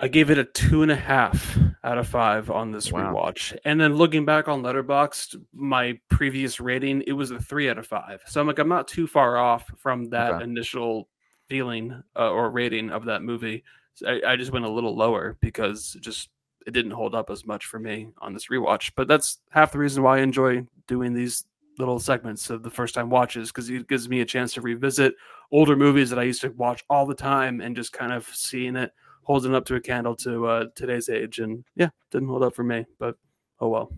I 0.00 0.06
gave 0.08 0.30
it 0.30 0.38
a 0.38 0.44
two 0.44 0.82
and 0.82 0.92
a 0.92 0.96
half 0.96 1.58
out 1.82 1.98
of 1.98 2.06
five 2.06 2.50
on 2.50 2.70
this 2.70 2.92
Wow. 2.92 3.14
rewatch. 3.14 3.56
And 3.64 3.80
then 3.80 3.96
looking 3.96 4.24
back 4.24 4.46
on 4.46 4.62
Letterboxd, 4.62 5.42
my 5.52 5.98
previous 6.08 6.60
rating 6.60 7.02
it 7.06 7.12
was 7.12 7.30
a 7.32 7.40
three 7.40 7.68
out 7.68 7.78
of 7.78 7.86
five. 7.86 8.22
So 8.26 8.40
I'm 8.40 8.46
like, 8.46 8.58
I'm 8.60 8.68
not 8.68 8.86
too 8.86 9.06
far 9.08 9.36
off 9.36 9.70
from 9.76 10.08
that 10.10 10.34
Okay. 10.34 10.44
initial 10.44 11.08
feeling 11.48 12.00
uh, 12.16 12.30
or 12.30 12.50
rating 12.50 12.90
of 12.90 13.04
that 13.06 13.22
movie. 13.22 13.64
So 13.94 14.06
I, 14.08 14.32
I 14.32 14.36
just 14.36 14.52
went 14.52 14.64
a 14.64 14.70
little 14.70 14.94
lower 14.96 15.36
because 15.40 15.94
it 15.96 16.02
just 16.02 16.28
it 16.66 16.72
didn't 16.72 16.92
hold 16.92 17.14
up 17.14 17.30
as 17.30 17.44
much 17.46 17.66
for 17.66 17.80
me 17.80 18.08
on 18.18 18.34
this 18.34 18.48
rewatch. 18.48 18.92
But 18.94 19.08
that's 19.08 19.38
half 19.50 19.72
the 19.72 19.78
reason 19.78 20.02
why 20.02 20.18
I 20.18 20.22
enjoy 20.22 20.64
doing 20.86 21.12
these 21.12 21.44
little 21.78 21.98
segments 21.98 22.50
of 22.50 22.62
the 22.62 22.70
first 22.70 22.94
time 22.94 23.08
watches 23.08 23.48
because 23.50 23.70
it 23.70 23.88
gives 23.88 24.08
me 24.08 24.20
a 24.20 24.24
chance 24.24 24.52
to 24.54 24.60
revisit 24.60 25.14
older 25.50 25.76
movies 25.76 26.10
that 26.10 26.18
I 26.18 26.24
used 26.24 26.40
to 26.42 26.50
watch 26.50 26.84
all 26.90 27.06
the 27.06 27.14
time 27.14 27.60
and 27.60 27.74
just 27.74 27.92
kind 27.92 28.12
of 28.12 28.26
seeing 28.26 28.76
it 28.76 28.92
holding 29.28 29.54
up 29.54 29.64
to 29.66 29.74
a 29.76 29.80
candle 29.80 30.16
to 30.16 30.46
uh, 30.46 30.64
today's 30.74 31.08
age. 31.08 31.38
And 31.38 31.62
yeah, 31.76 31.90
didn't 32.10 32.28
hold 32.28 32.42
up 32.42 32.54
for 32.56 32.64
me, 32.64 32.84
but 32.98 33.14
oh 33.60 33.68
well. 33.68 33.92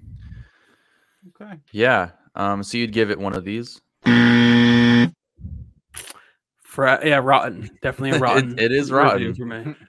Okay. 1.41 1.55
Yeah. 1.73 2.11
Um. 2.35 2.63
So 2.63 2.77
you'd 2.77 2.93
give 2.93 3.11
it 3.11 3.19
one 3.19 3.35
of 3.35 3.45
these. 3.45 3.81
Fra- 6.65 7.01
yeah, 7.05 7.21
rotten. 7.23 7.71
Definitely 7.83 8.11
a 8.11 8.15
It- 8.17 8.21
rotten. 8.21 8.59
it 8.59 8.73
is 8.73 8.91
rotten. 8.93 9.35
for 9.35 9.47
me. 9.47 9.75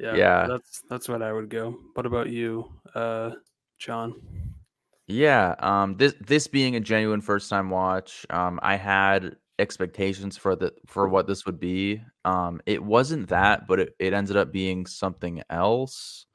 Yeah, 0.00 0.14
Yeah. 0.16 0.46
That's 0.48 0.82
that's 0.90 1.08
what 1.08 1.22
I 1.22 1.32
would 1.32 1.48
go. 1.48 1.76
What 1.94 2.06
about 2.06 2.28
you, 2.28 2.64
uh, 2.92 3.32
John? 3.78 4.14
Yeah. 5.06 5.54
Um. 5.60 5.96
This 5.96 6.14
this 6.20 6.48
being 6.48 6.74
a 6.74 6.80
genuine 6.80 7.20
first 7.20 7.48
time 7.48 7.70
watch, 7.70 8.26
um, 8.30 8.58
I 8.64 8.74
had 8.74 9.36
expectations 9.60 10.36
for 10.36 10.56
the 10.56 10.72
for 10.86 11.06
what 11.08 11.28
this 11.28 11.46
would 11.46 11.60
be. 11.60 12.00
Um. 12.24 12.60
It 12.66 12.82
wasn't 12.82 13.28
that, 13.28 13.66
but 13.66 13.80
it, 13.80 13.96
it 13.98 14.12
ended 14.12 14.36
up 14.36 14.52
being 14.52 14.86
something 14.86 15.42
else. 15.50 16.26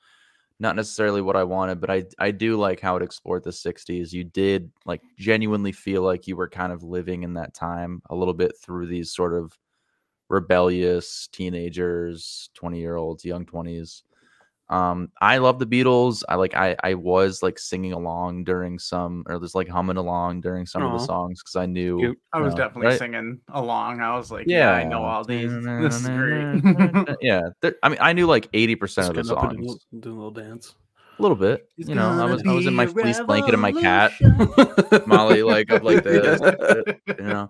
Not 0.59 0.75
necessarily 0.77 1.21
what 1.21 1.35
I 1.37 1.43
wanted, 1.45 1.81
but 1.81 1.91
I 1.91 2.05
I 2.19 2.31
do 2.31 2.57
like 2.57 2.79
how 2.81 2.97
it 2.97 3.03
explored 3.03 3.43
the 3.43 3.51
'60s. 3.53 4.13
You 4.13 4.23
did 4.25 4.71
like 4.85 5.01
genuinely 5.19 5.71
feel 5.73 6.03
like 6.03 6.27
you 6.27 6.35
were 6.37 6.49
kind 6.49 6.73
of 6.73 6.83
living 6.83 7.23
in 7.23 7.35
that 7.35 7.53
time 7.55 8.01
a 8.09 8.15
little 8.15 8.33
bit 8.35 8.53
through 8.63 8.87
these 8.87 9.13
sort 9.13 9.33
of 9.35 9.57
rebellious 10.29 11.29
teenagers, 11.31 12.49
20 12.55 12.79
year 12.81 12.95
olds, 12.97 13.25
young 13.25 13.45
20s. 13.45 14.03
Um, 14.69 15.11
I 15.21 15.37
love 15.37 15.59
the 15.59 15.65
Beatles. 15.65 16.23
I 16.27 16.35
like 16.35 16.53
I 16.55 16.75
I 16.83 16.93
was 16.95 17.41
like 17.41 17.57
singing 17.57 17.93
along 17.93 18.43
during 18.43 18.79
some 18.79 19.23
or 19.27 19.39
just 19.39 19.55
like 19.55 19.69
humming 19.69 19.95
along 19.97 20.41
during 20.41 20.65
some 20.65 20.83
of 20.83 20.91
the 20.91 21.05
songs 21.05 21.41
because 21.41 21.55
I 21.55 21.65
knew 21.65 21.99
Cute. 21.99 22.19
I 22.33 22.41
was 22.41 22.53
No, 22.53 22.57
definitely 22.57 22.87
right? 22.87 22.99
singing 22.99 23.39
along. 23.53 24.01
I 24.01 24.17
was 24.17 24.29
like, 24.29 24.45
yeah, 24.47 24.73
I 24.73 24.83
know 24.83 25.03
all 25.03 25.23
these. 25.23 25.51
This 25.53 26.01
is 26.01 26.07
great. 26.07 26.61
yeah, 27.21 27.49
I 27.81 27.87
mean, 27.89 27.97
I 28.01 28.11
knew 28.11 28.25
like 28.27 28.49
eighty 28.53 28.75
percent 28.75 29.07
of 29.07 29.15
the 29.15 29.21
getting 29.23 29.37
up 29.37 29.51
doing, 29.51 29.63
songs, 29.63 29.85
a 29.93 29.95
little- 29.95 30.11
a 30.11 30.15
little 30.17 30.31
dance. 30.31 30.75
a 31.17 31.21
little 31.21 31.37
bit. 31.37 31.69
It's 31.77 31.87
you 31.87 31.95
know, 31.95 32.09
I 32.09 32.25
was 32.25 32.43
I 32.45 32.51
was 32.51 32.67
in 32.67 32.75
my 32.75 32.85
be 32.87 32.91
a 32.91 32.93
fleece 32.93 33.21
blanket 33.21 33.53
and 33.53 33.61
my 33.61 33.71
cat. 33.71 34.11
Molly, 35.07 35.43
like 35.43 35.71
up 35.71 35.83
like 35.83 36.03
this. 36.03 36.41
you 37.07 37.23
know, 37.23 37.49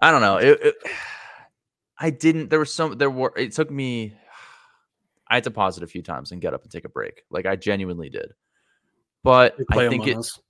I 0.00 0.10
don't 0.10 0.22
know. 0.22 0.38
It, 0.38 0.58
it, 0.62 0.74
I 1.98 2.08
didn't. 2.10 2.48
There 2.48 2.58
was 2.58 2.72
some. 2.72 2.96
There 2.96 3.10
were. 3.10 3.32
It 3.36 3.52
took 3.52 3.70
me. 3.70 4.14
I 5.32 5.36
had 5.36 5.44
to 5.44 5.50
pause 5.50 5.78
it 5.78 5.82
a 5.82 5.86
few 5.86 6.02
times 6.02 6.30
and 6.30 6.42
get 6.42 6.52
up 6.52 6.62
and 6.62 6.70
take 6.70 6.84
a 6.84 6.90
break. 6.90 7.22
Like 7.30 7.46
I 7.46 7.56
genuinely 7.56 8.10
did. 8.10 8.34
But 9.24 9.56
I 9.70 9.88
think 9.88 10.02
Among 10.04 10.08
it. 10.08 10.16
Us. 10.18 10.40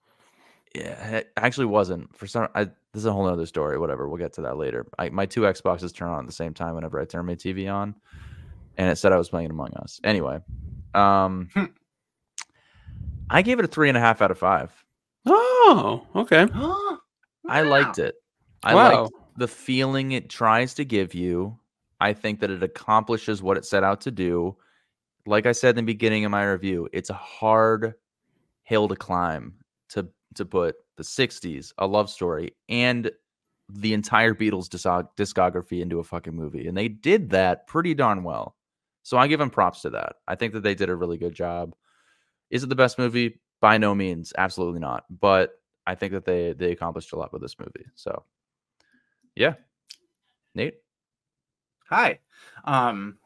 Yeah, 0.75 1.09
it 1.19 1.33
actually 1.37 1.67
wasn't 1.67 2.17
for 2.17 2.27
some. 2.27 2.49
I, 2.57 2.65
this 2.65 2.73
is 2.95 3.07
a 3.07 3.13
whole 3.13 3.29
other 3.29 3.47
story. 3.47 3.79
Whatever, 3.79 4.09
we'll 4.09 4.19
get 4.19 4.33
to 4.35 4.41
that 4.41 4.57
later. 4.57 4.87
I, 4.99 5.09
my 5.11 5.25
two 5.25 5.43
Xboxes 5.43 5.95
turn 5.95 6.09
on 6.09 6.19
at 6.21 6.27
the 6.27 6.33
same 6.33 6.53
time 6.53 6.75
whenever 6.75 6.99
I 7.01 7.05
turn 7.05 7.27
my 7.27 7.37
TV 7.37 7.73
on, 7.73 7.95
and 8.77 8.91
it 8.91 8.97
said 8.97 9.13
I 9.13 9.19
was 9.19 9.29
playing 9.29 9.51
Among 9.51 9.73
Us. 9.75 10.01
Anyway, 10.03 10.41
um, 10.95 11.49
Hmm. 11.55 11.65
I 13.31 13.43
gave 13.43 13.59
it 13.61 13.65
a 13.65 13.69
three 13.69 13.89
and 13.89 13.97
a 13.97 14.01
half 14.01 14.21
out 14.21 14.31
of 14.33 14.39
five. 14.39 14.73
Oh, 15.27 16.05
okay. 16.17 16.49
I 17.49 17.63
liked 17.63 17.99
it. 17.99 18.17
I 18.65 18.75
Wow. 18.75 19.03
liked 19.03 19.13
the 19.37 19.49
feeling 19.49 20.13
it 20.13 20.29
tries 20.29 20.75
to 20.75 20.85
give 20.85 21.15
you. 21.15 21.57
I 22.01 22.13
think 22.15 22.41
that 22.41 22.51
it 22.51 22.63
accomplishes 22.65 23.43
what 23.43 23.57
it 23.57 23.65
set 23.65 23.85
out 23.85 24.01
to 24.03 24.11
do. 24.11 24.57
Like 25.27 25.47
I 25.47 25.53
said 25.53 25.71
in 25.71 25.85
the 25.85 25.93
beginning 25.93 26.25
of 26.25 26.31
my 26.31 26.45
review, 26.45 26.89
it's 26.93 27.11
a 27.11 27.15
hard 27.15 27.95
hill 28.65 28.89
to 28.89 28.97
climb 28.97 29.55
to 29.91 30.09
to 30.35 30.45
put 30.45 30.77
the 30.97 31.05
60s, 31.05 31.73
a 31.79 31.87
love 31.87 32.11
story, 32.11 32.55
and 32.69 33.11
the 33.69 33.95
entire 33.95 34.35
Beatles 34.35 34.69
discography 35.17 35.81
into 35.81 35.99
a 35.99 36.05
fucking 36.05 36.35
movie. 36.35 36.67
And 36.67 36.77
they 36.77 36.89
did 36.89 37.31
that 37.31 37.67
pretty 37.67 37.95
darn 37.95 38.23
well. 38.23 38.57
So 39.03 39.17
I 39.17 39.27
give 39.27 39.39
them 39.39 39.51
props 39.51 39.83
to 39.83 39.91
that. 39.91 40.17
I 40.29 40.35
think 40.35 40.53
that 40.53 40.63
they 40.63 40.75
did 40.75 40.91
a 40.91 40.97
really 40.97 41.17
good 41.17 41.35
job. 41.35 41.75
Is 42.51 42.63
it 42.63 42.69
the 42.69 42.75
best 42.75 42.99
movie? 42.99 43.41
By 43.61 43.79
no 43.79 43.95
means, 43.95 44.33
absolutely 44.37 44.81
not. 44.81 45.05
But 45.09 45.53
I 45.87 45.95
think 45.95 46.13
that 46.13 46.25
they 46.25 46.53
they 46.53 46.73
accomplished 46.73 47.13
a 47.13 47.17
lot 47.17 47.33
with 47.33 47.43
this 47.43 47.59
movie. 47.59 47.87
So, 47.95 48.25
yeah, 49.35 49.55
Nate. 50.55 50.77
Hi. 51.89 52.19
Um 52.65 53.19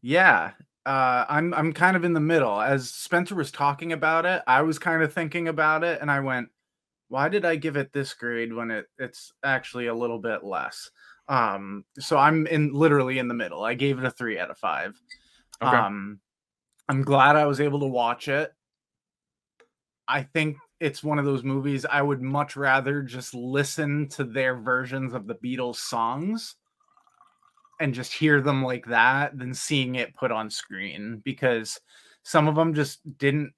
yeah, 0.00 0.52
uh 0.86 1.24
I'm 1.28 1.54
I'm 1.54 1.72
kind 1.72 1.96
of 1.96 2.04
in 2.04 2.12
the 2.12 2.20
middle. 2.20 2.60
As 2.60 2.90
Spencer 2.90 3.34
was 3.34 3.50
talking 3.50 3.92
about 3.92 4.26
it, 4.26 4.42
I 4.46 4.62
was 4.62 4.78
kind 4.78 5.02
of 5.02 5.12
thinking 5.12 5.48
about 5.48 5.84
it 5.84 6.00
and 6.00 6.10
I 6.10 6.20
went, 6.20 6.48
why 7.08 7.28
did 7.28 7.44
I 7.44 7.56
give 7.56 7.76
it 7.76 7.92
this 7.92 8.14
grade 8.14 8.52
when 8.52 8.70
it 8.70 8.86
it's 8.98 9.32
actually 9.44 9.86
a 9.86 9.94
little 9.94 10.18
bit 10.18 10.44
less? 10.44 10.90
Um 11.28 11.84
so 11.98 12.16
I'm 12.16 12.46
in 12.46 12.72
literally 12.72 13.18
in 13.18 13.28
the 13.28 13.34
middle. 13.34 13.64
I 13.64 13.74
gave 13.74 13.98
it 13.98 14.04
a 14.04 14.10
3 14.10 14.38
out 14.38 14.50
of 14.50 14.58
5. 14.58 15.00
Okay. 15.62 15.76
Um 15.76 16.20
I'm 16.88 17.02
glad 17.02 17.36
I 17.36 17.46
was 17.46 17.60
able 17.60 17.80
to 17.80 17.86
watch 17.86 18.28
it. 18.28 18.52
I 20.08 20.24
think 20.24 20.56
it's 20.80 21.04
one 21.04 21.20
of 21.20 21.24
those 21.24 21.44
movies 21.44 21.86
I 21.86 22.02
would 22.02 22.20
much 22.20 22.56
rather 22.56 23.02
just 23.02 23.34
listen 23.34 24.08
to 24.10 24.24
their 24.24 24.56
versions 24.56 25.14
of 25.14 25.28
the 25.28 25.36
Beatles 25.36 25.76
songs 25.76 26.56
and 27.82 27.92
just 27.92 28.12
hear 28.12 28.40
them 28.40 28.62
like 28.62 28.86
that 28.86 29.36
than 29.36 29.52
seeing 29.52 29.96
it 29.96 30.14
put 30.14 30.30
on 30.30 30.48
screen 30.48 31.20
because 31.24 31.80
some 32.22 32.46
of 32.46 32.54
them 32.54 32.74
just 32.74 33.00
didn't 33.18 33.52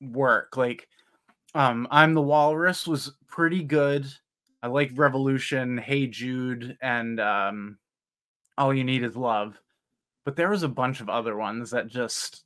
work. 0.00 0.56
Like 0.56 0.88
um 1.54 1.88
I'm 1.90 2.14
the 2.14 2.22
Walrus 2.22 2.86
was 2.86 3.12
pretty 3.26 3.64
good. 3.64 4.06
I 4.62 4.68
like 4.68 4.92
Revolution, 4.94 5.76
Hey 5.76 6.06
Jude 6.06 6.78
and 6.80 7.18
um 7.18 7.78
All 8.56 8.72
You 8.72 8.84
Need 8.84 9.02
Is 9.02 9.16
Love. 9.16 9.60
But 10.24 10.36
there 10.36 10.50
was 10.50 10.62
a 10.62 10.68
bunch 10.68 11.00
of 11.00 11.08
other 11.08 11.36
ones 11.36 11.72
that 11.72 11.88
just 11.88 12.44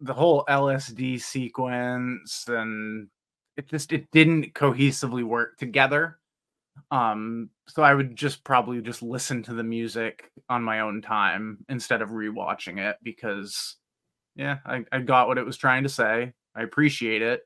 the 0.00 0.14
whole 0.14 0.46
LSD 0.48 1.20
sequence 1.20 2.46
and 2.48 3.08
it 3.58 3.68
just 3.68 3.92
it 3.92 4.10
didn't 4.10 4.54
cohesively 4.54 5.22
work 5.22 5.58
together. 5.58 6.19
Um, 6.90 7.50
so 7.68 7.82
I 7.82 7.94
would 7.94 8.16
just 8.16 8.44
probably 8.44 8.80
just 8.80 9.02
listen 9.02 9.42
to 9.44 9.54
the 9.54 9.62
music 9.62 10.30
on 10.48 10.62
my 10.62 10.80
own 10.80 11.02
time 11.02 11.58
instead 11.68 12.02
of 12.02 12.10
rewatching 12.10 12.78
it 12.78 12.96
because 13.02 13.76
yeah, 14.36 14.58
I, 14.64 14.84
I 14.92 15.00
got 15.00 15.28
what 15.28 15.38
it 15.38 15.46
was 15.46 15.56
trying 15.56 15.82
to 15.82 15.88
say. 15.88 16.32
I 16.54 16.62
appreciate 16.62 17.22
it, 17.22 17.42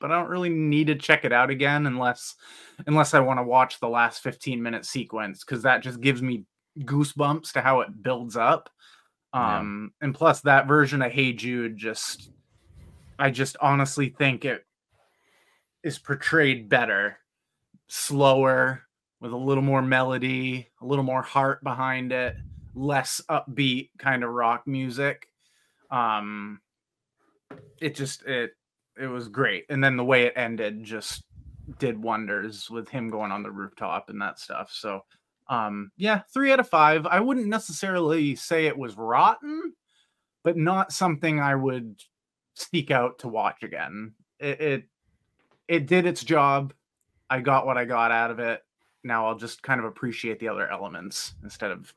but 0.00 0.10
I 0.10 0.18
don't 0.18 0.30
really 0.30 0.50
need 0.50 0.88
to 0.88 0.94
check 0.94 1.24
it 1.24 1.32
out 1.32 1.50
again 1.50 1.86
unless 1.86 2.34
unless 2.86 3.14
I 3.14 3.20
want 3.20 3.38
to 3.38 3.44
watch 3.44 3.80
the 3.80 3.88
last 3.88 4.22
15 4.22 4.62
minute 4.62 4.84
sequence 4.84 5.44
because 5.44 5.62
that 5.62 5.82
just 5.82 6.00
gives 6.00 6.22
me 6.22 6.44
goosebumps 6.80 7.52
to 7.52 7.60
how 7.60 7.80
it 7.80 8.02
builds 8.02 8.36
up. 8.36 8.70
Yeah. 9.34 9.58
Um, 9.58 9.92
and 10.00 10.14
plus 10.14 10.40
that 10.42 10.66
version 10.66 11.02
of 11.02 11.12
Hey 11.12 11.32
Jude 11.32 11.76
just 11.76 12.30
I 13.18 13.30
just 13.30 13.56
honestly 13.60 14.14
think 14.16 14.44
it 14.44 14.64
is 15.82 15.98
portrayed 15.98 16.68
better, 16.68 17.18
slower, 17.88 18.82
with 19.20 19.32
a 19.32 19.36
little 19.36 19.62
more 19.62 19.82
melody, 19.82 20.68
a 20.80 20.86
little 20.86 21.04
more 21.04 21.22
heart 21.22 21.62
behind 21.64 22.12
it, 22.12 22.36
less 22.74 23.20
upbeat 23.28 23.90
kind 23.98 24.22
of 24.22 24.30
rock 24.30 24.66
music. 24.66 25.28
Um 25.90 26.60
it 27.80 27.94
just 27.94 28.22
it 28.24 28.52
it 29.00 29.06
was 29.06 29.28
great. 29.28 29.64
And 29.68 29.82
then 29.82 29.96
the 29.96 30.04
way 30.04 30.24
it 30.24 30.34
ended 30.36 30.84
just 30.84 31.24
did 31.78 32.02
wonders 32.02 32.70
with 32.70 32.88
him 32.88 33.10
going 33.10 33.30
on 33.32 33.42
the 33.42 33.50
rooftop 33.50 34.08
and 34.10 34.20
that 34.22 34.38
stuff. 34.38 34.70
So 34.72 35.04
um 35.48 35.90
yeah, 35.96 36.22
3 36.32 36.52
out 36.52 36.60
of 36.60 36.68
5. 36.68 37.06
I 37.06 37.20
wouldn't 37.20 37.46
necessarily 37.46 38.36
say 38.36 38.66
it 38.66 38.78
was 38.78 38.96
rotten, 38.96 39.72
but 40.44 40.56
not 40.56 40.92
something 40.92 41.40
I 41.40 41.54
would 41.54 42.00
seek 42.54 42.90
out 42.90 43.18
to 43.20 43.28
watch 43.28 43.62
again. 43.62 44.14
It 44.38 44.60
it, 44.60 44.84
it 45.66 45.86
did 45.86 46.06
its 46.06 46.22
job. 46.22 46.72
I 47.30 47.40
got 47.40 47.66
what 47.66 47.76
I 47.76 47.84
got 47.84 48.10
out 48.10 48.30
of 48.30 48.38
it. 48.38 48.62
Now 49.04 49.26
I'll 49.26 49.36
just 49.36 49.62
kind 49.62 49.80
of 49.80 49.86
appreciate 49.86 50.38
the 50.38 50.48
other 50.48 50.68
elements 50.70 51.34
instead 51.42 51.70
of 51.70 51.92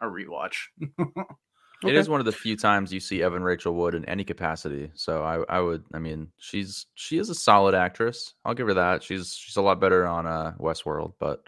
a 0.00 0.06
rewatch. 0.06 0.66
It 1.84 1.96
is 1.96 2.08
one 2.08 2.20
of 2.20 2.26
the 2.26 2.32
few 2.32 2.56
times 2.56 2.92
you 2.92 3.00
see 3.00 3.22
Evan 3.22 3.42
Rachel 3.42 3.74
Wood 3.74 3.94
in 3.94 4.04
any 4.04 4.24
capacity. 4.24 4.90
So 4.94 5.22
I, 5.24 5.56
I 5.56 5.60
would, 5.60 5.84
I 5.92 5.98
mean, 5.98 6.28
she's 6.38 6.86
she 6.94 7.18
is 7.18 7.28
a 7.28 7.34
solid 7.34 7.74
actress. 7.74 8.34
I'll 8.44 8.54
give 8.54 8.68
her 8.68 8.74
that. 8.74 9.02
She's 9.02 9.34
she's 9.34 9.56
a 9.56 9.62
lot 9.62 9.80
better 9.80 10.06
on 10.06 10.26
uh, 10.26 10.54
Westworld, 10.60 11.14
but 11.18 11.42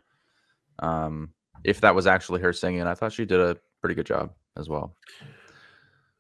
um, 0.81 1.31
if 1.63 1.81
that 1.83 1.95
was 1.95 2.07
actually 2.07 2.41
her 2.41 2.53
singing, 2.53 2.83
I 2.83 2.95
thought 2.95 3.13
she 3.13 3.25
did 3.25 3.41
a 3.41 3.57
pretty 3.81 3.95
good 3.95 4.07
job 4.07 4.33
as 4.57 4.69
well. 4.69 4.97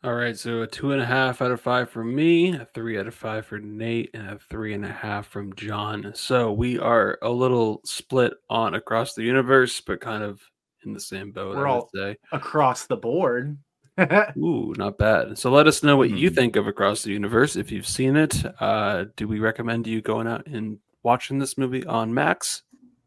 All 0.04 0.14
right, 0.14 0.36
so 0.38 0.60
a 0.60 0.66
two 0.66 0.92
and 0.92 1.00
a 1.00 1.06
half 1.06 1.40
out 1.40 1.50
of 1.50 1.62
five 1.62 1.88
for 1.88 2.04
me, 2.04 2.54
a 2.54 2.66
three 2.74 2.98
out 2.98 3.06
of 3.06 3.14
five 3.14 3.46
for 3.46 3.58
Nate, 3.58 4.10
and 4.12 4.28
a 4.28 4.38
three 4.50 4.74
and 4.74 4.84
a 4.84 4.92
half 4.92 5.26
from 5.28 5.54
John. 5.54 6.12
So 6.14 6.52
we 6.52 6.78
are 6.78 7.18
a 7.22 7.30
little 7.30 7.80
split 7.86 8.34
on 8.50 8.74
across 8.74 9.14
the 9.14 9.22
universe, 9.22 9.80
but 9.80 10.02
kind 10.02 10.22
of 10.22 10.42
in 10.84 10.92
the 10.92 11.00
same 11.00 11.32
boat. 11.32 11.56
We're 11.56 11.66
I 11.66 11.70
would 11.72 11.76
all- 11.80 11.90
say. 11.94 12.18
Across 12.32 12.86
the 12.86 12.98
board. 12.98 13.56
Ooh, 14.36 14.74
not 14.76 14.98
bad. 14.98 15.38
So 15.38 15.50
let 15.50 15.66
us 15.66 15.82
know 15.82 15.96
what 15.96 16.10
you 16.10 16.28
Hmm. 16.28 16.34
think 16.34 16.56
of 16.56 16.66
Across 16.66 17.04
the 17.04 17.12
Universe 17.12 17.56
if 17.56 17.72
you've 17.72 17.86
seen 17.86 18.16
it. 18.16 18.42
Uh, 18.60 19.06
do 19.16 19.26
we 19.26 19.38
recommend 19.38 19.86
you 19.86 20.02
going 20.02 20.26
out 20.26 20.46
and 20.46 20.78
watching 21.02 21.38
this 21.38 21.56
movie 21.56 21.86
on 21.86 22.12
Max? 22.12 22.62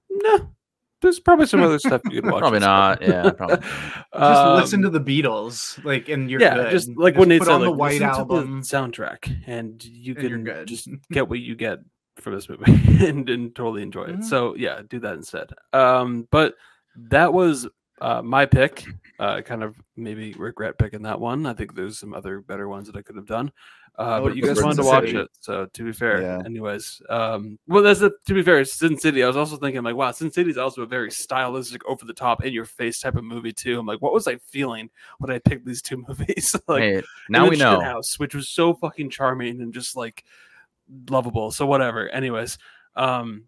No. 0.10 0.50
There's 1.02 1.20
probably 1.20 1.46
some 1.46 1.62
other 1.62 1.80
stuff 1.88 2.02
you 2.06 2.22
could 2.22 2.32
watch. 2.32 2.42
Probably 2.42 2.60
not. 2.60 3.02
Yeah, 3.02 3.30
probably. 3.38 3.58
just 3.58 4.48
listen 4.64 4.82
to 4.82 4.88
Um, 4.88 4.94
the 4.94 5.00
Beatles, 5.00 5.84
like, 5.86 6.10
and 6.10 6.30
you're 6.30 6.42
yeah, 6.42 6.56
good. 6.56 6.72
just 6.72 6.90
like 6.98 7.16
what 7.16 7.28
Nate 7.28 7.40
put 7.40 7.46
said, 7.48 7.54
on 7.54 7.62
the 7.62 7.70
like, 7.70 7.80
White 7.80 8.02
Album. 8.02 8.62
the 8.62 8.66
soundtrack, 8.66 9.44
and 9.48 9.84
you 9.86 10.14
and 10.16 10.22
can 10.30 10.44
good. 10.44 10.68
just 10.68 10.90
get 11.12 11.30
what 11.30 11.40
you 11.40 11.56
get 11.56 11.80
from 12.18 12.34
this 12.34 12.50
movie 12.50 12.64
and, 13.06 13.30
and 13.30 13.56
totally 13.56 13.84
enjoy 13.84 14.06
it. 14.06 14.18
Mhm. 14.20 14.24
So 14.24 14.56
yeah, 14.56 14.82
do 14.90 15.00
that 15.02 15.14
instead. 15.14 15.52
Um, 15.74 16.28
but 16.32 16.56
that 16.96 17.32
was 17.32 17.68
uh, 18.02 18.22
my 18.24 18.46
pick. 18.48 18.86
Uh, 19.20 19.42
kind 19.42 19.64
of 19.64 19.76
maybe 19.96 20.34
regret 20.34 20.78
picking 20.78 21.02
that 21.04 21.20
one. 21.20 21.46
I 21.48 21.54
think 21.54 21.76
there's 21.76 21.98
some 22.00 22.14
other 22.14 22.40
better 22.40 22.68
ones 22.68 22.88
that 22.88 22.96
I 22.96 23.02
could 23.02 23.16
have 23.16 23.26
done. 23.26 23.52
Uh, 23.98 24.22
but 24.22 24.36
you 24.36 24.44
guys 24.44 24.62
wanted 24.62 24.76
to 24.76 24.84
watch 24.84 25.06
City. 25.08 25.18
it, 25.18 25.30
so 25.40 25.66
to 25.74 25.84
be 25.84 25.92
fair, 25.92 26.22
Yeah. 26.22 26.42
anyways, 26.46 27.02
um, 27.10 27.58
well, 27.68 27.82
that's 27.82 28.00
the, 28.00 28.12
to 28.28 28.34
be 28.36 28.44
fair, 28.44 28.64
Sin 28.64 28.96
City. 28.96 29.24
I 29.24 29.28
was 29.28 29.36
also 29.38 29.58
thinking 29.58 29.82
like, 29.82 29.96
wow, 29.96 30.12
Sin 30.12 30.30
City 30.32 30.52
is 30.52 30.58
also 30.60 30.84
a 30.84 30.86
very 30.86 31.10
stylistic, 31.10 31.84
over 31.88 32.06
the 32.06 32.14
top, 32.14 32.46
in 32.46 32.54
your 32.54 32.66
face 32.66 33.00
type 33.00 33.16
of 33.16 33.24
movie 33.24 33.52
too. 33.54 33.80
I'm 33.80 33.88
like, 33.88 34.00
what 34.02 34.14
was 34.14 34.28
I 34.28 34.36
feeling 34.38 34.92
when 35.18 35.32
I 35.32 35.40
picked 35.40 35.66
these 35.66 35.82
two 35.82 35.98
movies? 36.08 36.56
like, 36.68 36.84
hey, 36.84 37.02
now 37.30 37.50
we 37.50 37.56
know. 37.58 37.80
Shithouse, 37.80 38.20
which 38.20 38.36
was 38.36 38.50
so 38.50 38.76
fucking 38.76 39.10
charming 39.10 39.62
and 39.62 39.74
just 39.74 39.96
like 39.96 40.24
lovable. 41.10 41.50
So 41.50 41.66
whatever. 41.66 42.08
Anyways, 42.10 42.60
um, 42.96 43.46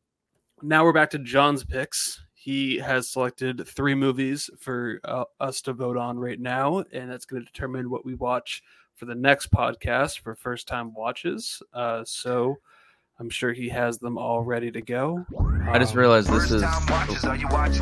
now 0.64 0.84
we're 0.84 0.94
back 0.94 1.12
to 1.12 1.20
John's 1.20 1.64
picks. 1.64 2.24
He 2.34 2.78
has 2.80 3.08
selected 3.10 3.68
three 3.68 3.94
movies 3.94 4.50
for 4.60 5.00
uh, 5.04 5.26
us 5.40 5.62
to 5.62 5.74
vote 5.74 5.96
on 5.98 6.18
right 6.18 6.40
now, 6.40 6.84
and 6.92 7.12
that's 7.12 7.26
going 7.26 7.42
to 7.44 7.46
determine 7.52 7.90
what 7.92 8.04
we 8.04 8.16
watch 8.16 8.64
for 9.00 9.06
the 9.06 9.16
next 9.16 9.50
podcast 9.52 10.20
for 10.20 10.36
first 10.36 10.68
time 10.68 10.94
watches. 10.94 11.64
Uh, 11.74 12.04
so 12.06 12.58
I'm 13.20 13.30
sure 13.30 13.54
he 13.54 13.70
has 13.70 13.98
them 13.98 14.18
all 14.18 14.42
ready 14.44 14.70
to 14.72 14.82
go. 14.82 15.26
I 15.68 15.80
just 15.80 15.94
Um, 15.94 16.00
realized 16.00 16.30
this 16.30 16.52
is 16.52 16.62
watches, 16.62 17.24
are 17.24 17.36
you 17.38 17.48
watching? 17.50 17.82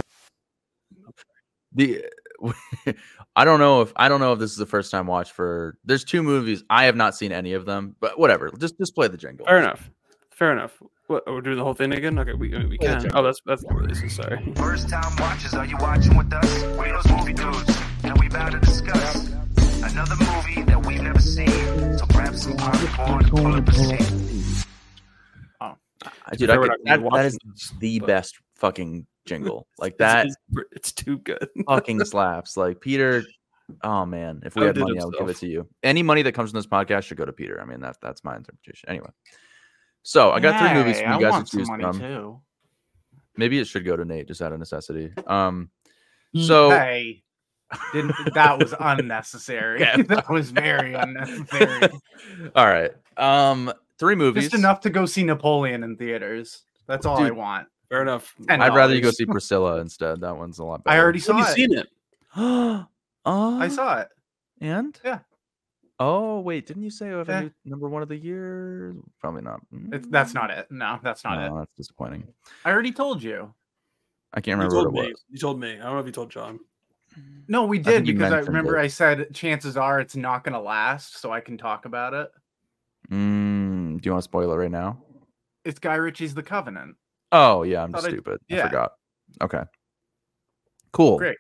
the 1.74 2.06
I 3.36 3.46
don't 3.46 3.60
know 3.60 3.82
if 3.82 3.92
I 3.96 4.10
don't 4.10 4.20
know 4.20 4.34
if 4.34 4.40
this 4.40 4.52
is 4.52 4.58
the 4.58 4.66
first 4.66 4.92
time 4.92 5.08
watch 5.08 5.32
for 5.32 5.76
there's 5.86 6.04
two 6.04 6.22
movies 6.24 6.64
I 6.70 6.86
have 6.86 6.96
not 6.96 7.16
seen 7.16 7.32
any 7.32 7.54
of 7.54 7.66
them 7.66 7.96
but 8.00 8.18
whatever 8.20 8.52
just 8.60 8.78
just 8.78 8.94
play 8.96 9.08
the 9.08 9.18
jingle 9.18 9.46
Fair 9.46 9.58
enough. 9.58 9.90
Fair 10.32 10.52
enough. 10.54 10.82
What? 11.08 11.24
We're 11.26 11.42
doing 11.42 11.58
the 11.58 11.64
whole 11.64 11.74
thing 11.74 11.94
again? 11.94 12.20
Okay, 12.20 12.34
we, 12.34 12.50
we 12.68 12.78
can. 12.78 13.02
sure. 13.02 13.10
Oh, 13.14 13.24
that's 13.24 13.42
that's 13.46 13.64
the 13.64 13.74
releases. 13.74 14.14
Sorry. 14.16 14.54
First 14.56 14.90
time 14.90 15.16
watches, 15.18 15.54
are 15.56 15.66
you 15.66 15.78
watching 15.80 16.16
with 16.18 16.32
us? 16.34 16.64
We 16.78 16.92
those 16.92 17.08
movie 17.10 17.34
dudes, 17.34 17.78
and 18.04 18.18
we 18.20 18.28
about 18.28 18.52
to 18.52 18.60
discuss 18.60 19.30
another 19.84 20.16
movie 20.20 20.62
that 20.64 20.86
we've 20.86 21.02
never 21.02 21.20
seen. 21.20 21.48
So 21.98 22.06
grab 22.08 22.36
some 22.36 22.56
popcorn 22.58 23.24
and 23.24 23.30
pull 23.30 23.48
up 23.54 23.68
a 23.68 23.74
seat. 23.74 24.66
I- 25.62 26.36
dude 26.36 26.50
I 26.50 26.58
could, 26.58 26.70
not 26.84 27.00
gonna 27.02 27.02
be 27.02 27.10
that, 27.10 27.12
that 27.14 27.26
is 27.26 27.38
the 27.80 28.00
but- 28.00 28.08
best 28.08 28.38
fucking 28.56 29.06
jingle. 29.26 29.68
Like 29.80 29.98
that 29.98 30.26
It's, 30.28 30.36
it's 30.72 30.92
too 30.92 31.20
good. 31.20 31.48
fucking 31.68 32.00
slaps. 32.06 32.58
Like 32.58 32.80
Peter 32.82 33.24
oh 33.84 34.06
man. 34.06 34.42
If 34.46 34.56
we 34.56 34.62
had 34.64 34.70
Outdid 34.70 34.84
money 34.84 35.00
I 35.02 35.06
would 35.06 35.16
give 35.18 35.30
it 35.30 35.38
to 35.38 35.48
you. 35.48 35.68
Any 35.84 36.04
money 36.04 36.22
that 36.24 36.34
comes 36.34 36.52
from 36.52 36.58
this 36.60 36.68
podcast 36.68 37.04
should 37.04 37.18
go 37.18 37.26
to 37.26 37.34
Peter. 37.34 37.62
I 37.62 37.66
mean 37.66 37.80
that's 37.80 37.98
that's 38.02 38.24
my 38.24 38.36
interpretation. 38.36 38.90
Anyway. 38.90 39.10
So 40.04 40.32
I 40.32 40.40
got 40.40 40.60
three 40.60 40.74
movies 40.74 40.98
for 41.00 41.08
you 41.08 41.14
I 41.14 41.22
guys 41.22 41.32
want 41.32 41.48
to 41.48 41.58
choose 41.58 41.68
from. 41.68 42.00
too. 42.00 42.42
maybe 43.36 43.60
it 43.60 43.68
should 43.68 43.86
go 43.86 43.96
to 43.98 44.06
Nate 44.06 44.28
just 44.28 44.42
out 44.42 44.54
of 44.54 44.60
necessity. 44.60 45.12
Um 45.26 45.70
so 46.36 46.70
hey, 46.70 47.24
didn't 47.94 48.16
that 48.34 48.58
was 48.60 48.74
unnecessary. 48.80 49.82
Okay. 49.84 50.02
that 50.08 50.30
was 50.30 50.52
very 50.52 50.94
unnecessary. 50.94 51.90
all 52.56 52.66
right 52.68 52.92
um 53.18 53.72
three 54.00 54.16
movies 54.16 54.46
Just 54.46 54.56
enough 54.56 54.80
to 54.82 54.90
go 54.90 55.06
see 55.06 55.24
Napoleon 55.24 55.84
in 55.84 55.96
theaters. 55.98 56.64
That's 56.88 57.06
all 57.06 57.18
I 57.22 57.32
want. 57.32 57.68
Fair 57.90 58.02
enough. 58.02 58.34
And 58.50 58.64
I'd 58.64 58.76
rather 58.76 58.94
you 58.96 59.02
go 59.02 59.12
see 59.12 59.26
Priscilla 59.26 59.80
instead. 59.80 60.22
That 60.22 60.36
one's 60.38 60.60
a 60.60 60.64
lot 60.64 60.84
better. 60.84 60.96
I 60.98 61.02
already 61.02 61.20
Have 61.20 61.26
saw 61.26 61.38
you 61.38 61.44
it. 61.46 61.48
seen 61.56 61.78
it? 61.78 61.88
oh, 62.36 62.86
I 63.26 63.68
saw 63.68 64.00
it. 64.02 64.08
And 64.62 64.98
Yeah. 65.04 65.20
Oh 66.00 66.40
wait, 66.42 66.68
didn't 66.68 66.84
you 66.84 66.90
say 66.92 67.08
you 67.08 67.14
have 67.16 67.28
Yeah. 67.28 67.42
a 67.44 67.52
number 67.66 67.90
one 67.90 68.04
of 68.04 68.08
the 68.10 68.16
year? 68.18 68.96
Probably 69.20 69.42
not. 69.42 69.60
It's, 69.92 70.08
that's 70.10 70.34
not 70.34 70.52
it. 70.52 70.68
No, 70.70 71.00
that's 71.02 71.24
not 71.24 71.40
No, 71.40 71.56
it. 71.56 71.60
that's 71.60 71.76
disappointing. 71.76 72.28
I 72.66 72.72
already 72.72 72.92
told 72.92 73.24
you. 73.24 73.54
I 74.34 74.42
can't 74.42 74.58
You 74.60 74.64
remember 74.68 74.76
told 74.84 74.94
what 74.94 75.04
it 75.06 75.08
me. 75.08 75.12
was. 75.14 75.24
You 75.32 75.40
told 75.40 75.60
me. 75.60 75.72
I 75.74 75.84
don't 75.84 75.94
know 75.94 76.00
if 76.00 76.06
you 76.06 76.12
told 76.12 76.30
John. 76.30 76.60
No, 77.48 77.66
we 77.66 77.80
did 77.80 78.08
you 78.08 78.14
because 78.14 78.34
I 78.34 78.40
remember 78.40 78.78
it. 78.78 78.82
I 78.82 78.88
said 78.88 79.34
chances 79.34 79.78
are 79.78 80.00
it's 80.00 80.16
not 80.16 80.44
going 80.44 80.54
to 80.54 80.60
last, 80.60 81.20
so 81.20 81.32
I 81.32 81.40
can 81.40 81.58
talk 81.58 81.86
about 81.86 82.14
it. 82.14 82.30
Mm, 83.10 84.02
do 84.02 84.08
you 84.08 84.12
want 84.12 84.22
to 84.22 84.24
spoil 84.24 84.52
it 84.52 84.56
right 84.56 84.72
now? 84.72 85.02
It's 85.64 85.80
Guy 85.80 85.96
Ritchie's 85.96 86.34
The 86.34 86.44
Covenant. 86.44 86.96
Oh 87.32 87.64
yeah, 87.64 87.84
I'm 87.84 87.92
Thought 87.94 88.06
I- 88.06 88.10
stupid. 88.10 88.40
I 88.52 88.56
yeah. 88.56 88.68
forgot. 88.68 88.92
Okay. 89.42 89.64
Cool. 90.92 91.18
Great. 91.18 91.38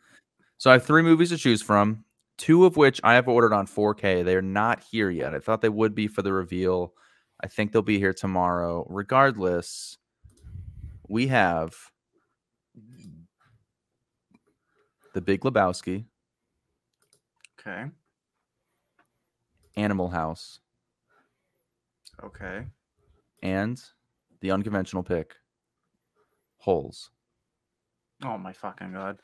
So 0.57 0.69
I 0.69 0.73
have 0.73 0.85
three 0.85 1.01
movies 1.01 1.29
to 1.29 1.37
choose 1.37 1.61
from, 1.61 2.03
two 2.37 2.65
of 2.65 2.77
which 2.77 2.99
I 3.03 3.13
have 3.15 3.27
ordered 3.27 3.53
on 3.53 3.67
4K. 3.67 4.23
They 4.23 4.35
are 4.35 4.41
not 4.41 4.83
here 4.91 5.09
yet. 5.09 5.33
I 5.33 5.39
thought 5.39 5.61
they 5.61 5.69
would 5.69 5.93
be 5.95 6.07
for 6.07 6.21
the 6.21 6.33
reveal. 6.33 6.93
I 7.43 7.47
think 7.47 7.71
they'll 7.71 7.81
be 7.81 7.99
here 7.99 8.13
tomorrow. 8.13 8.85
Regardless, 8.89 9.97
we 11.07 11.27
have 11.27 11.75
The 15.17 15.21
Big 15.21 15.41
Lebowski, 15.41 16.05
Okay. 17.59 17.85
Animal 19.75 20.09
House, 20.09 20.59
Okay. 22.23 22.67
and 23.41 23.81
the 24.41 24.51
unconventional 24.51 25.01
pick, 25.01 25.33
Holes. 26.59 27.09
Oh 28.23 28.37
my 28.37 28.53
fucking 28.53 28.93
god. 28.93 29.17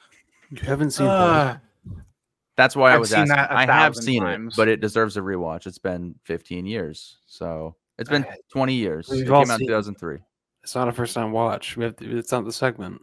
You 0.49 0.57
haven't 0.64 0.90
seen 0.91 1.06
Ugh. 1.06 1.60
That's 2.57 2.76
why 2.76 2.90
I 2.90 2.94
I've 2.95 2.99
was 3.02 3.11
seen 3.11 3.20
asking. 3.20 3.36
that 3.36 3.52
a 3.52 3.56
I 3.56 3.65
have 3.68 3.95
seen 3.95 4.24
times. 4.24 4.56
it, 4.56 4.57
but 4.57 4.68
it 4.68 4.82
deserves 4.82 5.15
a 5.15 5.22
rewatch. 5.22 5.68
It's 5.68 5.78
been 5.78 6.15
15 6.24 6.65
years, 6.65 7.20
so 7.28 7.76
it's 7.99 8.10
been 8.10 8.24
Uh, 8.26 8.34
20 8.52 8.74
years. 8.74 9.10
we've 9.11 9.28
It 9.28 9.30
all 9.30 9.44
came 9.44 9.52
out 9.52 9.60
in 9.61 9.68
seen 9.68 9.68
it. 9.68 9.74
2003. 9.74 10.18
It's 10.64 10.74
not 10.74 10.88
a 10.88 10.91
first 10.91 11.14
time 11.14 11.32
watch. 11.32 11.78
We 11.78 11.84
have 11.84 11.95
to, 11.98 12.18
it's 12.18 12.32
not 12.32 12.45
the 12.45 12.52
segment. 12.52 12.99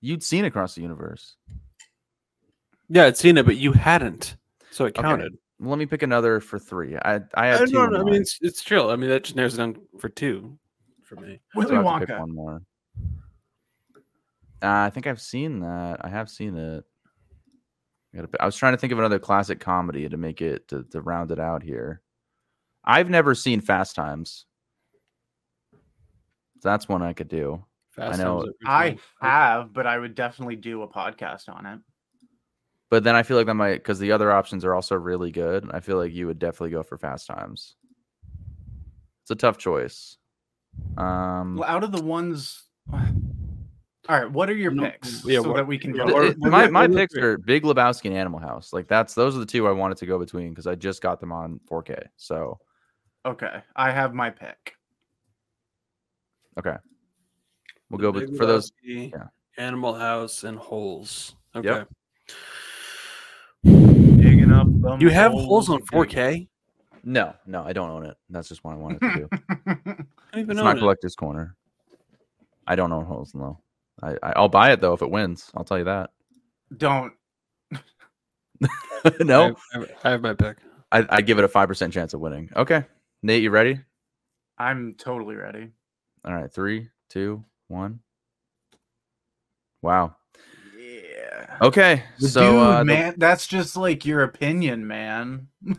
You'd 0.00 0.22
seen 0.22 0.44
Across 0.44 0.76
the 0.76 0.82
Universe. 0.82 1.34
Yeah, 2.88 3.04
I'd 3.06 3.16
seen 3.16 3.36
it, 3.38 3.44
but 3.46 3.56
you 3.56 3.72
hadn't, 3.72 4.36
so 4.70 4.84
it 4.86 4.98
Okay. 4.98 5.02
counted. 5.02 5.36
Let 5.60 5.78
me 5.78 5.86
pick 5.86 6.02
another 6.02 6.40
for 6.40 6.58
three. 6.58 6.96
I 6.96 7.16
I 7.34 7.50
Uh, 7.50 7.58
had 7.58 7.68
two. 7.68 7.72
no, 7.74 7.86
no, 7.86 8.00
I 8.00 8.04
mean 8.04 8.14
it's, 8.14 8.38
it's 8.40 8.62
chill. 8.62 8.90
I 8.90 8.96
mean 8.96 9.10
that 9.10 9.24
just 9.24 9.36
narrows 9.36 9.54
it 9.54 9.58
down 9.58 9.76
for 9.98 10.08
two 10.08 10.56
for 11.02 11.16
me. 11.16 11.40
Willy 11.54 11.76
I 11.76 11.82
have 11.82 12.00
pick 12.00 12.08
Wonka. 12.10 12.20
one 12.20 12.34
more. 12.34 12.62
Uh, 14.62 14.86
I 14.86 14.90
think 14.90 15.06
I've 15.06 15.20
seen 15.20 15.60
that. 15.60 16.04
I 16.04 16.08
have 16.08 16.30
seen 16.30 16.56
it. 16.56 16.84
I, 18.12 18.16
gotta, 18.16 18.28
pi- 18.28 18.38
I 18.40 18.46
was 18.46 18.56
trying 18.56 18.72
to 18.72 18.76
think 18.78 18.92
of 18.92 18.98
another 18.98 19.18
classic 19.18 19.60
comedy 19.60 20.08
to 20.08 20.16
make 20.16 20.40
it 20.40 20.66
to, 20.68 20.82
to 20.84 21.00
round 21.00 21.30
it 21.30 21.38
out 21.38 21.62
here. 21.62 22.00
I've 22.84 23.10
never 23.10 23.34
seen 23.34 23.60
Fast 23.60 23.94
Times. 23.94 24.46
That's 26.62 26.88
one 26.88 27.02
I 27.02 27.12
could 27.12 27.28
do. 27.28 27.62
Fast 27.90 28.18
know. 28.18 28.44
Times 28.64 29.00
I 29.20 29.26
have, 29.26 29.72
but 29.72 29.86
I 29.86 29.98
would 29.98 30.14
definitely 30.14 30.56
do 30.56 30.82
a 30.82 30.88
podcast 30.88 31.48
on 31.48 31.66
it. 31.66 31.80
But 32.90 33.04
then 33.04 33.14
I 33.14 33.22
feel 33.22 33.36
like 33.36 33.46
that 33.46 33.54
might 33.54 33.74
because 33.74 33.98
the 33.98 34.12
other 34.12 34.32
options 34.32 34.64
are 34.64 34.74
also 34.74 34.96
really 34.96 35.30
good. 35.30 35.68
I 35.72 35.80
feel 35.80 35.96
like 35.98 36.12
you 36.12 36.26
would 36.26 36.38
definitely 36.38 36.70
go 36.70 36.82
for 36.82 36.96
Fast 36.96 37.26
Times. 37.26 37.76
It's 39.22 39.30
a 39.30 39.34
tough 39.34 39.58
choice. 39.58 40.16
Um, 40.96 41.56
Well, 41.56 41.68
out 41.68 41.84
of 41.84 41.92
the 41.92 42.02
ones, 42.02 42.62
all 42.92 43.00
right, 44.08 44.30
what 44.30 44.48
are 44.48 44.54
your 44.54 44.70
No, 44.70 44.84
picks 44.84 45.22
yeah, 45.26 45.40
so 45.42 45.48
what- 45.48 45.56
that 45.56 45.66
we 45.66 45.76
can 45.76 45.92
go? 45.92 46.04
th- 46.04 46.14
or- 46.16 46.24
it- 46.24 46.38
what- 46.38 46.50
my 46.50 46.66
my 46.68 46.86
picks 46.88 47.14
are 47.16 47.36
Big 47.36 47.62
Lebowski 47.64 48.06
and 48.06 48.14
Animal 48.16 48.40
House. 48.40 48.72
Like 48.72 48.88
that's 48.88 49.12
those 49.14 49.36
are 49.36 49.40
the 49.40 49.46
two 49.46 49.66
I 49.68 49.72
wanted 49.72 49.98
to 49.98 50.06
go 50.06 50.18
between 50.18 50.50
because 50.50 50.66
I 50.66 50.74
just 50.74 51.02
got 51.02 51.20
them 51.20 51.30
on 51.32 51.60
4K. 51.70 52.06
So 52.16 52.58
Okay, 53.26 53.60
I 53.76 53.90
have 53.90 54.14
my 54.14 54.30
pick. 54.30 54.76
okay, 56.58 56.76
we'll 57.90 57.98
The 57.98 58.02
go 58.02 58.10
with 58.12 58.36
for 58.38 58.46
those. 58.46 58.70
Lebowski, 58.86 59.12
yeah. 59.12 59.26
Animal 59.58 59.92
House 59.94 60.44
and 60.44 60.56
Holes. 60.56 61.34
Okay. 61.54 61.68
Yep. 61.68 61.88
Digging 64.82 65.00
You 65.00 65.08
have 65.10 65.32
Holes 65.32 65.68
on 65.68 65.82
4K? 65.82 66.48
No, 67.04 67.34
no, 67.46 67.62
I 67.64 67.72
don't 67.72 67.90
own 67.90 68.04
it. 68.06 68.16
That's 68.28 68.48
just 68.48 68.64
what 68.64 68.72
I 68.74 68.76
wanted 68.76 69.00
to 69.00 69.14
do. 69.14 69.28
I 69.66 69.74
don't 69.74 70.06
even 70.34 70.50
it's 70.50 70.56
know. 70.58 70.64
my 70.64 70.72
it. 70.72 70.78
collector's 70.78 71.14
corner. 71.14 71.56
I 72.66 72.76
don't 72.76 72.92
own 72.92 73.04
Holes 73.04 73.32
though. 73.32 73.58
I, 74.02 74.10
I 74.22 74.32
I'll 74.36 74.48
buy 74.48 74.72
it 74.72 74.80
though 74.80 74.92
if 74.92 75.02
it 75.02 75.10
wins. 75.10 75.50
I'll 75.54 75.64
tell 75.64 75.78
you 75.78 75.84
that. 75.84 76.10
Don't. 76.76 77.12
no, 79.20 79.56
I 79.74 79.78
have- 79.78 79.90
I 80.04 80.10
have 80.10 80.20
my 80.22 80.34
pick. 80.34 80.58
I, 80.90 81.06
I 81.10 81.20
give 81.20 81.38
it 81.38 81.44
a 81.44 81.48
five 81.48 81.68
percent 81.68 81.92
chance 81.92 82.14
of 82.14 82.20
winning. 82.20 82.50
Okay, 82.56 82.84
Nate, 83.22 83.42
you 83.42 83.50
ready? 83.50 83.80
I'm 84.58 84.94
totally 84.98 85.36
ready. 85.36 85.68
All 86.24 86.34
right, 86.34 86.52
three, 86.52 86.88
two, 87.08 87.44
one. 87.68 88.00
Wow. 89.82 90.16
Yeah. 91.60 91.66
Okay, 91.66 92.02
so 92.18 92.40
Dude, 92.40 92.60
uh, 92.60 92.78
the- 92.78 92.84
man, 92.84 93.14
that's 93.18 93.46
just 93.46 93.76
like 93.76 94.04
your 94.04 94.22
opinion, 94.22 94.86
man. 94.86 95.48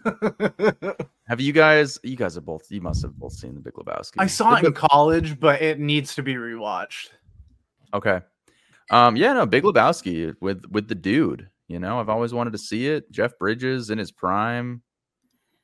have 1.28 1.40
you 1.40 1.54
guys? 1.54 2.00
You 2.04 2.16
guys 2.16 2.36
have 2.36 2.46
both. 2.46 2.70
You 2.70 2.82
must 2.82 3.02
have 3.04 3.16
both 3.18 3.34
seen 3.34 3.54
the 3.56 3.62
Big 3.62 3.74
Lebowski. 3.74 4.16
I 4.18 4.28
saw 4.28 4.56
it 4.56 4.62
The 4.62 4.68
in 4.68 4.74
college, 4.74 5.40
but 5.40 5.62
it 5.62 5.80
needs 5.80 6.16
to 6.16 6.24
be 6.24 6.36
rewatched. 6.36 7.10
Okay. 7.94 8.22
Um, 8.92 9.16
yeah, 9.16 9.34
no, 9.34 9.46
Big 9.46 9.64
Lebowski 9.64 10.36
with 10.42 10.66
with 10.72 10.88
the 10.88 10.96
dude. 10.96 11.48
You 11.68 11.80
know, 11.80 12.00
I've 12.00 12.10
always 12.10 12.34
wanted 12.34 12.52
to 12.54 12.58
see 12.60 12.88
it. 12.88 13.12
Jeff 13.12 13.38
Bridges 13.38 13.90
in 13.92 13.98
his 13.98 14.12
prime. 14.12 14.82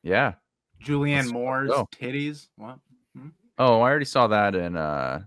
Yeah. 0.04 0.34
Julianne 0.84 1.16
Let's 1.18 1.32
Moore's 1.32 1.70
go. 1.72 1.90
titties. 1.94 2.48
What? 2.58 2.78
Oh, 3.58 3.78
I 3.82 3.90
already 3.90 4.06
saw 4.06 4.28
that 4.28 4.54
in 4.54 4.76
uh 4.78 5.22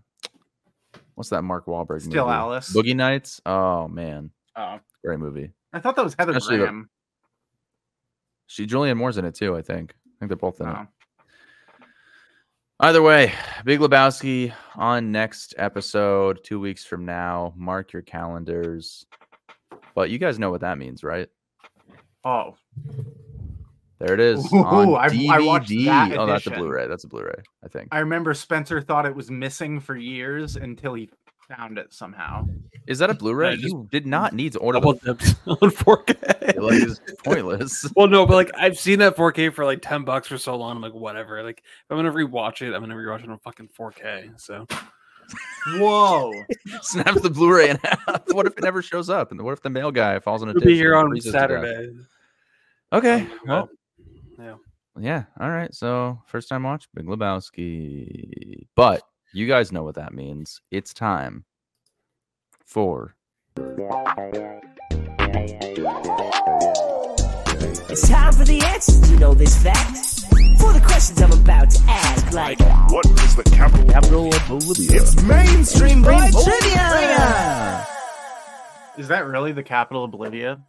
what's 1.14 1.30
that 1.30 1.42
Mark 1.42 1.66
Wahlberg 1.66 2.02
Still 2.02 2.26
movie? 2.26 2.36
Alice. 2.36 2.72
Boogie 2.72 2.94
Nights. 2.94 3.40
Oh 3.44 3.88
man. 3.88 4.30
Oh, 4.58 4.80
Great 5.04 5.20
movie. 5.20 5.52
I 5.72 5.78
thought 5.78 5.94
that 5.96 6.04
was 6.04 6.16
Heather 6.18 6.32
Especially 6.32 6.56
the- 6.58 6.64
Graham. 6.64 6.90
She 8.48 8.66
Julianne 8.66 8.96
Moore's 8.96 9.16
in 9.18 9.24
it 9.24 9.34
too, 9.34 9.54
I 9.56 9.62
think. 9.62 9.94
I 9.94 10.10
think 10.18 10.28
they're 10.30 10.36
both 10.36 10.60
in 10.60 10.68
it. 10.68 10.74
Oh. 10.76 10.86
Either 12.80 13.02
way, 13.02 13.32
Big 13.64 13.80
Lebowski 13.80 14.52
on 14.76 15.10
next 15.12 15.54
episode, 15.58 16.40
two 16.44 16.58
weeks 16.60 16.84
from 16.84 17.04
now. 17.04 17.52
Mark 17.56 17.92
your 17.92 18.02
calendars. 18.02 19.04
But 19.94 20.10
you 20.10 20.18
guys 20.18 20.38
know 20.38 20.50
what 20.50 20.60
that 20.62 20.78
means, 20.78 21.02
right? 21.02 21.28
Oh, 22.24 22.54
There 23.98 24.14
it 24.14 24.20
is 24.20 24.44
Ooh, 24.52 24.58
on 24.58 24.94
I-. 24.94 25.26
I 25.30 25.40
watched 25.40 25.68
that 25.70 26.06
Edition. 26.06 26.18
oh, 26.18 26.26
that's 26.26 26.46
a. 26.46 26.50
Blu-ray. 26.50 26.86
That's 26.86 27.04
a 27.04 27.08
Blu-ray, 27.08 27.42
I 27.64 27.68
think. 27.68 27.88
I 27.90 27.98
remember 27.98 28.32
Spencer 28.32 28.80
thought 28.80 29.06
it 29.06 29.14
was 29.14 29.30
missing 29.30 29.80
for 29.80 29.96
years 29.96 30.54
until 30.56 30.94
he 30.94 31.10
found 31.48 31.78
it 31.78 31.92
somehow. 31.94 32.46
Is 32.86 32.98
that 33.00 33.10
a 33.10 33.14
Blu-ray? 33.14 33.56
Just- 33.56 33.64
you 33.72 33.88
did 33.90 34.06
not 34.06 34.32
need 34.34 34.52
to 34.52 34.58
order 34.58 34.78
Double 34.78 34.94
dipped 34.94 35.34
on 35.46 35.56
4K. 35.56 36.56
like 36.60 36.82
it's 36.82 37.00
pointless. 37.24 37.90
well, 37.96 38.06
no, 38.06 38.26
but 38.26 38.34
like 38.34 38.50
I've 38.56 38.78
seen 38.78 38.98
that 39.00 39.16
4K 39.16 39.52
for 39.52 39.64
like 39.64 39.80
10 39.82 40.04
bucks 40.04 40.28
for 40.28 40.38
so 40.38 40.56
long. 40.56 40.76
I'm 40.76 40.82
like, 40.82 40.94
whatever. 40.94 41.42
Like, 41.42 41.58
if 41.58 41.90
I'm 41.90 41.96
gonna 41.98 42.12
rewatch 42.12 42.62
it, 42.62 42.74
I'm 42.74 42.80
gonna 42.80 42.94
rewatch 42.94 43.24
it 43.24 43.30
on 43.30 43.38
fucking 43.38 43.68
4K. 43.78 44.38
So 44.40 44.66
Whoa! 45.74 46.32
Snaps 46.80 47.20
the 47.20 47.28
Blu-ray 47.30 47.68
in 47.70 47.78
half. 47.82 48.22
What 48.32 48.46
if 48.46 48.56
it 48.56 48.62
never 48.64 48.80
shows 48.80 49.10
up? 49.10 49.30
And 49.30 49.40
what 49.42 49.52
if 49.52 49.60
the 49.62 49.68
mail 49.68 49.90
guy 49.90 50.18
falls 50.20 50.40
on 50.42 50.48
a 50.48 50.52
it'll 50.52 50.62
be 50.62 50.74
here 50.74 50.96
on 50.96 51.08
freezes 51.10 51.32
to 51.32 51.38
death? 51.38 51.50
Saturday. 51.50 51.92
Okay. 52.94 53.26
Oh, 53.42 53.46
Well, 53.46 53.68
yeah. 54.38 54.54
yeah. 54.98 55.24
All 55.38 55.50
right. 55.50 55.74
So 55.74 56.18
first 56.26 56.48
time 56.48 56.62
watch 56.62 56.88
Big 56.94 57.04
Lebowski. 57.04 58.66
But 58.74 59.02
you 59.32 59.46
guys 59.46 59.72
know 59.72 59.82
what 59.82 59.94
that 59.96 60.12
means. 60.12 60.60
It's 60.70 60.92
time 60.94 61.44
for 62.64 63.14
It's 67.90 68.08
time 68.08 68.32
for 68.32 68.44
the 68.44 68.60
answers. 68.64 69.10
You 69.10 69.18
know 69.18 69.34
this 69.34 69.62
fact. 69.62 69.96
For 70.60 70.72
the 70.72 70.80
questions 70.84 71.20
I'm 71.22 71.32
about 71.32 71.70
to 71.70 71.82
ask, 71.88 72.32
like 72.32 72.58
What 72.90 73.06
is 73.06 73.36
the 73.36 73.44
capital? 73.44 73.86
Capital 73.88 74.34
of 74.34 74.48
Bolivia. 74.48 75.02
It's 75.02 75.22
mainstream 75.22 76.02
Boy 76.02 76.30
boy. 76.30 76.44
Trivia. 76.44 77.86
Is 78.98 79.08
that 79.08 79.26
really 79.26 79.52
the 79.52 79.62
capital 79.62 80.04
of 80.04 80.10
Bolivia? 80.10 80.60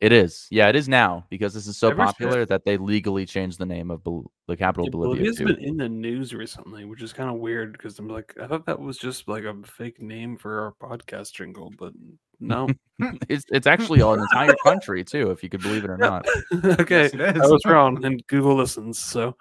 It 0.00 0.12
is. 0.12 0.46
Yeah, 0.50 0.68
it 0.68 0.76
is 0.76 0.88
now 0.88 1.26
because 1.28 1.52
this 1.52 1.66
is 1.66 1.76
so 1.76 1.90
Ever 1.90 2.06
since- 2.06 2.12
popular 2.12 2.46
that 2.46 2.64
they 2.64 2.78
legally 2.78 3.26
changed 3.26 3.58
the 3.58 3.66
name 3.66 3.90
of 3.90 4.02
Bol- 4.02 4.30
the 4.48 4.56
capital 4.56 4.84
Yeah, 4.86 4.88
of 4.88 4.92
Bolivia. 4.92 5.14
Bolivia's 5.24 5.36
to- 5.36 5.44
been 5.44 5.58
in 5.62 5.76
the 5.76 5.88
news 5.90 6.34
recently, 6.34 6.86
which 6.86 7.02
is 7.02 7.12
kind 7.12 7.28
of 7.28 7.36
weird 7.36 7.72
because 7.72 7.98
I'm 7.98 8.08
like, 8.08 8.34
I 8.42 8.46
thought 8.46 8.64
that 8.66 8.80
was 8.80 8.96
just 8.96 9.28
like 9.28 9.44
a 9.44 9.54
fake 9.64 10.00
name 10.00 10.38
for 10.38 10.60
our 10.82 10.90
podcast 10.90 11.32
jingle, 11.34 11.70
but 11.78 11.92
no. 12.40 12.68
it's 13.28 13.44
it's 13.50 13.66
actually 13.66 14.00
an 14.04 14.20
entire 14.20 14.54
country 14.64 15.04
too, 15.04 15.30
if 15.32 15.42
you 15.42 15.50
could 15.50 15.60
believe 15.62 15.84
it 15.84 15.90
or 15.90 15.98
not. 15.98 16.26
okay, 16.64 17.02
Yes, 17.02 17.14
it 17.14 17.20
I 17.20 17.46
was 17.46 17.62
wrong, 17.66 18.02
and 18.04 18.26
Google 18.26 18.56
listens. 18.56 18.98
So, 18.98 19.36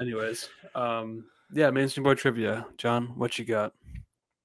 anyways, 0.00 0.48
um, 0.74 1.26
yeah, 1.52 1.70
mainstream 1.70 2.04
boy 2.04 2.14
trivia. 2.14 2.64
John, 2.78 3.08
what 3.16 3.38
you 3.38 3.44
got? 3.44 3.74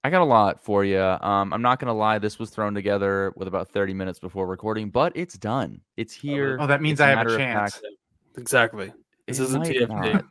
I 0.08 0.10
got 0.10 0.22
a 0.22 0.24
lot 0.24 0.64
for 0.64 0.86
you. 0.86 1.02
Um, 1.02 1.52
I'm 1.52 1.62
not 1.62 1.82
gonna 1.82 1.94
lie, 1.94 2.18
this 2.18 2.40
was 2.40 2.50
thrown 2.50 2.74
together 2.74 3.34
with 3.36 3.50
about 3.50 3.68
30 3.68 3.94
minutes 3.94 4.20
before 4.20 4.48
recording, 4.48 4.90
but 4.90 5.12
it's 5.18 5.38
done. 5.38 5.82
It's 5.98 6.14
here. 6.14 6.58
Oh, 6.62 6.66
that 6.66 6.82
means 6.82 6.94
It's 6.94 7.02
a 7.02 7.06
I 7.08 7.10
have 7.10 7.28
a 7.28 7.38
chance. 7.38 7.74
fact. 7.74 7.86
Exactly. 8.38 8.94
This 9.28 9.40
It 9.40 9.44
isn't 9.44 9.90
might 9.90 10.24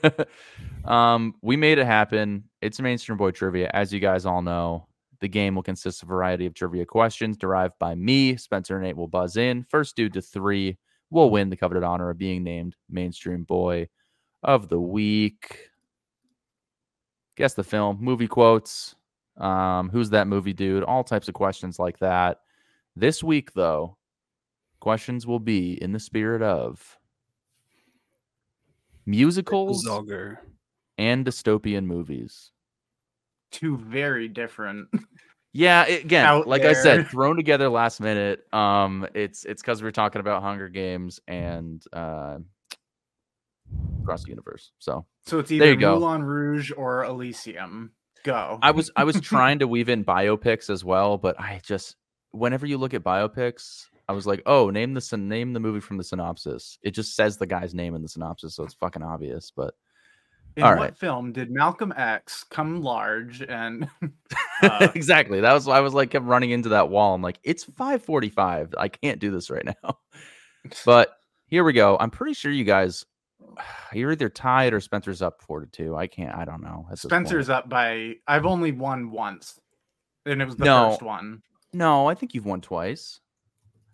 TFD. 0.00 0.26
um, 0.90 1.34
we 1.42 1.54
made 1.54 1.76
it 1.76 1.84
happen. 1.84 2.44
It's 2.62 2.80
mainstream 2.80 3.18
boy 3.18 3.32
trivia, 3.32 3.70
as 3.74 3.92
you 3.92 4.00
guys 4.00 4.24
all 4.24 4.40
know. 4.40 4.88
The 5.20 5.28
game 5.28 5.54
will 5.54 5.62
consist 5.62 6.02
of 6.02 6.08
a 6.08 6.12
variety 6.12 6.46
of 6.46 6.54
trivia 6.54 6.86
questions 6.86 7.36
derived 7.36 7.74
by 7.78 7.94
me. 7.94 8.36
Spencer 8.36 8.76
and 8.76 8.84
Nate 8.86 8.96
will 8.96 9.06
buzz 9.06 9.36
in. 9.36 9.64
First 9.64 9.96
dude 9.96 10.14
to 10.14 10.22
three 10.22 10.78
will 11.10 11.28
win 11.28 11.50
the 11.50 11.56
coveted 11.58 11.82
honor 11.82 12.08
of 12.08 12.16
being 12.16 12.42
named 12.42 12.74
mainstream 12.88 13.44
boy 13.44 13.86
of 14.42 14.70
the 14.70 14.80
week. 14.80 15.58
Guess 17.36 17.54
the 17.54 17.64
film, 17.64 17.98
movie 18.00 18.28
quotes. 18.28 18.94
Um, 19.36 19.88
who's 19.88 20.10
that 20.10 20.28
movie 20.28 20.52
dude? 20.52 20.84
All 20.84 21.02
types 21.02 21.26
of 21.28 21.34
questions 21.34 21.78
like 21.78 21.98
that. 21.98 22.40
This 22.94 23.24
week, 23.24 23.52
though, 23.54 23.96
questions 24.80 25.26
will 25.26 25.40
be 25.40 25.72
in 25.82 25.92
the 25.92 25.98
spirit 25.98 26.42
of 26.42 26.96
musicals 29.06 29.84
Zolgar. 29.86 30.38
and 30.98 31.26
dystopian 31.26 31.86
movies. 31.86 32.52
Two 33.50 33.76
very 33.76 34.28
different. 34.28 34.88
Yeah, 35.52 35.84
it- 35.84 36.04
again, 36.04 36.26
Out 36.26 36.48
like 36.48 36.62
I 36.62 36.72
said, 36.72 37.06
thrown 37.08 37.36
together 37.36 37.68
last 37.68 38.00
minute. 38.00 38.44
Um, 38.52 39.06
it's 39.14 39.44
it's 39.44 39.62
because 39.62 39.82
we 39.82 39.88
are 39.88 39.92
talking 39.92 40.20
about 40.20 40.42
Hunger 40.42 40.68
Games 40.68 41.20
and 41.28 41.80
uh, 41.92 42.38
across 44.02 44.24
the 44.24 44.30
universe. 44.30 44.72
So 44.78 45.06
So 45.26 45.38
it's 45.38 45.50
either. 45.50 45.76
Moulin 45.76 46.22
Rouge 46.22 46.70
or 46.76 47.04
Elysium. 47.04 47.92
Go. 48.24 48.58
I 48.62 48.70
was 48.70 48.90
I 48.96 49.04
was 49.04 49.20
trying 49.20 49.58
to 49.58 49.68
weave 49.68 49.88
in 49.88 50.04
biopics 50.04 50.70
as 50.70 50.84
well, 50.84 51.18
but 51.18 51.38
I 51.38 51.60
just 51.62 51.96
whenever 52.32 52.66
you 52.66 52.78
look 52.78 52.94
at 52.94 53.02
biopics, 53.04 53.86
I 54.08 54.12
was 54.12 54.26
like, 54.26 54.42
oh, 54.46 54.70
name 54.70 54.94
the 54.94 55.16
name 55.16 55.52
the 55.52 55.60
movie 55.60 55.80
from 55.80 55.96
the 55.98 56.04
synopsis. 56.04 56.78
It 56.82 56.92
just 56.92 57.14
says 57.16 57.36
the 57.36 57.46
guy's 57.46 57.74
name 57.74 57.94
in 57.94 58.02
the 58.02 58.08
synopsis, 58.08 58.54
so 58.54 58.64
it's 58.64 58.74
fucking 58.74 59.02
obvious. 59.02 59.50
But 59.54 59.74
In 60.56 60.62
all 60.62 60.70
what 60.70 60.78
right. 60.80 60.96
film 60.96 61.32
did 61.32 61.50
Malcolm 61.50 61.92
X 61.96 62.44
come 62.44 62.82
large 62.82 63.42
and 63.42 63.88
Uh, 64.62 64.88
exactly. 64.94 65.40
That 65.40 65.52
was 65.52 65.66
why 65.66 65.76
I 65.76 65.80
was 65.80 65.92
like 65.94 66.10
kept 66.10 66.24
running 66.24 66.50
into 66.50 66.70
that 66.70 66.88
wall. 66.88 67.14
I'm 67.14 67.20
like, 67.22 67.38
it's 67.42 67.64
5:45. 67.64 68.74
I 68.78 68.88
can't 68.88 69.20
do 69.20 69.30
this 69.30 69.50
right 69.50 69.64
now. 69.64 69.98
But 70.86 71.10
here 71.48 71.62
we 71.62 71.74
go. 71.74 71.98
I'm 72.00 72.10
pretty 72.10 72.32
sure 72.32 72.50
you 72.50 72.64
guys 72.64 73.04
you're 73.92 74.12
either 74.12 74.28
tied 74.28 74.72
or 74.72 74.80
Spencer's 74.80 75.22
up 75.22 75.40
four 75.42 75.60
to 75.60 75.66
two. 75.66 75.96
I 75.96 76.06
can't. 76.06 76.34
I 76.36 76.44
don't 76.44 76.62
know. 76.62 76.84
at 76.88 76.92
this 76.92 77.02
point. 77.04 77.10
Spencer's 77.10 77.48
up 77.48 77.68
by. 77.68 78.14
I've 78.26 78.46
only 78.46 78.72
won 78.72 79.10
once, 79.10 79.58
and 80.26 80.40
it 80.40 80.44
was 80.44 80.56
the 80.56 80.64
No. 80.64 80.90
first 80.90 81.02
one. 81.02 81.42
No, 81.72 82.06
I 82.06 82.14
think 82.14 82.34
you've 82.34 82.46
won 82.46 82.60
twice. 82.60 83.20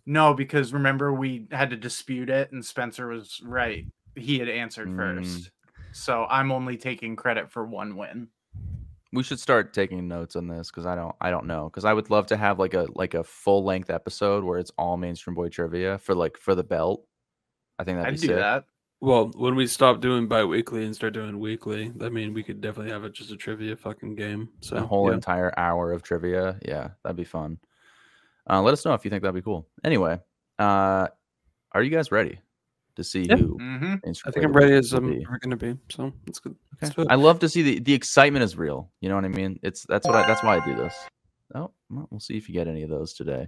No, 0.05 0.33
because 0.33 0.73
remember 0.73 1.13
we 1.13 1.47
had 1.51 1.69
to 1.71 1.77
dispute 1.77 2.29
it, 2.29 2.51
and 2.51 2.63
Spencer 2.65 3.07
was 3.07 3.41
right. 3.43 3.85
He 4.15 4.39
had 4.39 4.49
answered 4.49 4.89
Mm. 4.89 4.95
first, 4.97 5.51
so 5.93 6.25
I'm 6.29 6.51
only 6.51 6.77
taking 6.77 7.15
credit 7.15 7.51
for 7.51 7.65
one 7.65 7.95
win. 7.95 8.27
We 9.13 9.23
should 9.23 9.39
start 9.39 9.73
taking 9.73 10.07
notes 10.07 10.35
on 10.37 10.47
this 10.47 10.71
because 10.71 10.85
I 10.85 10.95
don't. 10.95 11.15
I 11.19 11.31
don't 11.31 11.45
know 11.45 11.65
because 11.69 11.85
I 11.85 11.93
would 11.93 12.09
love 12.09 12.27
to 12.27 12.37
have 12.37 12.59
like 12.59 12.73
a 12.73 12.87
like 12.95 13.13
a 13.13 13.23
full 13.23 13.63
length 13.63 13.89
episode 13.89 14.43
where 14.43 14.57
it's 14.57 14.71
all 14.77 14.95
mainstream 14.97 15.35
boy 15.35 15.49
trivia 15.49 15.97
for 15.97 16.15
like 16.15 16.37
for 16.37 16.55
the 16.55 16.63
belt. 16.63 17.05
I 17.77 17.83
think 17.83 17.97
that'd 17.97 18.07
I'd 18.13 18.15
be 18.21 18.21
do 18.21 18.27
sick. 18.27 18.35
that. 18.37 18.65
Well, 19.03 19.31
when 19.35 19.55
we 19.55 19.65
stop 19.65 19.99
doing 19.99 20.27
bi-weekly 20.27 20.85
and 20.85 20.95
start 20.95 21.13
doing 21.13 21.39
weekly, 21.39 21.91
I 22.01 22.09
mean, 22.09 22.35
we 22.35 22.43
could 22.43 22.61
definitely 22.61 22.91
have 22.91 23.03
it 23.03 23.13
just 23.13 23.31
a 23.31 23.35
trivia 23.35 23.75
fucking 23.75 24.15
game. 24.15 24.49
So 24.61 24.77
a 24.77 24.81
whole 24.81 25.07
yeah. 25.07 25.15
entire 25.15 25.51
hour 25.57 25.91
of 25.91 26.03
trivia. 26.03 26.59
Yeah, 26.63 26.89
that'd 27.03 27.17
be 27.17 27.23
fun. 27.23 27.57
Uh, 28.47 28.61
let 28.61 28.73
us 28.73 28.85
know 28.85 28.93
if 28.93 29.03
you 29.03 29.09
think 29.09 29.23
that'd 29.23 29.33
be 29.33 29.41
cool. 29.41 29.67
Anyway, 29.83 30.19
uh, 30.59 31.07
are 31.71 31.81
you 31.81 31.89
guys 31.89 32.11
ready 32.11 32.39
to 32.95 33.03
see 33.03 33.23
Yeah. 33.23 33.37
who? 33.37 33.57
hmm 33.57 33.95
I 34.05 34.31
think 34.31 34.45
I'm 34.45 34.53
ready 34.53 34.73
as 34.73 34.91
will 34.93 34.99
I'm 34.99 35.17
be? 35.17 35.25
gonna 35.41 35.57
be. 35.57 35.75
So 35.89 36.13
that's 36.27 36.39
good. 36.39 36.55
Okay. 36.83 37.05
I 37.09 37.15
love 37.15 37.39
to 37.39 37.49
see 37.49 37.63
the 37.63 37.79
the 37.79 37.93
excitement 37.93 38.43
is 38.43 38.55
real. 38.55 38.91
You 39.01 39.09
know 39.09 39.15
what 39.15 39.25
I 39.25 39.29
mean? 39.29 39.59
It's 39.63 39.83
that's 39.87 40.07
what 40.07 40.15
I, 40.15 40.27
that's 40.27 40.43
why 40.43 40.57
I 40.57 40.65
do 40.65 40.75
this. 40.75 40.93
Oh, 41.55 41.71
well, 41.89 42.07
we'll 42.11 42.19
see 42.19 42.37
if 42.37 42.47
you 42.47 42.53
get 42.53 42.67
any 42.67 42.83
of 42.83 42.89
those 42.89 43.13
today. 43.13 43.47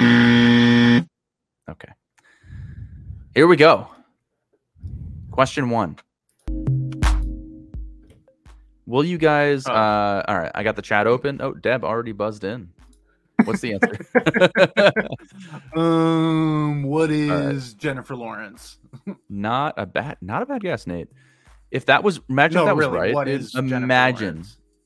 Okay. 0.00 1.92
Here 3.34 3.46
we 3.46 3.56
go. 3.56 3.88
Question 5.32 5.70
one. 5.70 5.96
Will 8.86 9.04
you 9.04 9.18
guys? 9.18 9.66
Oh. 9.66 9.72
Uh, 9.72 10.22
all 10.28 10.38
right, 10.38 10.52
I 10.54 10.62
got 10.62 10.76
the 10.76 10.82
chat 10.82 11.06
open. 11.06 11.40
Oh, 11.40 11.52
Deb 11.52 11.84
already 11.84 12.12
buzzed 12.12 12.44
in. 12.44 12.68
What's 13.44 13.60
the 13.60 13.74
answer? 13.74 14.92
Um, 15.78 16.82
what 16.82 17.10
is 17.10 17.30
right. 17.70 17.78
Jennifer 17.78 18.14
Lawrence? 18.14 18.78
not 19.30 19.74
a 19.78 19.86
bad, 19.86 20.18
not 20.20 20.42
a 20.42 20.46
bad 20.46 20.60
guess, 20.62 20.86
Nate. 20.86 21.08
If 21.70 21.86
that 21.86 22.04
was, 22.04 22.20
imagine 22.28 22.56
no, 22.56 22.62
if 22.62 22.66
that 22.66 22.76
was 22.76 22.86
right. 22.88 23.14
What 23.14 23.28
is 23.28 23.52
dude. 23.52 23.72
imagine. 23.72 24.44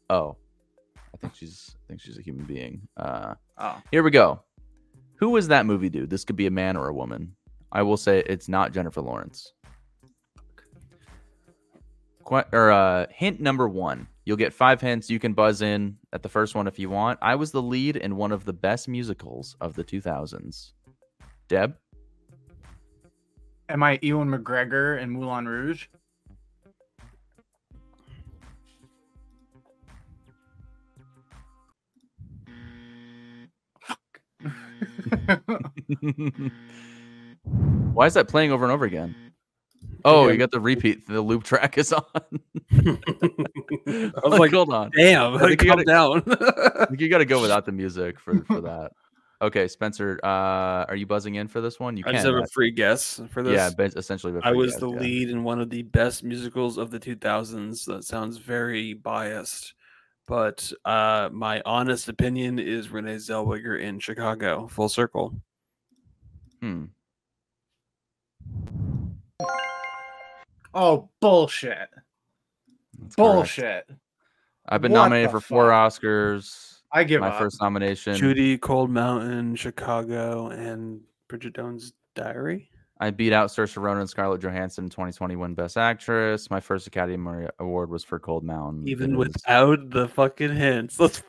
Oh, 0.09 0.37
I 1.13 1.17
think 1.19 1.35
she's. 1.35 1.75
I 1.75 1.89
think 1.89 2.01
she's 2.01 2.19
a 2.19 2.23
human 2.23 2.45
being. 2.45 2.87
Uh, 2.97 3.35
Oh, 3.59 3.81
here 3.91 4.03
we 4.03 4.11
go. 4.11 4.43
Who 5.17 5.31
was 5.31 5.49
that 5.49 5.67
movie 5.67 5.89
dude? 5.89 6.11
This 6.11 6.25
could 6.25 6.37
be 6.37 6.47
a 6.47 6.51
man 6.51 6.77
or 6.77 6.89
a 6.89 6.95
woman. 6.95 7.35
I 7.73 7.83
will 7.83 7.97
say 7.97 8.23
it's 8.27 8.49
not 8.49 8.73
Jennifer 8.73 9.01
Lawrence. 9.01 9.53
Qu- 12.27 12.43
or 12.53 12.71
uh, 12.73 13.07
hint 13.11 13.41
number 13.41 13.69
one. 13.69 14.09
You'll 14.25 14.37
get 14.37 14.53
five 14.53 14.81
hints. 14.81 15.09
You 15.09 15.21
can 15.21 15.33
buzz 15.33 15.63
in 15.63 15.97
at 16.13 16.25
the 16.25 16.29
first 16.29 16.57
one 16.57 16.67
if 16.67 16.79
you 16.79 16.91
want. 16.91 17.21
I 17.23 17.37
was 17.37 17.53
the 17.53 17.63
lead 17.63 17.97
in 17.97 18.17
one 18.17 18.33
of 18.33 18.45
the 18.45 18.53
best 18.53 18.89
musicals 18.89 19.57
of 19.61 19.75
the 19.75 19.85
2000s. 19.85 20.73
Deb? 21.49 21.77
am 23.69 23.83
I 23.83 23.99
Ewan 24.03 24.29
McGregor 24.29 25.01
in 25.01 25.11
Moulin 25.11 25.47
Rouge? 25.47 25.87
Why 37.93 38.07
is 38.07 38.15
that 38.15 38.29
playing 38.29 38.53
over 38.53 38.65
and 38.65 38.73
over 38.73 38.85
again? 38.85 39.15
Oh, 40.07 40.29
you 40.29 40.37
got 40.37 40.53
the 40.53 40.61
repeat. 40.61 41.07
The 41.09 41.21
loop 41.21 41.43
track 41.43 41.77
is 41.79 41.93
on. 41.93 42.05
I 42.73 44.13
was 44.23 44.39
like, 44.39 44.53
hold 44.53 44.73
on. 44.73 44.93
damn, 44.97 45.35
I 45.35 45.41
like, 45.41 45.49
think 45.49 45.65
you 45.65 45.71
calm 45.71 45.83
down. 45.83 46.23
I 46.27 46.87
think 46.87 47.01
you 47.01 47.09
got 47.09 47.19
to 47.19 47.25
go 47.25 47.43
without 47.43 47.67
the 47.67 47.73
music 47.73 48.21
for, 48.21 48.41
for 48.45 48.61
that. 48.63 48.93
Okay, 49.43 49.67
Spencer, 49.67 50.19
uh, 50.23 50.87
are 50.89 50.95
you 50.95 51.07
buzzing 51.07 51.35
in 51.35 51.49
for 51.49 51.61
this 51.61 51.81
one? 51.81 51.97
You 51.97 52.05
I 52.07 52.11
can. 52.11 52.15
just 52.15 52.27
have 52.27 52.37
a 52.37 52.47
free 52.47 52.71
guess 52.71 53.21
for 53.31 53.43
this. 53.43 53.55
yeah, 53.79 53.89
essentially. 53.97 54.33
I 54.43 54.53
was 54.53 54.73
guess, 54.73 54.81
the 54.81 54.91
yeah. 54.91 55.01
lead 55.01 55.31
in 55.31 55.43
one 55.43 55.61
of 55.61 55.69
the 55.71 55.83
best 55.83 56.23
musicals 56.23 56.79
of 56.79 56.91
the 56.91 57.01
2000s. 57.01 57.85
That 57.85 58.05
sounds 58.05 58.39
very 58.39 58.95
biased, 58.95 59.75
but 60.27 60.73
uh, 60.85 61.31
my 61.33 61.61
honest 61.67 62.09
opinion 62.09 62.59
is 62.59 62.91
Renee 62.91 63.17
Zellweger 63.17 63.79
in 63.79 63.99
Chicago. 63.99 64.69
Full 64.69 64.89
circle. 64.89 65.35
Hmm. 66.63 66.85
Oh, 70.77 71.09
bullshit! 71.21 71.89
that's 72.99 73.15
correct. 73.15 73.17
Bullshit! 73.17 73.91
I've 74.69 74.83
been 74.83 74.93
What 74.93 74.99
nominated 74.99 75.31
for 75.31 75.41
four 75.41 75.71
fuck? 75.71 75.93
Oscars. 75.93 76.81
I 76.93 77.05
give 77.05 77.21
My 77.21 77.29
up. 77.29 77.39
first 77.39 77.61
nomination. 77.61 78.15
Judy, 78.15 78.57
Cold 78.59 78.91
Mountain, 78.91 79.57
Chicago, 79.57 80.49
and 80.49 81.01
Bridget 81.29 81.57
Jones' 81.57 81.93
Diary. 82.15 82.71
I 82.99 83.11
beat 83.11 83.33
out 83.33 83.49
Saoirse 83.51 83.77
Ronan 83.77 84.01
and 84.03 84.09
Scarlett 84.11 84.41
Johansson 84.41 84.85
in 84.85 84.91
2020 84.91 85.37
win 85.37 85.55
Best 85.55 85.77
Actress. 85.77 86.49
My 86.51 86.61
first 86.61 86.87
Academy 86.87 87.47
Award 87.59 87.91
was 87.91 88.03
for 88.03 88.19
Cold 88.19 88.43
Mountain. 88.45 88.89
Even 88.89 89.17
was- 89.17 89.29
without 89.29 89.91
the 89.91 90.09
fucking 90.09 90.55
hints, 90.57 90.99
let's 90.99 91.23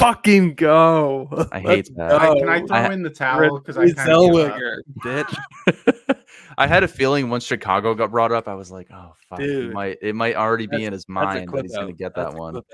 fucking 0.00 0.54
go. 0.54 1.28
I 1.52 1.60
hate 1.60 1.66
Let's 1.68 1.90
that. 1.90 2.12
I- 2.20 2.26
go. 2.26 2.34
can 2.40 2.48
I 2.48 2.58
throw 2.66 2.76
I- 2.76 2.92
in 2.92 3.02
the 3.02 3.10
towel 3.10 3.58
because 3.58 3.76
I 3.76 3.82
Renee 3.82 3.94
kind 3.94 4.10
of 4.10 4.32
give. 4.32 4.50
Zellweger, 4.52 4.76
bitch. 5.04 6.16
I 6.58 6.66
had 6.66 6.82
a 6.82 6.88
feeling 6.88 7.30
once 7.30 7.44
Chicago 7.44 7.94
got 7.94 8.10
brought 8.10 8.32
up, 8.32 8.48
I 8.48 8.54
was 8.54 8.70
like, 8.70 8.88
"Oh 8.92 9.14
fuck!" 9.28 9.40
He 9.40 9.46
Dude, 9.46 9.72
might 9.72 9.98
it 10.02 10.14
might 10.14 10.34
already 10.36 10.66
be 10.66 10.84
in 10.84 10.92
his 10.92 11.08
mind 11.08 11.38
that 11.38 11.46
clip 11.46 11.62
he's 11.64 11.74
gonna 11.74 11.92
get 11.92 12.14
That's 12.14 12.32
that 12.34 12.38
one. 12.38 12.56
out. 12.56 12.64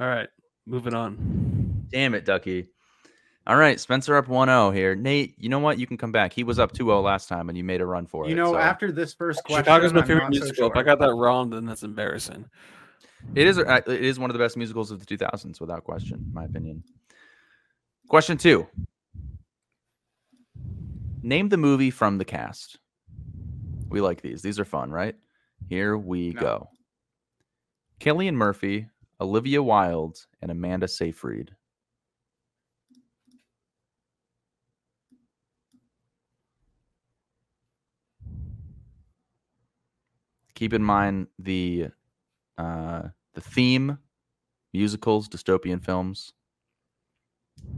All 0.00 0.06
right, 0.06 0.28
moving 0.66 0.94
on. 0.94 1.86
Damn 1.90 2.14
it, 2.14 2.24
Ducky. 2.24 2.68
All 3.46 3.56
right, 3.56 3.80
Spencer 3.80 4.14
up 4.14 4.26
1-0 4.26 4.74
here. 4.74 4.94
Nate, 4.94 5.34
you 5.38 5.48
know 5.48 5.58
what? 5.58 5.78
You 5.78 5.86
can 5.86 5.96
come 5.96 6.12
back. 6.12 6.34
He 6.34 6.44
was 6.44 6.58
up 6.58 6.72
2-0 6.72 7.02
last 7.02 7.30
time, 7.30 7.48
and 7.48 7.56
you 7.56 7.64
made 7.64 7.80
a 7.80 7.86
run 7.86 8.04
for 8.06 8.26
it. 8.26 8.28
You 8.28 8.34
know, 8.36 8.52
so- 8.52 8.58
after 8.58 8.92
this 8.92 9.14
first 9.14 9.42
question, 9.42 9.64
Chicago's 9.64 9.94
my 9.94 10.02
favorite 10.02 10.24
not 10.24 10.34
so 10.34 10.40
musical. 10.40 10.70
If 10.70 10.76
I 10.76 10.82
got 10.82 10.98
that 10.98 11.14
wrong, 11.14 11.48
then 11.48 11.64
that's 11.64 11.82
embarrassing. 11.82 12.44
It 13.34 13.46
is 13.46 13.58
uh, 13.58 13.80
it 13.86 14.04
is 14.04 14.18
one 14.18 14.30
of 14.30 14.34
the 14.34 14.42
best 14.42 14.56
musicals 14.56 14.90
of 14.90 15.04
the 15.04 15.16
2000s 15.16 15.60
without 15.60 15.84
question, 15.84 16.24
in 16.26 16.34
my 16.34 16.44
opinion. 16.44 16.82
Question 18.08 18.38
2. 18.38 18.66
Name 21.22 21.48
the 21.48 21.56
movie 21.56 21.90
from 21.90 22.18
the 22.18 22.24
cast. 22.24 22.78
We 23.90 24.00
like 24.00 24.22
these. 24.22 24.40
These 24.42 24.58
are 24.58 24.64
fun, 24.64 24.90
right? 24.90 25.16
Here 25.68 25.98
we 25.98 26.30
No. 26.30 26.40
go. 26.40 26.68
Cillian 28.00 28.34
Murphy, 28.34 28.88
Olivia 29.20 29.62
Wilde, 29.62 30.24
and 30.40 30.50
Amanda 30.50 30.86
Seyfried. 30.88 31.50
Keep 40.54 40.72
in 40.72 40.82
mind 40.82 41.28
the 41.38 41.88
uh, 42.58 43.08
the 43.34 43.40
theme 43.40 43.98
musicals, 44.74 45.28
dystopian 45.28 45.82
films. 45.82 46.32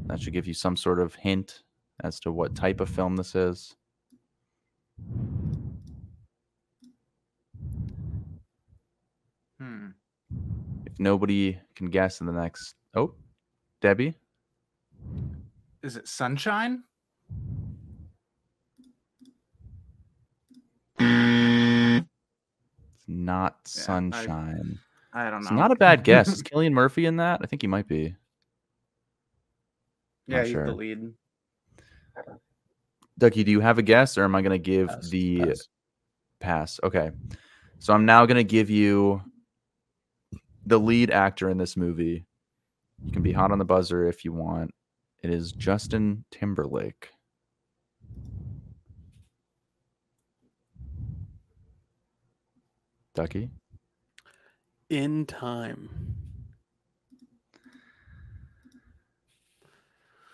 That 0.07 0.20
should 0.20 0.32
give 0.32 0.47
you 0.47 0.55
some 0.55 0.77
sort 0.77 1.01
of 1.01 1.15
hint 1.15 1.62
as 2.02 2.19
to 2.20 2.32
what 2.32 2.55
type 2.55 2.81
of 2.81 2.89
film 2.89 3.16
this 3.16 3.35
is. 3.35 3.77
Hmm. 9.59 9.89
If 10.86 10.98
nobody 10.98 11.59
can 11.74 11.90
guess 11.90 12.20
in 12.20 12.27
the 12.27 12.32
next, 12.32 12.74
oh, 12.94 13.15
Debbie, 13.81 14.15
Is 15.82 15.97
it 15.97 16.09
Sunshine? 16.09 16.85
Not 23.11 23.57
Yeah, 23.66 23.81
I- 23.81 23.85
Sunshine. 23.85 24.78
I 25.12 25.24
don't 25.31 25.41
know. 25.43 25.49
It's 25.49 25.51
not 25.51 25.73
a 25.73 25.77
bad 25.77 26.05
guess. 26.05 26.28
Is 26.28 26.43
Cillian 26.45 26.73
Murphy 26.73 27.05
in 27.07 27.16
that? 27.16 27.41
I 27.43 27.47
think 27.47 27.62
he 27.62 27.69
might 27.69 27.89
be. 27.89 28.15
yeah, 30.28 30.37
not 30.37 30.43
he's 30.45 30.53
sure. 30.53 30.66
the 30.66 30.73
lead. 30.73 31.12
Ducky, 33.19 33.43
do 33.45 33.51
you 33.51 33.61
have 33.61 33.78
a 33.78 33.82
guess, 33.82 34.16
or 34.16 34.24
am 34.24 34.35
I 34.35 34.41
going 34.43 34.53
to 34.53 34.59
give 34.59 34.89
Pass, 34.89 35.09
the 35.11 35.39
pass. 35.41 35.69
pass? 36.41 36.81
Okay, 36.85 37.11
so 37.81 37.93
I'm 37.93 38.07
now 38.07 38.24
going 38.24 38.37
to 38.37 38.45
give 38.45 38.70
you 38.70 39.20
the 40.65 40.78
lead 40.78 41.11
actor 41.11 41.51
in 41.51 41.59
this 41.59 41.77
movie. 41.77 42.24
You 43.05 43.12
can 43.12 43.23
be 43.23 43.32
hot 43.32 43.51
on 43.51 43.59
the 43.59 43.65
buzzer 43.65 44.07
if 44.07 44.24
you 44.24 44.32
want. 44.32 44.70
It 45.23 45.31
is 45.31 45.53
Justin 45.53 46.24
Timberlake. 46.31 47.11
Ducky. 53.15 53.51
In 54.89 55.27
time. 55.27 56.16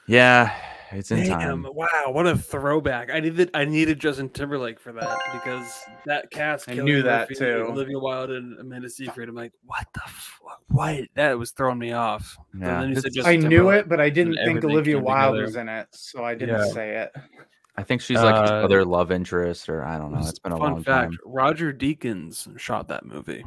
Yeah, 0.08 0.54
it's 0.92 1.10
in 1.10 1.24
Damn, 1.26 1.62
time. 1.62 1.66
Wow, 1.74 2.10
what 2.12 2.26
a 2.26 2.36
throwback! 2.36 3.10
I 3.12 3.18
needed 3.18 3.50
I 3.54 3.64
needed 3.64 3.98
Justin 3.98 4.28
Timberlake 4.28 4.78
for 4.78 4.92
that 4.92 5.18
because 5.32 5.82
that 6.04 6.30
cast. 6.30 6.68
I 6.68 6.74
knew 6.74 7.02
that 7.02 7.28
too. 7.34 7.66
Olivia 7.68 7.98
Wilde 7.98 8.30
and 8.30 8.58
Amanda 8.60 8.88
Seyfried. 8.88 9.28
I'm 9.28 9.34
like, 9.34 9.52
what 9.64 9.86
the 9.94 10.02
fuck? 10.06 10.60
What? 10.68 11.04
That 11.14 11.36
was 11.36 11.50
throwing 11.50 11.78
me 11.78 11.92
off. 11.92 12.36
Yeah. 12.56 12.92
I 13.24 13.36
knew 13.36 13.70
it, 13.70 13.88
but 13.88 14.00
I 14.00 14.10
didn't 14.10 14.36
think 14.36 14.64
Olivia 14.64 14.98
Wilde 14.98 15.38
was 15.38 15.56
in 15.56 15.68
it, 15.68 15.88
so 15.90 16.24
I 16.24 16.34
didn't 16.34 16.60
yeah. 16.60 16.72
say 16.72 16.96
it. 16.98 17.12
I 17.78 17.82
think 17.82 18.00
she's 18.00 18.16
like 18.22 18.34
Uh, 18.34 18.64
other 18.64 18.84
love 18.84 19.10
interest, 19.12 19.68
or 19.68 19.84
I 19.84 19.98
don't 19.98 20.12
know. 20.12 20.20
It's 20.20 20.38
been 20.38 20.52
a 20.52 20.56
Fun 20.58 20.72
long 20.72 20.82
fact: 20.82 21.12
time. 21.12 21.18
Roger 21.24 21.72
Deakins 21.72 22.58
shot 22.58 22.88
that 22.88 23.04
movie. 23.04 23.44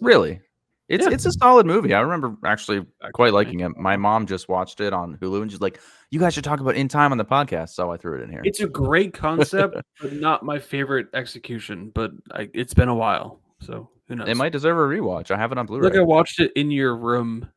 Really, 0.00 0.40
it's 0.88 1.06
Yeah. 1.06 1.12
it's 1.12 1.26
a 1.26 1.32
solid 1.32 1.66
movie. 1.66 1.94
I 1.94 2.00
remember 2.00 2.36
actually 2.44 2.84
quite 3.12 3.32
liking 3.32 3.60
it. 3.60 3.76
My 3.76 3.96
mom 3.96 4.26
just 4.26 4.48
watched 4.48 4.80
it 4.80 4.92
on 4.92 5.16
Hulu, 5.18 5.42
and 5.42 5.50
she's 5.50 5.60
like, 5.60 5.80
"You 6.10 6.18
guys 6.18 6.34
should 6.34 6.44
talk 6.44 6.60
about 6.60 6.74
In 6.76 6.88
Time 6.88 7.12
on 7.12 7.18
the 7.18 7.24
podcast." 7.24 7.70
So 7.70 7.92
I 7.92 7.96
threw 7.96 8.18
it 8.18 8.22
in 8.22 8.30
here. 8.30 8.42
It's 8.44 8.60
a 8.60 8.68
great 8.68 9.12
concept, 9.14 9.76
but 10.00 10.12
not 10.12 10.42
my 10.44 10.58
favorite 10.58 11.06
execution. 11.14 11.90
But 11.94 12.12
I, 12.32 12.48
it's 12.54 12.74
been 12.74 12.88
a 12.88 12.94
while, 12.94 13.40
so 13.60 13.90
who 14.08 14.16
knows? 14.16 14.28
It 14.28 14.36
might 14.36 14.52
deserve 14.52 14.76
a 14.76 14.80
rewatch. 14.80 15.30
I 15.30 15.36
have 15.36 15.52
it 15.52 15.58
on 15.58 15.66
Blu-ray. 15.66 15.84
Look, 15.84 15.96
I 15.96 16.00
watched 16.00 16.40
it 16.40 16.52
in 16.56 16.70
your 16.70 16.96
room 16.96 17.48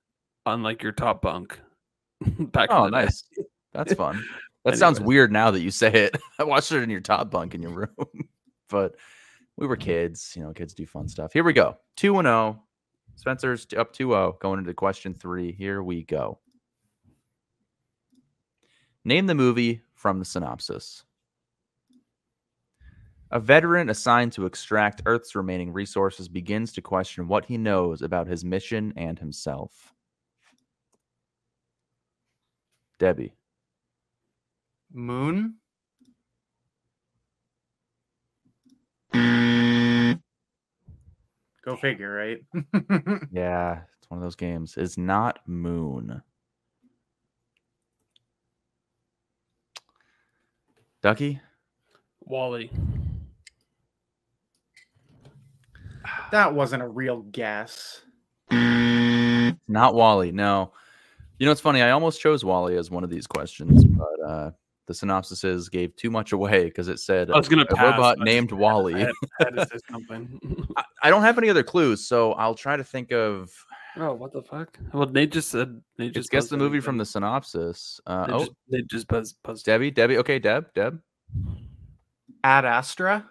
on 0.45 0.61
like 0.61 0.83
your 0.83 0.91
top 0.91 1.21
bunk. 1.21 1.59
Back 2.21 2.69
in 2.69 2.75
oh, 2.77 2.87
nice. 2.89 3.23
That's 3.73 3.93
fun. 3.93 4.23
That 4.63 4.77
sounds 4.77 4.99
weird 4.99 5.31
now 5.31 5.51
that 5.51 5.61
you 5.61 5.71
say 5.71 5.91
it. 5.91 6.17
I 6.39 6.43
watched 6.43 6.71
it 6.71 6.83
in 6.83 6.89
your 6.89 7.01
top 7.01 7.31
bunk 7.31 7.55
in 7.55 7.63
your 7.63 7.71
room, 7.71 8.29
but 8.69 8.95
we 9.57 9.65
were 9.65 9.75
kids. 9.75 10.33
You 10.35 10.43
know, 10.43 10.53
kids 10.53 10.73
do 10.73 10.85
fun 10.85 11.07
stuff. 11.07 11.33
Here 11.33 11.43
we 11.43 11.53
go. 11.53 11.77
Two 11.95 12.19
and 12.19 12.25
zero. 12.25 12.61
Spencer's 13.15 13.67
up 13.77 13.93
2-0 13.93 14.39
going 14.39 14.59
into 14.59 14.73
question 14.73 15.13
three. 15.13 15.51
Here 15.51 15.83
we 15.83 16.03
go. 16.03 16.39
Name 19.03 19.25
the 19.25 19.35
movie 19.35 19.81
from 19.95 20.19
the 20.19 20.25
synopsis. 20.25 21.03
A 23.31 23.39
veteran 23.39 23.89
assigned 23.89 24.33
to 24.33 24.45
extract 24.45 25.03
Earth's 25.05 25.35
remaining 25.35 25.71
resources 25.71 26.27
begins 26.27 26.73
to 26.73 26.81
question 26.81 27.27
what 27.27 27.45
he 27.45 27.57
knows 27.57 28.01
about 28.01 28.27
his 28.27 28.43
mission 28.43 28.93
and 28.97 29.17
himself. 29.17 29.93
Debbie. 32.99 33.33
Moon. 34.93 35.55
Go 41.63 41.75
figure, 41.79 42.13
right? 42.13 42.39
Yeah, 43.31 43.81
it's 43.99 44.09
one 44.09 44.17
of 44.17 44.23
those 44.23 44.35
games. 44.35 44.75
It's 44.77 44.97
not 44.97 45.39
Moon. 45.47 46.21
Ducky? 51.01 51.39
WALL-E. 52.21 52.71
that 56.31 56.53
wasn't 56.53 56.83
a 56.83 56.87
real 56.87 57.21
guess. 57.21 58.01
Not 58.51 59.95
WALL-E. 59.95 60.31
No. 60.31 60.73
You 61.39 61.45
know, 61.45 61.51
it's 61.51 61.61
funny. 61.61 61.81
I 61.81 61.91
almost 61.91 62.21
chose 62.21 62.43
WALL-E 62.45 62.75
as 62.75 62.91
one 62.91 63.03
of 63.03 63.09
these 63.09 63.25
questions, 63.27 63.83
but 63.83 64.27
uh, 64.27 64.51
the 64.87 64.93
synopsises 64.93 65.69
gave 65.71 65.95
too 65.95 66.09
much 66.11 66.31
away 66.31 66.65
because 66.65 66.87
it 66.87 66.99
said 66.99 67.31
I 67.31 67.37
was 67.37 67.47
gonna 67.47 67.61
a 67.63 67.75
pass, 67.75 67.91
robot 67.93 68.17
but 68.17 68.25
named 68.25 68.51
I 68.51 68.55
WALL-E. 68.55 68.93
had, 68.99 69.09
I 69.39 69.43
had 69.45 69.55
to 69.55 69.65
say 69.67 69.77
something. 69.89 70.67
I- 70.77 70.83
I 71.03 71.09
don't 71.09 71.23
have 71.23 71.37
any 71.39 71.49
other 71.49 71.63
clues, 71.63 72.05
so 72.07 72.33
I'll 72.33 72.53
try 72.55 72.77
to 72.77 72.83
think 72.83 73.11
of. 73.11 73.51
oh, 73.97 74.13
what 74.13 74.31
the 74.31 74.43
fuck? 74.43 74.77
Well, 74.93 75.07
Nate 75.07 75.31
just 75.31 75.49
said. 75.49 75.81
they 75.97 76.05
Just 76.05 76.15
just 76.15 76.29
guess 76.31 76.47
the 76.47 76.57
movie 76.57 76.77
again. 76.77 76.85
from 76.85 76.97
the 76.99 77.05
synopsis. 77.05 77.99
Uh, 78.05 78.25
They 78.27 78.33
oh, 78.33 78.39
just, 78.39 78.51
they 78.69 78.81
just 78.83 79.07
buzzed. 79.07 79.35
buzzed. 79.43 79.65
Debbie, 79.65 79.89
Debbie. 79.91 80.17
Okay, 80.19 80.37
Deb, 80.37 80.71
Deb. 80.75 80.99
Ad 82.43 82.65
Astra. 82.65 83.27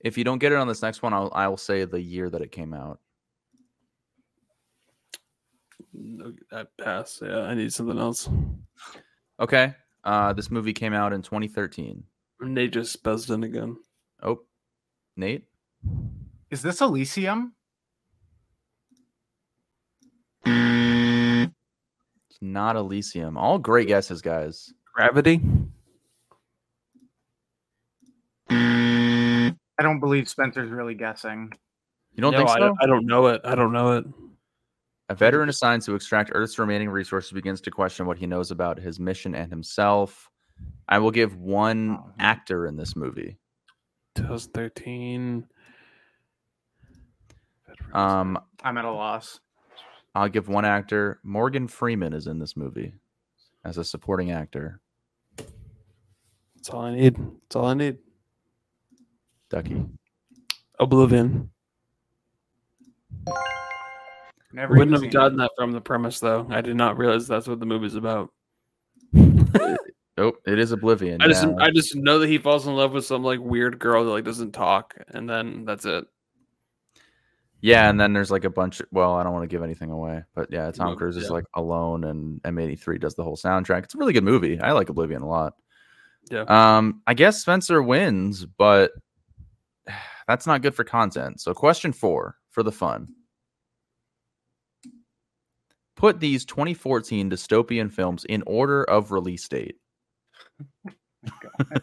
If 0.00 0.16
you 0.16 0.24
don't 0.24 0.38
get 0.38 0.52
it 0.52 0.56
on 0.58 0.68
this 0.68 0.80
next 0.82 1.02
one, 1.02 1.12
I'll 1.12 1.30
I'll 1.34 1.56
say 1.56 1.84
the 1.84 2.00
year 2.00 2.30
that 2.30 2.40
it 2.40 2.52
came 2.52 2.72
out. 2.72 3.00
No, 5.92 6.32
I 6.52 6.64
pass. 6.82 7.20
Yeah, 7.24 7.40
I 7.42 7.54
need 7.54 7.72
something 7.72 7.98
else. 7.98 8.28
Okay. 9.40 9.74
Uh, 10.04 10.32
this 10.32 10.50
movie 10.50 10.72
came 10.72 10.92
out 10.94 11.12
in 11.12 11.22
2013. 11.22 12.02
Nate 12.40 12.72
just 12.72 13.02
buzzed 13.02 13.30
in 13.30 13.42
again. 13.44 13.76
Oh, 14.22 14.40
Nate. 15.16 15.44
Is 16.50 16.62
this 16.62 16.80
Elysium? 16.80 17.52
It's 20.46 21.52
not 22.40 22.76
Elysium. 22.76 23.36
All 23.36 23.58
great 23.58 23.88
guesses, 23.88 24.22
guys. 24.22 24.72
Gravity. 24.94 25.40
I 28.50 29.82
don't 29.82 30.00
believe 30.00 30.28
Spencer's 30.28 30.70
really 30.70 30.94
guessing. 30.94 31.52
You 32.14 32.22
don't 32.22 32.32
No, 32.32 32.38
think 32.38 32.50
so? 32.50 32.58
don't- 32.58 32.78
I 32.80 32.86
don't 32.86 33.06
know 33.06 33.26
it. 33.28 33.40
I 33.44 33.54
don't 33.54 33.72
know 33.72 33.92
it. 33.98 34.04
A 35.10 35.14
veteran 35.14 35.48
assigned 35.48 35.82
to 35.82 35.94
extract 35.94 36.30
Earth's 36.34 36.58
remaining 36.58 36.90
resources 36.90 37.32
begins 37.32 37.60
to 37.62 37.70
question 37.70 38.06
what 38.06 38.18
he 38.18 38.26
knows 38.26 38.50
about 38.50 38.78
his 38.78 39.00
mission 39.00 39.34
and 39.34 39.50
himself. 39.50 40.30
I 40.88 40.98
will 40.98 41.10
give 41.10 41.36
one 41.36 41.98
actor 42.18 42.66
in 42.66 42.76
this 42.76 42.94
movie. 42.94 43.38
2013. 44.16 45.46
Um, 47.92 48.38
I'm 48.62 48.76
at 48.76 48.84
a 48.84 48.90
loss. 48.90 49.40
I'll 50.14 50.28
give 50.28 50.48
one 50.48 50.64
actor. 50.64 51.20
Morgan 51.22 51.68
Freeman 51.68 52.12
is 52.12 52.26
in 52.26 52.38
this 52.38 52.56
movie 52.56 52.92
as 53.64 53.78
a 53.78 53.84
supporting 53.84 54.30
actor. 54.30 54.80
That's 56.56 56.70
all 56.70 56.82
I 56.82 56.94
need. 56.94 57.16
That's 57.16 57.56
all 57.56 57.66
I 57.66 57.74
need. 57.74 57.98
Ducky. 59.48 59.86
Oblivion. 60.78 61.50
Never 64.52 64.74
Wouldn't 64.74 64.92
have 64.92 65.02
seen 65.02 65.10
gotten 65.10 65.38
it. 65.38 65.42
that 65.42 65.50
from 65.56 65.72
the 65.72 65.80
premise, 65.80 66.20
though. 66.20 66.46
I 66.50 66.60
did 66.60 66.76
not 66.76 66.96
realize 66.96 67.28
that's 67.28 67.46
what 67.46 67.60
the 67.60 67.66
movie's 67.66 67.94
about. 67.94 68.30
Oh, 70.20 70.32
it 70.46 70.58
is 70.58 70.72
Oblivion. 70.72 71.22
I 71.22 71.28
just, 71.28 71.44
yeah. 71.44 71.54
I 71.60 71.70
just 71.70 71.94
know 71.94 72.18
that 72.18 72.28
he 72.28 72.38
falls 72.38 72.66
in 72.66 72.74
love 72.74 72.92
with 72.92 73.06
some 73.06 73.22
like 73.22 73.38
weird 73.38 73.78
girl 73.78 74.04
that 74.04 74.10
like 74.10 74.24
doesn't 74.24 74.50
talk, 74.50 74.96
and 75.08 75.30
then 75.30 75.64
that's 75.64 75.84
it. 75.84 76.06
Yeah, 77.60 77.88
and 77.88 78.00
then 78.00 78.12
there's 78.12 78.30
like 78.30 78.44
a 78.44 78.50
bunch. 78.50 78.80
Of, 78.80 78.86
well, 78.90 79.14
I 79.14 79.22
don't 79.22 79.32
want 79.32 79.44
to 79.44 79.48
give 79.48 79.62
anything 79.62 79.90
away, 79.90 80.24
but 80.34 80.48
yeah, 80.50 80.70
Tom 80.72 80.90
No, 80.90 80.96
Cruise 80.96 81.16
is 81.16 81.30
like 81.30 81.44
alone, 81.54 82.04
and 82.04 82.42
M83 82.42 83.00
does 83.00 83.14
the 83.14 83.22
whole 83.22 83.36
soundtrack. 83.36 83.84
It's 83.84 83.94
a 83.94 83.98
really 83.98 84.12
good 84.12 84.24
movie. 84.24 84.60
I 84.60 84.72
like 84.72 84.88
Oblivion 84.88 85.22
a 85.22 85.28
lot. 85.28 85.54
Yeah. 86.30 86.42
Um, 86.42 87.00
I 87.06 87.14
guess 87.14 87.40
Spencer 87.40 87.80
wins, 87.80 88.44
but 88.44 88.92
that's 90.26 90.46
not 90.48 90.62
good 90.62 90.74
for 90.74 90.84
content. 90.84 91.40
So, 91.40 91.54
question 91.54 91.92
four 91.92 92.36
for 92.50 92.62
the 92.64 92.72
fun: 92.72 93.14
Put 95.98 96.20
these 96.20 96.44
2014 96.44 97.28
dystopian 97.28 97.92
films 97.92 98.24
in 98.24 98.44
order 98.46 98.84
of 98.84 99.10
release 99.10 99.48
date. 99.48 99.76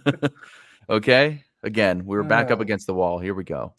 okay. 0.89 1.43
Again, 1.63 2.05
we 2.05 2.15
were 2.15 2.23
back 2.23 2.49
up 2.49 2.59
Oh. 2.59 2.61
against 2.61 2.87
the 2.87 2.93
wall. 2.93 3.19
Here 3.19 3.33
we 3.33 3.43
go. 3.43 3.73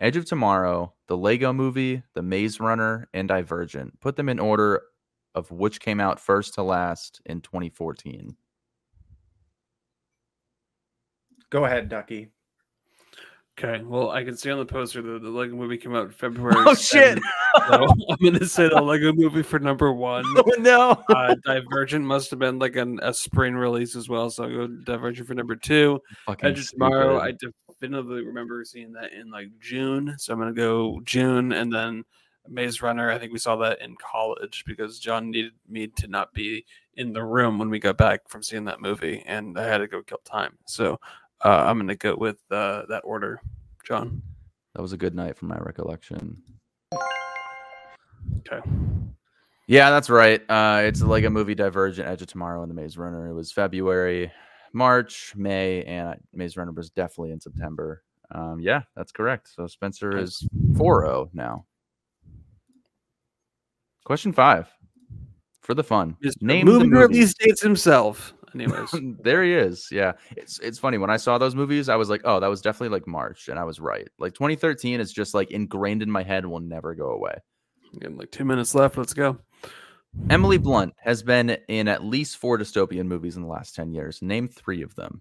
Edge 0.00 0.16
of 0.16 0.24
Tomorrow, 0.24 0.92
the 1.06 1.16
Lego 1.16 1.52
Movie, 1.52 2.02
The 2.14 2.22
Maze 2.22 2.58
Runner, 2.58 3.08
and 3.14 3.28
Divergent. 3.28 3.98
Put 4.00 4.16
them 4.16 4.28
in 4.28 4.40
order 4.40 4.82
of 5.36 5.50
which 5.52 5.78
came 5.80 6.00
out 6.00 6.18
first 6.18 6.54
to 6.54 6.62
last 6.64 7.22
in 7.26 7.40
2014. 7.42 8.36
Go 11.50 11.64
ahead, 11.64 11.88
Ducky. 11.88 12.32
Okay, 13.58 13.82
well, 13.84 14.10
I 14.10 14.22
can 14.22 14.36
see 14.36 14.50
on 14.50 14.58
the 14.58 14.66
poster 14.66 15.00
that 15.00 15.22
the 15.22 15.30
Lego 15.30 15.56
movie 15.56 15.78
came 15.78 15.94
out 15.94 16.04
in 16.04 16.10
February. 16.12 16.54
Oh, 16.58 16.74
shit. 16.74 17.18
so 17.68 17.86
I'm 18.10 18.18
gonna 18.22 18.44
say 18.44 18.68
the 18.68 18.82
Lego 18.82 19.14
movie 19.14 19.42
for 19.42 19.58
number 19.58 19.92
one. 19.92 20.24
no. 20.58 21.02
Uh, 21.08 21.34
Divergent 21.42 22.04
must 22.04 22.28
have 22.30 22.38
been 22.38 22.58
like 22.58 22.76
an, 22.76 23.00
a 23.02 23.14
spring 23.14 23.54
release 23.54 23.96
as 23.96 24.10
well, 24.10 24.28
so 24.28 24.44
I'll 24.44 24.50
go 24.50 24.66
Divergent 24.66 25.26
for 25.26 25.34
number 25.34 25.56
two. 25.56 26.02
Fucking 26.26 26.50
Edge 26.50 26.60
of 26.60 26.70
Tomorrow, 26.70 27.18
I 27.18 27.32
definitely 27.32 28.26
remember 28.26 28.62
seeing 28.62 28.92
that 28.92 29.12
in 29.14 29.30
like 29.30 29.48
June, 29.58 30.14
so 30.18 30.34
I'm 30.34 30.38
gonna 30.38 30.52
go 30.52 31.00
June, 31.04 31.52
and 31.52 31.72
then 31.72 32.04
Maze 32.48 32.82
Runner. 32.82 33.10
I 33.10 33.18
think 33.18 33.32
we 33.32 33.38
saw 33.38 33.56
that 33.56 33.80
in 33.80 33.96
college 33.96 34.64
because 34.66 34.98
John 34.98 35.30
needed 35.30 35.52
me 35.66 35.86
to 35.96 36.08
not 36.08 36.34
be 36.34 36.66
in 36.96 37.14
the 37.14 37.24
room 37.24 37.58
when 37.58 37.70
we 37.70 37.78
got 37.78 37.96
back 37.96 38.28
from 38.28 38.42
seeing 38.42 38.64
that 38.64 38.82
movie, 38.82 39.22
and 39.26 39.58
I 39.58 39.66
had 39.66 39.78
to 39.78 39.88
go 39.88 40.02
kill 40.02 40.20
time. 40.26 40.58
So 40.66 41.00
uh, 41.46 41.64
I'm 41.64 41.78
gonna 41.78 41.94
go 41.94 42.16
with 42.16 42.38
uh, 42.50 42.82
that 42.88 43.02
order, 43.04 43.40
John. 43.86 44.20
That 44.74 44.82
was 44.82 44.92
a 44.92 44.96
good 44.96 45.14
night 45.14 45.36
from 45.36 45.48
my 45.48 45.58
recollection. 45.58 46.42
Okay. 48.38 48.60
Yeah, 49.68 49.90
that's 49.90 50.10
right. 50.10 50.42
Uh, 50.48 50.82
it's 50.84 51.02
like 51.02 51.24
a 51.24 51.30
movie 51.30 51.54
Divergent, 51.54 52.08
Edge 52.08 52.22
of 52.22 52.28
Tomorrow, 52.28 52.62
and 52.62 52.70
The 52.70 52.74
Maze 52.74 52.98
Runner. 52.98 53.28
It 53.28 53.32
was 53.32 53.52
February, 53.52 54.30
March, 54.72 55.34
May, 55.36 55.82
and 55.84 56.16
Maze 56.32 56.56
Runner 56.56 56.72
was 56.72 56.90
definitely 56.90 57.30
in 57.32 57.40
September. 57.40 58.02
Um, 58.32 58.58
yeah, 58.60 58.82
that's 58.96 59.12
correct. 59.12 59.48
So 59.54 59.66
Spencer 59.68 60.16
is 60.16 60.46
4-0 60.72 61.30
now. 61.32 61.64
Question 64.04 64.32
five 64.32 64.68
for 65.62 65.74
the 65.74 65.82
fun. 65.82 66.16
Just 66.22 66.42
Name 66.42 66.66
movie 66.66 66.84
the 66.84 66.90
movie. 66.90 67.14
release 67.14 67.34
dates 67.34 67.60
himself. 67.62 68.34
Anyways, 68.60 68.94
there 69.22 69.44
he 69.44 69.52
is. 69.52 69.88
Yeah, 69.90 70.12
it's 70.36 70.58
it's 70.60 70.78
funny 70.78 70.98
when 70.98 71.10
I 71.10 71.18
saw 71.18 71.36
those 71.38 71.54
movies, 71.54 71.88
I 71.88 71.96
was 71.96 72.08
like, 72.08 72.22
oh, 72.24 72.40
that 72.40 72.46
was 72.48 72.62
definitely 72.62 72.94
like 72.94 73.06
March, 73.06 73.48
and 73.48 73.58
I 73.58 73.64
was 73.64 73.80
right. 73.80 74.08
Like 74.18 74.34
2013 74.34 75.00
is 75.00 75.12
just 75.12 75.34
like 75.34 75.50
ingrained 75.50 76.02
in 76.02 76.10
my 76.10 76.22
head 76.22 76.44
and 76.44 76.50
will 76.50 76.60
never 76.60 76.94
go 76.94 77.10
away. 77.10 77.34
Again, 77.94 78.16
like 78.16 78.30
two 78.30 78.44
minutes 78.44 78.74
left. 78.74 78.96
Let's 78.96 79.14
go. 79.14 79.38
Emily 80.30 80.56
Blunt 80.56 80.94
has 80.98 81.22
been 81.22 81.58
in 81.68 81.88
at 81.88 82.02
least 82.02 82.38
four 82.38 82.58
dystopian 82.58 83.06
movies 83.06 83.36
in 83.36 83.42
the 83.42 83.48
last 83.48 83.74
10 83.74 83.92
years. 83.92 84.22
Name 84.22 84.48
three 84.48 84.82
of 84.82 84.94
them. 84.94 85.20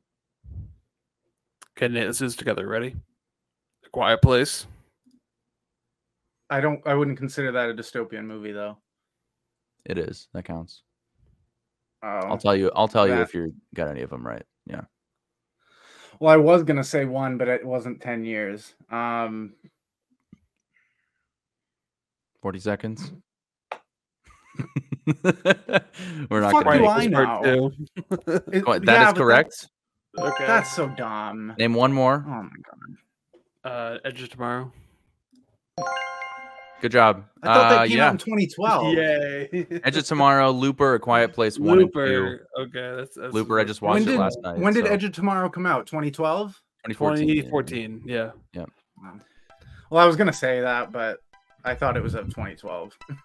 Okay, 1.77 1.89
Nate, 1.89 2.07
this 2.07 2.21
is 2.21 2.35
together. 2.37 2.65
Ready? 2.65 2.95
A 3.85 3.89
Quiet 3.89 4.21
Place. 4.21 4.67
I 6.49 6.61
don't. 6.61 6.81
I 6.87 6.93
wouldn't 6.93 7.17
consider 7.17 7.51
that 7.51 7.69
a 7.69 7.73
dystopian 7.73 8.25
movie, 8.25 8.53
though. 8.53 8.77
It 9.85 9.97
is 9.97 10.29
that 10.33 10.45
counts. 10.45 10.83
Oh, 12.05 12.07
I'll 12.07 12.37
tell 12.37 12.55
you. 12.55 12.71
I'll 12.75 12.87
tell 12.87 13.07
you 13.07 13.15
if 13.15 13.33
you 13.33 13.51
got 13.73 13.87
any 13.87 14.01
of 14.01 14.11
them 14.11 14.25
right. 14.25 14.43
Yeah. 14.67 14.81
well, 16.19 16.31
I 16.31 16.37
was 16.37 16.61
gonna 16.63 16.83
say 16.83 17.05
one, 17.05 17.37
but 17.39 17.47
it 17.47 17.65
wasn't 17.65 17.99
ten 17.99 18.23
years. 18.23 18.75
Um, 18.91 19.53
40 22.43 22.59
seconds. 22.59 23.11
We're 26.29 26.41
not 26.41 26.51
Fuck 26.51 26.63
going 26.65 26.77
do 26.79 26.83
to 26.85 26.89
I 26.89 27.09
Part 27.09 27.43
know? 27.45 27.71
two. 27.71 27.85
it- 28.51 28.65
That 28.65 28.83
is 28.83 28.87
yeah, 28.87 29.11
but 29.11 29.15
correct. 29.15 29.67
Okay. 30.17 30.27
That's, 30.45 30.47
that's 30.47 30.75
so 30.75 30.87
dumb. 30.89 31.55
Name 31.57 31.73
one 31.73 31.91
more. 31.91 32.23
Oh 32.25 32.43
my 32.43 32.49
god! 33.63 33.71
uh, 33.71 33.97
Edge 34.05 34.21
of 34.21 34.29
Tomorrow. 34.29 34.71
Good 36.81 36.91
job. 36.91 37.23
I 37.41 37.47
thought 37.47 37.57
Uh, 37.57 37.69
that 37.69 37.87
came 37.87 37.97
yeah. 37.97 38.07
out 38.07 38.11
in 38.11 38.17
2012. 38.17 38.93
Yay. 38.93 39.67
Edge 39.83 39.97
of 39.97 40.05
Tomorrow, 40.05 40.51
Looper, 40.51 40.95
A 40.95 40.99
Quiet 40.99 41.33
Place, 41.33 41.57
one 41.57 41.79
and 41.79 41.91
two. 41.93 41.99
Looper. 41.99 42.47
Okay, 42.59 42.95
that's, 42.97 43.15
that's 43.15 43.33
Looper, 43.33 43.59
I 43.59 43.63
just 43.63 43.81
watched 43.81 44.05
When 44.05 44.15
it 44.15 44.19
last 44.19 44.37
night. 44.43 44.57
when 44.59 44.73
did 44.73 44.85
so 44.85 44.91
Edge 44.91 45.03
of 45.05 45.13
Tomorrow 45.13 45.49
come 45.49 45.65
out? 45.65 45.87
2012. 45.87 46.61
2014. 46.87 47.27
2014. 47.27 48.01
Yeah. 48.05 48.31
Yeah. 48.53 48.65
Well, 49.89 50.03
I 50.03 50.05
was 50.07 50.15
gonna 50.15 50.33
say 50.33 50.61
that, 50.61 50.91
but 50.91 51.19
I 51.63 51.73
thought 51.75 51.97
it 51.97 52.03
was 52.03 52.13
of 52.15 52.25
2012. 52.27 52.97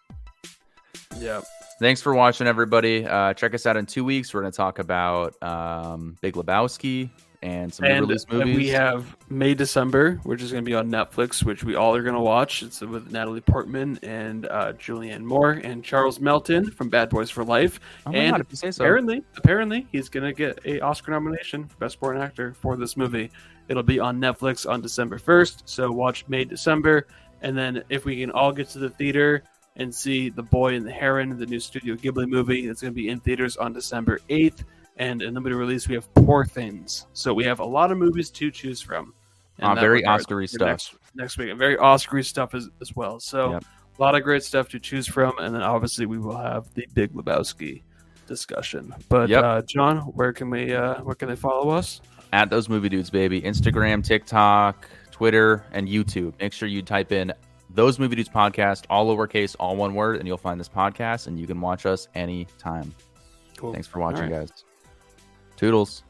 Yeah. 1.18 1.40
Thanks 1.80 2.00
for 2.00 2.14
watching, 2.14 2.46
everybody. 2.46 3.04
Uh, 3.04 3.34
check 3.34 3.52
us 3.52 3.66
out 3.66 3.76
in 3.76 3.84
two 3.84 4.04
weeks. 4.04 4.32
We're 4.32 4.42
going 4.42 4.52
to 4.52 4.56
talk 4.56 4.78
about 4.78 5.34
um, 5.42 6.16
Big 6.20 6.34
Lebowski 6.34 7.10
and 7.42 7.72
some 7.72 7.86
And, 7.86 8.06
release 8.06 8.24
and 8.28 8.38
movies. 8.40 8.56
we 8.56 8.68
have 8.68 9.16
May 9.30 9.54
December, 9.54 10.16
which 10.24 10.42
is 10.42 10.52
going 10.52 10.62
to 10.64 10.68
be 10.68 10.74
on 10.74 10.90
Netflix, 10.90 11.42
which 11.42 11.64
we 11.64 11.74
all 11.74 11.94
are 11.94 12.02
going 12.02 12.14
to 12.14 12.20
watch. 12.20 12.62
It's 12.62 12.80
with 12.82 13.10
Natalie 13.10 13.40
Portman 13.40 13.98
and 14.02 14.46
uh, 14.46 14.74
Julianne 14.74 15.22
Moore 15.22 15.52
and 15.52 15.82
Charles 15.82 16.20
Melton 16.20 16.70
from 16.70 16.90
Bad 16.90 17.08
Boys 17.08 17.30
for 17.30 17.42
Life. 17.44 17.80
oh 18.06 18.12
and 18.12 18.32
God, 18.32 18.40
if 18.42 18.46
you 18.50 18.56
say 18.56 18.70
so. 18.70 18.84
Apparently, 18.84 19.24
apparently, 19.36 19.86
he's 19.90 20.08
going 20.10 20.24
to 20.24 20.32
get 20.34 20.58
a 20.66 20.80
Oscar 20.80 21.12
nomination 21.12 21.66
for 21.66 21.76
Best 21.78 21.92
Supporting 21.94 22.20
Actor 22.22 22.54
for 22.54 22.76
this 22.76 22.96
movie. 22.96 23.30
It'll 23.68 23.82
be 23.82 23.98
on 24.00 24.20
Netflix 24.20 24.68
on 24.68 24.80
December 24.82 25.18
1st, 25.18 25.62
so 25.64 25.90
watch 25.90 26.26
May 26.28 26.44
December, 26.44 27.06
and 27.40 27.56
then 27.56 27.82
if 27.88 28.04
we 28.04 28.20
can 28.20 28.30
all 28.32 28.52
get 28.52 28.68
to 28.70 28.78
the 28.78 28.90
theater 28.90 29.44
and 29.76 29.94
see 29.94 30.28
The 30.28 30.42
Boy 30.42 30.74
and 30.74 30.84
the 30.84 30.90
Heron, 30.90 31.38
the 31.38 31.46
new 31.46 31.60
Studio 31.60 31.94
Ghibli 31.94 32.26
movie, 32.28 32.68
it's 32.68 32.82
going 32.82 32.92
to 32.92 32.96
be 32.96 33.08
in 33.08 33.20
theaters 33.20 33.56
on 33.56 33.72
December 33.72 34.18
8th, 34.28 34.64
and 35.00 35.20
in 35.22 35.34
limited 35.34 35.56
release 35.56 35.88
we 35.88 35.94
have 35.96 36.12
Poor 36.14 36.44
Things. 36.44 37.06
So 37.12 37.34
we 37.34 37.42
have 37.44 37.58
a 37.58 37.64
lot 37.64 37.90
of 37.90 37.98
movies 37.98 38.30
to 38.30 38.50
choose 38.52 38.80
from. 38.80 39.14
in 39.58 39.64
Uh, 39.64 39.74
very 39.74 39.98
regard 39.98 40.20
stuff. 40.48 40.60
Next, 40.68 40.94
next 41.14 41.38
week, 41.38 41.50
and 41.50 41.58
very 41.58 41.76
Oscar 41.76 42.22
stuff 42.22 42.54
as, 42.54 42.68
as 42.80 42.94
well. 42.96 43.18
So 43.20 43.50
Yep. 43.52 43.64
a 43.98 44.02
lot 44.02 44.14
of 44.14 44.22
great 44.22 44.42
stuff 44.44 44.68
to 44.70 44.78
choose 44.78 45.06
from, 45.06 45.32
and 45.38 45.54
then 45.54 45.62
obviously 45.62 46.06
we 46.06 46.18
will 46.18 46.36
have 46.36 46.72
the 46.74 46.86
Big 46.94 47.12
Lebowski 47.12 47.82
discussion. 48.26 48.94
But 49.08 49.28
Yep. 49.28 49.44
uh, 49.44 49.62
John, 49.62 49.98
where 50.14 50.32
can 50.32 50.48
we 50.50 50.72
uh, 50.74 51.02
where 51.02 51.14
can 51.14 51.28
they 51.28 51.36
follow 51.36 51.68
us? 51.70 52.00
At 52.32 52.48
those 52.48 52.68
movie 52.68 52.88
dudes, 52.88 53.10
baby. 53.10 53.42
Instagram, 53.42 54.04
TikTok, 54.04 54.88
Twitter, 55.10 55.64
and 55.72 55.88
YouTube. 55.88 56.32
Make 56.40 56.52
sure 56.52 56.68
you 56.68 56.80
type 56.80 57.10
in 57.12 57.32
those 57.74 57.98
movie 57.98 58.16
dudes 58.16 58.28
podcast, 58.28 58.84
all 58.88 59.14
lowercase, 59.14 59.56
all 59.60 59.76
one 59.76 59.94
word, 59.94 60.16
and 60.18 60.26
you'll 60.28 60.36
find 60.38 60.58
this 60.60 60.68
podcast, 60.68 61.26
and 61.26 61.38
you 61.40 61.46
can 61.46 61.60
watch 61.60 61.84
us 61.86 62.08
anytime. 62.14 62.94
Cool. 63.58 63.72
Thanks 63.72 63.88
for 63.88 63.98
watching, 63.98 64.32
All 64.32 64.38
right. 64.38 64.48
guys. 64.48 64.64
Toodles. 65.60 66.02